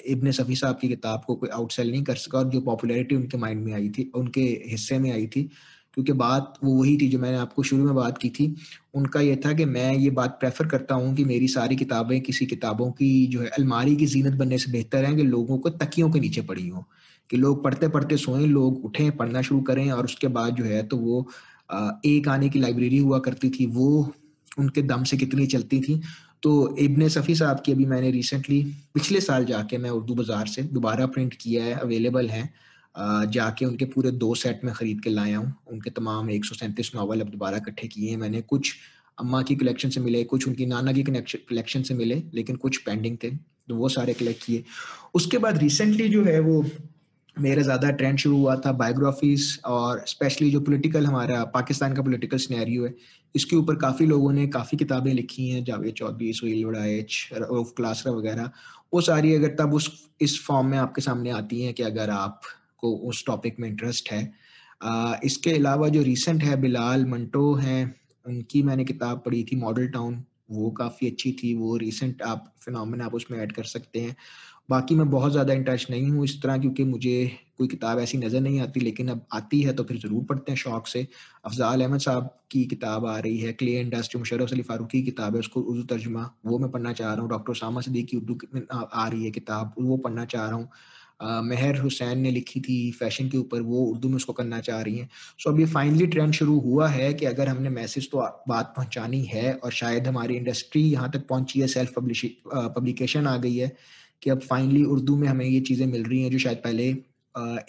इब्न 0.07 0.31
सफ़ी 0.33 0.57
साहब 0.57 0.79
की 0.81 0.89
किताब 0.89 1.23
को 1.27 1.35
कोई 1.35 1.49
आउटसेल 1.51 1.91
नहीं 1.91 2.03
कर 2.05 2.17
सका 2.17 2.39
और 2.39 2.49
जो 2.51 2.61
पॉपुलैरिटी 2.61 3.15
उनके 3.15 3.39
माइंड 3.39 3.65
में 3.65 3.73
आई 3.73 3.89
थी, 3.89 4.11
उनके 4.15 4.41
हिस्से 4.67 4.99
में 4.99 5.11
आई 5.13 5.27
थी, 5.27 5.43
क्योंकि 5.95 6.13
बात 6.15 6.55
वो 6.65 6.75
वही 6.75 6.97
थी 6.97 7.09
जो 7.09 7.19
मैंने 7.19 7.39
आपको 7.39 7.63
शुरू 7.63 7.85
में 7.85 7.95
बात 7.95 8.19
की 8.19 8.29
थी। 8.31 8.55
उनका 8.95 9.21
ये 9.21 9.37
था 9.47 9.53
कि 9.53 9.65
मैं 9.67 9.93
ये 9.95 10.11
बात 10.11 10.37
प्रेफर 10.41 10.67
करता 10.67 10.95
हूँ 10.95 11.15
कि 11.17 11.25
मेरी 11.25 11.49
सारी 11.49 11.77
किताबें 11.77 12.21
किसी 12.21 12.47
किताबों 12.47 12.91
की 12.93 13.27
जो 13.27 13.41
है 13.41 13.49
अलमारी 13.49 13.97
की 13.97 14.07
जीनत 14.07 14.35
बनने 14.35 14.59
से 14.59 14.73
बेहतर 14.73 15.05
है 15.05 15.15
कि 15.17 15.23
लोगों 15.25 15.59
को 15.59 15.71
तकियों 15.71 16.11
के 16.11 16.21
नीचे 16.21 16.43
पड़ी 16.43 16.69
हो, 16.69 16.85
कि 17.31 17.37
लोग 17.37 17.63
पढ़ते 17.65 17.89
पढ़ते 17.89 18.17
सोएँ, 18.17 18.47
लोग 18.47 18.85
उठें, 18.85 19.17
पढ़ना 19.17 19.43
शुरू 19.43 19.61
करें 19.63 19.91
और 19.93 20.05
उसके 20.05 20.29
बाद 20.31 20.55
जो 20.55 20.65
है 20.65 20.83
तो 20.87 20.97
वो 20.97 21.29
एक 22.07 22.29
आने 22.29 22.49
की 22.49 22.59
लाइब्रेरी 22.59 22.99
हुआ 22.99 23.19
करती 23.21 23.51
थी, 23.51 23.67
वो 23.67 24.13
उनके 24.59 24.83
दम 24.85 25.05
से 25.05 25.17
कितनी 25.17 25.47
चलती 25.49 25.81
थी। 25.81 26.01
तो 26.43 26.77
इब्ने 26.79 27.09
सफ़ी 27.11 27.35
साहब 27.35 27.61
की 27.67 27.73
अभी 27.73 27.85
मैंने 27.87 28.11
रिसेंटली 28.11 28.63
पिछले 28.95 29.21
साल 29.21 29.45
जाके 29.45 29.79
मैं 29.79 29.91
उर्दू 29.91 30.15
बाज़ार 30.15 30.47
से 30.49 30.63
दोबारा 30.65 31.07
प्रिंट 31.09 31.35
किया 31.41 31.65
है 31.65 31.75
अवेलेबल 31.75 32.29
है। 32.29 32.43
जाके 32.95 33.65
उनके 33.65 33.85
पूरे 33.87 34.11
दो 34.13 34.35
सेट 34.35 34.65
में 34.65 34.73
ख़रीद 34.75 35.01
के 35.01 35.11
लाया 35.11 35.39
हूँ। 35.39 35.55
उनके 35.73 35.91
तमाम 35.93 36.31
एक 36.31 36.45
सौ 36.45 36.55
सैंतीस 36.55 36.91
नावल 36.95 37.21
अब 37.21 37.29
दोबारा 37.31 37.57
इकट्ठे 37.57 37.89
किए 37.89 38.11
हैं 38.11 38.17
मैंने। 38.19 38.41
कुछ 38.43 38.75
अम्मा 39.19 39.43
की 39.43 39.55
कलेक्शन 39.57 39.91
से 39.91 40.01
मिले, 40.01 40.23
कुछ 40.25 40.47
उनकी 40.49 40.67
नाना 40.67 40.93
की 40.93 41.03
कलेक्शन 41.03 41.83
से 41.83 41.95
मिले, 41.95 42.23
लेकिन 42.35 42.57
कुछ 42.57 42.77
पेंडिंग 42.79 43.17
थे 43.23 43.31
तो 43.31 43.75
वो 43.77 43.89
सारे 43.91 44.13
कलेक्ट 44.15 44.45
किए। 44.45 44.65
उसके 45.15 45.39
बाद 45.39 45.59
रिसेंटली 45.59 46.09
जो 46.09 46.25
है 46.25 46.39
वो 46.41 46.63
मेरा 47.37 47.63
ज़्यादा 47.63 47.91
ट्रेंड 47.91 48.19
शुरू 48.19 48.37
हुआ 48.37 48.55
था 48.57 48.73
बायोग्राफीज 48.73 49.61
और 49.67 50.03
स्पेशली 50.07 50.51
जो 50.51 50.61
पॉलिटिकल 50.61 51.07
हमारा 51.07 51.43
पाकिस्तान 51.55 51.95
का 51.95 52.03
पॉलिटिकल 52.03 52.39
स्नैरियो 52.39 52.85
है 52.87 52.95
इसके 53.35 53.57
ऊपर 53.57 53.77
काफ़ी 53.77 54.07
लोगों 54.07 54.33
ने 54.33 54.47
काफ़ी 54.49 54.77
किताबें 54.79 55.13
लिखी 55.15 55.49
हैं 55.49 55.63
जावेद 55.65 55.95
चौधरी 55.95 56.33
सुहेल 56.33 56.65
वड़ाइच 56.65 57.29
रऊफ 57.33 57.73
क्लासरा 57.77 58.13
वगैरह। 58.13 58.51
वो 58.95 59.01
सारी 59.01 59.35
अगर 59.35 59.55
तब 59.59 59.75
उस 59.75 59.91
इस 60.21 60.39
फॉर्म 60.47 60.67
में 60.67 60.79
आपके 60.79 61.03
सामने 61.03 61.31
आती 61.31 61.63
हैं 61.63 61.73
कि 61.75 61.83
अगर 61.83 62.11
आपको 62.11 62.93
उस 63.09 63.25
टॉपिक 63.27 63.61
में 63.61 63.69
इंटरेस्ट 63.69 64.11
है। 64.13 64.23
आ, 64.83 65.15
इसके 65.25 65.51
अलावा 65.51 65.89
जो 65.89 66.03
रिसेंट 66.03 66.43
है 66.43 66.61
बिलाल 66.61 67.07
मंटो 67.07 67.55
हैं 67.55 67.95
उनकी 68.27 68.63
मैंने 68.63 68.85
किताब 68.85 69.23
पढ़ी 69.27 69.43
थी 69.45 69.57
मॉडल 69.57 69.87
टाउन 69.89 70.23
वो 70.51 70.71
काफ़ी 70.71 71.11
अच्छी 71.11 71.33
थी 71.33 71.55
वो 71.55 71.77
रिसेंट 71.77 72.23
आप 72.23 72.53
फिनमिना 72.61 73.05
आप 73.05 73.15
उसमें 73.15 73.39
ऐड 73.39 73.53
कर 73.53 73.65
सकते 73.65 74.01
हैं। 74.01 74.17
बाकी 74.73 74.95
मैं 74.95 75.09
बहुत 75.11 75.33
ज़्यादा 75.33 75.53
इंटरेस्ट 75.55 75.91
नहीं 75.91 76.11
हूँ 76.11 76.25
इस 76.25 76.41
तरह 76.43 76.59
क्योंकि 76.59 76.85
मुझे 76.85 77.15
कोई 77.59 77.69
किताब 77.69 77.99
ऐसी 78.01 78.19
नज़र 78.19 78.41
नहीं 78.41 78.61
आती 78.61 78.81
लेकिन 78.81 79.09
अब 79.09 79.27
आती 79.35 79.61
है 79.63 79.73
तो 79.73 79.85
फिर 79.85 79.97
ज़रूर 79.99 80.25
पढ़ते 80.25 80.53
हैं 80.53 80.59
शौक 80.59 80.87
से। 80.87 81.07
अफजाल 81.45 81.83
अहमद 81.83 82.01
साहब 82.01 82.31
की 82.51 82.65
किताब 82.67 83.07
आ 83.07 83.19
रही 83.19 83.39
है 83.39 83.53
क्ले 83.55 83.79
इंडस्ट्री 83.81 84.19
मुशरफ 84.19 84.53
अली 84.53 84.63
फारूकी 84.63 84.99
की 84.99 85.05
किताब 85.07 85.35
है 85.35 85.41
उसको 85.41 85.61
उर्दू 85.63 85.83
तर्जमा 85.91 86.31
वो 86.47 86.59
मैं 86.59 86.71
पढ़ना 86.71 86.93
चाह 86.93 87.13
रहा 87.13 87.21
हूँ। 87.21 87.31
डॉक्टर 87.31 87.55
सामा 87.57 87.81
सदी 87.81 88.03
की 88.03 88.17
उर्दू 88.17 88.39
आ 88.71 89.07
रही 89.07 89.25
है 89.25 89.31
किताब 89.31 89.75
वो 89.79 89.97
पढ़ना 89.99 90.25
चाह 90.27 90.47
रहा 90.47 90.57
हूँ। 90.57 90.69
महर 91.45 91.79
हुसैन 91.79 92.19
ने 92.19 92.31
लिखी 92.31 92.61
थी 92.61 92.77
फ़ैशन 92.93 93.29
के 93.29 93.39
ऊपर 93.39 93.61
वो 93.63 93.85
उर्दू 93.87 94.09
में 94.09 94.17
उसको 94.17 94.33
करना 94.33 94.61
चाह 94.61 94.81
रही 94.81 94.99
हैं। 94.99 95.09
सो 95.39 95.49
so, 95.49 95.55
अभी 95.55 95.65
फाइनली 95.73 96.07
ट्रेंड 96.07 96.33
शुरू 96.35 96.59
हुआ 96.61 96.89
है 96.91 97.13
कि 97.15 97.27
अगर 97.27 97.49
हमने 97.49 97.71
मैसेज 97.71 98.11
तो 98.11 98.19
बात 98.49 98.73
पहुंचानी 98.77 99.25
है 99.27 99.53
और 99.55 99.73
शायद 99.73 100.07
हमारी 100.07 100.37
इंडस्ट्री 100.37 100.83
यहाँ 100.83 101.11
तक 101.11 101.27
पहुँची 101.29 101.61
है 101.61 101.67
सेल्फ 101.69 101.99
पब्लिकेशन 101.99 103.27
आ 103.27 103.37
गई 103.39 103.57
है। 103.57 103.75
कि 104.23 104.31
अब 104.31 104.41
फाइनली 104.41 104.85
उर्दू 104.85 105.17
में 105.17 105.27
हमें 105.29 105.45
ये 105.47 105.61
चीज़ें 105.61 105.87
मिल 105.87 106.05
रही 106.05 106.23
हैं 106.23 106.31
जो 106.31 106.39
शायद 106.39 106.59
पहले 106.59 106.89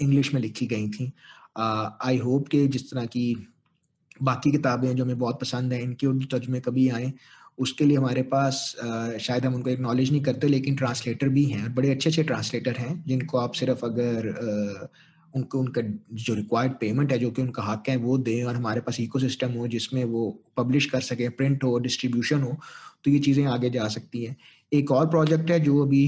इंग्लिश 0.01 0.33
में 0.33 0.41
लिखी 0.41 0.65
गई 0.67 0.89
थी। 0.89 1.11
आई 1.59 2.17
होप 2.17 2.47
कि 2.47 2.67
जिस 2.67 2.89
तरह 2.91 3.05
की 3.05 3.25
बाकी 4.21 4.51
किताबें 4.51 4.95
जो 4.95 5.03
हमें 5.03 5.17
बहुत 5.19 5.39
पसंद 5.41 5.73
हैं, 5.73 5.81
इनके 5.81 6.07
उर्दू 6.07 6.25
तर्जमे 6.31 6.59
कभी 6.59 6.89
आए, 6.89 7.11
उसके 7.59 7.85
लिए 7.85 7.97
हमारे 7.97 8.21
पास 8.23 8.59
शायद 9.21 9.45
हम 9.45 9.55
उनको 9.55 9.69
एक्नॉलेज 9.69 10.11
नहीं 10.11 10.21
करते, 10.21 10.47
लेकिन 10.47 10.75
ट्रांसलेटर 10.75 11.29
भी 11.29 11.45
हैं 11.45 11.73
बड़े 11.75 11.91
अच्छे 11.91 12.09
अच्छे 12.09 12.23
ट्रांसलेटर 12.23 12.77
हैं, 12.77 13.03
जिनको 13.07 13.37
आप 13.37 13.53
सिर्फ़ 13.53 13.85
अगर 13.85 14.27
उनको, 15.33 15.59
उनका 15.59 15.81
जो 16.13 16.33
रिक्वायर्ड 16.33 16.73
पेमेंट 16.79 17.11
है, 17.11 17.17
जो 17.19 17.29
कि 17.31 17.41
उनका 17.41 17.63
हक 17.63 17.89
है, 17.89 17.95
वो 17.97 18.17
दें 18.19 18.43
और 18.43 18.55
हमारे 18.55 18.81
पास 18.81 18.99
इकोसिस्टम 18.99 19.51
हो 19.51 19.67
जिसमें 19.67 20.03
वो 20.05 20.29
पब्लिश 20.57 20.85
कर 20.85 21.01
सके 21.01 21.29
प्रिंट 21.31 21.63
हो 21.63 21.77
डिस्ट्रीब्यूशन 21.79 22.41
हो 22.41 22.57
तो 23.05 23.11
ये 23.11 23.19
चीज़ें 23.19 23.45
आगे 23.47 23.69
जा 23.69 23.87
सकती 23.89 24.23
हैं। 24.25 24.35
एक 24.73 24.91
और 24.91 25.07
प्रोजेक्ट 25.07 25.51
है 25.51 25.59
जो 25.59 25.81
अभी 25.81 26.07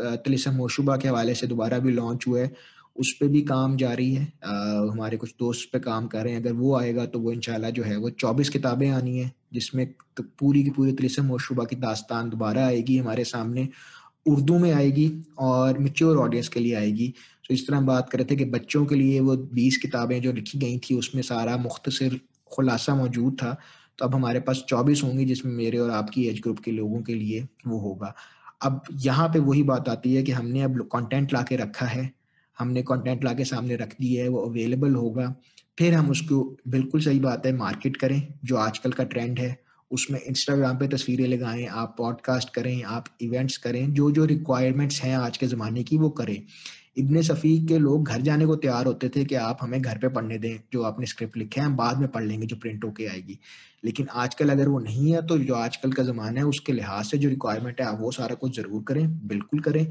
तलिसम 0.00 0.54
मोशुबा 0.56 0.96
के 0.96 1.08
हवाले 1.08 1.34
से 1.34 1.46
दोबारा 1.46 1.78
भी 1.78 1.92
लॉन्च 1.92 2.26
हुआ 2.28 2.40
है। 2.40 2.52
उस 2.96 3.12
पर 3.20 3.26
भी 3.28 3.40
काम 3.42 3.76
जारी 3.76 4.12
है। 4.12 4.22
आ, 4.44 4.52
हमारे 4.92 5.16
कुछ 5.16 5.34
दोस्त 5.38 5.68
पे 5.72 5.78
काम 5.78 6.06
कर 6.06 6.24
रहे 6.24 6.32
हैं। 6.32 6.40
अगर 6.40 6.52
वो 6.52 6.74
आएगा 6.76 7.04
तो 7.06 7.18
वो 7.18 7.32
इंशाल्लाह 7.32 7.70
जो 7.70 7.82
है 7.82 7.96
वो 7.96 8.10
चौबीस 8.10 8.48
किताबें 8.48 8.88
आनी 8.90 9.16
है 9.18 9.30
जिसमें 9.54 9.86
पूरी 10.20 10.62
की 10.64 10.70
पूरी 10.70 10.92
तलिसम 10.92 11.26
मोशुबा 11.26 11.64
की 11.64 11.76
दास्तान 11.76 12.30
दोबारा 12.30 12.66
आएगी 12.66 12.96
हमारे 12.98 13.24
सामने। 13.24 13.68
उर्दू 14.26 14.58
में 14.58 14.70
आएगी 14.72 15.10
और 15.40 15.78
मिच्योर 15.78 16.16
ऑडियंस 16.18 16.48
के 16.48 16.60
लिए 16.60 16.74
आएगी। 16.74 17.12
तो 17.48 17.54
इस 17.54 17.66
तरह 17.68 17.76
हम 17.76 17.86
बात 17.86 18.10
कर 18.10 18.18
रहे 18.18 18.30
थे 18.30 18.36
कि 18.36 18.44
बच्चों 18.50 18.84
के 18.86 18.94
लिए 18.94 19.20
वो 19.20 19.36
बीस 19.54 19.76
किताबें 19.76 20.20
जो 20.22 20.32
लिखी 20.32 20.58
गई 20.58 20.78
थी 20.78 20.94
उसमें 20.94 21.22
सारा 21.22 21.56
मुख्तर 21.58 22.18
खुलासा 22.52 22.94
मौजूद 22.94 23.32
था। 23.34 23.56
तो 23.98 24.04
अब 24.04 24.14
हमारे 24.14 24.40
पास 24.40 24.64
चौबीस 24.68 25.02
होंगी 25.04 25.24
जिसमें 25.24 25.52
मेरे 25.52 25.78
और 25.78 25.90
आपकी 25.90 26.26
एज 26.26 26.40
ग्रुप 26.40 26.58
के 26.58 26.70
लोगों 26.70 27.02
के 27.02 27.14
लिए 27.14 27.48
वो 27.66 27.78
होगा। 27.78 28.14
अब 28.62 28.82
यहाँ 28.92 29.28
पे 29.28 29.38
वही 29.38 29.62
बात 29.62 29.88
आती 29.88 30.14
है 30.14 30.22
कि 30.22 30.32
हमने 30.32 30.60
अब 30.60 30.80
कंटेंट 30.80 31.32
ला 31.32 31.42
के 31.42 31.56
रखा 31.56 31.86
है। 31.86 32.12
हमने 32.58 32.82
कंटेंट 32.82 33.24
ला 33.24 33.32
के 33.32 33.44
सामने 33.44 33.76
रख 33.76 33.96
दिया 34.00 34.22
है, 34.22 34.28
वो 34.28 34.38
अवेलेबल 34.38 34.94
होगा। 34.94 35.34
फिर 35.78 35.94
हम 35.94 36.10
उसको, 36.10 36.56
बिल्कुल 36.68 37.00
सही 37.00 37.20
बात 37.20 37.46
है 37.46 37.52
मार्केट 37.52 37.96
करें, 37.96 38.34
जो 38.44 38.56
आजकल 38.56 38.92
का 38.92 39.04
ट्रेंड 39.04 39.38
है। 39.38 39.62
उसमें 39.90 40.20
इंस्टाग्राम 40.20 40.76
पे 40.76 40.88
तस्वीरें 40.88 41.26
लगाएँ, 41.26 41.66
आप 41.66 41.94
पॉडकास्ट 41.98 42.54
करें, 42.54 42.82
आप 42.82 43.04
इवेंट्स 43.20 43.56
करें 43.56 43.94
जो 43.94 44.10
जो 44.10 44.24
रिक्वायरमेंट्स 44.24 45.02
हैं 45.02 45.16
आज 45.16 45.36
के 45.36 45.46
ज़माने 45.46 45.82
की, 45.82 45.98
वो 45.98 46.10
करें। 46.10 46.42
इब्ने 46.96 47.22
सफ़ी 47.22 47.66
के 47.66 47.78
लोग 47.78 48.08
घर 48.08 48.20
जाने 48.20 48.46
को 48.46 48.56
तैयार 48.56 48.86
होते 48.86 49.08
थे 49.08 49.24
कि 49.24 49.34
आप 49.34 49.58
हमें 49.60 49.82
घर 49.82 49.98
पे 49.98 50.08
पढ़ने 50.08 50.38
दें, 50.38 50.60
जो 50.72 50.82
आपने 50.82 51.06
स्क्रिप्ट 51.06 51.36
लिखे 51.36 51.60
हैं, 51.60 51.66
हम 51.66 51.76
बाद 51.76 51.98
में 51.98 52.08
पढ़ 52.08 52.24
लेंगे 52.24 52.46
जो 52.46 52.56
प्रिंट 52.56 52.84
होके 52.84 53.06
आएगी। 53.06 53.38
लेकिन 53.82 54.08
आजकल 54.14 54.50
अगर 54.50 54.68
वो 54.68 54.78
नहीं 54.80 55.12
है 55.12 55.26
तो 55.26 55.38
जो 55.40 55.54
आजकल 55.56 55.92
का 55.92 56.02
ज़माना 56.04 56.40
है, 56.40 56.46
उसके 56.46 56.72
लिहाज 56.72 57.04
से 57.04 57.18
जो 57.18 57.28
रिक्वायरमेंट 57.28 57.80
है, 57.80 57.86
आप 57.86 57.98
वो 58.00 58.10
सारा 58.12 58.34
कुछ 58.36 58.56
ज़रूर 58.56 58.82
करें, 58.88 59.06
बिल्कुल 59.28 59.60
करें। 59.60 59.86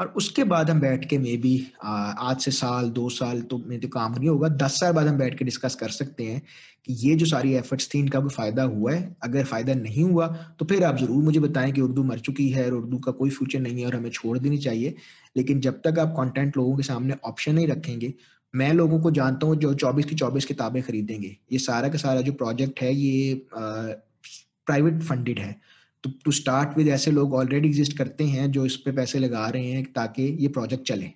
और 0.00 0.06
उसके 0.16 0.44
बाद 0.44 0.70
हम 0.70 0.80
बैठ 0.80 1.08
के 1.08 1.16
मे 1.18 1.36
बी 1.36 1.54
आज 1.82 2.40
से 2.40 2.50
साल, 2.52 2.88
दो 2.90 3.08
साल 3.10 3.40
तो 3.42 3.58
में 3.60 3.80
तो 3.80 3.88
काम 3.90 4.14
नहीं 4.14 4.28
होगा, 4.28 4.48
दस 4.50 4.78
साल 4.80 4.92
बाद 4.92 5.06
हम 5.06 5.18
बैठ 5.18 5.38
के 5.38 5.44
डिस्कस 5.44 5.74
कर 5.74 5.88
सकते 5.90 6.24
हैं 6.24 6.40
कि 6.86 6.92
ये 7.00 7.14
जो 7.14 7.26
सारी 7.26 7.52
एफर्ट्स 7.54 7.88
थी, 7.92 7.98
इनका 7.98 8.20
भी 8.20 8.28
फ़ायदा 8.28 8.62
हुआ 8.64 8.92
है? 8.92 9.16
अगर 9.22 9.44
फ़ायदा 9.44 9.74
नहीं 9.74 10.04
हुआ 10.04 10.26
तो 10.58 10.64
फिर 10.64 10.84
आप 10.84 10.96
ज़रूर 10.98 11.22
मुझे 11.24 11.40
बताएँ 11.40 11.72
कि 11.72 11.80
उर्दू 11.80 12.02
मर 12.04 12.18
चुकी 12.20 12.48
है 12.50 12.64
और 12.66 12.74
उर्दू 12.74 12.98
का 12.98 13.12
कोई 13.12 13.30
फ्यूचर 13.30 13.60
नहीं 13.60 13.80
है 13.80 13.86
और 13.86 13.96
हमें 13.96 14.10
छोड़ 14.10 14.38
देनी 14.38 14.58
चाहिए। 14.58 14.94
लेकिन 15.36 15.60
जब 15.60 15.80
तक 15.84 15.98
आप 15.98 16.14
कंटेंट 16.16 16.56
लोगों 16.56 16.76
के 16.76 16.82
सामने 16.82 17.14
ऑप्शन 17.24 17.54
नहीं 17.54 17.66
रखेंगे 17.68 18.12
मैं 18.54 18.72
लोगों 18.74 18.98
को 19.00 19.10
जानता 19.10 19.46
हूँ 19.46 19.56
जो 19.56 19.72
चौबीस 19.74 20.04
की 20.04 20.14
चौबीस 20.14 20.44
किताबें 20.44 20.82
खरीदेंगे। 20.82 21.36
ये 21.52 21.58
सारा 21.58 21.88
का 21.88 21.98
सारा 21.98 22.20
जो 22.20 22.32
प्रोजेक्ट 22.34 22.80
है, 22.80 22.94
ये 22.94 23.46
प्राइवेट 23.54 25.02
फंडेड 25.02 25.38
है। 25.38 25.56
तो 26.04 26.10
टू 26.24 26.32
स्टार्ट 26.32 26.76
विद 26.76 26.88
ऐसे 26.88 27.10
लोग 27.10 27.34
ऑलरेडी 27.34 27.68
एग्जिस्ट 27.68 27.96
करते 27.98 28.24
हैं 28.24 28.50
जो 28.52 28.64
इस 28.66 28.76
पे 28.76 28.92
पैसे 28.92 29.18
लगा 29.18 29.48
रहे 29.48 29.70
हैं 29.70 29.84
ताकि 29.92 30.22
ये 30.40 30.48
प्रोजेक्ट 30.48 30.86
चले। 30.86 31.10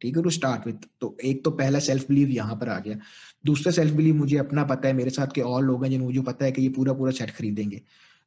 ठीक 0.00 0.16
है 0.16 0.22
टू 0.22 0.30
स्टार्ट 0.30 0.66
विद 0.66 0.86
तो 1.00 1.16
एक 1.24 1.44
तो 1.44 1.50
पहला 1.52 1.78
सेल्फ 1.80 2.08
बिलीव 2.08 2.28
यहाँ 2.30 2.54
पर 2.56 2.68
आ 2.68 2.78
गया। 2.78 2.96
दूसरा 3.46 3.72
सेल्फ 3.72 3.92
बिलीव 3.94 4.14
मुझे 4.14 4.36
अपना 4.36 4.64
पता 4.64 4.88
है, 4.88 4.94
मेरे 4.94 5.10
साथ 5.10 5.34
के 5.34 5.40
और 5.40 5.62
लोग 5.64 5.84
हैं 5.84 5.90
जिन्हें 5.90 6.06
मुझे 6.06 6.20
पता 6.22 6.44
है 6.44 6.52
कि 6.52 6.62
ये 6.62 6.68
पूरा 6.68 6.92
पूरा 6.92 7.12
सेट 7.12 7.30
खरीदेंगे। 7.30 7.80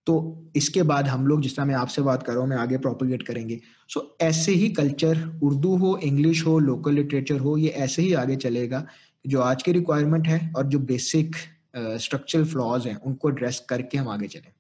तो 0.08 0.16
इसके 0.56 0.84
बाद 0.84 1.08
हम 1.08 1.28
लोग 1.28 1.41
जिस 1.41 1.56
तरह 1.56 1.66
मैं 1.66 1.76
आपसे 1.76 2.01
बात 2.01 2.24
कर 2.24 2.34
रहा 2.34 2.41
हूँ 2.41 2.49
मैं 2.49 2.58
आगे 2.58 2.78
प्रोपोगेट 2.78 3.24
करेंगे। 3.24 3.60
सो 3.89 3.99
so, 3.99 4.22
ऐसे 4.22 4.51
ही 4.51 4.70
कल्चर 4.70 5.39
उर्दू 5.43 5.76
हो 5.78 5.97
इंग्लिश 6.03 6.45
हो 6.45 6.58
लोकल 6.60 6.93
लिटरेचर 6.93 7.39
हो 7.39 7.58
ये 7.58 7.70
ऐसे 7.86 8.01
ही 8.01 8.14
आगे 8.14 8.36
चलेगा 8.36 8.86
जो 9.26 9.41
आज 9.41 9.64
की 9.64 9.72
रिक्वायरमेंट 9.72 10.28
है 10.28 10.39
और 10.58 10.68
जो 10.68 10.80
बेसिक 10.91 11.36
स्ट्रक्चरल 11.78 12.45
फ्लॉज 12.45 12.88
हैं 12.88 12.95
उनको 13.01 13.30
एड्रेस 13.30 13.60
करके 13.70 13.97
हम 13.97 14.10
आगे 14.10 14.28
चलें। 14.28 14.51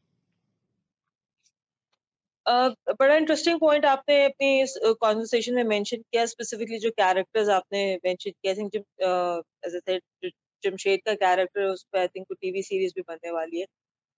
Uh, 2.45 2.69
बड़ा 2.99 3.15
इंटरेस्टिंग 3.15 3.59
पॉइंट 3.59 3.85
आपने 3.85 4.23
अपनी 4.25 4.61
इस 4.61 4.73
कॉन्वर्सेशन 5.01 5.55
में 5.55 5.63
मेंशन 5.63 5.97
किया 5.97 6.25
स्पेसिफिकली 6.25 6.79
जो 6.79 6.89
कैरेक्टर्स 6.91 7.49
आपने 7.49 7.79
मेंशन 8.05 8.31
किया। 8.31 8.53
आई 8.53 8.55
थिंक 8.59 10.31
जमशेद 10.63 10.99
का 11.05 11.13
कैरेक्टर 11.13 11.63
उस 11.63 11.83
पर 11.93 11.99
आई 11.99 12.07
थिंक 12.07 12.27
टीवी 12.41 12.61
सीरीज़ 12.63 12.93
भी 12.95 13.01
बनने 13.07 13.31
वाली 13.31 13.59
है। 13.59 13.65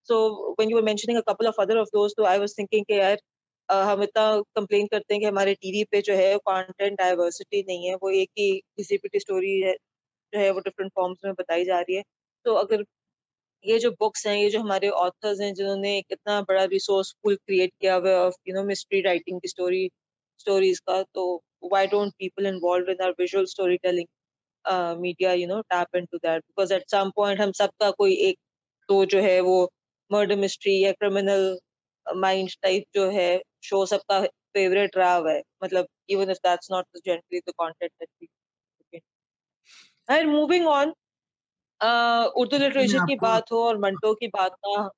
So 0.10 0.20
when 0.52 0.70
you 0.72 0.78
were 0.78 1.22
couple 1.30 1.48
of 1.48 1.62
other 1.62 1.78
of 1.78 1.90
those 1.94 2.14
तो 2.18 2.26
आई 2.26 2.40
वाज 2.40 2.54
थिंकिंग 2.60 2.86
कि 2.86 3.00
यार 3.00 3.18
हम 3.70 4.04
इतना 4.04 4.24
कंप्लेन 4.56 4.88
करते 4.88 5.14
हैं 5.14 5.22
कि 5.22 5.28
हमारे 5.28 5.54
टीवी 5.56 5.84
पे 5.92 6.02
जो 6.02 6.14
है 6.16 6.38
कंटेंट 6.40 6.98
डाइवर्सिटी 7.00 7.62
नहीं 7.68 7.88
है, 7.88 7.96
वो 7.96 8.10
एक 8.12 8.30
ही 8.38 8.52
किसी 8.78 8.98
पिटी 8.98 9.20
स्टोरी 9.20 9.60
है, 9.62 9.74
जो 10.34 10.40
है 10.40 10.52
वो 10.52 10.60
डिफरेंट 10.60 10.92
फॉर्म्स 10.96 11.26
में 11.26 11.34
बताई 11.34 11.66
जा 11.66 11.80
रही 11.80 11.96
है। 11.96 12.04
तो 12.46 12.54
अगर 12.56 12.84
ये 13.66 13.78
जो 13.80 13.92
बुक्स 13.92 14.26
हैं, 14.28 14.36
ये 14.38 14.50
जो 14.50 14.60
हमारे 14.62 14.90
ऑथर्स 14.90 15.42
हैं, 15.42 15.54
जिन्होंने 15.54 16.02
कितना 16.02 16.42
बड़ा 16.44 16.64
रिसोर्स 16.66 17.14
फुल 17.24 17.36
क्रिएट 17.38 17.74
किया 17.82 17.96
हुआ 17.96 18.12
of 18.20 18.36
you 18.50 18.56
know 18.56 18.64
mystery 18.66 19.02
writing 19.02 19.42
की 19.42 19.48
स्टोरी 19.48 19.90
स्टोरीज 20.40 20.80
का 20.80 21.02
तो 21.16 21.26
why 21.66 21.88
don't 21.88 22.14
people 22.20 22.46
involve 22.48 22.92
in 22.92 23.02
our 23.04 23.16
visual 23.20 23.46
storytelling 23.80 24.08
media 25.02 25.34
you 25.34 25.48
know 25.48 25.62
tap 25.70 25.96
into 25.96 26.18
that 26.18 26.42
because 26.42 26.74
at 26.74 26.90
some 26.92 27.12
point 27.16 27.42
हम 27.42 27.52
सबका 27.54 27.90
कोई 27.94 28.14
एक 28.30 28.38
तो 28.90 29.04
जो 29.06 29.22
है 29.22 29.40
वो 29.42 29.58
मर्डर 30.12 30.36
मिस्ट्री 30.38 30.80
या 30.80 30.92
क्रिमिनल 30.94 31.58
माइंड 32.06 32.50
टाइप 32.64 32.84
जो 32.96 33.10
है 33.12 33.30
शो 33.64 33.86
सबका 33.86 34.22
फेवरेट 34.54 34.98
रहा 34.98 35.16
हुआ 35.16 35.32
है। 35.32 35.42
मतलब 35.64 35.88
even 36.10 36.32
if 36.32 36.38
that's 36.46 36.72
not 36.72 36.86
generally 37.06 37.40
the 37.40 37.52
content 37.62 37.92
that 37.92 38.10
we 38.22 39.00
end 40.10 40.30
moving 40.30 40.68
on 40.68 40.94
Urdu 42.38 42.58
literature 42.58 43.06
की 43.08 43.16
बात 43.22 43.52
हो 43.52 43.64
और 43.64 43.78
मंटो 43.80 44.14
की 44.14 44.28
बात 44.30 44.56
ना 44.68 44.90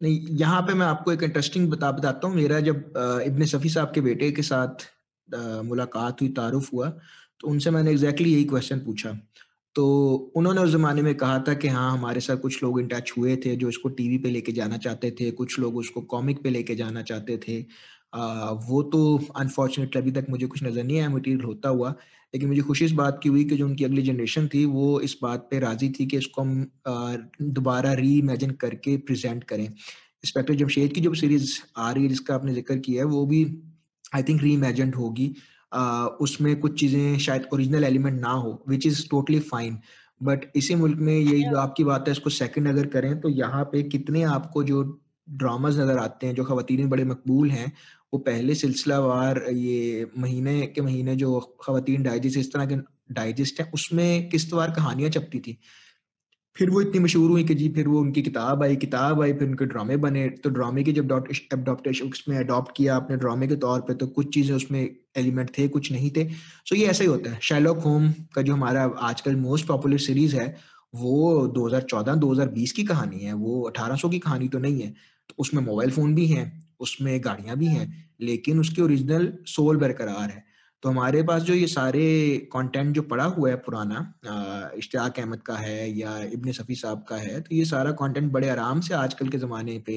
नहीं 0.00 0.36
यहाँ 0.38 0.60
पे 0.62 0.74
मैं 0.74 0.86
आपको 0.86 1.12
एक 1.12 1.22
इंटरेस्टिंग 1.22 1.70
बता 1.70 1.90
बताता 1.92 2.28
हूँ। 2.28 2.36
मेरा 2.36 2.58
जब 2.60 3.22
इब्ने 3.26 3.46
सफ़ी 3.46 3.68
साहब 3.70 3.92
के 3.94 4.00
बेटे 4.00 4.30
के 4.32 4.42
साथ 4.42 4.84
मुलाकात 5.64 6.20
हुई 6.20 6.28
तारुफ 6.36 6.72
हुआ 6.72 6.88
तो 7.40 7.48
उनसे 7.48 7.70
मैंने 7.70 7.90
एग्जैक्टली 7.90 8.24
exactly 8.24 8.34
यही 8.34 8.44
क्वेश्चन 8.50 8.80
पूछा। 8.80 9.10
तो 9.76 9.84
उन्होंने 10.36 10.60
उस 10.60 10.70
ज़माने 10.70 11.02
में 11.02 11.14
कहा 11.16 11.38
था 11.48 11.54
कि 11.54 11.68
हाँ 11.68 11.90
हमारे 11.92 12.20
साथ 12.20 12.36
कुछ 12.38 12.62
लोग 12.62 12.78
इन 12.80 12.86
टच 12.88 13.12
हुए 13.18 13.36
थे 13.44 13.54
जो 13.56 13.68
इसको 13.68 13.88
टीवी 13.90 14.18
पे 14.18 14.30
लेके 14.30 14.52
जाना 14.52 14.76
चाहते 14.78 15.10
थे 15.20 15.30
कुछ 15.32 15.58
लोग 15.58 15.76
उसको 15.76 16.00
कॉमिक 16.12 16.42
पे 16.42 16.50
लेके 16.50 16.74
जाना 16.76 17.02
चाहते 17.02 17.36
थे। 17.48 17.64
आ, 18.14 18.50
वो 18.50 18.82
तो 18.82 19.16
अनफॉर्चुनेटली 19.36 20.00
अभी 20.02 20.12
तक 20.12 20.26
मुझे 20.30 20.46
कुछ 20.46 20.62
नज़र 20.64 20.84
नहीं 20.84 20.98
आया 21.00 21.08
मटीरियल 21.10 21.44
होता 21.44 21.68
हुआ। 21.68 21.90
लेकिन 22.34 22.48
मुझे 22.48 22.60
खुशी 22.62 22.84
इस 22.84 22.92
बात 22.92 23.20
की 23.22 23.28
हुई 23.28 23.44
कि 23.44 23.56
जो 23.56 23.66
उनकी 23.66 23.84
अगली 23.84 24.02
जनरेशन 24.02 24.48
थी 24.54 24.64
वो 24.66 25.00
इस 25.00 25.16
बात 25.22 25.46
पे 25.50 25.58
राज़ी 25.60 25.88
थी 26.00 26.06
कि 26.06 26.16
इसको 26.16 26.42
हम 26.42 26.66
दोबारा 27.42 27.92
री 27.94 28.18
इमेजिन 28.18 28.50
करके 28.60 28.96
प्रेजेंट 28.98 29.44
करें। 29.44 29.64
इंस्पेक्टर 29.64 30.54
जमशेद 30.54 30.92
की 30.92 31.00
जो 31.00 31.14
सीरीज़ 31.14 31.52
आ 31.76 31.90
रही 31.90 32.02
है 32.02 32.08
जिसका 32.08 32.34
आपने 32.34 32.54
ज़िक्र 32.54 32.78
किया 32.78 33.04
है 33.04 33.08
वो 33.10 33.24
भी 33.26 33.44
आई 34.14 34.22
थिंक 34.22 34.42
री 34.42 34.52
इमेजिन 34.54 34.92
होगी। 34.94 35.34
उसमें 36.20 36.54
कुछ 36.60 36.78
चीज़ें 36.80 37.18
शायद 37.18 37.46
ओरिजिनल 37.52 37.84
एलिमेंट 37.84 38.20
ना 38.20 38.30
हो 38.30 38.62
which 38.68 38.86
is 38.86 39.08
totally 39.10 39.38
fine 39.42 39.78
but 40.20 40.44
इसी 40.56 40.74
मुल्क 40.74 40.98
में 40.98 41.14
यही 41.14 41.42
जो 41.42 41.56
आपकी 41.58 41.84
बात 41.84 42.08
है, 42.08 42.12
इसको 42.12 42.30
सेकंड 42.30 42.68
अगर 42.68 42.86
करें 42.86 43.20
तो 43.20 43.28
यहाँ 43.28 43.64
पे 43.72 43.82
कितने 43.84 44.22
आपको 44.24 44.62
जो 44.64 44.82
ड्रामाज 45.30 45.78
नज़र 45.80 45.98
आते 45.98 46.26
हैं, 46.26 46.34
जो 46.34 46.44
खातन 46.44 46.88
बड़े 46.88 47.04
मकबूल 47.04 47.50
हैं, 47.50 47.72
वो 48.12 48.18
पहले 48.20 48.54
सिलसिलावार 48.54 49.44
ये 49.50 50.06
महीने 50.18 50.60
के 50.66 50.80
महीने 50.80 51.16
जो 51.16 51.38
खातन 51.62 52.02
डाइजेस्ट 52.02 52.38
इस 52.38 52.52
तरह 52.52 52.66
के 52.66 52.76
डाइजेस्ट 53.14 53.60
हैं, 53.60 53.70
उसमें 53.72 54.28
किस्तवार 54.28 54.70
कहानियाँ 54.70 55.10
छपती 55.10 55.38
थी। 55.40 55.58
फिर 56.56 56.70
वो 56.70 56.80
इतनी 56.80 56.98
मशहूर 56.98 57.30
हुई 57.30 57.44
कि 57.44 57.54
जी, 57.54 57.68
फिर 57.68 57.88
वो 57.88 58.00
उनकी 58.00 58.22
किताब 58.22 58.62
आई 58.62 58.76
किताब 58.76 59.22
आई, 59.22 59.32
फिर 59.32 59.48
उनके 59.48 59.64
ड्रामे 59.64 59.96
बने। 59.96 60.28
तो 60.28 60.50
ड्रामे 60.50 60.82
की 60.82 60.92
जब 60.92 61.12
उसमें 62.04 62.38
अडॉप्ट 62.38 62.76
किया 62.76 62.96
अपने 62.96 63.16
ड्रामे 63.16 63.46
के 63.46 63.56
तौर 63.56 63.80
पे 63.80 63.94
तो 63.94 64.06
कुछ 64.06 64.34
चीज़ें 64.34 64.56
उसमें 64.56 64.96
एलिमेंट 65.16 65.50
थे, 65.58 65.68
कुछ 65.68 65.92
नहीं 65.92 66.10
थे। 66.10 66.28
सो 66.66 66.76
ये 66.76 66.86
ऐसा 66.86 67.04
ही 67.04 67.10
होता 67.10 67.30
है। 67.30 67.38
शैलॉक 67.42 67.78
होम 67.78 68.12
का 68.34 68.42
जो 68.42 68.52
हमारा 68.52 68.84
आजकल 68.84 69.36
मोस्ट 69.36 69.66
पॉपुलर 69.66 69.98
सीरीज़ 69.98 70.36
है, 70.36 70.56
वो 70.94 71.46
2014-2020 71.46 72.72
की 72.72 72.84
कहानी 72.84 73.18
है। 73.18 73.32
वो 73.32 73.62
1800 73.62 74.08
की 74.08 74.18
कहानी 74.18 74.48
तो 74.48 74.58
नहीं 74.58 74.80
है। 74.80 74.90
तो 75.28 75.34
उसमें 75.38 75.62
मोबाइल 75.62 75.90
फ़ोन 75.90 76.14
भी 76.14 76.26
हैं, 76.26 76.66
उसमें 76.80 77.20
गाड़ियाँ 77.24 77.56
भी 77.56 77.66
हैं, 77.66 78.10
लेकिन 78.20 78.60
उसकी 78.60 78.82
ओरिजिनल 78.82 79.32
सोल 79.46 79.76
बरकरार 79.76 80.30
है। 80.30 80.53
तो 80.84 80.90
हमारे 80.90 81.22
पास 81.22 81.42
जो 81.42 81.54
ये 81.54 81.66
सारे 81.66 82.06
कंटेंट 82.52 82.94
जो 82.94 83.02
पड़ा 83.02 83.24
हुआ 83.24 83.50
है 83.50 83.56
पुराना 83.56 84.00
इश्तियाक 84.78 85.18
अहमद 85.20 85.42
का 85.42 85.54
है 85.56 85.90
या 85.98 86.16
इब्ने 86.32 86.52
सफ़ी 86.52 86.74
साहब 86.74 87.04
का 87.08 87.16
है 87.16 87.40
तो 87.40 87.54
ये 87.54 87.64
सारा 87.64 87.92
कंटेंट 88.00 88.30
बड़े 88.32 88.48
आराम 88.50 88.80
से 88.80 88.94
आजकल 88.94 89.28
के 89.28 89.38
ज़माने 89.38 89.78
पे 89.86 89.96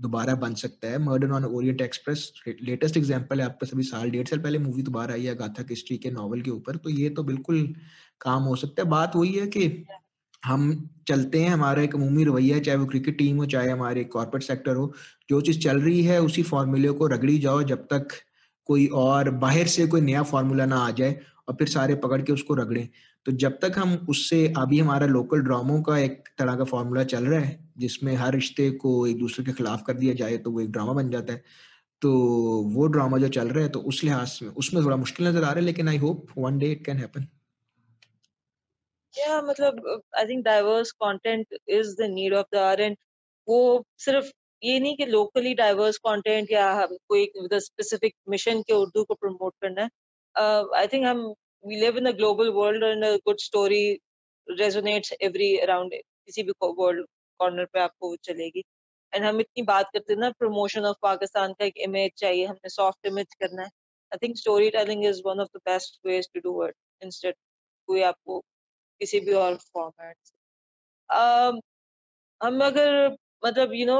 दोबारा 0.00 0.34
बन 0.34 0.54
सकता 0.54 0.88
है। 0.88 0.98
Murder 0.98 1.30
on 1.30 1.44
Orient 1.44 1.80
Express 1.80 2.32
latest 2.62 2.96
example 2.96 3.40
है 3.40 3.46
आपका, 3.46 3.66
सभी 3.66 3.82
साल, 3.82 4.10
डेढ़ 4.10 4.26
साल 4.28 4.38
पहले 4.38 4.58
मूवी 4.58 4.82
दोबारा 4.82 5.14
आई 5.14 5.24
है, 5.24 5.34
गाथा 5.36 5.62
किस्ट्री 5.62 5.96
के 5.96 6.10
नॉवल 6.10 6.40
के 6.42 6.50
ऊपर। 6.50 6.76
तो 6.76 6.90
ये 6.90 7.08
तो 7.10 7.22
बिल्कुल 7.22 7.62
काम 8.20 8.42
हो 8.42 8.56
सकता 8.56 8.82
है। 8.82 8.88
बात 8.90 9.16
वही 9.16 9.32
है 9.32 9.46
कि 9.46 9.84
हम 10.42 10.88
चलते 11.08 11.40
हैं, 11.40 11.50
हमारा 11.50 11.82
एक 11.82 11.94
अमूमी 11.94 12.24
रवैया 12.24 12.58
चाहे 12.60 12.78
वो 12.78 12.86
क्रिकेट 12.86 13.18
टीम 13.18 13.36
हो, 13.36 13.46
चाहे 13.46 13.70
हमारे 13.70 14.04
कॉर्पोरेट 14.06 14.42
सेक्टर 14.42 14.76
हो, 14.76 14.92
जो 15.30 15.40
चीज़ 15.40 15.58
चल 15.60 15.80
रही 15.80 16.02
है, 16.04 16.20
उसी 16.22 16.42
फॉर्मूले 16.44 16.90
को 16.92 17.06
रगड़ी 17.06 17.38
जाओ 17.38 17.62
जब 17.64 17.86
तक 17.92 18.08
कोई 18.66 18.86
और, 18.96 19.30
बाहर 19.32 19.66
से 19.68 19.86
कोई 19.86 20.00
नया 20.02 20.22
फार्मूला 20.24 20.66
ना 20.66 20.78
आ 20.78 20.90
जाए 20.92 21.20
और 21.48 21.54
फिर 21.54 21.68
सारे 21.68 21.94
पकड़ 21.96 22.20
के 22.22 22.32
उसको 22.32 22.54
रगड़े। 22.54 22.88
तो 23.26 23.32
जब 23.34 23.58
तक 23.62 23.78
हम 23.78 23.94
उससे, 24.10 24.46
अभी 24.58 24.78
हमारा 24.78 25.06
लोकल 25.08 25.40
ड्रामों 25.42 25.80
का 25.82 25.98
एक 25.98 26.28
तरह 26.38 26.56
का 26.56 26.64
फार्मूला 26.66 27.04
चल 27.06 27.24
रहा 27.26 27.40
है, 27.40 27.58
जिसमें 27.78 28.14
हर 28.16 28.34
रिश्ते 28.34 28.70
को 28.72 29.06
एक 29.06 29.18
दूसरे 29.18 29.44
के 29.44 29.52
खिलाफ 29.52 29.82
कर 29.86 29.94
दिया 29.94 30.14
जाए 30.14 30.36
तो 30.38 30.50
वो 30.50 30.60
एक 30.60 30.70
ड्रामा 30.72 30.92
बन 30.94 31.10
जाता 31.10 31.32
है। 31.32 31.42
तो 32.02 32.10
वो 32.72 32.86
ड्रामा 32.88 33.18
जो 33.18 33.28
चल 33.30 33.48
रहा 33.48 33.64
है 33.64 33.68
तो 33.70 33.80
उस 33.82 34.02
लिहाज 34.04 34.38
में 34.42 34.50
उसमें 34.52 34.82
थोड़ा 34.84 34.96
मुश्किल 34.96 35.26
नज़र 35.26 35.38
आ 35.38 35.40
रहा 35.42 35.54
है, 35.54 35.60
लेकिन 35.62 35.88
I 35.88 35.96
hope 35.98 36.26
one 36.38 36.58
day 36.58 36.70
it 36.72 36.84
can 36.86 36.96
happen 36.98 37.26
या 39.14 39.40
मतलब 39.42 40.00
I 40.18 40.26
think 40.26 40.44
diverse 40.44 40.90
content 40.94 41.54
is 41.68 41.94
the 41.98 42.08
need 42.10 42.34
of 42.34 42.46
the 42.54 42.58
hour 42.60 42.80
and 42.80 42.96
वो 43.48 43.84
सिर्फ़ 43.98 44.30
ये 44.62 44.78
नहीं 44.80 44.96
कि 44.96 45.06
लोकली 45.06 45.54
डाइवर्स 45.54 45.96
कंटेंट 45.98 46.50
या 46.52 46.86
कोई 47.08 47.24
विद 47.40 47.58
स्पेसिफिक 47.60 48.14
मिशन 48.30 48.62
के 48.62 48.72
उर्दू 48.74 49.04
को 49.04 49.14
प्रमोट 49.14 49.54
करना 49.62 49.82
है। 49.82 49.88
आई 50.78 50.86
थिंक 50.92 51.04
हम 51.06 51.20
we 51.64 51.76
live 51.80 51.98
in 51.98 52.06
a 52.06 52.12
global 52.16 52.50
world 52.52 52.84
and 52.84 53.04
a 53.04 53.14
good 53.26 53.38
story 53.40 53.82
resonates 54.48 55.12
every 55.22 55.56
around 55.58 55.94
किसी 55.94 56.42
भी 56.42 56.52
वर्ल्ड 56.62 57.06
कॉर्नर 57.40 57.64
पे 57.72 57.80
आपको 57.80 58.14
चलेगी। 58.24 58.62
एंड 59.12 59.24
हम 59.24 59.40
इतनी 59.40 59.62
बात 59.64 59.90
करते 59.94 60.12
हैं 60.12 60.20
ना 60.20 60.30
प्रमोशन 60.38 60.84
ऑफ़ 60.86 60.96
पाकिस्तान 61.02 61.52
का 61.52 61.64
एक 61.64 61.76
इमेज 61.88 62.10
चाहिए 62.18 62.44
हमने 62.46 62.68
सॉफ्ट 62.70 63.06
इमेज 63.06 63.34
करना 63.40 63.62
है। 63.62 63.68
I 64.12 64.18
think 64.22 64.36
story 64.38 64.70
telling 64.70 65.04
is 65.06 65.22
one 65.26 65.40
of 65.40 65.48
the 65.56 65.60
best 65.66 66.00
ways 66.06 66.28
to 66.34 66.40
do 66.40 66.66
it 66.66 66.74
instead 67.02 67.34
कोई 67.88 68.02
आपको 68.02 68.40
किसी 69.00 69.20
भी 69.20 69.32
और 69.34 69.56
फॉर्मेट 69.74 70.16
um, 71.10 71.60
हम 72.40 72.64
अगर 72.64 73.16
मतलब 73.44 73.72
यू 73.74 73.86
नो 73.86 73.98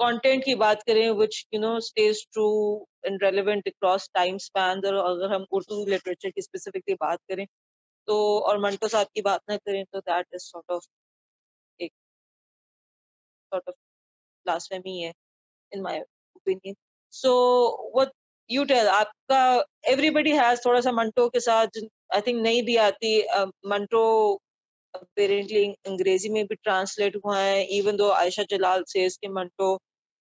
कंटेंट 0.00 0.44
की 0.44 0.54
बात 0.54 0.82
करें 0.82 1.10
which 1.18 1.44
you 1.54 1.60
know 1.60 1.78
stays 1.80 2.24
true 2.32 2.48
and 3.06 3.22
relevant 3.24 3.68
across 3.68 4.08
time 4.14 4.38
span 4.46 4.82
अगर 4.82 5.32
हम 5.34 5.46
उर्दू 5.52 5.84
लिटरेचर 5.86 6.30
की 6.30 6.42
स्पेसिफिकली 6.42 6.94
बात 6.94 7.18
करें 7.30 7.46
तो 8.08 8.16
और 8.40 8.58
मंटो 8.58 8.88
साहब 8.88 9.06
की 9.14 9.22
बात 9.22 9.40
ना 9.50 9.56
करें 9.56 9.84
तो 9.92 10.00
दैट 10.00 10.26
इज़ 10.34 10.42
सॉर्ट 10.42 10.70
ऑफ़ 10.72 10.86
एक 11.80 11.92
सॉर्ट 13.52 13.68
ऑफ़ 13.68 13.76
blasphemy 14.46 14.96
है, 15.02 15.12
in 15.72 15.82
my 15.82 16.00
opinion. 16.36 16.74
So, 17.14 17.32
what 17.92 18.12
you 18.50 18.66
tell, 18.66 18.88
आपका, 18.88 19.64
everybody 19.92 20.32
has 20.32 20.64
थोड़ा 20.66 20.80
सा 20.80 20.92
मंटो 20.92 21.28
के 21.28 21.40
साथ 21.40 21.78
आई 22.14 22.20
थिंक 22.20 22.42
नहीं 22.42 22.62
भी 22.62 22.76
आती 22.86 23.18
मंटो 23.66 24.04
अपेरेंटली 24.94 25.64
अंग्रेज़ी 25.86 26.28
में 26.28 26.44
भी 26.46 26.54
ट्रांसलेट 26.54 27.16
हुआ 27.16 27.38
है 27.38 27.64
इवन 27.78 27.96
दो 27.96 28.08
आयशा 28.12 28.42
जलाल 28.50 28.84
से 28.88 29.04
इसके 29.06 29.28
मंटो 29.28 29.78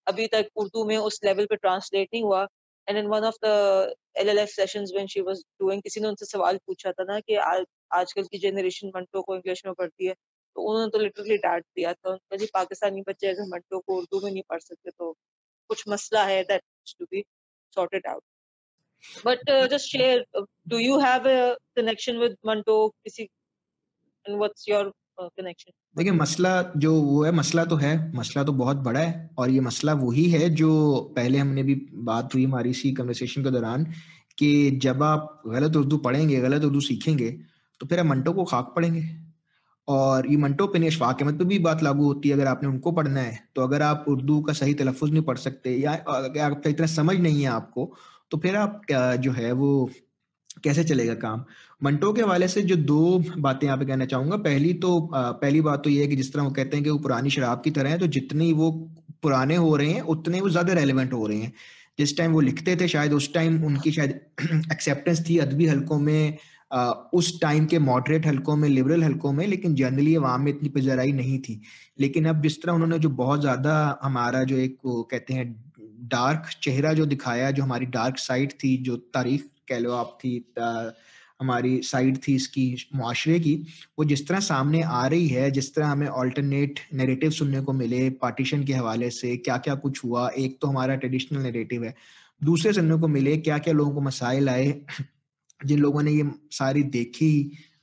अभी 0.07 0.27
तक 0.27 0.47
उर्दू 0.55 0.83
में 0.85 0.97
उस 0.97 1.19
लेवल 1.25 1.45
पे 1.45 1.55
ट्रांसलेट 1.55 2.07
नहीं 2.13 2.23
हुआ। 2.23 2.47
And 2.87 2.97
in 2.97 3.07
one 3.07 3.23
of 3.23 3.35
the 3.45 3.95
LLF 4.17 4.49
sessions 4.49 4.91
when 4.93 5.07
she 5.07 5.21
was 5.21 5.43
doing 5.61 5.81
किसी 5.81 6.01
ने 6.01 6.07
उनसे 6.07 6.25
सवाल 6.25 6.57
पूछा 6.67 6.91
था 6.91 7.03
ना 7.03 7.19
कि 7.19 7.35
आज, 7.35 7.65
आजकल 7.93 8.23
की 8.23 8.37
जनरेशन 8.37 8.91
मंटो 8.95 9.21
को 9.21 9.35
इंग्लिश 9.35 9.65
में 9.65 9.73
पढ़ती 9.73 10.05
है 10.05 10.13
तो 10.55 10.61
उन्होंने 10.61 10.89
तो 10.91 10.99
लिटरली 10.99 11.37
डांट 11.37 11.63
दिया 11.75 11.93
था 11.93 12.09
उन्होंने 12.09 12.37
जी, 12.37 12.45
पाकिस्तानी 12.53 13.01
बच्चे 13.01 13.27
अगर 13.27 13.47
मंटो 13.47 13.79
को 13.79 13.97
उर्दू 13.97 14.21
में 14.25 14.31
नहीं 14.31 14.43
पढ़ 14.49 14.59
सकते 14.59 14.91
तो 14.91 15.11
कुछ 15.69 15.83
मसला 15.89 16.23
है 16.25 16.43
that 16.43 16.61
to 16.99 17.05
be 17.11 17.23
sorted 17.75 18.07
out 18.07 18.23
but 19.25 19.49
just 19.71 19.87
share 19.87 20.25
do 20.67 20.77
you 20.77 20.99
have 20.99 21.23
connection 21.75 22.17
with 22.17 22.35
Manto 22.45 22.75
किसी 22.89 23.29
एंड 24.25 24.37
व्हाट्स 24.37 24.67
योर 24.69 24.91
कनेक्शन 25.19 25.71
देखिए, 25.95 26.11
मसला 26.13 26.51
जो 26.77 26.93
वो 26.95 27.23
है, 27.23 27.31
मसला 27.31 27.63
तो 27.65 27.75
है, 27.75 28.11
मसला 28.15 28.43
तो 28.43 28.51
बहुत 28.53 28.77
बड़ा 28.79 28.99
है 28.99 29.29
और 29.37 29.49
ये 29.49 29.59
मसला 29.61 29.93
वही 29.95 30.29
है 30.31 30.49
जो 30.51 30.69
पहले 31.15 31.37
हमने 31.37 31.63
भी 31.63 31.75
बात 32.05 32.33
हुई 32.33 32.45
हमारी 32.45 32.69
इसी 32.69 32.91
कन्वर्सेशन 32.93 33.43
के 33.43 33.51
दौरान 33.51 33.83
कि 34.37 34.79
जब 34.83 35.03
आप 35.03 35.41
गलत 35.47 35.75
उर्दू 35.77 35.97
पढ़ेंगे, 35.99 36.39
गलत 36.41 36.63
उर्दू 36.63 36.79
सीखेंगे 36.81 37.29
तो 37.81 37.87
फिर 37.87 37.99
आप 37.99 38.05
मंटो 38.05 38.33
को 38.33 38.43
खाक 38.45 38.71
पढ़ेंगे। 38.75 39.03
और 39.87 40.27
ये 40.27 40.37
मंटो 40.37 40.67
पे 40.67 40.85
अशफाक 40.87 41.21
अहमद 41.21 41.37
पे 41.39 41.45
भी 41.45 41.59
बात 41.59 41.83
लागू 41.83 42.05
होती 42.05 42.29
है, 42.29 42.35
अगर 42.35 42.47
आपने 42.47 42.69
उनको 42.69 42.91
पढ़ना 42.91 43.21
है 43.21 43.39
तो 43.55 43.63
अगर 43.63 43.81
आप 43.81 44.05
उर्दू 44.09 44.39
का 44.41 44.53
सही 44.53 44.73
तलफ़ 44.75 45.03
नहीं 45.05 45.23
पढ़ 45.23 45.37
सकते 45.39 45.75
या 45.77 45.93
अगर 46.09 46.41
आपका 46.43 46.69
इतना 46.69 46.87
समझ 46.89 47.17
नहीं 47.19 47.41
है 47.41 47.49
आपको 47.51 47.91
तो 48.31 48.37
फिर 48.39 48.55
आप 48.57 48.81
जो 49.19 49.31
है 49.33 49.51
वो 49.53 49.89
कैसे 50.63 50.83
चलेगा 50.83 51.13
काम? 51.17 51.43
मंटो 51.81 52.11
के 52.13 52.21
हवाले 52.21 52.47
से 52.47 52.61
जो 52.61 52.75
दो 52.77 53.17
बातें 53.39 53.65
यहाँ 53.67 53.77
पे 53.77 53.85
कहना 53.85 54.05
चाहूँगा। 54.05 54.37
पहली 54.39 54.73
तो 54.75 54.99
पहली 55.13 55.61
बात 55.61 55.83
तो 55.83 55.89
ये 55.89 56.01
है 56.01 56.07
कि 56.07 56.15
जिस 56.15 56.31
तरह 56.33 56.43
वो 56.43 56.51
कहते 56.51 56.77
हैं 56.77 56.83
कि 56.83 56.89
वो 56.89 56.97
पुरानी 56.99 57.29
शराब 57.29 57.61
की 57.63 57.71
तरह 57.71 57.89
है 57.89 57.97
तो 57.99 58.07
जितनी 58.09 58.51
वो 58.53 58.71
पुराने 59.23 59.55
हो 59.55 59.75
रहे 59.75 59.91
हैं, 59.91 60.01
उतने 60.03 60.41
वो 60.41 60.49
ज़्यादा 60.49 60.73
रेलिवेंट 60.73 61.13
हो 61.13 61.25
रहे 61.27 61.37
हैं। 61.37 61.53
जिस 61.99 62.17
टाइम 62.17 62.31
वो 62.31 62.39
लिखते 62.41 62.75
थे 62.75 62.87
शायद, 62.87 63.13
उस 63.13 63.33
टाइम 63.33 63.63
उनकी 63.65 63.91
शायद 63.91 64.19
एक्सेप्टेंस 64.71 65.23
थी 65.29 65.37
अदबी 65.39 65.67
हलकों 65.67 65.99
में 65.99 66.37
उस 67.13 67.39
टाइम 67.41 67.65
के 67.65 67.79
मॉडरेट 67.81 68.25
हलकों 68.25 68.55
में 68.55 68.67
लिबरल 68.69 69.03
हलकों 69.03 69.31
में, 69.33 69.45
लेकिन 69.47 69.73
जनरली 69.75 70.15
अवाम 70.15 70.41
में 70.41 70.51
इतनी 70.51 70.69
पजराई 70.69 71.11
नहीं 71.13 71.39
थी। 71.39 71.61
लेकिन 71.99 72.25
अब 72.25 72.41
जिस 72.41 72.61
तरह 72.61 72.73
उन्होंने 72.73 72.99
जो 72.99 73.09
बहुत 73.17 73.41
ज़्यादा 73.41 73.99
हमारा 74.03 74.43
जो 74.43 74.57
एक 74.57 74.77
कहते 74.85 75.33
हैं 75.33 75.45
डार्क 76.09 76.49
चेहरा 76.63 76.93
जो 76.93 77.05
दिखाया, 77.07 77.51
जो 77.51 77.63
हमारी 77.63 77.85
डार्क 77.87 78.17
साइड 78.19 78.51
थी, 78.53 78.75
जो 78.77 78.95
तारीख 78.95 79.45
कह 79.69 79.79
लो 79.79 79.91
आप 79.93 80.17
थी 80.23 80.37
हमारी 81.41 81.79
साइड 81.83 82.17
थी 82.27 82.35
इसकी 82.35 82.65
मुआशरे 82.95 83.39
की, 83.39 83.55
वो 83.99 84.05
जिस 84.05 84.27
तरह 84.27 84.39
सामने 84.39 84.81
आ 84.83 85.05
रही 85.07 85.27
है, 85.27 85.49
जिस 85.51 85.73
तरह 85.75 85.87
हमें 85.87 86.07
ऑल्टरनेट 86.07 86.79
नेरेटिव 86.93 87.31
सुनने 87.31 87.61
को 87.61 87.73
मिले 87.73 88.09
पार्टीशन 88.21 88.63
के 88.63 88.73
हवाले 88.73 89.09
से 89.11 89.35
क्या 89.37 89.57
क्या 89.57 89.75
कुछ 89.77 90.03
हुआ, 90.03 90.29
एक 90.29 90.57
तो 90.61 90.67
हमारा 90.67 90.95
ट्रेडिशनल 90.95 91.41
नेरेटिव 91.41 91.83
है, 91.83 91.95
दूसरे 92.41 92.73
सुनने 92.73 92.97
को 92.97 93.07
मिले 93.07 93.35
क्या 93.39 93.57
क्या 93.57 93.73
लोगों 93.73 93.93
को 93.93 94.01
मसाइल 94.01 94.49
आए, 94.49 94.73
जिन 95.65 95.79
लोगों 95.79 96.01
ने 96.03 96.11
ये 96.11 96.29
सारी 96.51 96.83
देखी 96.91 97.33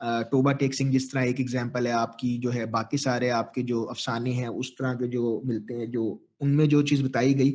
टोबा 0.02 0.52
टेक 0.52 0.74
सिंह 0.74 0.90
जिस 0.92 1.10
तरह 1.12 1.22
एक 1.22 1.40
एग्ज़ाम्पल 1.40 1.86
है 1.86 1.92
आपकी, 1.94 2.36
जो 2.38 2.50
है 2.50 2.66
बाकी 2.70 2.98
सारे 2.98 3.28
आपके 3.30 3.62
जो 3.62 3.82
अफसाने 3.84 4.32
हैं, 4.32 4.48
उस 4.48 4.72
तरह 4.78 4.94
के 4.94 5.08
जो 5.08 5.40
मिलते 5.46 5.74
हैं, 5.74 5.90
जो 5.90 6.04
उनमें 6.40 6.68
जो 6.68 6.82
चीज़ 6.82 7.02
बताई 7.04 7.34
गई 7.34 7.54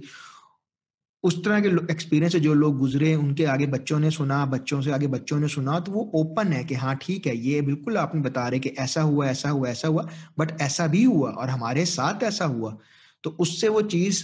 उस 1.23 1.43
तरह 1.45 1.59
के 1.61 1.69
एक्सपीरियंस 1.91 2.35
जो 2.37 2.53
लोग 2.53 2.77
गुजरे, 2.79 3.13
उनके 3.15 3.45
आगे 3.45 3.65
बच्चों 3.67 3.99
ने 3.99 4.09
सुना, 4.11 4.45
बच्चों 4.47 4.81
से 4.81 4.91
आगे 4.91 5.07
बच्चों 5.07 5.39
ने 5.39 5.47
सुना 5.47 5.79
तो 5.79 5.91
वो 5.91 6.01
ओपन 6.15 6.53
है 6.53 6.63
कि 6.63 6.75
हाँ 6.75 6.95
ठीक 7.01 7.27
है, 7.27 7.37
ये 7.37 7.61
बिल्कुल 7.61 7.97
आपने 7.97 8.21
बता 8.21 8.47
रहे 8.47 8.59
कि 8.59 8.69
ऐसा 8.79 9.01
हुआ 9.01 9.27
ऐसा 9.27 9.49
हुआ 9.49 9.69
ऐसा 9.69 9.87
हुआ 9.87 10.07
बट 10.39 10.59
ऐसा 10.61 10.87
भी 10.87 11.03
हुआ 11.03 11.29
और 11.31 11.49
हमारे 11.49 11.85
साथ 11.87 12.23
ऐसा 12.23 12.45
हुआ। 12.47 12.77
तो 13.23 13.35
उससे 13.39 13.67
वो 13.69 13.81
चीज़ 13.83 14.23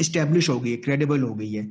इस्टेब्लिश 0.00 0.48
हो 0.48 0.58
गई 0.60 0.70
है 0.70 0.76
क्रेडिबल 0.78 1.22
हो 1.22 1.34
गई 1.34 1.52
है। 1.52 1.66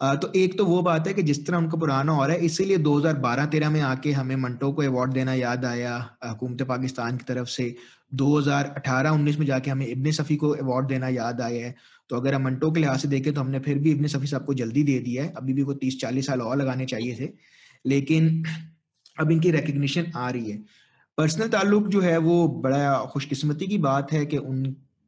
तो 0.00 0.32
एक 0.36 0.56
तो 0.58 0.64
वो 0.66 0.80
बात 0.82 1.06
है 1.08 1.12
कि 1.14 1.22
जिस 1.22 1.46
तरह 1.46 1.56
उनका 1.58 1.78
पुराना 1.78 2.12
हो 2.12 2.24
रहा 2.24 2.36
है, 2.36 2.44
इसीलिए 2.44 2.78
2012-13 2.78 3.70
में 3.70 3.80
आके 3.82 4.12
हमें 4.12 4.34
मंटो 4.36 4.72
को 4.72 4.82
अवार्ड 4.82 5.12
देना 5.12 5.34
याद 5.34 5.64
आया 5.64 5.96
हुकूमत 6.24 6.62
पाकिस्तान 6.68 7.16
की 7.16 7.24
तरफ़ 7.28 7.48
से। 7.48 7.74
2018-19 8.14 9.38
में 9.38 9.46
जाके 9.46 9.70
हमें 9.70 9.86
इब्ने 9.86 10.12
सफ़ी 10.12 10.36
को 10.36 10.48
अवार्ड 10.50 10.86
देना 10.88 11.08
याद 11.10 11.40
आया 11.40 11.66
है। 11.66 11.74
तो 12.10 12.16
अगर 12.16 12.34
हम 12.34 12.44
मंटो 12.44 12.70
के 12.70 12.80
लिहाज 12.80 13.00
से 13.00 13.08
देखें 13.08 13.32
तो 13.34 13.40
हमने 13.40 13.58
फिर 13.60 13.78
भी 13.78 13.90
इब्ने 13.90 14.08
सफ़ी 14.08 14.26
साहब 14.26 14.44
को 14.44 14.54
जल्दी 14.54 14.82
दे 14.82 14.98
दिया 15.00 15.24
है। 15.24 15.32
अभी 15.36 15.52
भी 15.52 15.62
को 15.62 15.74
तीस 15.74 16.00
चालीस 16.00 16.26
साल 16.26 16.42
और 16.42 16.56
लगाने 16.56 16.86
चाहिए 16.86 17.16
थे, 17.20 17.28
लेकिन 17.84 18.44
अब 19.16 19.30
इनकी 19.30 19.50
रिकग्निशन 19.50 20.12
आ 20.16 20.28
रही 20.30 20.50
है। 20.50 20.58
पर्सनल 21.18 21.48
ताल्लुक 21.48 21.88
जो 21.88 22.00
है 22.00 22.16
वो 22.18 22.46
बड़ा 22.64 22.98
खुशकिस्मती 23.12 23.66
की 23.66 23.78
बात 23.80 24.12
है 24.12 24.24
कि 24.26 24.36
उन 24.38 24.64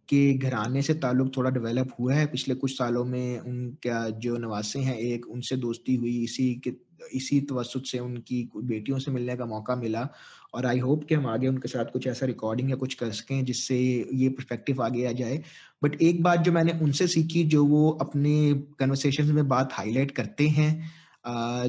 के 0.09 0.33
घराने 0.35 0.83
से 0.83 0.95
ताल्लुक 0.97 1.31
थोड़ा 1.37 1.51
डेवलप 1.51 1.91
हुआ 1.99 2.15
है। 2.15 2.27
पिछले 2.27 2.55
कुछ 2.55 2.77
सालों 2.79 3.05
में 3.05 3.39
उनका 3.41 4.09
जो 4.19 4.37
नवासे 4.39 4.81
हैं, 4.81 4.97
एक 4.99 5.27
उनसे 5.29 5.57
दोस्ती 5.57 5.95
हुई, 5.95 6.17
इसी 6.25 6.55
के, 6.55 6.73
इसी 7.15 7.41
तवसत 7.41 7.83
से 7.87 7.99
उनकी 7.99 8.49
बेटियों 8.57 8.99
से 8.99 9.11
मिलने 9.11 9.37
का 9.37 9.47
मौका 9.47 9.77
मिला 9.77 10.09
और 10.55 10.67
आई 10.67 10.79
होप 10.79 11.05
कि 11.09 11.15
हम 11.15 11.27
आगे 11.27 11.49
उनके 11.49 11.69
साथ 11.69 11.93
कुछ 11.93 12.07
ऐसा 12.07 12.27
रिकॉर्डिंग 12.27 12.71
या 12.71 12.77
कुछ 12.77 12.95
कर 12.95 13.11
सकें 13.11 13.45
जिससे 13.45 13.79
ये 14.15 14.29
परस्पेक्टिव 14.29 14.83
आगे 14.83 15.07
आ 15.07 15.13
जाए। 15.13 15.43
बट 15.83 16.01
एक 16.03 16.23
बात 16.23 16.41
जो 16.41 16.53
मैंने 16.53 16.73
उनसे 16.83 17.07
सीखी, 17.07 17.45
जो 17.45 17.65
वो 17.67 17.91
अपने 18.01 18.53
कन्वर्सेशन 18.79 19.33
में 19.35 19.49
बात 19.49 19.73
हाईलाइट 19.73 20.11
करते 20.11 20.49
हैं 20.49 20.91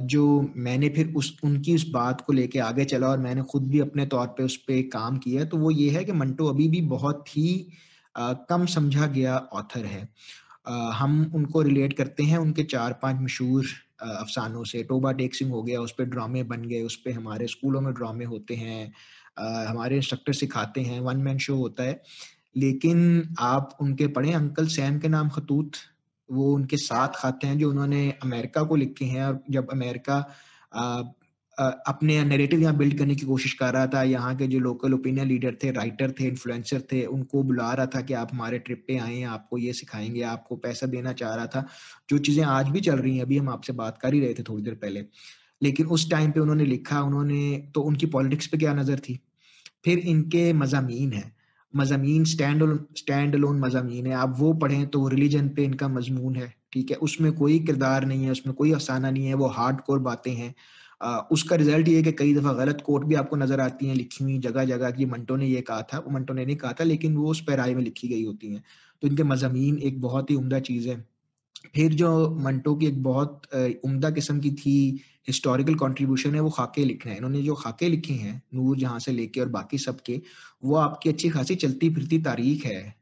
जो 0.08 0.26
मैंने 0.58 0.90
फिर 0.90 1.14
उस, 1.18 1.38
उनकी 1.44 1.76
उस 1.76 1.88
बात 1.90 2.22
को 2.22 2.34
लेके 2.34 2.60
आगे 2.62 2.86
चला 2.86 3.08
और 3.08 3.18
मैंने 3.20 3.42
खुद 3.44 3.68
भी 3.68 3.80
अपने 3.80 4.06
तौर 4.06 4.28
पे 4.28 4.44
उस 4.44 4.56
पर 4.58 4.82
काम 4.94 5.18
किया 5.18 5.46
तो 5.46 5.58
वो 5.58 5.72
ये 5.72 5.90
है 5.90 6.04
कि 6.06 6.12
मंटो 6.14 6.48
अभी 6.48 6.68
भी 6.68 6.82
बहुत 6.90 7.38
ही 7.38 7.68
कम 8.50 8.66
समझा 8.66 9.08
गया 9.08 9.38
ऑथर 9.54 9.86
है। 9.86 10.08
हम 10.94 11.32
उनको 11.36 11.62
रिलेट 11.62 11.94
करते 11.94 12.24
हैं, 12.24 12.38
उनके 12.38 12.64
चार 12.64 12.94
पाँच 13.02 13.22
मशहूर 13.22 13.66
अफसानों 14.02 14.64
से। 14.64 14.84
टोबा 14.84 15.12
टेक 15.12 15.36
सिंह 15.36 15.52
हो 15.52 15.62
गया, 15.64 15.80
उस 15.82 15.92
पर 15.92 16.06
ड्रामे 16.06 16.44
बन 16.44 16.62
गए, 16.64 16.82
उस 16.82 16.96
पर 16.96 17.12
हमारे 17.12 17.48
स्कूलों 17.48 17.82
में 17.82 17.94
ड्रामे 17.94 18.26
होते 18.26 18.56
हैं 18.56 18.94
हमारे 19.68 19.96
इंस्ट्रक्टर 19.98 20.34
सिखाते 20.34 20.82
हैं 20.82 21.00
वन 21.00 21.18
मैन 21.18 21.38
शो 21.38 21.56
होता 21.56 21.84
है। 21.84 22.02
लेकिन 22.56 23.36
आप 23.40 23.78
उनके 23.82 24.08
पढ़े 24.10 24.32
अंकल 24.34 24.68
सैम 24.68 25.00
के 25.00 25.08
नाम 25.08 25.30
खतूत, 25.30 25.72
वो 26.30 26.54
उनके 26.56 26.78
साथ 26.78 27.10
खाते 27.16 27.48
हैं 27.48 27.58
जो 27.58 27.70
उन्होंने 27.70 28.10
अमेरिका 28.24 28.64
को 28.64 28.76
लिखे 28.76 29.06
हैं 29.06 29.26
और 29.26 29.44
जब 29.50 29.72
अमेरिका 29.72 30.18
अपने 31.88 32.24
नैरेटिव 32.24 32.60
यहाँ 32.62 32.76
बिल्ड 32.78 32.98
करने 32.98 33.16
की 33.16 33.26
कोशिश 33.26 33.54
कर 33.54 33.74
रहा 33.74 33.88
था, 33.88 34.02
यहाँ 34.04 34.36
के 34.36 34.48
जो 34.48 34.60
लोकल 34.60 34.94
ओपिनियन 34.94 35.28
लीडर 35.28 35.56
थे 35.64 35.72
राइटर 35.72 36.12
थे 36.12 36.28
इन्फ्लुएंसर 36.28 36.82
थे, 36.92 37.04
उनको 37.06 37.44
बुला 37.44 37.72
रहा 37.74 37.86
था 37.86 38.02
कि 38.02 38.14
आप 38.14 38.30
हमारे 38.34 38.60
ट्रिप 38.60 38.84
पे 38.88 38.98
आए 38.98 39.22
आपको 39.24 39.58
ये 39.58 39.74
सिखाएँगे, 39.74 40.22
आपको 40.24 40.56
पैसा 40.56 40.88
देना 40.88 41.14
चाह 41.14 41.36
रहा 41.36 41.48
था, 41.48 41.66
जो 42.10 42.18
चीज़ें 42.18 42.44
आज 42.46 42.70
भी 42.70 42.82
चल 42.82 42.98
रही 42.98 43.16
हैं, 43.16 43.24
अभी 43.24 43.38
हम 43.38 43.50
आपसे 43.50 43.74
बात 43.74 43.98
कर 43.98 44.14
ही 44.14 44.20
रहे 44.20 44.34
थे 44.34 44.44
थोड़ी 44.44 44.64
देर 44.64 44.74
पहले। 44.76 45.06
लेकिन 45.62 45.88
उस 45.88 46.10
टाइम 46.12 46.32
पे 46.32 46.40
उन्होंने 46.40 46.66
लिखा, 46.66 47.02
उन्होंने 47.02 47.72
तो 47.76 47.82
उनकी 47.82 48.06
पॉलिटिक्स 48.08 48.48
पे 48.48 48.58
क्या 48.58 48.74
नज़र 48.74 49.00
थी? 49.00 49.20
फिर 49.86 50.00
इनके 50.00 50.52
मजामीन 50.54 51.14
है। 51.14 51.32
मजामीन 51.74 52.24
स्टैंड 52.26 52.64
स्टैंड 52.98 53.36
लोन 53.36 53.60
मजामीन 53.60 54.08
है। 54.08 54.14
आप 54.16 54.36
वो 54.40 54.54
पढ़ें 54.56 54.86
तो 54.88 55.08
रिलीजन 55.08 55.48
पे 55.50 55.64
इनका 55.64 55.88
मजमून 55.88 56.36
है, 56.36 56.54
ठीक 56.74 56.92
है? 56.92 56.98
उसमें 56.98 57.32
कोई 57.34 57.60
किरदार 57.60 58.06
नहीं 58.06 58.24
है, 58.26 58.32
उसमें 58.32 58.56
कोई 58.56 58.72
अफसाना 58.74 59.12
नहीं 59.12 59.26
है, 59.26 59.34
वो 59.34 59.48
हार्ड 59.50 59.82
कोर 59.82 60.00
बातें 60.00 60.32
हैं। 60.34 60.54
उसका 61.32 61.56
रिज़ल्ट 61.56 61.88
ये 61.88 61.96
है 61.96 62.04
कि 62.04 62.12
कई 62.12 62.34
दफ़ा 62.34 62.54
गलत 62.54 62.82
कोट 62.86 63.06
भी 63.06 63.16
आपको 63.16 63.36
नज़र 63.36 63.60
आती 63.60 63.88
हैं 63.88 63.96
लिखी 63.96 64.24
हुई 64.24 64.38
जगह 64.40 64.66
जगह 64.66 64.92
कि 64.92 65.06
मंटो 65.06 65.36
ने 65.36 65.48
ये 65.48 65.62
कहा 65.62 65.82
था, 65.84 66.00
वो 66.00 66.12
मंटो 66.12 66.34
ने 66.34 66.46
नहीं 66.46 66.56
कहा 66.56 66.74
था, 66.74 66.84
लेकिन 66.84 67.16
वो 67.18 67.30
उस 67.32 67.42
पैराए 67.42 67.74
में 67.76 67.82
लिखी 67.84 68.08
गई 68.08 68.24
होती 68.26 68.54
हैं। 68.54 68.64
तो 69.04 69.08
इनके 69.08 69.24
मजामीन 69.24 69.78
एक 69.80 70.02
बहुत 70.02 70.32
ही 70.32 70.36
उमदा 70.36 70.60
चीज़ 70.62 70.90
है। 70.90 70.96
फिर 71.76 71.94
जो 71.94 72.10
मंटो 72.40 72.76
की 72.76 72.86
एक 72.88 73.02
बहुत 73.04 73.42
उम्दा 73.86 74.10
किस्म 74.10 74.40
की 74.40 74.52
थी 74.52 74.76
हिस्टोरिकल 75.28 75.76
कंट्रीब्यूशन 75.76 76.36
है, 76.36 76.40
वो 76.42 76.50
खाके 76.50 76.86
लिखना 76.86 77.12
है। 77.12 77.18
इन्होंने 77.18 77.42
जो 77.42 77.56
खाके 77.56 77.90
लिखे 77.90 78.14
हैं, 78.14 78.42
नूर 78.54 78.78
जहाँ 78.78 79.00
से 79.00 79.12
लेके 79.12 79.42
और 79.42 79.50
बाकी 79.50 79.78
सब 79.78 80.00
के 80.02 80.22
वो 80.64 80.76
आपकी 80.76 81.10
अच्छी 81.10 81.30
खासी 81.30 81.56
चलती 81.56 81.90
फिरती 81.90 82.18
तारीख 82.22 82.66
है 82.66 82.96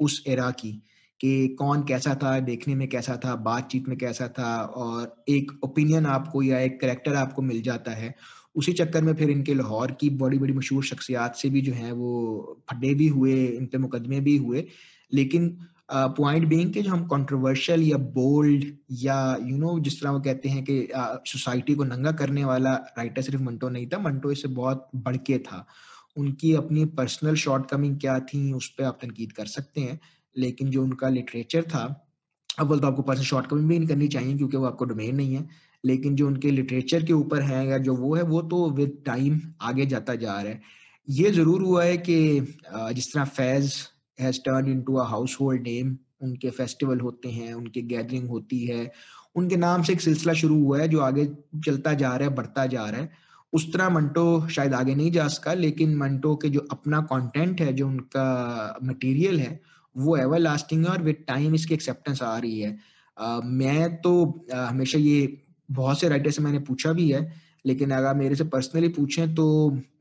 उस 0.00 0.22
एरा 0.28 0.50
की 0.50 0.72
कि 1.20 1.48
कौन 1.58 1.82
कैसा 1.84 2.14
था, 2.14 2.38
देखने 2.40 2.74
में 2.74 2.88
कैसा 2.88 3.16
था, 3.24 3.34
बातचीत 3.36 3.88
में 3.88 3.96
कैसा 3.98 4.28
था 4.28 4.56
और 4.62 5.24
एक 5.28 5.52
ओपिनियन 5.64 6.06
आपको 6.06 6.42
या 6.42 6.58
एक 6.60 6.80
करेक्टर 6.80 7.14
आपको 7.14 7.42
मिल 7.42 7.62
जाता 7.62 7.92
है। 7.92 8.14
उसी 8.56 8.72
चक्कर 8.72 9.02
में 9.02 9.14
फिर 9.14 9.30
इनके 9.30 9.54
लाहौर 9.54 9.92
की 9.92 10.10
बड़ी 10.10 10.38
बड़ी 10.38 10.52
मशहूर 10.52 10.84
शख्सियात 10.84 11.36
से 11.36 11.50
भी 11.50 11.60
जो 11.60 11.72
है, 11.72 11.92
वो 11.92 12.62
फटे 12.70 12.94
भी 12.94 13.08
हुए 13.08 13.44
इन 13.46 13.66
पे 13.66 13.78
मुकदमे 13.78 14.20
भी 14.20 14.36
हुए। 14.36 14.64
लेकिन 15.12 15.56
पॉइंट 15.88 16.46
बीइंग 16.48 16.72
कि 16.72 16.82
जो 16.82 16.90
हम 16.90 17.04
कंट्रोवर्शियल 17.08 17.82
या 17.82 17.96
बोल्ड 18.14 18.64
या 18.92 19.36
यू 19.40 19.46
you 19.46 19.60
नो 19.60 19.66
know, 19.68 19.82
जिस 19.84 20.00
तरह 20.00 20.10
वो 20.10 20.20
कहते 20.20 20.48
हैं 20.48 20.64
कि 20.64 20.88
सोसाइटी 21.30 21.74
को 21.74 21.84
नंगा 21.84 22.12
करने 22.12 22.44
वाला 22.44 22.74
राइटर 22.98 23.22
सिर्फ़ 23.22 23.42
मंटो 23.42 23.68
नहीं 23.68 23.86
था 23.86 23.98
मंटो 23.98 24.32
इससे 24.32 24.48
बहुत 24.50 24.88
बढ़ 24.96 25.16
के 25.16 25.38
था। 25.38 25.66
उनकी 26.16 26.52
अपनी 26.54 26.84
पर्सनल 26.98 27.34
शॉर्ट 27.36 27.66
कमिंग 27.70 27.98
क्या 28.00 28.18
थी 28.22 28.52
उस 28.52 28.68
पर 28.78 28.84
आप 28.84 28.98
तनकीद 29.02 29.32
कर 29.32 29.46
सकते 29.46 29.80
हैं 29.80 29.98
लेकिन 30.36 30.70
जो 30.70 30.82
उनका 30.82 31.08
लिटरेचर 31.08 31.62
था 31.64 31.84
अव्वल 32.58 32.80
तो 32.80 32.86
आपको 32.86 33.02
पर्सनल 33.02 33.24
शॉर्ट 33.24 33.46
कमिंग 33.46 33.68
भी 33.68 33.78
नहीं 33.78 33.88
करनी 33.88 34.08
चाहिए 34.08 34.36
क्योंकि 34.36 34.56
वो 34.56 34.64
आपको 34.66 34.84
डोमेन 34.84 35.16
नहीं 35.16 35.34
है 35.34 35.48
लेकिन 35.84 36.16
जो 36.16 36.26
उनके 36.26 36.50
लिटरेचर 36.50 37.04
के 37.04 37.12
ऊपर 37.12 37.42
है 37.42 37.66
या 37.68 37.78
जो 37.78 37.94
वो 37.96 38.14
है 38.14 38.22
वो 38.22 38.40
तो 38.42 38.68
विद 38.70 39.02
टाइम 39.06 39.40
आगे 39.62 39.86
जाता 39.86 40.14
जा 40.14 40.40
रहा 40.40 40.52
है। 40.52 40.60
ये 41.08 41.30
ज़रूर 41.30 41.62
हुआ 41.62 41.84
है 41.84 41.96
कि 41.98 42.40
जिस 42.94 43.12
तरह 43.12 43.24
Faiz 43.24 43.74
has 44.20 44.38
turn 44.40 44.70
into 44.70 44.94
a 44.94 45.04
household 45.40 45.62
name 45.62 45.96
उनके 46.22 46.50
फेस्टिवल 46.50 47.00
होते 47.00 47.28
हैं 47.28 47.52
उनकी 47.54 47.82
गैदरिंग 47.84 48.28
होती 48.28 48.64
है। 48.66 48.90
उनके 49.36 49.56
नाम 49.56 49.82
से 49.82 49.92
एक 49.92 50.00
सिलसिला 50.00 50.32
शुरू 50.34 50.62
हुआ 50.64 50.78
है 50.80 50.88
जो 50.88 51.00
आगे 51.00 51.26
चलता 51.66 51.92
जा 51.94 52.14
रहा 52.16 52.28
है 52.28 52.34
बढ़ता 52.34 52.66
जा 52.66 52.84
रहा 52.84 53.00
है। 53.00 53.10
उस 53.52 53.72
तरह 53.72 53.88
मंटो 53.90 54.48
शायद 54.48 54.74
आगे 54.74 54.94
नहीं 54.94 55.10
जा 55.12 55.26
सका 55.28 55.52
लेकिन 55.54 55.96
मंटो 55.96 56.34
के 56.36 56.48
जो 56.50 56.66
अपना 56.70 57.00
कंटेंट 57.12 57.60
है 57.60 57.72
जो 57.72 57.86
उनका 57.88 58.78
मटेरियल 58.84 59.38
है 59.40 59.60
वो 59.96 60.16
एवर 60.16 60.38
लास्टिंग 60.38 60.84
है 60.84 60.90
और 60.90 61.02
विद 61.02 61.24
टाइम 61.28 61.54
इसकी 61.54 61.74
एक्सेप्टेंस 61.74 62.22
आ 62.22 62.36
रही 62.38 62.60
है। 62.60 62.76
uh, 63.16 63.44
मैं 63.44 63.96
तो 63.96 64.44
uh, 64.52 64.56
हमेशा 64.56 64.98
ये 64.98 65.42
बहुत 65.68 66.00
से 66.00 66.08
राइटर 66.08 66.30
से 66.30 66.42
मैंने 66.42 66.58
पूछा 66.58 66.92
भी 66.92 67.10
है 67.10 67.32
लेकिन 67.66 67.90
अगर 67.90 68.14
मेरे 68.14 68.34
से 68.34 68.44
पर्सनली 68.44 68.88
पूछें 68.88 69.34
तो 69.34 69.46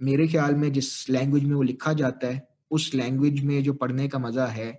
मेरे 0.02 0.28
ख्याल 0.28 0.56
में 0.56 0.72
जिस 0.74 1.10
लैंग्वेज 1.10 1.44
में 1.44 1.56
वो 1.56 1.62
लिखा 1.62 1.94
जाता 1.94 2.28
है 2.28 2.48
उस 2.72 2.92
लैंग्वेज 2.96 3.44
में 3.44 3.62
जो 3.64 3.74
पढ़ने 3.76 4.08
का 4.08 4.20
मज़ा 4.20 4.46
है 4.48 4.70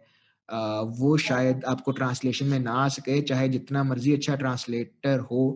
वो 0.49 1.17
शायद 1.19 1.65
आपको 1.69 1.93
ट्रांसलेशन 1.93 2.47
में 2.47 2.59
ना 2.61 2.73
आ 2.75 2.87
सके, 2.91 3.21
चाहे 3.23 3.49
जितना 3.49 3.83
मर्ज़ी 3.85 4.13
अच्छा 4.13 4.35
ट्रांसलेटर 4.37 5.19
हो। 5.21 5.51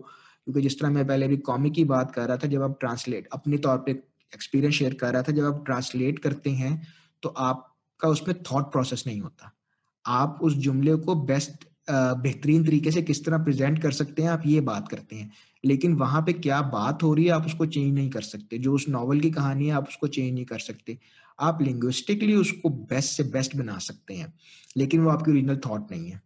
क्योंकि 0.45 0.61
जिस 0.61 0.79
तरह 0.79 0.89
मैं 0.89 1.05
पहले 1.07 1.27
भी 1.27 1.37
कॉमिक 1.39 1.73
की 1.73 1.83
बात 1.85 2.11
कर 2.11 2.27
रहा 2.27 2.37
था, 2.37 2.47
जब 2.47 2.61
आप 2.63 2.77
ट्रांसलेट 2.79 3.27
अपने 3.33 3.57
तौर 3.57 3.77
पे 3.77 3.91
एक्सपीरियंस 4.33 4.75
शेयर 4.75 4.93
कर 4.93 5.13
रहा 5.13 5.21
था, 5.21 5.31
जब 5.31 5.45
आप 5.45 5.63
ट्रांसलेट 5.65 6.19
करते 6.19 6.49
हैं 6.51 6.81
तो 7.23 7.29
आपका 7.29 8.09
उसमें 8.09 8.35
थॉट 8.43 8.71
प्रोसेस 8.71 9.03
नहीं 9.07 9.21
होता। 9.21 9.51
आप 10.05 10.39
उस 10.43 10.53
जुमले 10.57 10.95
को 10.97 11.15
बेस्ट 11.25 11.65
बेहतरीन 11.89 12.65
तरीके 12.65 12.91
से 12.91 13.01
किस 13.01 13.23
तरह 13.25 13.43
प्रेजेंट 13.43 13.81
कर 13.81 13.91
सकते 13.93 14.21
हैं, 14.21 14.29
आप 14.29 14.43
ये 14.45 14.61
बात 14.63 14.87
करते 14.87 15.15
हैं। 15.15 15.31
लेकिन 15.63 15.95
वहाँ 15.95 16.21
पे 16.21 16.33
क्या 16.33 16.61
बात 16.69 17.03
हो 17.03 17.13
रही 17.13 17.25
है, 17.25 17.31
आप 17.31 17.45
उसको 17.45 17.65
चेंज 17.65 17.93
नहीं 17.93 18.09
कर 18.09 18.21
सकते। 18.23 18.57
जो 18.57 18.73
उस 18.73 18.87
नॉवल 18.89 19.19
की 19.19 19.31
कहानी 19.31 19.67
है, 19.67 19.73
आप 19.73 19.87
उसको 19.87 20.07
चेंज 20.09 20.33
नहीं 20.33 20.45
कर 20.45 20.59
सकते। 20.61 20.97
आप 21.39 21.61
लिंग्विस्टिकली 21.61 22.35
उसको 22.35 22.69
बेस्ट 22.69 23.17
से 23.17 23.23
बेस्ट 23.31 23.55
बना 23.55 23.77
सकते 23.79 24.13
हैं, 24.13 24.33
लेकिन 24.75 25.01
वो 25.01 25.09
आपकी 25.09 25.31
ओरिजिनल 25.31 25.57
थॉट 25.65 25.91
नहीं 25.91 26.09
है। 26.09 26.21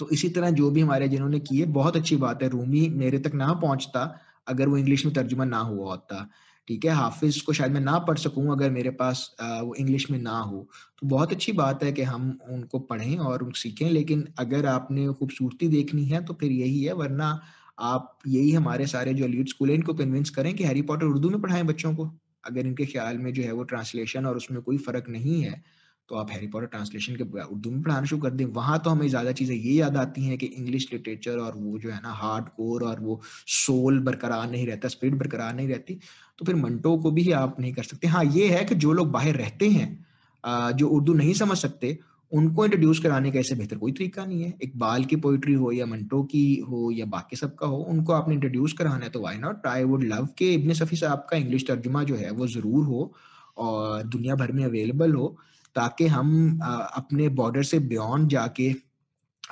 तो 0.00 0.08
इसी 0.10 0.28
तरह 0.28 0.50
जो 0.52 0.70
भी 0.70 0.80
हमारे 0.80 1.08
जिन्होंने 1.08 1.38
किए, 1.40 1.64
बहुत 1.66 1.96
अच्छी 1.96 2.16
बात 2.18 2.42
है। 2.42 2.48
रूमी 2.48 2.88
मेरे 2.90 3.18
तक 3.18 3.34
ना 3.34 3.52
पहुँचता 3.54 4.00
अगर 4.46 4.68
वो 4.68 4.76
इंग्लिश 4.76 5.04
में 5.04 5.14
तर्जुमा 5.14 5.44
ना 5.44 5.58
हुआ 5.60 5.90
होता, 5.90 6.28
ठीक 6.68 6.84
है? 6.84 6.90
हाफिज 6.92 7.40
को 7.40 7.52
शायद 7.52 7.72
मैं 7.72 7.80
ना 7.80 7.98
पढ़ 8.00 8.18
सकूँ 8.18 8.50
अगर 8.52 8.70
मेरे 8.70 8.90
पास 8.92 9.24
वो 9.40 9.74
इंग्लिश 9.74 10.10
में 10.10 10.18
ना 10.20 10.38
हो। 10.40 10.66
तो 10.98 11.06
बहुत 11.06 11.32
अच्छी 11.32 11.52
बात 11.54 11.82
है 11.84 11.92
कि 11.92 12.02
हम 12.04 12.38
उनको 12.50 12.78
पढ़ें 12.80 13.16
और 13.18 13.50
सीखें, 13.56 13.88
लेकिन 13.90 14.26
अगर 14.38 14.66
आपने 14.66 15.06
खूबसूरती 15.10 15.68
देखनी 15.68 16.04
है 16.04 16.24
तो 16.24 16.34
फिर 16.34 16.52
यही 16.52 16.82
है, 16.82 16.92
वरना 16.94 17.40
आप 17.80 18.18
यही 18.26 18.52
हमारे 18.52 18.86
सारे 18.86 19.14
जो 19.14 19.26
लीड 19.26 19.48
स्कूल 19.48 19.68
है, 19.70 19.74
इनको 19.74 19.94
कन्विंस 19.94 20.30
करें 20.30 20.54
कि 20.54 20.64
हैरी 20.64 20.82
पॉटर 20.82 21.06
उर्दू 21.06 21.30
में 21.30 21.40
पढ़ाएँ 21.40 21.64
बच्चों 21.64 21.94
को। 21.94 22.10
अगर 22.46 22.66
इनके 22.66 22.86
ख्याल 22.86 23.18
में 23.18 23.32
जो 23.32 23.42
है 23.42 23.52
वो 23.52 23.62
ट्रांसलेशन 23.66 24.26
और 24.26 24.36
उसमें 24.36 24.60
कोई 24.62 24.78
फ़र्क 24.80 25.08
नहीं 25.10 25.42
है 25.42 25.62
तो 26.08 26.16
आप 26.16 26.30
हैरी 26.30 26.46
पॉटर 26.46 26.66
ट्रांसलेशन 26.66 27.16
के 27.16 27.24
उर्दू 27.42 27.70
में 27.70 27.82
पढ़ाना 27.82 28.06
शुरू 28.06 28.20
कर 28.22 28.30
दें। 28.30 28.44
वहाँ 28.54 28.78
तो 28.84 28.90
हमें 28.90 29.08
ज़्यादा 29.08 29.32
चीज़ें 29.32 29.54
ये 29.56 29.72
याद 29.72 29.96
आती 29.96 30.24
हैं 30.24 30.36
कि 30.38 30.46
इंग्लिश 30.48 30.88
लिटरेचर 30.92 31.38
और 31.38 31.56
वो 31.56 31.78
जो 31.78 31.90
है 31.90 32.00
ना 32.02 32.12
हार्ड 32.14 32.48
कोर 32.56 32.84
और 32.84 33.00
वो 33.00 33.20
सोल 33.56 33.98
बरकरार 34.00 34.50
नहीं 34.50 34.66
रहता 34.66 34.88
स्पीड 34.88 35.18
बरकरार 35.18 35.54
नहीं 35.54 35.68
रहती 35.68 35.98
तो 36.38 36.44
फिर 36.44 36.54
मंटो 36.56 36.96
को 36.98 37.10
भी 37.10 37.30
आप 37.34 37.60
नहीं 37.60 37.72
कर 37.74 37.82
सकते। 37.84 38.06
हाँ 38.08 38.24
ये 38.26 38.48
है 38.48 38.64
कि 38.64 38.74
जो 38.76 38.92
लोग 38.92 39.10
बाहर 39.12 39.34
रहते 39.36 39.68
हैं 39.70 40.74
जो 40.74 40.88
उर्दू 40.88 41.14
नहीं 41.14 41.34
समझ 41.34 41.56
सकते 41.58 41.98
उनको 42.32 42.64
इंट्रोड्यूस 42.64 42.98
कराने 43.00 43.30
का 43.30 43.38
ऐसे 43.38 43.54
बेहतर 43.54 43.76
कोई 43.78 43.92
तरीका 43.92 44.24
नहीं 44.24 44.42
है। 44.42 44.52
एक 44.62 44.72
बाल 44.78 45.04
की 45.04 45.16
पोइट्री 45.18 45.54
हो 45.54 45.70
या 45.72 45.86
मंटो 45.86 46.22
की 46.24 46.44
हो 46.68 46.90
या 46.90 47.06
बाकी 47.06 47.36
सबका 47.36 47.66
हो, 47.66 47.76
उनको 47.78 48.12
आपने 48.12 48.34
इंट्रोड्यूस 48.34 48.72
कराना 48.72 49.04
है 49.04 49.10
तो 49.10 49.20
why 49.22 49.38
not 49.38 49.66
I 49.66 49.84
would 49.84 50.04
love 50.04 50.28
के 50.38 50.52
इब्ने 50.54 50.74
सफ़ी 50.74 50.96
साहब 50.96 51.26
का 51.30 51.36
इंग्लिश 51.36 51.66
तर्जुमा 51.68 52.02
जो 52.04 52.16
है 52.16 52.30
वो 52.32 52.46
ज़रूर 52.48 52.84
हो 52.84 53.12
और 53.58 54.02
दुनिया 54.04 54.34
भर 54.34 54.52
में 54.52 54.64
अवेलेबल 54.64 55.14
हो, 55.14 55.36
ताकि 55.76 56.06
हम 56.08 56.58
अपने 56.62 57.28
बॉर्डर 57.30 57.62
से 57.64 57.78
बियॉन्ड 57.80 58.28
जाके 58.30 58.74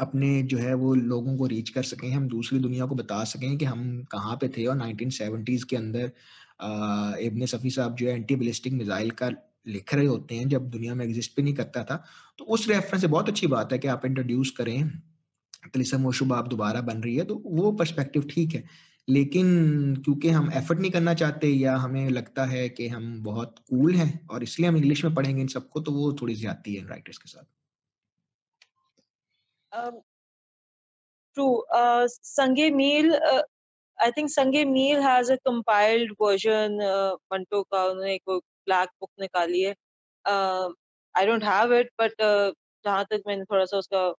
अपने 0.00 0.42
जो 0.42 0.58
है 0.58 0.74
वो 0.74 0.94
लोगों 0.94 1.36
को 1.38 1.46
रीच 1.46 1.68
कर 1.70 1.82
सकें, 1.84 2.10
हम 2.10 2.26
दूसरी 2.28 2.58
दुनिया 2.58 2.86
को 2.86 2.94
बता 2.94 3.22
सकें 3.24 3.56
कि 3.58 3.64
हम 3.64 4.02
कहाँ 4.12 4.36
पे 4.40 4.48
थे 4.56 4.66
और 4.66 4.76
नाइनटीन 4.76 5.10
सेवेंटीज़ 5.12 5.64
के 5.66 5.76
अंदर 5.76 6.10
इब्ने 7.22 7.46
सफ़ी 7.46 7.70
साहब 7.70 7.94
जो 7.96 8.06
है 8.08 8.14
एंटी 8.14 8.36
बलिस्टिक 8.36 8.72
मिज़ाइल 8.72 9.10
का 9.12 9.30
लिख 9.66 9.94
रहे 9.94 10.06
होते 10.06 10.34
हैं, 10.34 10.48
जब 10.48 10.68
दुनिया 10.70 10.94
में 10.94 11.04
एग्जिस्ट 11.04 11.36
भी 11.36 11.42
नहीं 11.42 11.54
करता 11.54 11.84
था 11.84 12.04
तो 12.38 12.44
उस 12.46 12.68
रेफरेंस 12.68 13.00
से 13.02 13.08
बहुत 13.08 13.28
अच्छी 13.28 13.46
बात 13.48 13.72
है 13.72 13.78
कि 13.78 13.88
आप 13.88 14.04
इंट्रोड्यूस 14.06 14.50
करें 14.58 14.88
तलिसम 15.74 16.10
शुभ 16.12 16.32
आप 16.32 16.48
दोबारा 16.48 16.80
बन 16.82 17.02
रही 17.02 17.14
है 17.16 17.24
तो 17.24 17.42
वो 17.46 17.72
पर्सपेक्टिव 17.74 18.26
ठीक 18.30 18.54
है। 18.54 18.64
लेकिन 19.08 19.46
क्योंकि 20.04 20.28
हम 20.30 20.50
एफर्ट 20.54 20.78
नहीं 20.80 20.90
करना 20.90 21.14
चाहते 21.14 21.48
या 21.48 21.76
हमें 21.78 22.08
लगता 22.10 22.44
है 22.46 22.68
कि 22.70 22.88
हम 22.88 23.22
बहुत 23.22 23.58
कूल 23.70 23.94
हैं, 23.94 24.26
और 24.28 24.42
इसलिए 24.42 24.68
हम 24.68 24.76
इंग्लिश 24.76 25.04
में 25.04 25.14
पढ़ेंगे 25.14 25.40
इन 25.42 25.48
सबको 25.48 25.80
तो 25.80 25.92
वो 25.92 26.12
थोड़ी 26.22 26.34
ज़्यादा 26.36 26.70
है 26.70 26.86
राइटर्स 26.88 27.18
के 27.18 27.28
साथ। 27.28 27.44
ट्रू 31.36 31.46
संगे 32.08 32.70
Meel 32.72 33.14
I 33.98 34.10
think 34.10 34.28
Sange 34.30 34.64
Meel 34.66 34.98
has 35.00 35.32
a 35.32 35.36
compiled 35.44 36.12
version 36.20 36.76
Manto 37.32 37.62
का 37.64 37.84
उन्होंने 37.84 38.16
ब्लैक 38.66 38.88
बुक 39.00 39.10
निकाली 39.20 39.60
है। 39.62 39.74
I 41.14 41.26
don't 41.26 41.44
have 41.44 41.74
it 41.74 41.90
but 42.00 42.14
जहाँ 42.20 43.04
तक 43.10 43.22
मैंने 43.26 43.44
थोड़ा 43.44 43.64
सा 43.64 43.78
उसका 43.78 44.12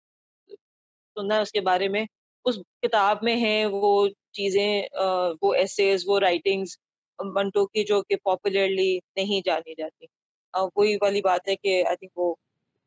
सुना 1.16 1.34
है 1.34 1.42
उसके 1.42 1.60
बारे 1.62 1.88
में 1.88 2.06
उस 2.46 2.58
किताब 2.82 3.20
में 3.24 3.36
है 3.36 3.66
वो 3.66 4.08
चीज़ें 4.34 4.82
uh, 4.82 5.36
वो 5.42 5.54
एसेज 5.54 6.04
वो 6.08 6.18
राइटिंग्स 6.18 6.78
मंटो 7.18 7.64
की 7.66 7.84
जो 7.84 8.00
कि 8.02 8.16
पॉपुलरली 8.16 8.96
नहीं 9.18 9.40
जानी 9.46 9.74
जाती। 9.78 10.06
uh, 10.54 10.68
वही 10.78 10.96
वाली 10.96 11.20
बात 11.20 11.48
है 11.48 11.56
कि 11.56 11.80
आई 11.82 11.96
थिंक 11.96 12.10
वो 12.18 12.36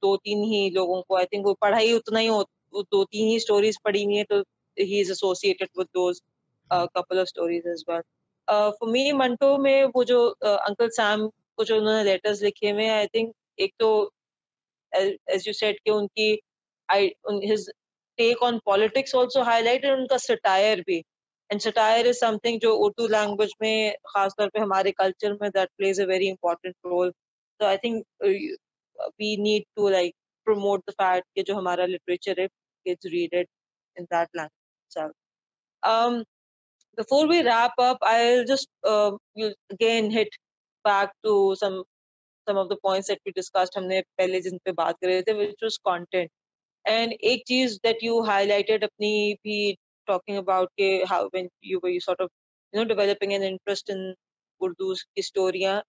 दो 0.03 0.15
तीन 0.17 0.43
ही 0.43 0.69
लोगों 0.69 1.01
को 1.01 1.15
आई 1.17 1.25
थिंक 1.25 1.45
वो 1.45 1.53
पढ़ाई 1.61 1.91
उतना 1.93 2.19
ही 2.19 2.27
हो 2.27 2.43
दो 2.73 3.03
तीन 3.03 3.27
ही 3.27 3.39
स्टोरीज 3.39 3.77
पढ़ी 3.85 4.03
हुई 4.03 4.15
है 4.15 4.23
तो 4.23 4.39
he 4.77 4.99
is 5.01 5.11
associated 5.11 5.69
with 5.77 5.87
those 5.93 6.21
couple 6.71 7.19
of 7.19 7.27
stories 7.27 7.67
as 7.67 7.83
well 7.89 8.01
for 8.47 8.89
me 8.91 9.11
Manto 9.13 9.57
में 9.57 9.83
वो 9.95 10.03
जो 10.03 10.27
अंकल 10.43 10.89
सैम 10.89 11.29
को 11.57 11.63
जो 11.65 11.77
उन्होंने 11.77 12.03
लेटर्स 12.03 12.41
लिखे 12.43 12.69
हुए 12.69 12.87
आई 12.89 13.07
थिंक 13.15 13.33
एक 13.59 13.73
तो 13.79 13.89
एज 14.93 15.47
यू 15.47 15.53
सेड 15.53 15.79
कि 15.85 15.91
उनकी 15.91 16.31
his 17.49 17.69
take 18.17 18.43
on 18.43 18.59
politics 18.65 19.15
also 19.15 19.43
highlighted 19.43 19.99
उनका 19.99 20.17
सटायर 20.17 20.81
भी। 20.87 20.97
एंड 21.51 21.61
सटायर 21.61 22.07
इज़ 22.07 22.17
समथिंग 22.19 22.59
जो 22.61 22.75
उर्दू 22.85 23.07
लैंग्वेज 23.07 23.53
में 23.61 23.95
खासतौर 24.07 24.49
पे 24.53 24.59
हमारे 24.59 24.91
कल्चर 24.91 25.33
में 25.41 25.49
that 25.49 25.69
plays 25.77 26.01
a 26.01 26.05
very 26.05 26.27
important 26.29 26.75
role 26.85 27.11
तो 27.59 27.65
I 27.65 27.77
think 27.83 28.05
we 28.23 29.35
need 29.43 29.63
to 29.75 29.89
like 29.89 30.15
promote 30.47 30.83
the 30.87 30.93
fact 31.01 31.25
कि 31.35 31.43
जो 31.43 31.55
हमारा 31.55 31.85
literature 31.85 32.39
है 32.39 32.47
read 32.85 33.33
it 33.33 33.47
in 33.97 34.05
that 34.11 34.29
language. 34.33 35.13
Um, 35.83 36.23
before 36.97 37.27
we 37.27 37.43
wrap 37.43 37.73
up, 37.77 37.97
I'll 38.01 38.45
just 38.45 38.69
uh, 38.83 39.11
again 39.69 40.09
hit 40.09 40.29
back 40.85 41.13
to 41.23 41.55
some 41.55 41.83
some 42.47 42.57
of 42.57 42.69
the 42.69 42.77
points 42.77 43.07
that 43.07 43.19
we 43.25 43.31
discussed 43.31 43.77
हमने 43.77 44.01
पहले 44.17 44.41
जिन 44.41 44.57
पे 44.65 44.71
बात 44.71 44.99
कर 45.01 45.07
रहे 45.07 45.21
थे 45.21 45.37
which 45.39 45.65
was 45.67 45.79
content 45.89 46.31
and 46.85 47.13
एक 47.31 47.43
चीज़ 47.47 47.77
that 47.85 48.05
you 48.07 48.21
highlighted 48.29 48.83
अपनी 48.83 49.11
भी 49.47 49.59
talking 50.07 50.37
about 50.37 50.71
के 50.79 50.91
how 51.05 51.21
when 51.35 51.49
you 51.71 51.81
were 51.83 51.93
you 51.95 52.01
sort 52.01 52.21
of 52.21 52.29
you 52.73 52.79
know 52.79 52.87
developing 52.93 53.33
an 53.33 53.49
interest 53.51 53.93
in 53.95 54.13
Urdu 54.61 54.93
की 55.15 55.21
स्टोरियाँ 55.21 55.81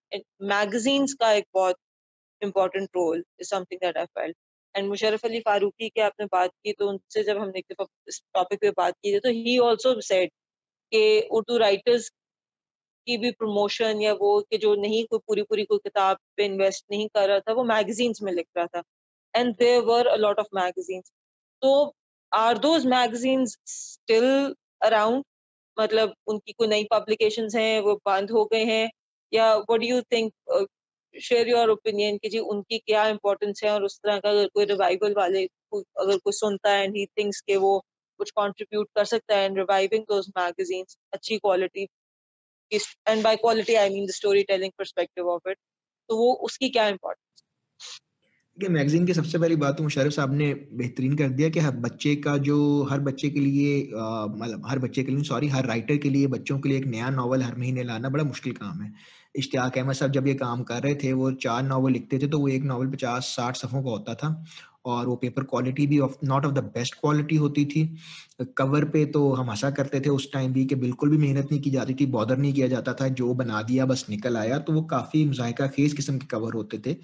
magazines 0.50 1.14
का 1.20 1.32
एक 1.32 1.44
बहुत 1.54 1.76
important 2.42 2.96
role 2.96 3.22
is 3.38 3.48
something 3.48 3.78
that 3.82 3.96
I 3.96 4.06
felt 4.18 4.36
and 4.74 4.88
Musharraf 4.88 5.24
Ali 5.24 5.38
Farooqi 5.40 5.88
की 5.88 6.00
आपने 6.00 6.26
बात 6.32 6.50
की 6.64 6.72
तो 6.78 6.88
उनसे 6.88 7.22
जब 7.24 7.38
हमने 7.38 7.62
इस 8.08 8.20
टॉपिक 8.34 8.60
पे 8.60 8.70
बात 8.76 8.94
की 9.04 9.18
तो 9.20 9.30
ही 9.36 9.58
ऑल्सो 9.58 10.00
सेड 10.08 10.30
कि 10.92 11.00
उर्दू 11.38 11.56
राइटर्स 11.58 12.10
की 13.08 13.16
भी 13.18 13.30
प्रमोशन 13.32 14.00
या 14.02 14.12
वो 14.14 14.40
कि 14.50 14.58
जो 14.58 14.74
नहीं 14.76 15.04
कोई 15.06 15.18
पूरी 15.28 15.42
पूरी 15.44 15.64
कोई 15.64 15.78
किताब 15.84 16.18
पे 16.36 16.44
इन्वेस्ट 16.44 16.84
नहीं 16.90 17.08
कर 17.14 17.28
रहा 17.28 17.40
था, 17.40 17.52
वो 17.52 17.64
मैगजीन्स 17.64 18.22
में 18.22 18.32
लिख 18.32 18.46
रहा 18.56 18.66
था। 18.66 18.82
And 19.34 19.54
there 19.58 19.80
were 19.84 20.06
a 20.08 20.16
lot 20.16 20.38
of 20.40 20.48
magazines 20.54 21.12
तो 21.62 21.94
are 22.32 22.58
those 22.58 22.86
magazines 22.86 23.56
still 23.68 24.54
around 24.82 25.24
मतलब 25.76 26.14
उनकी 26.26 26.52
कोई 26.52 26.68
नई 26.68 26.84
पब्लिकेशन 26.92 27.48
हैं, 27.56 27.80
वो 27.80 27.94
बंद 28.06 28.30
हो 28.30 28.44
गए 28.52 28.64
हैं? 28.64 28.90
या 29.32 29.54
what 29.70 29.82
you 29.84 30.00
think 30.12 30.32
share 31.14 31.48
your 31.48 31.70
opinion 31.70 32.16
कि 32.18 32.28
जी 32.28 32.38
उनकी 32.52 32.78
क्या 32.78 33.06
इंपॉर्टेंस 33.08 33.60
है 33.64 33.70
और 33.72 33.84
उस 33.84 33.98
तरह 33.98 34.18
का 34.20 34.30
अगर 34.30 34.48
कोई 34.54 34.64
रिवाइवल 34.64 35.14
वाले 35.16 35.44
अगर 35.74 36.16
कोई 36.18 36.32
सुनता 36.32 36.70
है 36.70 36.84
एंड 36.84 36.96
ही 36.96 37.04
थिंक्स 37.18 37.40
के 37.40 37.56
वो 37.56 37.78
कुछ 38.20 38.30
कंट्रीब्यूट 38.30 38.88
कर 38.96 39.04
सकता 39.04 39.36
है 39.36 39.44
एंड 39.44 39.58
रिवाइविंग 39.58 40.04
दोस 40.08 40.28
मैगजीन्स 40.38 40.96
अच्छी 41.12 41.38
quality 41.38 41.86
and 42.72 43.22
by 43.22 43.36
quality 43.36 43.74
I 43.74 43.90
mean 43.90 44.06
the 44.06 44.10
story 44.10 44.42
telling 44.42 44.72
perspective 44.78 45.28
of 45.28 45.48
it 45.50 45.56
तो 46.08 46.16
वो 46.16 46.32
उसकी 46.42 46.68
क्या 46.68 46.88
इंपॉर्टेंस 46.88 47.24
देखिए 48.58 48.74
मैगजीन 48.74 49.04
की 49.06 49.14
सबसे 49.14 49.38
पहली 49.38 49.56
बात 49.56 49.76
तो 49.76 49.82
मुशरफ 49.82 50.12
साहब 50.12 50.32
ने 50.34 50.52
बेहतरीन 50.72 51.16
कर 51.16 51.28
दिया 51.30 51.48
कि 51.48 51.60
हर 51.60 51.70
बच्चे 51.82 52.14
का 52.16 52.36
जो, 52.38 52.56
हर 52.90 53.00
बच्चे 53.00 53.28
के 53.30 53.40
लिए 53.40 53.82
मतलब 53.82 54.62
हर 54.66 54.78
बच्चे 54.78 55.02
के 55.02 55.12
लिए 55.12 55.24
सॉरी 55.24 55.48
हर 55.48 55.66
राइटर 55.66 55.96
के 55.96 56.10
लिए, 56.10 56.26
बच्चों 56.26 56.58
के 56.60 56.68
लिए 56.68 56.78
एक 56.78 56.86
नया 56.86 57.10
नावल 57.10 57.42
हर 57.42 57.56
महीने 57.56 57.82
लाना 57.84 58.08
बड़ा 58.08 58.24
मुश्किल 58.24 58.52
काम 58.52 58.80
है। 58.82 58.92
इश्तियाक 59.34 59.78
अहमद 59.78 59.94
साहब 59.94 60.12
जब 60.12 60.26
ये 60.26 60.34
काम 60.34 60.62
कर 60.62 60.82
रहे 60.82 60.94
थे, 60.94 61.12
वो 61.12 61.30
चार 61.32 61.62
नावल 61.62 61.92
लिखते 61.92 62.18
थे 62.18 62.28
तो 62.28 62.38
वो 62.38 62.48
एक 62.48 62.62
नावल 62.62 62.90
पचास 62.90 63.26
साठ 63.36 63.56
सफ़ों 63.56 63.82
का 63.82 63.90
होता 63.90 64.14
था। 64.14 64.44
और 64.88 65.06
वो 65.06 65.14
पेपर 65.16 65.42
क्वालिटी 65.44 65.86
भी 65.86 66.00
not 66.24 66.46
of 66.46 66.52
the 66.52 66.64
best 66.74 66.94
quality 66.94 67.36
होती 67.36 67.64
थी। 67.66 67.84
कवर 68.58 68.84
पे 68.84 69.04
तो 69.06 69.32
हम 69.32 69.50
हंसा 69.50 69.70
करते 69.70 70.00
थे 70.00 70.10
उस 70.10 70.32
टाइम 70.32 70.52
भी 70.52 70.64
कि 70.64 70.74
बिल्कुल 70.76 71.10
भी 71.10 71.16
मेहनत 71.18 71.48
नहीं 71.52 71.60
की 71.60 71.70
जाती 71.70 71.94
थी 71.94 72.06
बॉदर 72.08 72.36
नहीं 72.36 72.52
किया 72.52 72.68
जाता 72.68 72.92
था, 72.92 73.08
जो 73.10 73.32
बना 73.34 73.62
दिया, 73.62 73.86
बस 73.86 74.06
निकल 74.10 74.36
आया। 74.36 74.58
तो 74.58 74.72
वो 74.72 74.82
काफ़ी 74.90 75.24
मुजायका 75.24 75.66
खेज 75.68 75.92
किस्म 75.92 76.18
के 76.18 76.26
कवर 76.26 76.54
होते 76.54 76.78
थे 76.86 76.96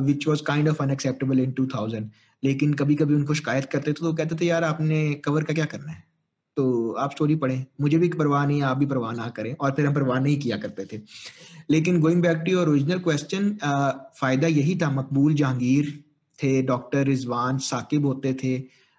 which 0.00 0.26
was 0.28 0.42
kind 0.42 0.68
of 0.68 0.82
unacceptable 0.82 1.40
in 1.40 1.52
two 1.52 1.66
thousand 1.66 2.10
लेकिन 2.42 2.72
कभी 2.74 2.94
कभी 2.94 3.14
उनको 3.14 3.34
शिकायत 3.34 3.64
करते 3.64 3.90
थे 3.90 3.94
तो 3.94 4.12
कहते 4.12 4.34
थे, 4.34 4.46
यार, 4.46 4.64
आपने 4.64 5.12
कवर 5.14 5.44
का 5.44 5.54
क्या 5.54 5.64
करना 5.64 5.92
है? 5.92 6.04
तो 6.56 6.92
आप 6.92 7.10
स्टोरी 7.10 7.34
पढ़ें। 7.36 7.64
मुझे 7.80 7.98
भी 7.98 8.08
परवाह 8.08 8.46
नहीं, 8.46 8.62
आप 8.62 8.76
भी 8.76 8.86
परवाह 8.86 9.12
ना 9.12 9.28
करें। 9.28 9.54
और 9.54 9.70
फिर 9.70 9.86
हम 9.86 9.94
परवाह 9.94 10.18
नहीं 10.20 10.38
किया 10.40 10.56
करते 10.56 10.84
थे। 10.92 11.00
लेकिन 11.70 12.00
going 12.00 12.22
back 12.22 12.42
to 12.46 12.58
original 12.60 12.98
question 12.98 13.50
फ़ायदा 14.20 14.48
यही 14.48 14.76
था, 14.76 14.90
मकबूल 14.90 15.34
जहांगीर 15.34 15.92
थे 16.42 16.60
डॉक्टर 16.64 17.04
रिजवान 17.06 17.58
साकिब 17.60 18.06
होते 18.06 18.34
थे। 18.34 18.56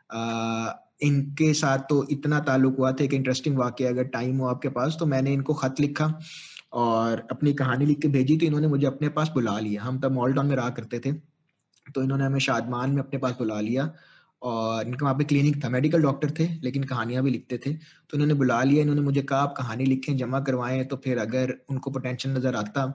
आ, 0.10 0.72
इनके 1.03 1.53
साथ 1.56 1.80
तो 1.90 2.06
इतना 2.11 2.40
ताल्लुक 2.41 2.78
हुआ 2.78 2.91
था 2.91 3.06
कि 3.06 3.15
इंटरेस्टिंग 3.15 3.57
वाक्य 3.57 3.86
अगर 3.86 4.03
टाइम 4.10 4.38
हो 4.38 4.48
आपके 4.48 4.70
पास 4.72 4.95
तो 4.99 5.06
मैंने 5.07 5.34
इनको 5.34 5.53
खत 5.56 5.80
लिखा 5.80 6.07
और 6.76 7.28
अपनी 7.32 7.53
कहानी 7.56 7.86
लिख 7.86 7.99
के 8.02 8.07
भेजी 8.10 8.38
तो 8.38 8.45
इन्होंने 8.45 8.68
मुझे 8.68 8.86
अपने 8.88 9.10
पास 9.11 9.32
बुला 9.34 9.57
लिया। 9.60 9.84
हम 9.84 9.99
तब 9.99 10.11
मॉल 10.11 10.34
टाउन 10.34 10.48
में 10.48 10.56
रहा 10.56 10.70
करते 10.72 10.99
थे 10.99 11.11
तो 11.88 12.03
इन्होंने 12.03 12.26
हमें 12.26 12.40
शादमान 12.41 12.91
में 12.91 13.02
अपने 13.02 13.20
पास 13.20 13.36
बुला 13.38 13.60
लिया 13.61 13.90
और 14.41 14.88
इनका 14.88 15.06
वहाँ 15.06 15.18
पे 15.18 15.24
क्लिनिक 15.24 15.64
था 15.64 15.70
मेडिकल 15.70 16.02
डॉक्टर 16.02 16.32
थे 16.40 16.48
लेकिन 16.64 16.84
कहानियाँ 16.86 17.24
भी 17.24 17.32
लिखते 17.32 17.57
थे। 17.57 17.74
तो 17.74 18.14
इन्होंने 18.14 18.34
बुला 18.36 18.61
लिया 18.64 18.82
इन्होंने 18.82 19.02
मुझे 19.02 19.22
कहा 19.24 19.40
आप 19.40 19.53
कहानी 19.57 19.86
लिखें 19.86 20.15
जमा 20.18 20.40
करवाएँ 20.41 20.84
तो 20.86 20.95
फिर 21.03 21.18
अगर 21.20 21.53
उनको 21.70 21.91
पोटेंशियल 21.91 22.36
नज़र 22.36 22.56
आता 22.56 22.88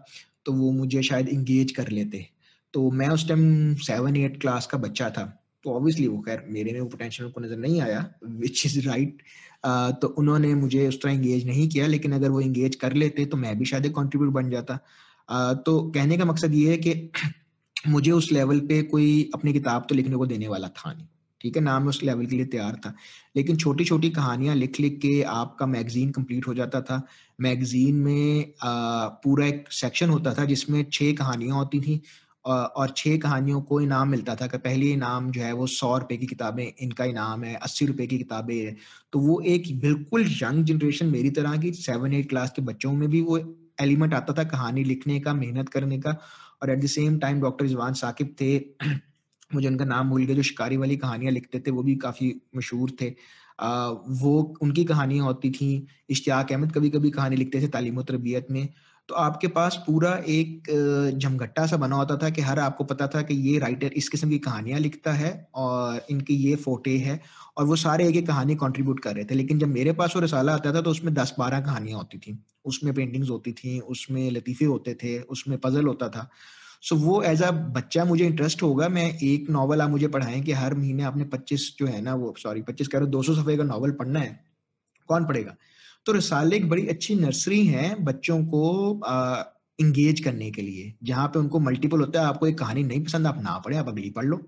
तो 0.46 0.52
वो 0.54 0.70
मुझे 0.72 1.02
शायद 1.02 1.28
इंगेज 1.28 1.72
कर 1.72 1.88
लेते। 1.90 2.26
तो 2.74 2.90
मैं 2.90 3.08
उस 3.08 3.28
टाइम 3.28 3.74
सेवन 3.82 4.16
एट 4.16 4.40
क्लास 4.40 4.66
का 4.66 4.78
बच्चा 4.78 5.10
था। 5.10 5.24
तो 5.64 5.70
ऑब्वियसली 5.70 6.06
वो 6.06 6.18
खैर 6.22 6.44
मेरे 6.48 6.72
में 6.72 6.80
वो 6.80 6.86
पोटेंशियल 6.88 7.26
उनको 7.26 7.40
नज़र 7.40 7.56
नहीं 7.56 7.80
आया 7.80 8.04
विच 8.24 8.64
इज़ 8.66 8.88
राइट 8.88 9.22
तो 10.00 10.08
उन्होंने 10.18 10.54
मुझे 10.54 10.86
उस 10.88 11.00
तरह 11.02 11.12
इंगेज 11.12 11.46
नहीं 11.46 11.68
किया 11.68 11.86
लेकिन 11.86 12.12
अगर 12.12 12.30
वो 12.30 12.40
इंगेज 12.40 12.74
कर 12.76 12.92
लेते 12.94 13.24
तो 13.26 13.36
मैं 13.36 13.58
भी 13.58 13.64
शायद 13.64 13.90
कॉन्ट्रीब्यूट 13.92 14.32
बन 14.32 14.50
जाता। 14.50 14.74
uh, 14.74 15.54
तो 15.56 15.80
कहने 15.94 16.16
का 16.18 16.24
मकसद 16.24 16.54
ये 16.54 16.70
है 16.70 16.76
कि 16.78 17.10
मुझे 17.88 18.10
उस 18.10 18.30
लेवल 18.32 18.60
पे 18.60 18.82
कोई 18.82 19.30
अपनी 19.34 19.52
किताब 19.52 19.86
तो 19.88 19.94
लिखने 19.94 20.16
को 20.16 20.26
देने 20.26 20.48
वाला 20.48 20.68
था 20.68 20.92
नहीं। 20.92 21.06
ठीक 21.40 21.56
है 21.56 21.62
नाम 21.62 21.88
उस 21.88 22.02
लेवल 22.02 22.26
के 22.26 22.36
लिए 22.36 22.46
तैयार 22.46 22.76
था। 22.86 22.94
लेकिन 23.36 23.56
छोटी 23.56 23.84
छोटी 23.84 24.10
कहानियाँ 24.10 24.54
लिख 24.54 24.80
लिख 24.80 24.98
के 25.02 25.20
आपका 25.22 25.66
मैगजीन 25.66 26.10
कंप्लीट 26.10 26.46
हो 26.46 26.54
जाता 26.54 26.80
था। 26.80 27.02
मैगजीन 27.40 27.96
में 27.96 28.52
आ, 28.62 29.06
पूरा 29.24 29.46
एक 29.46 29.68
सेक्शन 29.72 30.10
होता 30.10 30.34
था 30.34 30.44
जिसमें 30.44 30.84
छह 30.92 31.12
कहानियाँ 31.14 31.56
होती 31.56 31.80
थी। 31.80 32.00
और 32.48 32.94
छह 32.96 33.16
कहानियों 33.16 33.60
को 33.62 33.80
इनाम 33.80 34.08
मिलता 34.08 34.34
था। 34.34 34.46
कि 34.46 34.58
पहली 34.58 34.90
इनाम 34.92 35.30
जो 35.30 35.42
है 35.42 35.52
वो 35.52 35.66
सौ 35.66 35.98
रुपए 35.98 36.16
की 36.16 36.26
किताबें 36.26 36.64
इनका 36.80 37.04
इनाम 37.04 37.44
है 37.44 37.54
अस्सी 37.54 37.86
रुपए 37.86 38.06
की 38.06 38.18
किताबें 38.18 38.56
है। 38.56 38.76
तो 39.12 39.18
वो 39.18 39.40
एक 39.40 39.80
बिल्कुल 39.80 40.26
यंग 40.42 40.64
जनरेशन 40.64 41.06
मेरी 41.06 41.30
तरह 41.30 41.56
की 41.56 41.72
सेवन 41.72 42.14
एट 42.14 42.28
क्लास 42.28 42.50
के 42.56 42.62
बच्चों 42.62 42.92
में 42.92 43.08
भी 43.10 43.20
वो 43.20 43.38
एलिमेंट 43.80 44.14
आता 44.14 44.32
था 44.32 44.44
कहानी 44.44 44.84
लिखने 44.84 45.20
का 45.20 45.34
मेहनत 45.34 45.68
करने 45.68 45.98
का। 45.98 46.16
और 46.62 46.70
at 46.70 46.80
the 46.80 46.86
same 46.86 47.18
time 47.18 47.40
doctor 47.40 47.66
Jawan 47.66 47.92
Saqib 47.94 48.34
थे। 48.40 48.58
मुझे 49.54 49.68
उनका 49.68 49.84
नाम 49.84 50.10
भूल 50.10 50.24
गया 50.24 50.36
जो 50.36 50.42
शिकारी 50.42 50.76
वाली 50.76 50.96
कहानियाँ 50.96 51.32
लिखते 51.32 51.60
थे 51.60 51.70
वो 51.70 51.82
भी 51.82 51.94
काफ़ी 51.96 52.34
मशहूर 52.56 52.90
थे। 53.02 53.14
आ, 53.60 53.88
वो 53.88 54.56
उनकी 54.62 54.84
कहानियाँ 54.84 55.24
होती 55.26 55.50
थी 55.50 55.86
इश्तियाक 56.10 56.52
अहमद 56.52 56.72
कभी 56.72 56.90
कभी 56.90 57.10
कहानी 57.10 57.36
लिखते 57.36 57.62
थे 57.62 57.68
तालीम 57.68 58.02
तरबियत 58.02 58.46
में। 58.50 58.68
तो 59.08 59.14
आपके 59.14 59.48
पास 59.48 59.76
पूरा 59.86 60.10
एक 60.28 60.68
झमघट्टा 61.18 61.66
सा 61.66 61.76
बना 61.76 61.96
होता 61.96 62.16
था 62.16 62.28
कि 62.30 62.42
हर 62.42 62.58
आपको 62.58 62.84
पता 62.84 63.06
था 63.08 63.22
कि 63.22 63.34
ये 63.50 63.58
राइटर 63.58 63.92
इस 63.96 64.08
किस्म 64.08 64.28
की 64.30 64.38
कहानियाँ 64.38 64.78
लिखता 64.80 65.12
है 65.12 65.30
और 65.54 66.06
इनकी 66.10 66.34
ये 66.34 66.54
फोटे 66.56 66.96
है 66.98 67.20
और 67.56 67.64
वो 67.64 67.76
सारे 67.76 68.08
एक 68.08 68.16
एक 68.16 68.26
कहानी 68.26 68.54
कंट्रीब्यूट 68.56 69.00
कर 69.00 69.14
रहे 69.14 69.24
थे। 69.24 69.34
लेकिन 69.34 69.58
जब 69.58 69.68
मेरे 69.68 69.92
पास 69.92 70.16
वो 70.16 70.22
रसाला 70.22 70.54
आता 70.54 70.72
था 70.74 70.80
तो 70.80 70.90
उसमें 70.90 71.12
दस 71.14 71.34
बारह 71.38 71.60
कहानियाँ 71.60 71.98
होती 71.98 72.18
थी। 72.18 72.38
उसमें 72.64 72.92
पेंटिंग्स 72.94 73.30
होती 73.30 73.52
थी 73.52 73.78
उसमें 73.80 74.30
लतीफ़े 74.30 74.66
होते 74.66 74.94
थे 74.94 75.18
उसमें 75.20 75.58
पजल 75.58 75.86
होता 75.86 76.08
था। 76.08 76.28
सो 76.82 76.96
so, 76.96 77.02
वो 77.02 77.22
एज 77.22 77.42
अ 77.42 77.50
बच्चा 77.50 78.04
मुझे 78.04 78.26
इंटरेस्ट 78.26 78.62
होगा। 78.62 78.88
मैं 78.88 79.06
एक 79.22 79.50
नॉवल 79.50 79.82
आप 79.82 79.90
मुझे 79.90 80.08
पढ़ाएँ 80.08 80.40
कि 80.42 80.52
हर 80.52 80.74
महीने 80.74 81.02
आपने 81.02 81.24
पच्चीस 81.24 81.74
जो 81.78 81.86
है 81.86 82.00
ना 82.02 82.14
वो 82.14 82.34
सॉरी 82.38 82.62
पच्चीस 82.62 82.88
कह 82.88 82.98
रहे 82.98 83.08
दो 83.08 83.22
सौ 83.22 83.34
सफ़े 83.34 83.56
का 83.56 83.64
नॉवल 83.64 83.90
पढ़ना 83.92 84.20
है 84.20 84.38
कौन 85.08 85.26
पढ़ेगा? 85.26 85.56
तो 86.08 86.12
रसाले 86.12 86.56
एक 86.56 86.68
बड़ी 86.68 86.86
अच्छी 86.88 87.14
नर्सरी 87.14 87.66
है 87.66 87.94
बच्चों 88.04 88.38
को 88.44 88.60
इंगेज 89.78 90.20
करने 90.20 90.50
के 90.50 90.62
लिए। 90.62 90.92
जहाँ 91.04 91.26
पे 91.28 91.38
उनको 91.38 91.58
मल्टीपल 91.60 92.00
होता 92.00 92.20
है 92.20 92.26
आपको 92.26 92.46
एक 92.46 92.58
कहानी 92.58 92.82
नहीं 92.82 93.02
पसंद 93.04 93.26
आप 93.26 93.40
ना 93.42 93.58
पढ़े 93.64 93.76
आप 93.76 93.88
अगली 93.88 94.10
पढ़ 94.10 94.24
लो। 94.24 94.40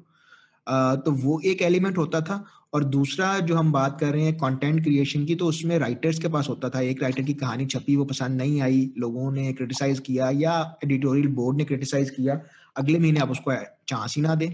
आ, 0.67 0.95
तो 0.95 1.13
वो 1.13 1.41
एक 1.47 1.63
एलिमेंट 1.63 1.99
होता 1.99 2.21
था। 2.21 2.45
और 2.75 2.85
दूसरा 2.85 3.39
जो 3.41 3.55
हम 3.57 3.73
बात 3.73 3.99
कर 4.01 4.13
रहे 4.13 4.25
हैं 4.25 4.37
कंटेंट 4.37 4.83
क्रिएशन 4.85 5.25
की 5.25 5.35
तो 5.35 5.47
उसमें 5.47 5.79
राइटर्स 5.79 6.19
के 6.19 6.29
पास 6.29 6.49
होता 6.49 6.69
था। 6.69 6.81
एक 6.81 7.03
राइटर 7.03 7.23
की 7.23 7.35
कहानी 7.35 7.67
छपी 7.67 7.97
वो 7.97 8.05
पसंद 8.05 8.41
नहीं 8.43 8.61
आई 8.63 8.91
लोगों 8.99 9.31
ने 9.33 9.53
क्रिटिसाइज 9.53 10.01
किया 10.01 10.31
या 10.31 10.55
एडिटोरियल 10.85 11.29
बोर्ड 11.35 11.57
ने 11.57 11.65
क्रिटिसाइज 11.65 12.11
किया। 12.11 12.41
अगले 12.77 12.99
महीने 12.99 13.21
आप 13.21 13.31
उसको 13.31 13.55
चांस 13.89 14.15
ही 14.17 14.23
ना 14.23 14.35
दें। 14.35 14.51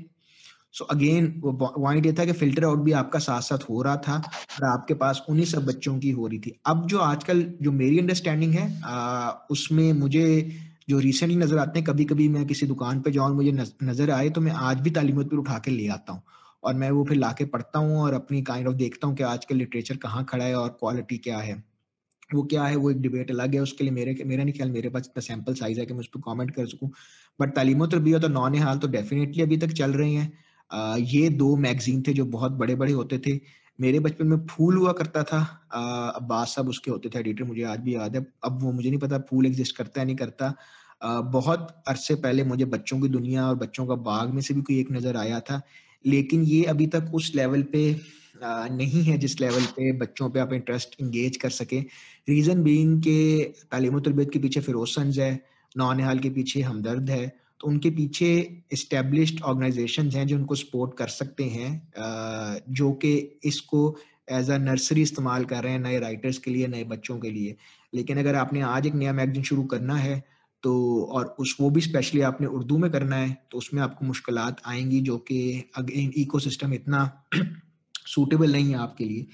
सो 0.77 0.85
अगेन 0.87 1.33
वो 1.41 1.53
पॉइंट 1.55 2.07
ये 2.07 2.13
था 2.13 2.25
कि 2.25 2.33
फ़िल्टर 2.35 2.65
आउट 2.65 2.79
भी 2.85 2.93
आपका 2.95 3.19
साथ 3.21 3.41
साथ 3.43 3.69
हो 3.71 3.83
रहा 3.83 3.97
था 3.99 4.17
और 4.17 4.65
आपके 4.69 4.95
पास 4.97 5.23
उन्हीं 5.29 5.45
सब 5.47 5.67
बच्चों 5.67 5.99
की 5.99 6.11
हो 6.13 6.27
रही 6.27 6.39
थी। 6.39 6.53
अब 6.67 6.87
जो 6.87 6.99
आजकल 7.01 7.43
जो 7.63 7.73
मेरी 7.75 7.99
अंडरस्टैंडिंग 7.99 8.55
है 8.55 8.71
आ, 8.83 9.31
उसमें 9.51 9.93
मुझे 9.95 10.27
जो 10.89 10.99
रिसेंटली 11.01 11.37
नज़र 11.37 11.59
आते 11.59 11.79
हैं 11.79 11.87
कभी 11.87 12.05
कभी 12.05 12.29
मैं 12.29 12.45
किसी 12.47 12.67
दुकान 12.67 13.01
पे 13.01 13.11
जाऊँ 13.13 13.35
मुझे 13.35 13.53
नज़र 13.53 14.11
आए 14.11 14.29
तो 14.31 14.41
मैं 14.41 14.53
आज 14.65 14.81
भी 14.81 14.91
तालीमत 14.93 15.31
पर 15.31 15.37
उठा 15.37 15.59
के 15.59 15.71
ले 15.71 15.89
आता 15.91 16.13
हूँ 16.13 16.23
और 16.63 16.75
मैं 16.75 16.91
वो 16.91 17.05
फिर 17.05 17.17
लाके 17.19 17.45
पढ़ता 17.47 17.79
हूँ 17.79 18.01
और 18.01 18.15
अपनी 18.15 18.43
काइंड 18.45 18.69
ऑफ़ 18.69 18.77
देखता 18.77 19.07
हूँ 19.07 19.17
कि 19.17 19.23
आज 19.25 19.47
लिटरेचर 19.53 19.97
कहाँ 19.99 20.25
खड़ा 20.25 20.45
है 20.45 20.55
और 20.57 20.69
क्वालिटी 20.81 21.19
क्या 21.19 21.39
है। 21.39 21.55
वो 22.35 22.43
क्या 22.45 22.65
है 22.65 22.77
वो 22.77 22.91
एक 22.91 23.01
डिबेट 23.03 23.31
अलग 23.31 23.55
है 23.55 23.61
उसके 23.61 23.85
लिए 23.85 23.93
मेरे 23.93 24.17
मेरा 24.27 24.45
नहीं 24.45 24.55
ख्याल 24.55 24.71
मेरे 24.71 24.89
पास 24.91 25.03
इतना 25.07 25.21
सैंपल 25.23 25.55
साइज़ 25.55 25.81
है 25.81 25.87
कि 25.87 25.95
मैं 25.95 26.01
उस 26.01 26.09
पर 26.15 26.21
कॉमेंट 26.21 26.51
कर 26.55 26.67
सकूँ। 26.67 26.91
बट 27.39 27.55
तालीम 27.57 27.87
तरबियत 27.87 28.25
और 28.25 28.31
नौन 28.31 28.57
हाल 28.59 28.79
तो 28.79 28.89
डेफिनेटली 28.91 29.43
अभी 29.43 29.57
तक 29.59 29.73
चल 29.75 29.93
रही 29.93 30.15
हैं। 30.15 30.33
ये 30.71 31.29
दो 31.31 31.55
मैगजीन 31.57 32.03
थे 32.03 32.13
जो 32.13 32.25
बहुत 32.27 32.53
बड़े 32.53 32.75
बड़े 32.75 32.93
होते 32.93 33.19
थे। 33.27 33.39
मेरे 33.79 34.01
बचपन 34.01 34.27
में 34.27 34.47
फूल 34.47 34.77
हुआ 34.77 34.93
करता 34.93 35.23
था। 35.23 35.41
अब्बास 36.17 36.55
साहब 36.55 36.69
उसके 36.69 36.91
होते 36.91 37.09
थे 37.09 37.19
एडिटर 37.19 37.45
मुझे 37.45 37.63
आज 37.63 37.81
भी 37.81 37.95
याद 37.95 38.17
है। 38.17 38.27
अब 38.45 38.63
वो 38.63 38.73
मुझे 38.73 38.89
नहीं 38.89 39.01
पता 39.01 39.19
फूल 39.31 39.47
एग्जिस्ट 39.47 39.77
करता 39.77 40.01
है 40.01 40.07
नहीं 40.07 40.17
करता। 40.17 40.53
आ, 41.03 41.21
बहुत 41.21 41.83
अरसे 41.89 42.15
पहले 42.15 42.45
मुझे 42.45 42.65
बच्चों 42.65 43.01
की 43.01 43.09
दुनिया 43.09 43.47
और 43.49 43.55
बच्चों 43.57 43.87
का 43.87 43.95
बाग 43.95 44.31
में 44.35 44.41
से 44.43 44.55
भी 44.55 44.63
कोई 44.63 44.79
एक 44.81 44.93
नज़र 44.93 45.17
आया 45.17 45.41
था। 45.41 45.61
लेकिन 46.05 46.43
ये 46.43 46.63
अभी 46.65 46.87
तक 46.87 47.11
उस 47.15 47.33
लेवल 47.35 47.63
पे 47.63 47.91
आ, 48.45 48.69
नहीं 48.69 49.03
है 49.03 49.17
जिस 49.19 49.41
लेवल 49.41 49.65
पे 49.67 49.93
बच्चों 49.93 50.29
पे 50.31 50.41
आप 50.41 50.53
इंटरेस्ट 50.53 50.97
इंगेज 51.01 51.37
कर 51.37 51.51
सके। 51.51 51.81
रीज़न 52.29 52.63
बीइंग 52.63 52.99
के 53.03 53.45
तालीम 53.71 53.99
तरबियत 54.01 54.33
के 54.33 54.39
पीछे 54.39 54.61
फिरोज 54.61 54.89
संज 54.89 55.19
है। 55.21 55.31
नौनिहाल 55.77 56.19
के 56.19 56.31
पीछे 56.31 56.61
हमदर्द 56.61 57.11
है। 57.11 57.27
तो 57.61 57.69
उनके 57.69 57.91
पीछे 57.91 58.63
इस्टेब्लिश्ड 58.73 59.43
ऑर्गेनाइजेशन 59.43 60.11
हैं 60.11 60.27
जो 60.27 60.37
उनको 60.37 60.55
सपोर्ट 60.55 60.97
कर 60.99 61.09
सकते 61.09 61.45
हैं 61.45 62.63
जो 62.71 62.93
कि 62.93 63.41
इसको 63.45 63.97
एज 64.33 64.51
अ 64.51 64.59
नर्सरी 64.59 65.03
इस्तेमाल 65.03 65.45
कर 65.45 65.63
रहे 65.63 65.73
हैं 65.73 65.81
नए 65.81 65.99
राइटर्स 65.99 66.39
के 66.39 66.51
लिए, 66.51 66.67
नए 66.67 66.85
बच्चों 66.85 67.19
के 67.19 67.31
लिए। 67.31 67.57
लेकिन 67.95 68.19
अगर 68.19 68.35
आपने 68.35 68.61
आज 68.61 68.87
एक 68.87 68.95
नया 68.95 69.13
मैगजीन 69.13 69.43
शुरू 69.43 69.65
करना 69.65 69.97
है 69.97 70.23
तो 70.63 71.03
और 71.05 71.37
उस, 71.39 71.57
वो 71.61 71.71
भी 71.71 71.81
स्पेशली 71.81 72.21
आपने 72.21 72.47
उर्दू 72.47 72.79
में 72.79 72.91
करना 72.91 73.17
है 73.17 73.37
तो 73.51 73.59
उसमें 73.59 73.83
आपको 73.83 74.07
मुश्किल 74.07 74.39
आएँगी 74.39 75.01
जो 75.01 75.19
कि 75.19 75.71
अगेन 75.77 76.13
इको 76.17 76.39
इतना 76.75 77.23
सूटेबल 78.07 78.53
नहीं 78.53 78.71
है 78.71 78.79
आपके 78.79 79.05
लिए। 79.05 79.27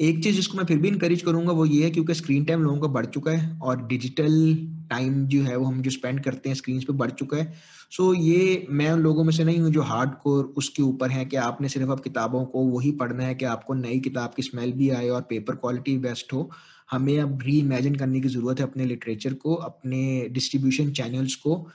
एक 0.00 0.22
चीज़ 0.24 0.36
जिसको 0.36 0.58
मैं 0.58 0.64
फिर 0.64 0.78
भी 0.78 0.88
इंकरेज 0.88 1.22
करूँगा 1.22 1.52
वो 1.52 1.64
ये 1.66 1.84
है 1.84 1.90
क्योंकि 1.90 2.14
स्क्रीन 2.14 2.44
टाइम 2.44 2.62
लोगों 2.62 2.80
का 2.80 2.86
बढ़ 2.86 3.06
चुका 3.06 3.30
है 3.30 3.58
और 3.58 3.86
डिजिटल 3.86 4.54
टाइम 4.90 5.26
जो 5.26 5.42
है 5.42 5.56
वो 5.56 5.64
हम 5.64 5.82
जो 5.82 5.90
स्पेंड 5.90 6.24
करते 6.24 6.48
हैं 6.48 6.56
स्क्रीन 6.56 6.80
पे 6.80 6.92
बढ़ 6.92 7.10
चुका 7.10 7.36
है। 7.36 7.52
सो 7.90 8.14
so, 8.14 8.20
ये 8.20 8.66
मैं 8.70 8.92
उन 8.92 9.00
लोगों 9.00 9.24
में 9.24 9.32
से 9.32 9.44
नहीं 9.44 9.60
हूँ 9.60 9.70
जो 9.70 9.82
हार्ड 9.82 10.10
कोर 10.14 10.44
उसके 10.56 10.82
ऊपर 10.82 11.10
है 11.10 11.24
कि 11.24 11.36
आपने 11.36 11.68
सिर्फ़ 11.68 11.90
अब 11.90 12.00
किताबों 12.00 12.44
को 12.44 12.60
वही 12.60 12.90
पढ़ना 12.92 13.24
है 13.24 13.34
कि 13.34 13.44
आपको 13.44 13.74
नई 13.74 13.98
किताब 14.00 14.34
की 14.36 14.42
स्मेल 14.42 14.72
भी 14.72 14.90
आए 14.90 15.08
और 15.08 15.22
पेपर 15.22 15.54
क्वालिटी 15.54 15.98
बेस्ट 15.98 16.32
हो। 16.32 16.50
हमें 16.90 17.18
अब 17.20 17.42
री 17.42 17.58
इमेजिन 17.58 17.94
करने 17.94 18.20
की 18.20 18.28
ज़रूरत 18.28 18.60
है 18.60 18.66
अपने 18.66 18.84
लिटरेचर 18.84 19.34
को, 19.34 19.54
अपने 19.54 20.28
डिस्ट्रीब्यूशन 20.32 20.90
चैनल्स 20.92 21.34
को। 21.36 21.66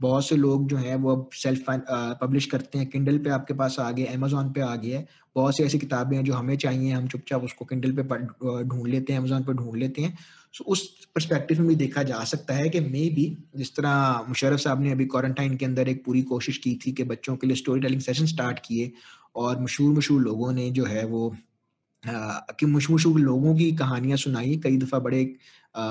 बहुत 0.00 0.26
से 0.26 0.36
लोग 0.36 0.66
जो 0.68 0.76
हैं 0.76 0.94
वो 0.96 1.16
अब 1.16 1.28
सेल्फ 1.32 1.64
पब्लिश 2.20 2.46
करते 2.46 2.78
हैं। 2.78 2.88
किंडल 2.90 3.18
पे 3.18 3.30
आपके 3.30 3.54
पास 3.54 3.76
आ 3.80 3.90
गए 3.90 4.04
अमेजोन 4.14 4.52
पे 4.52 4.60
आ 4.60 4.74
गया 4.76 4.98
है 4.98 5.06
बहुत 5.36 5.56
सी 5.56 5.62
ऐसी 5.62 5.78
किताबें 5.78 6.16
हैं 6.16 6.24
जो 6.24 6.32
हमें 6.34 6.56
चाहिए, 6.56 6.90
हम 6.92 7.06
चुपचाप 7.08 7.44
उसको 7.44 7.64
किंडल 7.64 7.92
पे 7.92 8.02
ढूंढ 8.64 8.86
लेते 8.88 9.12
हैं 9.12 9.20
अमेजोन 9.20 9.42
पे 9.42 9.52
ढूंढ 9.52 9.76
लेते 9.76 10.02
हैं। 10.02 10.18
सो 10.54 10.64
उस 10.64 10.88
परस्पेक्टिव 11.14 11.60
में 11.60 11.68
भी 11.68 11.74
देखा 11.74 12.02
जा 12.02 12.24
सकता 12.24 12.54
है 12.54 12.68
कि 12.68 12.80
मे 12.80 13.08
भी 13.10 13.26
जिस 13.56 13.74
तरह 13.76 14.24
मुशरफ 14.28 14.60
साहब 14.60 14.82
ने 14.82 14.90
अभी 14.92 15.06
क्वारंटाइन 15.06 15.56
के 15.56 15.64
अंदर 15.64 15.88
एक 15.88 16.04
पूरी 16.04 16.22
कोशिश 16.32 16.58
की 16.58 16.74
थी 16.86 16.92
कि 16.92 17.04
बच्चों 17.04 17.36
के 17.36 17.46
लिए 17.46 17.56
स्टोरी 17.56 17.80
टेलिंग 17.80 18.00
सेशन 18.00 18.26
स्टार्ट 18.26 18.58
किए 18.58 18.92
और 19.36 19.62
मशहूर 19.62 19.94
मशहूर 19.94 20.20
लोगों 20.22 20.52
ने 20.52 20.70
जो 20.70 20.84
है 20.84 21.06
वो 21.06 21.34
कि 22.04 22.66
मशहूर 22.66 23.20
लोगों 23.20 23.54
की 23.56 23.70
कहानियाँ 23.76 24.16
सुनाई। 24.18 24.56
कई 24.64 24.76
दफ़ा 24.78 24.98
बड़े 24.98 25.22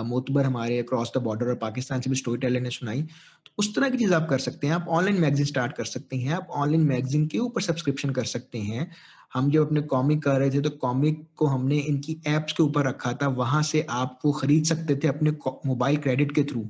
मोतबर 0.05 0.45
हमारे 0.45 0.79
अक्रॉस 0.79 1.11
द 1.17 1.21
बॉर्डर 1.23 1.47
और 1.49 1.55
पाकिस्तान 1.57 2.01
से 2.01 2.09
भी 2.09 2.15
स्टोरी 2.15 2.37
टेलर 2.39 2.61
ने 2.61 2.69
सुनाई। 2.69 3.01
तो 3.01 3.51
उस 3.59 3.73
तरह 3.75 3.89
की 3.89 3.97
चीज़ 3.97 4.13
आप 4.13 4.27
कर 4.29 4.39
सकते 4.39 4.67
हैं। 4.67 4.73
आप 4.73 4.85
ऑनलाइन 4.89 5.21
मैगजीन 5.21 5.45
स्टार्ट 5.45 5.73
कर 5.77 5.85
सकते 5.85 6.17
हैं। 6.17 6.33
आप 6.33 6.47
ऑनलाइन 6.51 6.81
मैगजीन 6.87 7.25
के 7.27 7.37
ऊपर 7.39 7.61
सब्सक्रिप्शन 7.61 8.09
कर 8.11 8.25
सकते 8.25 8.59
हैं। 8.59 8.89
हम 9.33 9.49
जब 9.51 9.65
अपने 9.65 9.81
कॉमिक 9.93 10.21
कर 10.23 10.39
रहे 10.39 10.49
थे 10.51 10.61
तो 10.61 10.69
कॉमिक 10.81 11.23
को 11.37 11.45
हमने 11.47 11.77
इनकी 11.79 12.21
एप्स 12.27 12.53
के 12.53 12.63
ऊपर 12.63 12.87
रखा 12.87 13.13
था। 13.21 13.27
वहाँ 13.39 13.61
से 13.63 13.85
आप 13.89 14.19
वो 14.25 14.31
खरीद 14.31 14.65
सकते 14.65 14.95
थे 15.03 15.07
अपने 15.07 15.31
मोबाइल 15.65 15.97
क्रेडिट 15.97 16.35
के 16.35 16.43
थ्रू 16.43 16.69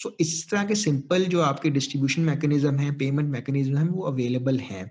सो 0.00 0.08
so, 0.08 0.14
इस 0.20 0.50
तरह 0.50 0.64
के 0.64 0.74
सिंपल 0.74 1.24
जो 1.24 1.40
आपके 1.42 1.70
डिस्ट्रीब्यूशन 1.70 2.22
मैकेनिज्म 2.22 2.76
है 2.78 2.92
पेमेंट 2.98 3.28
मैकेनिज्म 3.30 3.76
है 3.78 3.84
वो 3.84 4.02
अवेलेबल 4.02 4.58
हैं। 4.60 4.90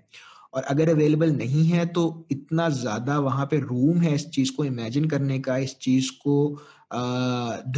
और 0.54 0.62
अगर 0.64 0.88
अवेलेबल 0.90 1.30
नहीं 1.32 1.64
है 1.64 1.84
तो 1.88 2.02
इतना 2.32 2.68
ज़्यादा 2.70 3.18
वहाँ 3.20 3.46
पे 3.46 3.58
रूम 3.60 4.00
है 4.00 4.14
इस 4.14 4.28
चीज़ 4.30 4.52
को 4.56 4.64
इमेजिन 4.64 5.08
करने 5.08 5.38
का, 5.40 5.56
इस 5.58 5.76
चीज़ 5.78 6.10
को 6.26 6.58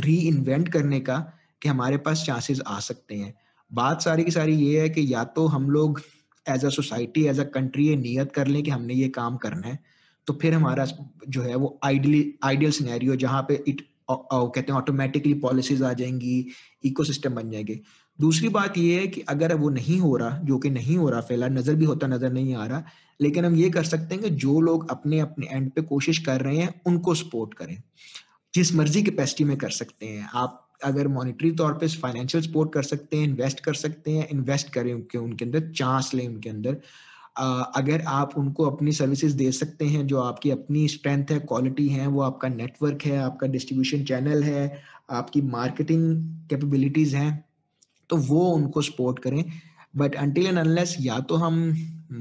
री 0.00 0.16
इन्वेंट 0.18 0.68
करने 0.72 1.00
का 1.00 1.18
कि 1.62 1.68
हमारे 1.68 1.96
पास 1.98 2.24
चांसेस 2.26 2.60
आ 2.66 2.78
सकते 2.80 3.14
हैं। 3.14 3.34
बात 3.70 4.02
सारी 4.02 4.24
की 4.24 4.30
सारी 4.30 4.54
ये 4.56 4.80
है 4.80 4.88
कि 4.88 5.06
या 5.12 5.24
तो 5.36 5.46
हम 5.48 5.70
लोग 5.70 6.00
as 6.46 6.64
a 6.64 6.68
society 6.70 7.24
as 7.26 7.40
a 7.40 7.44
country 7.54 7.86
ये 7.88 7.96
नियत 7.96 8.32
कर 8.32 8.46
लें 8.46 8.62
कि 8.62 8.70
हमने 8.70 8.94
ये 8.94 9.08
काम 9.10 9.36
करना 9.36 9.68
है 9.68 9.78
तो 10.26 10.32
फिर 10.42 10.54
हमारा 10.54 10.86
जो 11.28 11.42
है 11.42 11.54
वो 11.56 11.78
आइडली 11.84 12.24
आइडियल 12.44 12.72
सिनेरियो 12.72 13.16
जहाँ 13.16 13.42
पे 13.48 13.62
इट 13.68 13.80
कहते 14.10 14.72
हैं 14.72 14.78
ऑटोमेटिकली 14.78 15.34
पॉलिसीज़ 15.40 15.82
आ 15.84 15.92
जाएँगी 15.92 16.46
इकोसिस्टम 16.84 17.34
बन 17.34 17.50
जाएँगे। 17.50 17.80
दूसरी 18.18 18.48
बात 18.48 18.78
यह 18.78 19.00
है 19.00 19.06
कि 19.06 19.20
अगर 19.20 19.54
वो 19.54 19.68
नहीं 19.70 19.98
हो 20.00 20.16
रहा, 20.16 20.38
जो 20.38 20.58
कि 20.58 20.70
नहीं 20.70 20.96
हो 20.96 21.08
रहा 21.10 21.20
फ़िलहाल, 21.20 21.52
नज़र 21.52 21.74
भी 21.74 21.84
होता, 21.84 22.06
नज़र 22.06 22.32
नहीं 22.32 22.54
आ 22.54 22.66
रहा, 22.66 22.82
लेकिन 23.20 23.44
हम 23.44 23.56
ये 23.56 23.70
कर 23.70 23.84
सकते 23.84 24.14
हैं 24.14 24.24
कि 24.24 24.30
जो 24.30 24.60
लोग 24.60 24.90
अपने 24.90 25.20
अपने 25.20 25.46
एंड 25.46 25.70
पे 25.70 25.82
कोशिश 25.82 26.18
कर 26.18 26.40
रहे 26.40 26.56
हैं, 26.56 26.74
उनको 26.86 27.14
सपोर्ट 27.14 27.54
करें। 27.54 27.82
जिस 28.54 28.74
मर्ज़ी 28.74 29.02
कैपेसिटी 29.02 29.44
में 29.44 29.56
कर 29.56 29.70
सकते 29.70 30.06
हैं। 30.06 30.28
आप 30.34 30.58
अगर 30.84 31.08
मॉनिटरी 31.08 31.50
तौर 31.52 31.72
पे 31.72 31.88
फाइनेंशियल 31.88 32.42
सपोर्ट 32.44 32.72
कर 32.72 32.82
सकते 32.82 33.16
हैं 33.16 33.24
इन्वेस्ट 33.24 33.60
कर 33.60 33.74
सकते 33.74 34.10
हैं 34.10 34.28
इन्वेस्ट 34.28 34.70
करें 34.70 34.92
उनके 34.94 35.18
उनके 35.18 35.44
अंदर, 35.44 35.70
चांस 35.70 36.10
लें 36.14 36.26
उनके 36.28 36.50
अंदर। 36.50 36.76
अगर 37.76 38.02
आप 38.08 38.36
उनको 38.38 38.64
अपनी 38.64 38.92
सर्विसेज़ 38.92 39.36
दे 39.36 39.50
सकते 39.52 39.84
हैं, 39.84 40.06
जो 40.06 40.20
आपकी 40.20 40.50
अपनी 40.50 40.86
स्ट्रेंथ 40.88 41.30
है 41.30 41.38
क्वालिटी 41.40 41.88
है, 41.88 42.06
वो 42.06 42.20
आपका 42.22 42.48
नेटवर्क 42.48 43.02
है, 43.04 43.16
आपका 43.18 43.46
डिस्ट्रीब्यूशन 43.46 44.04
चैनल 44.04 44.42
है, 44.42 44.82
आपकी 45.10 45.40
मार्केटिंग 45.40 46.04
कैपेबिलिटीज 46.50 47.14
हैं 47.14 47.32
तो 48.12 48.16
वो 48.18 48.46
उनको 48.52 48.82
सपोर्ट 48.82 49.18
करें। 49.18 49.44
बट 49.96 50.14
अनटिल 50.16 50.46
एंड 50.46 50.58
अनलेस 50.58 50.96
या 51.00 51.18
तो 51.22 51.34
हम 51.36 51.60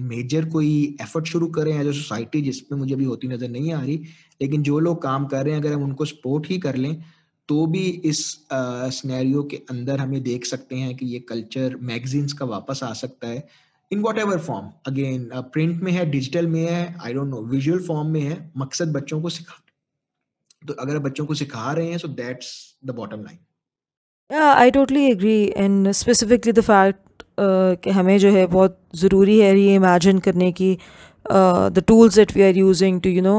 मेजर 0.10 0.46
कोई 0.50 0.74
एफर्ट 1.02 1.26
शुरू 1.28 1.48
करें 1.50 1.72
एज 1.74 1.88
अ 1.88 1.92
सोसाइटी 1.92 2.42
जिसमें 2.42 2.78
मुझे 2.80 2.96
भी 2.96 3.06
होती 3.06 3.28
नज़र 3.28 3.50
नहीं 3.50 3.72
आ 3.74 3.82
रही, 3.82 3.96
लेकिन 4.42 4.64
जो 4.64 4.80
लोग 4.80 5.02
काम 5.04 5.26
कर 5.28 5.44
रहे 5.46 5.54
हैं, 5.54 5.62
अगर 5.62 5.74
हम 5.74 5.84
उनको 5.84 6.06
सपोर्ट 6.08 6.48
ही 6.50 6.58
कर 6.60 6.76
लें 6.78 7.04
तो 7.50 7.66
भी 7.68 7.84
इस 8.06 8.20
स्नैरियो 8.94 9.44
के 9.44 9.58
अंदर 9.70 10.00
हमें 10.00 10.22
देख 10.24 10.46
सकते 10.46 10.76
हैं 10.76 10.96
कि 10.98 11.06
ये 11.06 11.20
कल्चर 11.30 11.76
मैगजीन्स 11.84 12.34
का 12.34 12.46
वापस 12.48 12.84
आ 12.84 12.92
सकता 12.96 13.28
है। 13.28 13.48
In 13.92 14.00
whatever 14.20 14.40
form 14.40 14.70
again 14.88 15.30
print 15.54 15.82
में 15.84 15.92
है 15.92 16.06
डिजिटल 16.12 16.48
में 16.48 16.62
है 16.62 16.96
I 17.02 17.14
don't 17.14 17.30
know 17.30 17.42
visual 17.48 17.80
form 17.84 18.08
में 18.08 18.22
है, 18.22 18.52
मकसद 18.58 18.94
बच्चों 18.94 19.22
को 19.22 19.30
सिखा 19.30 19.62
तो 20.68 20.74
अगर 20.76 21.00
बच्चों 21.00 21.26
को 21.26 21.34
सिखा 21.36 21.72
रहे 21.74 21.90
हैं 21.90 21.98
so 21.98 22.08
that's 22.08 22.54
the 22.86 22.92
bottom 22.96 23.24
line 23.24 23.38
I 24.32 24.72
totally 24.72 25.06
agree 25.06 25.41
and 25.58 25.91
specifically 25.91 26.52
the 26.52 26.62
fact 26.62 27.24
कि 27.84 27.90
हमें 27.90 28.18
जो 28.20 28.30
है 28.32 28.45
बहुत 28.48 28.78
ज़रूरी 28.95 29.40
है 29.40 29.53
री 29.53 29.74
इमेजिन 29.76 30.20
करने 30.20 30.52
की 30.52 30.78
the 31.26 31.84
tools 31.88 32.16
that 32.16 32.36
we 32.36 32.44
are 32.44 32.58
using 32.58 33.02
to 33.02 33.10
you 33.10 33.22
know 33.22 33.36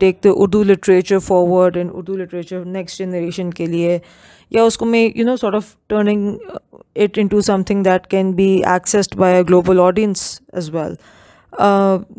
take 0.00 0.18
the 0.24 0.26
Urdu 0.26 0.62
literature 0.62 1.18
forward 1.18 1.76
and 1.76 1.90
Urdu 1.90 2.16
literature 2.16 2.64
next 2.66 3.02
generation 3.02 3.50
के 3.52 3.66
लिए. 3.66 4.00
या 4.52 4.64
उसको 4.64 4.84
मैं 4.84 5.10
you 5.16 5.24
know 5.24 5.36
sort 5.36 5.54
of 5.54 5.74
turning 5.90 6.36
it 6.96 7.18
into 7.18 7.40
something 7.40 7.84
that 7.84 8.06
can 8.06 8.32
be 8.34 8.48
accessed 8.74 9.14
by 9.18 9.38
a 9.38 9.42
global 9.42 9.80
audience 9.80 10.40
as 10.56 10.70
well 10.74 10.96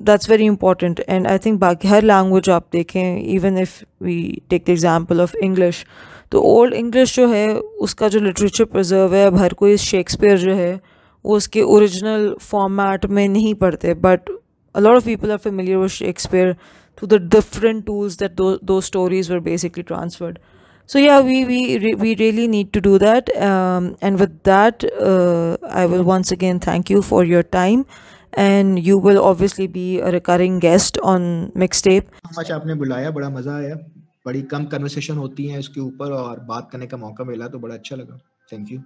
that's 0.01 0.29
very 0.29 0.45
important 0.45 0.99
and 1.09 1.27
I 1.27 1.37
think 1.45 1.59
बाकी 1.59 1.87
हर 1.87 2.03
language 2.03 2.49
आप 2.49 2.67
देखें 2.73 3.23
even 3.23 3.57
if 3.57 3.83
we 4.03 4.17
take 4.49 4.63
the 4.67 4.69
example 4.69 5.21
of 5.21 5.35
English 5.37 5.85
तो 6.31 6.41
old 6.41 6.73
English 6.73 7.15
जो 7.15 7.27
है, 7.27 7.47
उसका 7.55 8.07
जो 8.07 8.19
literature 8.19 8.65
preserve 8.65 9.13
है, 9.15 9.25
अब 9.27 9.37
हर 9.37 9.53
कोई 9.53 9.77
शेक्सपियर 9.77 10.37
जो 10.37 10.53
है, 10.55 10.79
वो 11.25 11.35
उसके 11.35 11.61
ओरिजिनल 11.61 12.35
फॉर्मेट 12.41 13.05
में 13.05 13.27
नहीं 13.27 13.53
पढ़ते 13.55 13.93
but 13.93 14.29
a lot 14.75 14.95
of 14.95 15.05
people 15.05 15.31
are 15.31 15.37
familiar 15.37 15.77
with 15.77 15.89
Shakespeare 15.89 16.55
to 17.01 17.07
the 17.07 17.21
different 17.31 17.85
tools 17.85 18.17
that 18.19 18.31
though 18.63 18.79
stories 18.81 19.31
were 19.31 19.39
basically 19.47 19.83
transferred 19.83 20.37
so 20.89 20.99
या 20.99 21.17
we 21.19 21.43
we 21.43 21.93
we 21.93 22.13
really 22.13 22.47
need 22.47 22.71
to 22.73 22.79
do 22.79 22.97
that 22.99 23.29
and 23.29 24.17
with 24.17 24.39
that 24.49 24.85
I 25.71 25.87
will 25.87 26.01
once 26.11 26.33
again 26.33 26.59
thank 26.67 26.91
you 26.91 27.01
for 27.01 27.25
your 27.27 27.43
time 27.51 27.83
and 28.37 28.77
you 28.79 28.99
will 29.01 29.17
obviously 29.17 29.67
be 29.67 29.97
a 29.97 30.09
recurring 30.11 30.59
guest 30.61 30.99
on 30.99 31.51
mixtape 31.83 32.07
आपने 32.51 32.75
बुलाया? 32.75 33.11
बड़ा 33.11 33.29
मज़ा 33.29 33.55
आया। 33.57 33.75
बड़ी 34.25 34.41
कम 34.41 34.65
conversation 34.65 35.17
होती 35.17 35.45
है 35.47 35.59
इसके 35.59 35.81
ऊपर 35.81 36.11
और 36.11 36.39
बात 36.45 36.69
करने 36.71 36.87
का 36.87 36.97
मौका 36.97 37.23
मिला 37.23 37.47
तो 37.47 37.59
बड़ा 37.59 37.75
अच्छा 37.75 37.95
लगा। 37.95 38.19
Thank 38.51 38.71
you 38.71 38.79